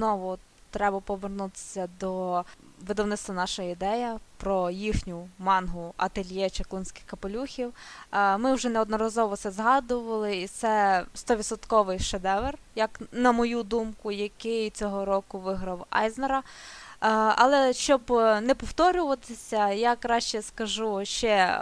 Знову 0.01 0.37
треба 0.71 0.99
повернутися 0.99 1.89
до 1.99 2.43
видавництва 2.87 3.35
наша 3.35 3.63
ідея 3.63 4.19
про 4.37 4.69
їхню 4.69 5.27
мангу 5.39 5.93
ательє 5.97 6.49
Чаклунських 6.49 7.03
капелюхів. 7.05 7.73
Е, 8.11 8.37
Ми 8.37 8.53
вже 8.53 8.69
неодноразово 8.69 9.35
це 9.35 9.51
згадували, 9.51 10.37
і 10.37 10.47
це 10.47 11.05
100% 11.15 11.99
шедевр, 11.99 12.57
як 12.75 13.01
на 13.11 13.31
мою 13.31 13.63
думку, 13.63 14.11
який 14.11 14.69
цього 14.69 15.05
року 15.05 15.39
виграв 15.39 15.85
Айзнера. 15.89 16.43
Але 17.09 17.73
щоб 17.73 18.11
е, 18.11 18.41
не 18.41 18.55
повторюватися, 18.55 19.69
я 19.69 19.95
краще 19.95 20.41
скажу 20.41 21.01
ще 21.03 21.27
е, 21.27 21.59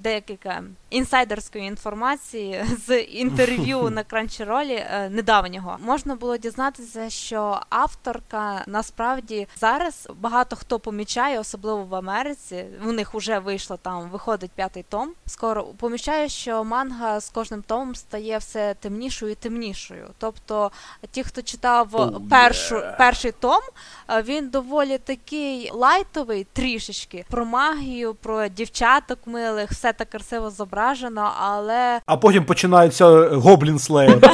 декілька 0.00 0.62
інсайдерської 0.90 1.64
інформації 1.64 2.64
з 2.86 3.00
інтерв'ю 3.00 3.90
на 3.90 4.04
Кранчеролі 4.04 4.84
недавнього. 5.10 5.76
Можна 5.80 6.14
було 6.14 6.36
дізнатися, 6.36 7.10
що 7.10 7.60
авторка 7.68 8.62
насправді 8.66 9.48
зараз 9.56 10.08
багато 10.20 10.56
хто 10.56 10.78
помічає, 10.78 11.38
особливо 11.38 11.84
в 11.84 11.94
Америці. 11.94 12.64
У 12.86 12.92
них 12.92 13.14
вже 13.14 13.38
вийшло 13.38 13.78
там, 13.82 14.10
виходить 14.10 14.50
п'ятий 14.50 14.84
том. 14.88 15.12
Скоро 15.26 15.64
помічає, 15.64 16.28
що 16.28 16.64
манга 16.64 17.20
з 17.20 17.28
кожним 17.30 17.62
томом 17.62 17.94
стає 17.94 18.38
все 18.38 18.74
темнішою 18.74 19.32
і 19.32 19.34
темнішою. 19.34 20.08
Тобто, 20.18 20.70
ті, 21.10 21.24
хто 21.24 21.42
читав 21.42 21.88
Oh, 21.90 22.28
першу, 22.28 22.82
перший 22.98 23.32
том, 23.32 23.60
е, 24.08 24.22
він 24.22 24.48
доволі 24.48 24.69
такий 25.04 25.70
лайтовий 25.72 26.46
трішечки 26.52 27.24
про 27.30 27.44
магію, 27.44 28.14
про 28.14 28.48
дівчаток 28.48 29.18
милих, 29.26 29.70
все 29.70 29.92
так 29.92 30.10
красиво 30.10 30.50
зображено, 30.50 31.32
але 31.40 32.00
А 32.06 32.16
потім 32.16 32.44
починається 32.44 33.28
Гоблін 33.28 33.78
Слеєр. 33.78 34.20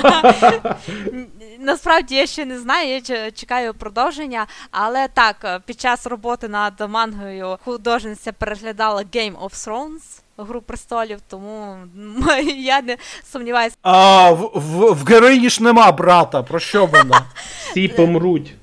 насправді 1.66 2.14
я 2.14 2.26
ще 2.26 2.44
не 2.44 2.58
знаю, 2.58 3.02
я 3.08 3.30
чекаю 3.30 3.74
продовження. 3.74 4.46
Але 4.70 5.08
так, 5.08 5.36
е, 5.44 5.60
під 5.66 5.80
час 5.80 6.06
роботи 6.06 6.48
над 6.48 6.72
мангою 6.88 7.58
художниця 7.64 8.32
переглядала 8.32 9.02
Game 9.02 9.36
of 9.38 9.50
Thrones. 9.50 10.20
Гру 10.38 10.60
престолів, 10.60 11.18
тому 11.28 11.76
я 12.56 12.82
не 12.82 12.96
сумніваюся. 13.32 13.76
А 13.82 14.30
в, 14.30 14.50
в, 14.54 14.92
в 14.92 15.04
героїні 15.04 15.50
ж 15.50 15.62
нема 15.62 15.92
брата. 15.92 16.42
Про 16.42 16.58
що 16.58 16.86
вона? 16.86 17.22
Всі 17.70 17.88
помруть. 17.88 18.54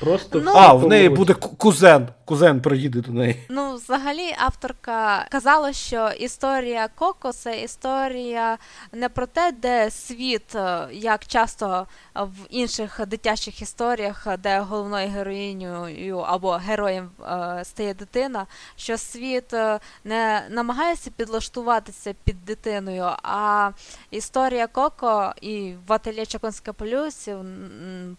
Просто 0.00 0.40
Ну, 0.44 0.52
А, 0.54 0.72
в 0.72 0.88
неї 0.88 1.08
буде 1.08 1.34
кузен. 1.34 2.08
Кузен 2.26 2.60
приїде 2.60 3.00
до 3.00 3.12
неї. 3.12 3.46
Ну, 3.48 3.74
взагалі, 3.74 4.34
авторка 4.38 5.26
казала, 5.30 5.72
що 5.72 6.10
історія 6.18 6.88
Коко 6.94 7.32
це 7.32 7.60
історія 7.60 8.58
не 8.92 9.08
про 9.08 9.26
те, 9.26 9.52
де 9.52 9.90
світ, 9.90 10.54
е, 10.54 10.88
як 10.92 11.26
часто 11.26 11.86
в 12.14 12.32
інших 12.50 13.00
дитячих 13.06 13.62
історіях, 13.62 14.26
де 14.38 14.60
головною 14.60 15.08
героїнею 15.08 16.18
або 16.18 16.50
героєм 16.50 17.10
е, 17.20 17.64
стає 17.64 17.94
дитина, 17.94 18.46
що 18.76 18.98
світ 18.98 19.54
е, 19.54 19.80
не 20.04 20.46
намагається 20.50 21.10
підлаштуватися 21.10 22.14
під 22.24 22.44
дитиною, 22.44 23.10
а 23.22 23.70
історія 24.10 24.66
Коко 24.66 25.32
і 25.40 25.74
в 25.86 25.92
ательє 25.92 26.26
Чаконська 26.26 26.72
полюсів 26.72 27.38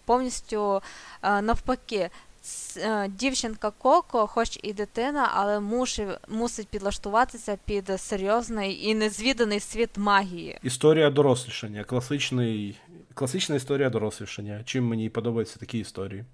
повністю 0.04 0.82
навпаки. 1.22 2.10
Е, 2.76 3.08
Дівчинка 3.08 3.70
Коко, 3.70 4.26
хоч 4.26 4.58
і 4.62 4.72
дитина, 4.72 5.30
але 5.34 5.60
мусить, 6.28 6.68
підлаштуватися 6.68 7.58
під 7.64 7.92
серйозний 7.96 8.88
і 8.88 8.94
незвіданий 8.94 9.60
світ 9.60 9.90
магії. 9.96 10.58
Історія 10.62 11.10
дорослішання. 11.10 11.84
Класичний, 11.84 12.76
класична 13.14 13.56
історія 13.56 13.90
дорослішання. 13.90 14.60
Чим 14.64 14.84
мені 14.84 15.08
подобаються 15.08 15.58
такі 15.58 15.78
історії. 15.78 16.24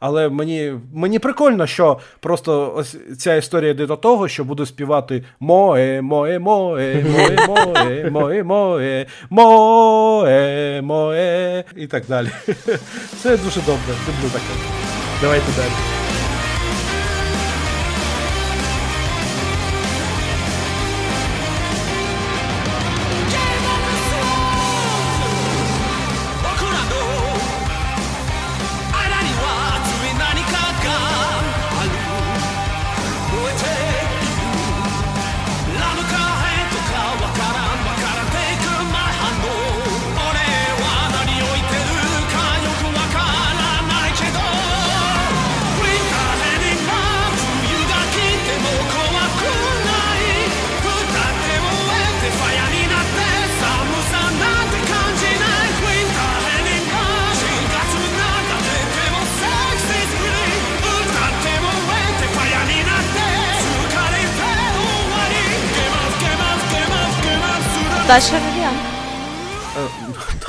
Але 0.00 0.28
мені, 0.28 0.74
мені 0.94 1.18
прикольно, 1.18 1.66
що 1.66 2.00
просто 2.20 2.74
ось 2.76 2.96
ця 3.18 3.34
історія 3.34 3.70
йде 3.70 3.86
до 3.86 3.96
того, 3.96 4.28
що 4.28 4.44
буду 4.44 4.66
співати 4.66 5.24
моє, 5.40 6.02
моє, 6.02 6.38
моє, 6.38 7.04
моє, 7.04 7.46
моє, 7.46 8.10
моє, 8.10 8.42
моє, 8.42 9.06
моє, 9.30 10.82
моє 10.82 11.64
і 11.76 11.86
так 11.86 12.06
далі. 12.06 12.28
Це 13.22 13.36
дуже 13.36 13.60
добре. 13.60 13.94
Люблю 14.08 14.30
таке. 14.32 14.89
Давайте 15.20 15.52
далі. 15.56 15.99
Дальше 68.20 68.34
Радіан. 68.34 68.74
Е, 69.76 69.88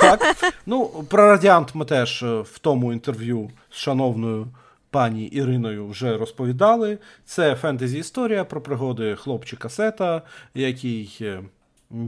Так. 0.00 0.36
Ну, 0.66 0.86
про 1.08 1.26
радіант 1.26 1.74
ми 1.74 1.84
теж 1.84 2.22
е, 2.22 2.40
в 2.40 2.58
тому 2.58 2.92
інтерв'ю 2.92 3.50
з 3.70 3.76
шановною 3.76 4.46
пані 4.90 5.24
Іриною 5.24 5.88
вже 5.88 6.16
розповідали. 6.16 6.98
Це 7.24 7.54
фентезі 7.54 7.98
історія 7.98 8.44
про 8.44 8.60
пригоди 8.60 9.16
хлопчика 9.16 9.68
Сета, 9.68 10.22
який. 10.54 11.24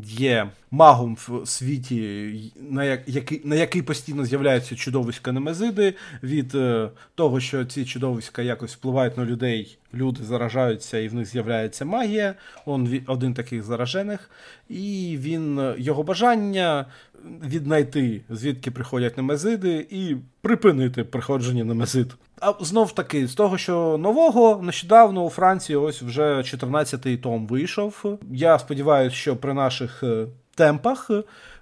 Є 0.04 0.50
магом 0.70 1.16
в 1.28 1.46
світі, 1.46 2.52
на, 2.70 2.84
який, 3.06 3.40
на 3.44 3.54
який 3.54 3.82
постійно 3.82 4.24
з'являються 4.24 4.76
чудовиська 4.76 5.32
Немезиди, 5.32 5.94
від 6.22 6.54
е, 6.54 6.90
того, 7.14 7.40
що 7.40 7.64
ці 7.64 7.84
чудовиська 7.84 8.42
якось 8.42 8.74
впливають 8.74 9.18
на 9.18 9.24
людей, 9.24 9.78
люди 9.94 10.24
заражаються 10.24 10.98
і 10.98 11.08
в 11.08 11.14
них 11.14 11.26
з'являється 11.26 11.84
магія. 11.84 12.34
Он 12.66 13.00
один 13.06 13.34
таких 13.34 13.62
заражених. 13.62 14.30
І 14.68 15.16
він 15.20 15.58
е, 15.58 15.74
його 15.78 16.02
бажання 16.02 16.86
віднайти, 17.24 18.20
звідки 18.30 18.70
приходять 18.70 19.16
немезиди, 19.16 19.86
і 19.90 20.16
припинити 20.40 21.04
приходження 21.04 21.64
немезид. 21.64 22.14
А 22.46 22.64
знов 22.64 22.92
таки, 22.92 23.26
з 23.26 23.34
того, 23.34 23.58
що 23.58 23.98
нового 23.98 24.62
нещодавно 24.62 25.24
у 25.24 25.30
Франції 25.30 25.76
ось 25.76 26.02
вже 26.02 26.36
14-й 26.36 27.16
том 27.16 27.46
вийшов. 27.46 28.18
Я 28.30 28.58
сподіваюся, 28.58 29.16
що 29.16 29.36
при 29.36 29.54
наших 29.54 30.02
е, 30.02 30.26
темпах 30.54 31.10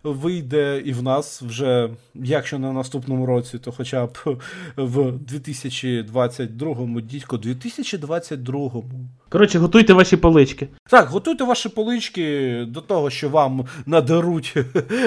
вийде 0.05 0.83
і 0.85 0.93
в 0.93 1.03
нас 1.03 1.43
вже, 1.43 1.91
якщо 2.15 2.59
не 2.59 2.69
в 2.69 2.73
наступному 2.73 3.27
році, 3.27 3.59
то 3.59 3.73
хоча 3.73 4.07
б 4.07 4.19
в 4.77 4.99
2022-му, 4.99 7.01
дідько, 7.01 7.37
2022-му. 7.37 8.85
Коротше, 9.29 9.59
готуйте 9.59 9.93
ваші 9.93 10.17
полички. 10.17 10.69
Так, 10.91 11.09
готуйте 11.09 11.45
ваші 11.45 11.69
полички 11.69 12.55
до 12.69 12.81
того, 12.81 13.11
що 13.11 13.29
вам 13.29 13.65
надеруть 13.87 14.55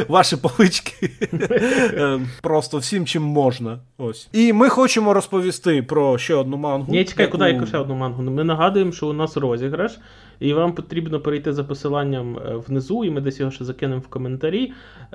ваші 0.07 0.37
полички 0.37 1.09
Е, 1.33 2.19
просто 2.41 2.77
всім, 2.77 3.05
чим 3.05 3.23
можна. 3.23 3.79
Ось. 3.97 4.27
І 4.33 4.53
ми 4.53 4.69
хочемо 4.69 5.13
розповісти 5.13 5.83
про 5.83 6.17
ще 6.17 6.35
одну 6.35 6.57
мангу. 6.57 6.91
Ні, 6.91 7.05
чекай, 7.05 7.25
яку- 7.25 7.37
куди 7.37 7.65
ще 7.67 7.77
одну 7.77 7.95
мангу? 7.95 8.23
Ми 8.23 8.43
нагадуємо, 8.43 8.91
що 8.91 9.07
у 9.07 9.13
нас 9.13 9.37
розіграш, 9.37 9.97
і 10.39 10.53
вам 10.53 10.73
потрібно 10.73 11.19
перейти 11.19 11.53
за 11.53 11.63
посиланням 11.63 12.37
е, 12.37 12.55
внизу, 12.67 13.05
і 13.05 13.09
ми 13.09 13.21
десь 13.21 13.39
його 13.39 13.51
ще 13.51 13.65
закинемо 13.65 14.01
в 14.01 14.07
коментарі, 14.07 14.73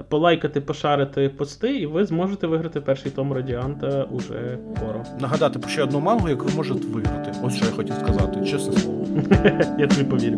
полайкати, 0.08 0.60
пошарити 0.60 1.28
пости, 1.28 1.76
і 1.78 1.86
ви 1.86 2.04
зможете 2.04 2.46
виграти 2.46 2.80
перший 2.80 3.10
том 3.10 3.32
Радіанта 3.32 4.06
уже 4.10 4.58
скоро. 4.76 5.04
Нагадати 5.20 5.58
про 5.58 5.70
ще 5.70 5.82
одну 5.82 6.00
мангу, 6.00 6.28
яку 6.28 6.46
ви 6.46 6.54
можете 6.56 6.86
виграти. 6.86 7.32
Ось 7.42 7.56
що 7.56 7.64
я 7.64 7.70
хотів 7.70 7.94
сказати, 7.94 8.46
чесне 8.46 8.72
слово. 8.72 9.06
Я 9.78 9.86
тобі 9.86 10.10
повірю. 10.10 10.36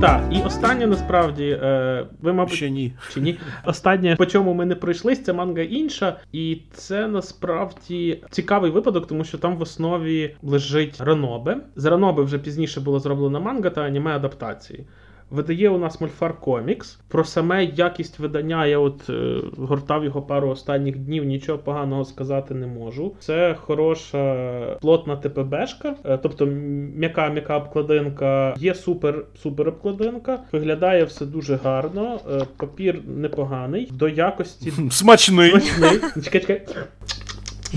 Так, 0.00 0.22
і 0.30 0.42
останнє 0.42 0.86
насправді, 0.86 1.58
е, 1.62 2.06
ви, 2.22 2.32
мабуть, 2.32 2.54
Ще 2.54 2.70
ні. 2.70 2.92
чи 3.12 3.20
ні? 3.20 3.38
Останнє, 3.64 4.16
по 4.16 4.26
чому 4.26 4.54
ми 4.54 4.66
не 4.66 4.74
пройшлись, 4.74 5.24
це 5.24 5.32
манга 5.32 5.62
інша. 5.62 6.16
І 6.32 6.60
це 6.72 7.08
насправді 7.08 8.22
цікавий 8.30 8.70
випадок, 8.70 9.06
тому 9.06 9.24
що 9.24 9.38
там 9.38 9.56
в 9.56 9.62
основі 9.62 10.36
лежить 10.42 11.00
Ранобе. 11.00 11.56
З 11.76 11.84
Ранобе 11.84 12.22
вже 12.22 12.38
пізніше 12.38 12.80
було 12.80 12.98
зроблено 12.98 13.40
манга 13.40 13.70
та 13.70 13.82
аніме 13.82 14.16
адаптації. 14.16 14.84
Видає 15.30 15.68
у 15.68 15.78
нас 15.78 16.00
Мольфар 16.00 16.40
Комікс. 16.40 16.98
Про 17.08 17.24
саме 17.24 17.64
якість 17.64 18.18
видання 18.18 18.66
я 18.66 18.78
от 18.78 19.10
е, 19.10 19.40
гортав 19.58 20.04
його 20.04 20.22
пару 20.22 20.48
останніх 20.48 20.96
днів, 20.98 21.24
нічого 21.24 21.58
поганого 21.58 22.04
сказати 22.04 22.54
не 22.54 22.66
можу. 22.66 23.14
Це 23.18 23.56
хороша 23.60 24.76
плотна 24.80 25.16
ТПБшка, 25.16 25.94
е, 26.04 26.18
тобто 26.22 26.46
м'яка 26.46 27.28
м'яка 27.28 27.56
обкладинка. 27.56 28.54
Є 28.58 28.74
супер 28.74 29.24
супер 29.42 29.68
обкладинка. 29.68 30.38
Виглядає 30.52 31.04
все 31.04 31.26
дуже 31.26 31.56
гарно. 31.56 32.20
Е, 32.32 32.46
папір 32.56 33.00
непоганий. 33.06 33.88
До 33.92 34.08
якості 34.08 34.72
Смачний. 34.90 35.50
смачний. 35.60 36.00
Чекай, 36.24 36.40
чекай. 36.40 36.66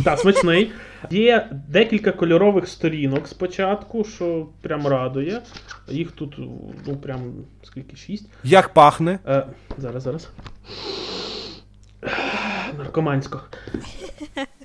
Так, 0.03 0.19
смачний. 0.19 0.71
Є 1.11 1.49
декілька 1.69 2.11
кольорових 2.11 2.67
сторінок 2.67 3.27
спочатку, 3.27 4.03
що 4.03 4.47
прям 4.61 4.87
радує. 4.87 5.41
Їх 5.87 6.11
тут, 6.11 6.35
ну 6.87 6.97
прям 6.97 7.33
скільки 7.63 7.95
шість. 7.95 8.29
Як 8.43 8.73
пахне? 8.73 9.19
Е, 9.27 9.47
зараз, 9.77 10.03
зараз. 10.03 10.29
Наркомансько. 12.77 13.41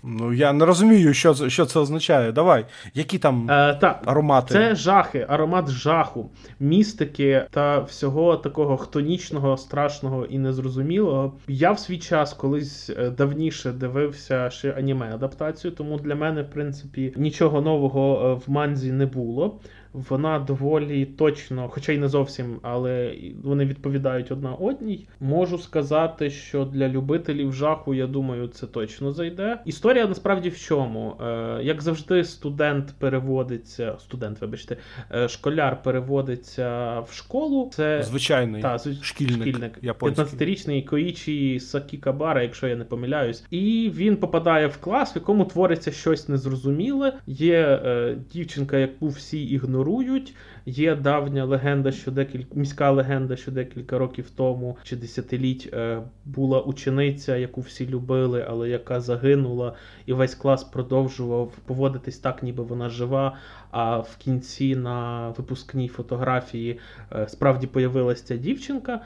Ну 0.03 0.33
я 0.33 0.53
не 0.53 0.65
розумію, 0.65 1.15
що 1.15 1.49
що 1.49 1.67
це 1.67 1.81
означає. 1.81 2.33
Давай. 2.33 2.65
Які 2.95 3.19
там 3.19 3.51
Е, 3.51 3.75
так, 3.81 4.03
аромати? 4.07 4.55
Це 4.55 4.75
жахи, 4.75 5.27
аромат 5.29 5.69
жаху, 5.69 6.31
містики 6.61 7.45
та 7.51 7.79
всього 7.79 8.37
такого 8.37 8.77
хтонічного, 8.77 9.57
страшного 9.57 10.25
і 10.25 10.39
незрозумілого. 10.39 11.33
Я 11.49 11.73
в 11.73 11.79
свій 11.79 11.99
час 11.99 12.35
колись 12.35 12.91
е, 12.91 13.11
давніше 13.11 13.73
дивився 13.73 14.51
ще 14.51 14.71
аніме 14.73 15.15
адаптацію, 15.15 15.71
тому 15.71 15.99
для 15.99 16.15
мене, 16.15 16.43
в 16.43 16.51
принципі, 16.51 17.13
нічого 17.17 17.61
нового 17.61 18.29
е, 18.29 18.35
в 18.47 18.51
манзі 18.53 18.93
не 18.93 19.07
було. 19.07 19.61
Вона 19.93 20.39
доволі 20.39 21.07
точно, 21.07 21.69
хоча 21.69 21.93
й 21.93 21.99
не 21.99 22.09
зовсім, 22.09 22.59
але 22.63 23.15
вони 23.45 23.65
відповідають 23.65 24.33
одна 24.33 24.55
одній. 24.55 25.07
Можу 25.21 25.59
сказати, 25.59 26.31
що 26.31 26.65
для 26.65 26.89
любителів 26.89 27.53
жаху, 27.53 27.95
я 27.95 28.07
думаю, 28.07 28.49
це 28.49 28.67
точно 28.67 29.13
зайде. 29.13 29.59
Історія 29.65 29.88
насправді 29.95 30.49
в 30.49 30.59
чому? 30.59 31.17
Е, 31.21 31.61
як 31.63 31.83
завжди, 31.83 32.25
студент 32.25 32.95
переводиться, 32.99 33.97
студент, 34.01 34.41
вибачте, 34.41 34.77
е, 35.15 35.29
школяр 35.29 35.83
переводиться 35.83 37.01
в 37.01 37.13
школу. 37.13 37.71
Це 37.75 38.03
Звичайний 38.03 38.63
та, 38.63 38.77
зв- 38.77 39.03
шкільник, 39.03 39.49
шкільник. 39.49 39.79
15-річний 39.83 40.85
Коїчі 40.85 41.61
Сакікабара, 41.61 42.43
якщо 42.43 42.69
я 42.69 42.77
не 42.77 42.85
помиляюсь. 42.85 43.45
І 43.51 43.93
він 43.95 44.17
попадає 44.17 44.67
в 44.67 44.77
клас, 44.77 45.15
в 45.15 45.17
якому 45.17 45.45
твориться 45.45 45.93
щось 45.93 46.29
незрозуміле. 46.29 47.13
Є 47.27 47.81
е, 47.85 48.17
дівчинка, 48.33 48.77
яку 48.77 49.09
всі 49.09 49.45
ігнорують. 49.45 50.35
Є 50.67 50.95
давня 50.95 51.45
легенда, 51.45 51.93
що 51.93 52.11
декілька 52.11 52.49
міська 52.55 52.91
легенда, 52.91 53.37
що 53.37 53.51
декілька 53.51 53.99
років 53.99 54.31
тому 54.37 54.77
чи 54.83 54.97
десятиліть 54.97 55.71
е, 55.73 56.03
була 56.25 56.61
учениця, 56.61 57.37
яку 57.37 57.61
всі 57.61 57.89
любили, 57.89 58.47
але 58.49 58.69
яка 58.69 59.01
загинула, 59.01 59.73
і 60.07 60.13
весь 60.13 60.35
клас 60.35 60.65
продовжував 60.65 61.53
поводитись 61.67 62.19
так, 62.19 62.43
ніби 62.43 62.63
вона 62.63 62.89
жива. 62.89 63.37
А 63.71 63.99
в 63.99 64.17
кінці 64.17 64.77
на 64.77 65.29
випускній 65.29 65.89
фотографії 65.89 66.79
е, 67.13 67.29
справді 67.29 67.67
появилася 67.67 68.25
ця 68.25 68.37
дівчинка. 68.37 69.01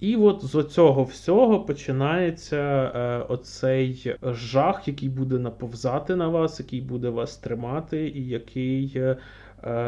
І 0.00 0.16
от 0.16 0.44
з 0.44 0.64
цього 0.64 1.04
всього 1.04 1.60
починається 1.60 2.56
е, 2.56 3.18
оцей 3.28 4.16
жах, 4.22 4.88
який 4.88 5.08
буде 5.08 5.38
наповзати 5.38 6.16
на 6.16 6.28
вас, 6.28 6.60
який 6.60 6.80
буде 6.80 7.08
вас 7.08 7.36
тримати, 7.36 8.08
і 8.08 8.28
який 8.28 8.92
е, 8.96 9.16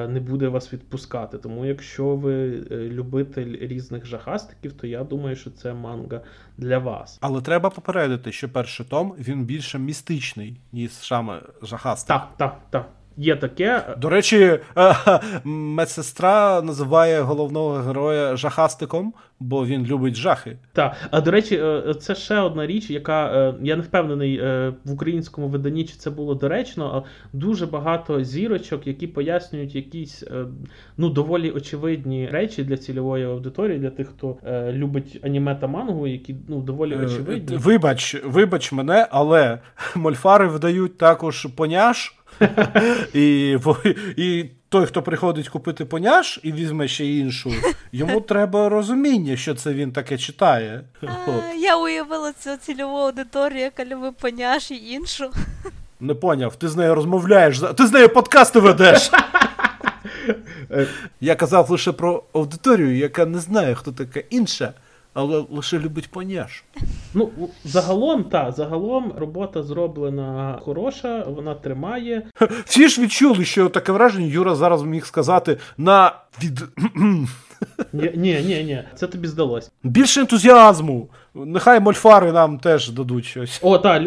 не 0.09 0.21
буде 0.21 0.49
вас 0.49 0.73
відпускати. 0.73 1.39
Тому, 1.39 1.67
якщо 1.67 2.17
ви 2.17 2.65
е, 2.71 2.77
любитель 2.77 3.57
різних 3.61 4.07
жахастиків, 4.07 4.73
то 4.73 4.87
я 4.87 5.05
думаю, 5.05 5.37
що 5.37 5.51
це 5.51 5.75
манга 5.75 6.21
для 6.59 6.79
вас. 6.79 7.19
Але 7.21 7.41
треба 7.41 7.71
попередити, 7.71 8.33
що 8.33 8.49
перший 8.49 8.87
том 8.87 9.15
він 9.19 9.45
більше 9.45 9.79
містичний, 9.79 10.61
ніж 10.73 10.93
саме 10.93 11.43
жахастик. 11.63 12.09
Так, 12.09 12.29
так, 12.37 12.61
так. 12.71 12.89
Є 13.17 13.37
таке. 13.37 13.83
До 13.99 14.09
речі, 14.09 14.59
е, 14.77 14.95
медсестра 15.45 16.63
називає 16.63 17.21
головного 17.21 17.73
героя 17.73 18.37
жахастиком, 18.37 19.15
бо 19.41 19.67
він 19.67 19.87
любить 19.87 20.15
жахи. 20.15 20.59
Так, 20.73 20.97
а 21.11 21.21
до 21.21 21.31
речі, 21.31 21.57
е, 21.57 21.95
це 22.01 22.15
ще 22.15 22.39
одна 22.39 22.67
річ, 22.67 22.91
яка 22.91 23.27
е, 23.27 23.55
я 23.63 23.77
не 23.77 23.83
впевнений 23.83 24.41
в 24.85 24.93
українському 24.93 25.49
виданні, 25.49 25.85
чи 25.85 25.95
це 25.95 26.11
було 26.11 26.35
доречно, 26.35 26.87
а 26.95 27.09
дуже 27.37 27.67
багато 27.67 28.25
зірочок, 28.25 28.87
які 28.87 29.07
пояснюють 29.07 29.75
якісь 29.75 30.25
ну 30.97 31.11
доволі 31.11 31.51
очевидні 31.51 32.29
речі 32.33 32.65
для 32.65 32.77
цільової 32.77 33.25
аудиторії, 33.25 33.79
для 33.79 33.91
тих, 33.91 34.09
хто 34.09 34.37
любить 34.73 35.21
аніме 35.23 35.55
та 35.55 35.67
мангу, 35.67 36.07
які 36.07 36.37
ну 36.49 36.61
доволі 36.61 36.97
очевидні. 36.97 37.57
Вибач, 37.57 38.17
вибач 38.25 38.73
мене, 38.73 39.07
але 39.11 39.59
мольфари 39.97 40.47
видають 40.47 40.99
також 40.99 41.47
поняш. 41.57 42.20
і, 43.15 43.59
і 44.17 44.51
той, 44.69 44.87
хто 44.87 45.03
приходить 45.03 45.49
купити 45.49 45.85
поняш 45.85 46.41
і 46.43 46.53
візьме 46.53 46.89
ще 46.89 47.07
іншу, 47.07 47.53
йому 47.93 48.21
треба 48.21 48.69
розуміння, 48.69 49.37
що 49.37 49.55
це 49.55 49.73
він 49.73 49.93
таке 49.93 50.19
читає. 50.19 50.85
А, 51.03 51.53
Я 51.59 51.77
уявила 51.77 52.33
цю 52.33 52.57
цільову 52.57 52.97
аудиторію, 52.97 53.61
яка 53.61 53.85
любить 53.85 54.17
поняш 54.17 54.71
і 54.71 54.91
іншу. 54.91 55.31
Не 56.01 56.15
поняв, 56.15 56.57
ти 56.57 56.69
з 56.69 56.77
нею 56.77 56.95
розмовляєш, 56.95 57.61
ти 57.77 57.87
з 57.87 57.93
нею 57.93 58.09
подкасти 58.09 58.61
ведеш. 58.61 59.11
Е, 60.71 60.87
Я 61.21 61.35
казав 61.35 61.71
лише 61.71 61.93
про 61.93 62.23
аудиторію, 62.33 62.97
яка 62.97 63.27
не 63.27 63.39
знає, 63.39 63.75
хто 63.75 63.93
така 63.93 64.21
інша, 64.31 64.73
але 65.15 65.45
лише 65.51 65.79
любить 65.79 66.11
поняш. 66.11 66.65
Ну, 67.15 67.31
загалом, 67.65 68.25
та, 68.25 68.53
загалом 68.53 69.13
робота 69.17 69.63
зроблена 69.63 70.59
хороша, 70.63 71.25
вона 71.29 71.55
тримає. 71.55 72.23
Всі 72.65 72.89
ж 72.89 73.03
відчули, 73.03 73.45
що 73.45 73.69
таке 73.69 73.93
враження 73.93 74.27
Юра 74.27 74.55
зараз 74.55 74.83
міг 74.83 75.07
сказати 75.07 75.57
на 75.79 76.13
від. 76.43 76.61
Ні, 77.93 78.13
ні, 78.15 78.41
ні, 78.47 78.65
ні, 78.65 78.83
це 78.95 79.07
тобі 79.07 79.29
здалось. 79.29 79.71
Більше 79.83 80.21
ентузіазму. 80.21 81.09
Нехай 81.35 81.81
мольфари 81.81 82.33
нам 82.33 82.59
теж 82.59 82.91
дадуть 82.91 83.25
щось. 83.25 83.61
О, 83.63 83.79
так, 83.79 84.03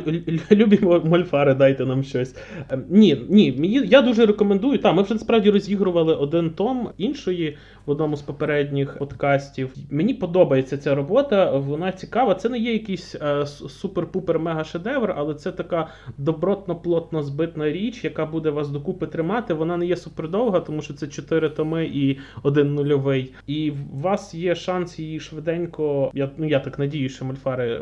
любі 0.52 0.80
мольфари, 1.04 1.54
дайте 1.54 1.86
нам 1.86 2.04
щось. 2.04 2.36
Ем, 2.70 2.84
Ні, 2.90 3.26
ні, 3.30 3.82
я 3.86 4.02
дуже 4.02 4.26
рекомендую. 4.26 4.78
Та, 4.78 4.94
ми 4.94 5.04
вже 5.04 5.14
насправді 5.14 5.50
розігрували 5.50 6.16
один 6.16 6.50
том 6.50 6.90
іншої 6.98 7.58
в 7.85 7.91
одному 7.91 8.18
з 8.18 8.22
попередніх 8.22 8.97
подкастів. 8.97 9.73
Мені 9.89 10.14
подобається 10.14 10.77
ця 10.77 10.95
робота, 10.95 11.51
вона 11.57 11.91
цікава. 11.91 12.35
Це 12.35 12.49
не 12.49 12.60
є 12.60 12.73
якийсь 12.73 13.15
е, 13.15 13.19
супер-пупер 13.84 14.39
мега 14.39 14.64
шедевр, 14.64 15.14
але 15.18 15.34
це 15.34 15.51
така 15.51 15.88
добротно 16.18 16.76
плотно 16.76 17.23
збитна 17.23 17.72
річ, 17.72 18.03
яка 18.03 18.26
буде 18.26 18.49
вас 18.49 18.69
докупи 18.69 19.07
тримати. 19.07 19.53
Вона 19.53 19.77
не 19.77 19.85
є 19.85 19.95
супердовга, 19.95 20.60
тому 20.60 20.81
що 20.81 20.93
це 20.93 21.07
чотири 21.07 21.49
томи 21.49 21.85
і 21.85 22.19
один 22.43 22.73
нульовий. 22.73 23.34
І 23.47 23.72
у 23.72 23.99
вас 23.99 24.34
є 24.34 24.55
шанс 24.55 24.99
її 24.99 25.19
швиденько. 25.19 26.11
Я, 26.14 26.30
ну, 26.38 26.47
я 26.47 26.60
так 26.60 26.80
надію, 26.80 27.10
що 27.10 27.26
мольфари 27.26 27.81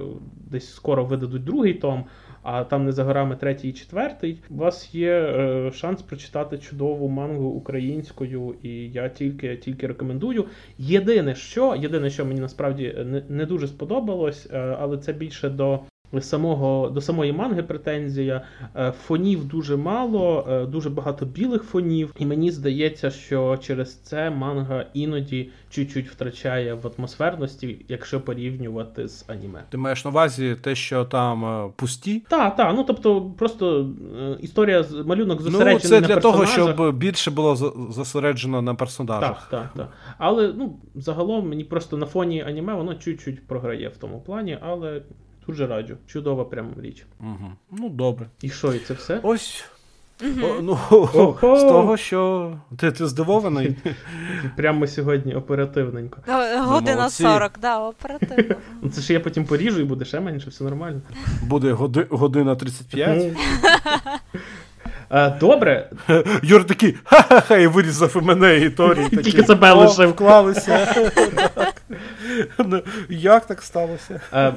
десь 0.51 0.73
скоро 0.73 1.05
видадуть 1.05 1.43
другий 1.43 1.73
том. 1.73 2.05
А 2.43 2.63
там 2.63 2.85
не 2.85 2.91
за 2.91 3.03
горами 3.03 3.35
третій 3.35 3.69
і 3.69 3.73
четвертий. 3.73 4.39
У 4.49 4.55
вас 4.55 4.95
є 4.95 5.11
е, 5.11 5.71
шанс 5.73 6.01
прочитати 6.01 6.57
чудову 6.57 7.09
мангу 7.09 7.45
українською, 7.45 8.55
і 8.63 8.69
я 8.69 9.09
тільки, 9.09 9.57
тільки 9.57 9.87
рекомендую. 9.87 10.45
Єдине, 10.77 11.35
що 11.35 11.75
єдине, 11.75 12.09
що 12.09 12.25
мені 12.25 12.39
насправді 12.39 12.95
не, 13.05 13.23
не 13.29 13.45
дуже 13.45 13.67
сподобалось, 13.67 14.49
е, 14.53 14.77
але 14.79 14.97
це 14.97 15.13
більше 15.13 15.49
до. 15.49 15.79
Самого 16.19 16.89
до 16.89 17.01
самої 17.01 17.33
манги 17.33 17.63
претензія 17.63 18.41
Е, 18.75 18.91
фонів 18.91 19.45
дуже 19.45 19.77
мало, 19.77 20.47
е, 20.49 20.65
дуже 20.65 20.89
багато 20.89 21.25
білих 21.25 21.63
фонів, 21.63 22.13
і 22.19 22.25
мені 22.25 22.51
здається, 22.51 23.11
що 23.11 23.57
через 23.61 23.95
це 23.95 24.29
манга 24.29 24.85
іноді 24.93 25.49
чуть-чуть 25.69 26.09
втрачає 26.09 26.73
в 26.73 26.91
атмосферності, 26.97 27.85
якщо 27.87 28.21
порівнювати 28.21 29.07
з 29.07 29.25
аніме. 29.27 29.63
Ти 29.69 29.77
маєш 29.77 30.05
на 30.05 30.11
увазі 30.11 30.55
те, 30.61 30.75
що 30.75 31.05
там 31.05 31.45
е, 31.45 31.71
пусті? 31.75 32.23
Так, 32.29 32.55
так, 32.55 32.73
ну 32.75 32.83
тобто 32.83 33.21
просто 33.21 33.89
історія 34.39 34.83
з 34.83 34.93
малюнок 35.05 35.39
Ну, 35.43 35.51
зосереджений 35.51 35.79
це 35.79 36.01
на 36.01 36.07
для 36.07 36.15
того, 36.15 36.45
щоб 36.45 36.97
більше 36.97 37.31
було 37.31 37.55
зосереджено 37.91 38.61
на 38.61 38.71
Так, 38.71 38.79
персонажах. 38.79 39.47
так, 39.51 39.69
так. 39.75 39.89
Але 40.17 40.53
ну, 40.57 40.75
загалом 40.95 41.49
мені 41.49 41.63
просто 41.63 41.97
на 41.97 42.05
фоні 42.05 42.43
аніме 42.47 42.73
воно 42.73 42.95
чуть-чуть 42.95 43.47
програє 43.47 43.89
в 43.89 43.97
тому 43.97 44.21
плані, 44.21 44.57
але 44.61 45.01
дуже 45.51 45.67
раджу. 45.67 45.97
Чудова 46.07 46.45
прям 46.45 46.73
річ. 46.81 47.05
Угу. 47.19 47.51
Ну, 47.71 47.89
добре. 47.89 48.27
І 48.41 48.49
що, 48.49 48.73
і 48.73 48.79
це 48.79 48.93
все? 48.93 49.19
Ось 49.23 49.65
О, 50.23 50.61
ну, 50.61 50.77
Ого. 50.91 51.57
з 51.57 51.61
того, 51.61 51.97
що 51.97 52.51
ти, 52.77 52.91
ти 52.91 53.07
здивований. 53.07 53.75
Прямо 54.57 54.87
сьогодні 54.87 55.35
оперативненько. 55.35 56.21
Година 56.57 56.95
молодці. 56.95 57.23
40, 57.23 57.51
да, 57.61 57.79
оперативно. 57.79 58.55
Ну 58.81 58.89
це 58.89 59.01
ж 59.01 59.13
я 59.13 59.19
потім 59.19 59.45
поріжу 59.45 59.81
і 59.81 59.83
буде 59.83 60.05
ще 60.05 60.19
менше, 60.19 60.49
все 60.49 60.63
нормально. 60.63 61.01
Буде 61.43 61.71
годи, 61.71 62.07
година 62.09 62.55
35. 62.55 63.33
Е, 65.13 65.37
Добре, 65.39 65.89
Юр 66.43 66.63
такий, 66.63 66.95
ха-ха-ха, 67.03 67.57
і 67.57 67.67
вирізав 67.67 68.17
і 68.21 68.25
мене, 68.25 68.57
і 68.57 68.69
Торі. 68.69 69.09
Тільки 69.09 69.43
себе 69.43 69.71
«О, 69.71 69.75
лишив». 69.75 70.09
вклалися. 70.09 70.95
Ну, 72.65 72.81
Як 73.09 73.45
так 73.45 73.61
сталося? 73.61 74.21
Е, 74.33 74.53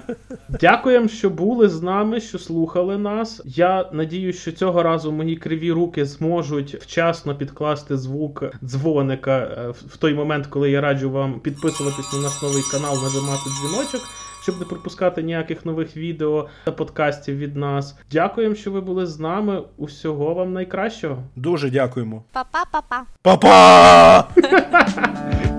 Дякуємо, 0.48 1.08
що 1.08 1.30
були 1.30 1.68
з 1.68 1.82
нами, 1.82 2.20
що 2.20 2.38
слухали 2.38 2.98
нас. 2.98 3.42
Я 3.44 3.88
надіюсь, 3.92 4.40
що 4.40 4.52
цього 4.52 4.82
разу 4.82 5.12
мої 5.12 5.36
криві 5.36 5.72
руки 5.72 6.04
зможуть 6.04 6.74
вчасно 6.74 7.34
підкласти 7.34 7.96
звук 7.96 8.44
дзвоника 8.64 9.38
е, 9.38 9.70
в 9.70 9.96
той 9.96 10.14
момент, 10.14 10.46
коли 10.46 10.70
я 10.70 10.80
раджу 10.80 11.10
вам 11.10 11.40
підписуватись 11.40 12.12
на 12.12 12.18
наш 12.18 12.42
новий 12.42 12.62
канал, 12.72 12.94
нажимати 13.02 13.50
дзвіночок, 13.50 14.00
щоб 14.44 14.58
не 14.58 14.64
пропускати 14.64 15.22
ніяких 15.22 15.66
нових 15.66 15.96
відео 15.96 16.48
та 16.64 16.72
подкастів 16.72 17.36
від 17.38 17.56
нас. 17.56 17.98
Дякуємо, 18.10 18.54
що 18.54 18.70
ви 18.70 18.80
були 18.80 19.06
з 19.06 19.18
нами. 19.18 19.62
Усього 19.76 20.34
вам 20.34 20.52
найкращого. 20.52 21.22
Дуже 21.36 21.70
дякуємо. 21.70 22.24
Па-па-па-па. 22.32 23.02
Па-па! 23.22 24.28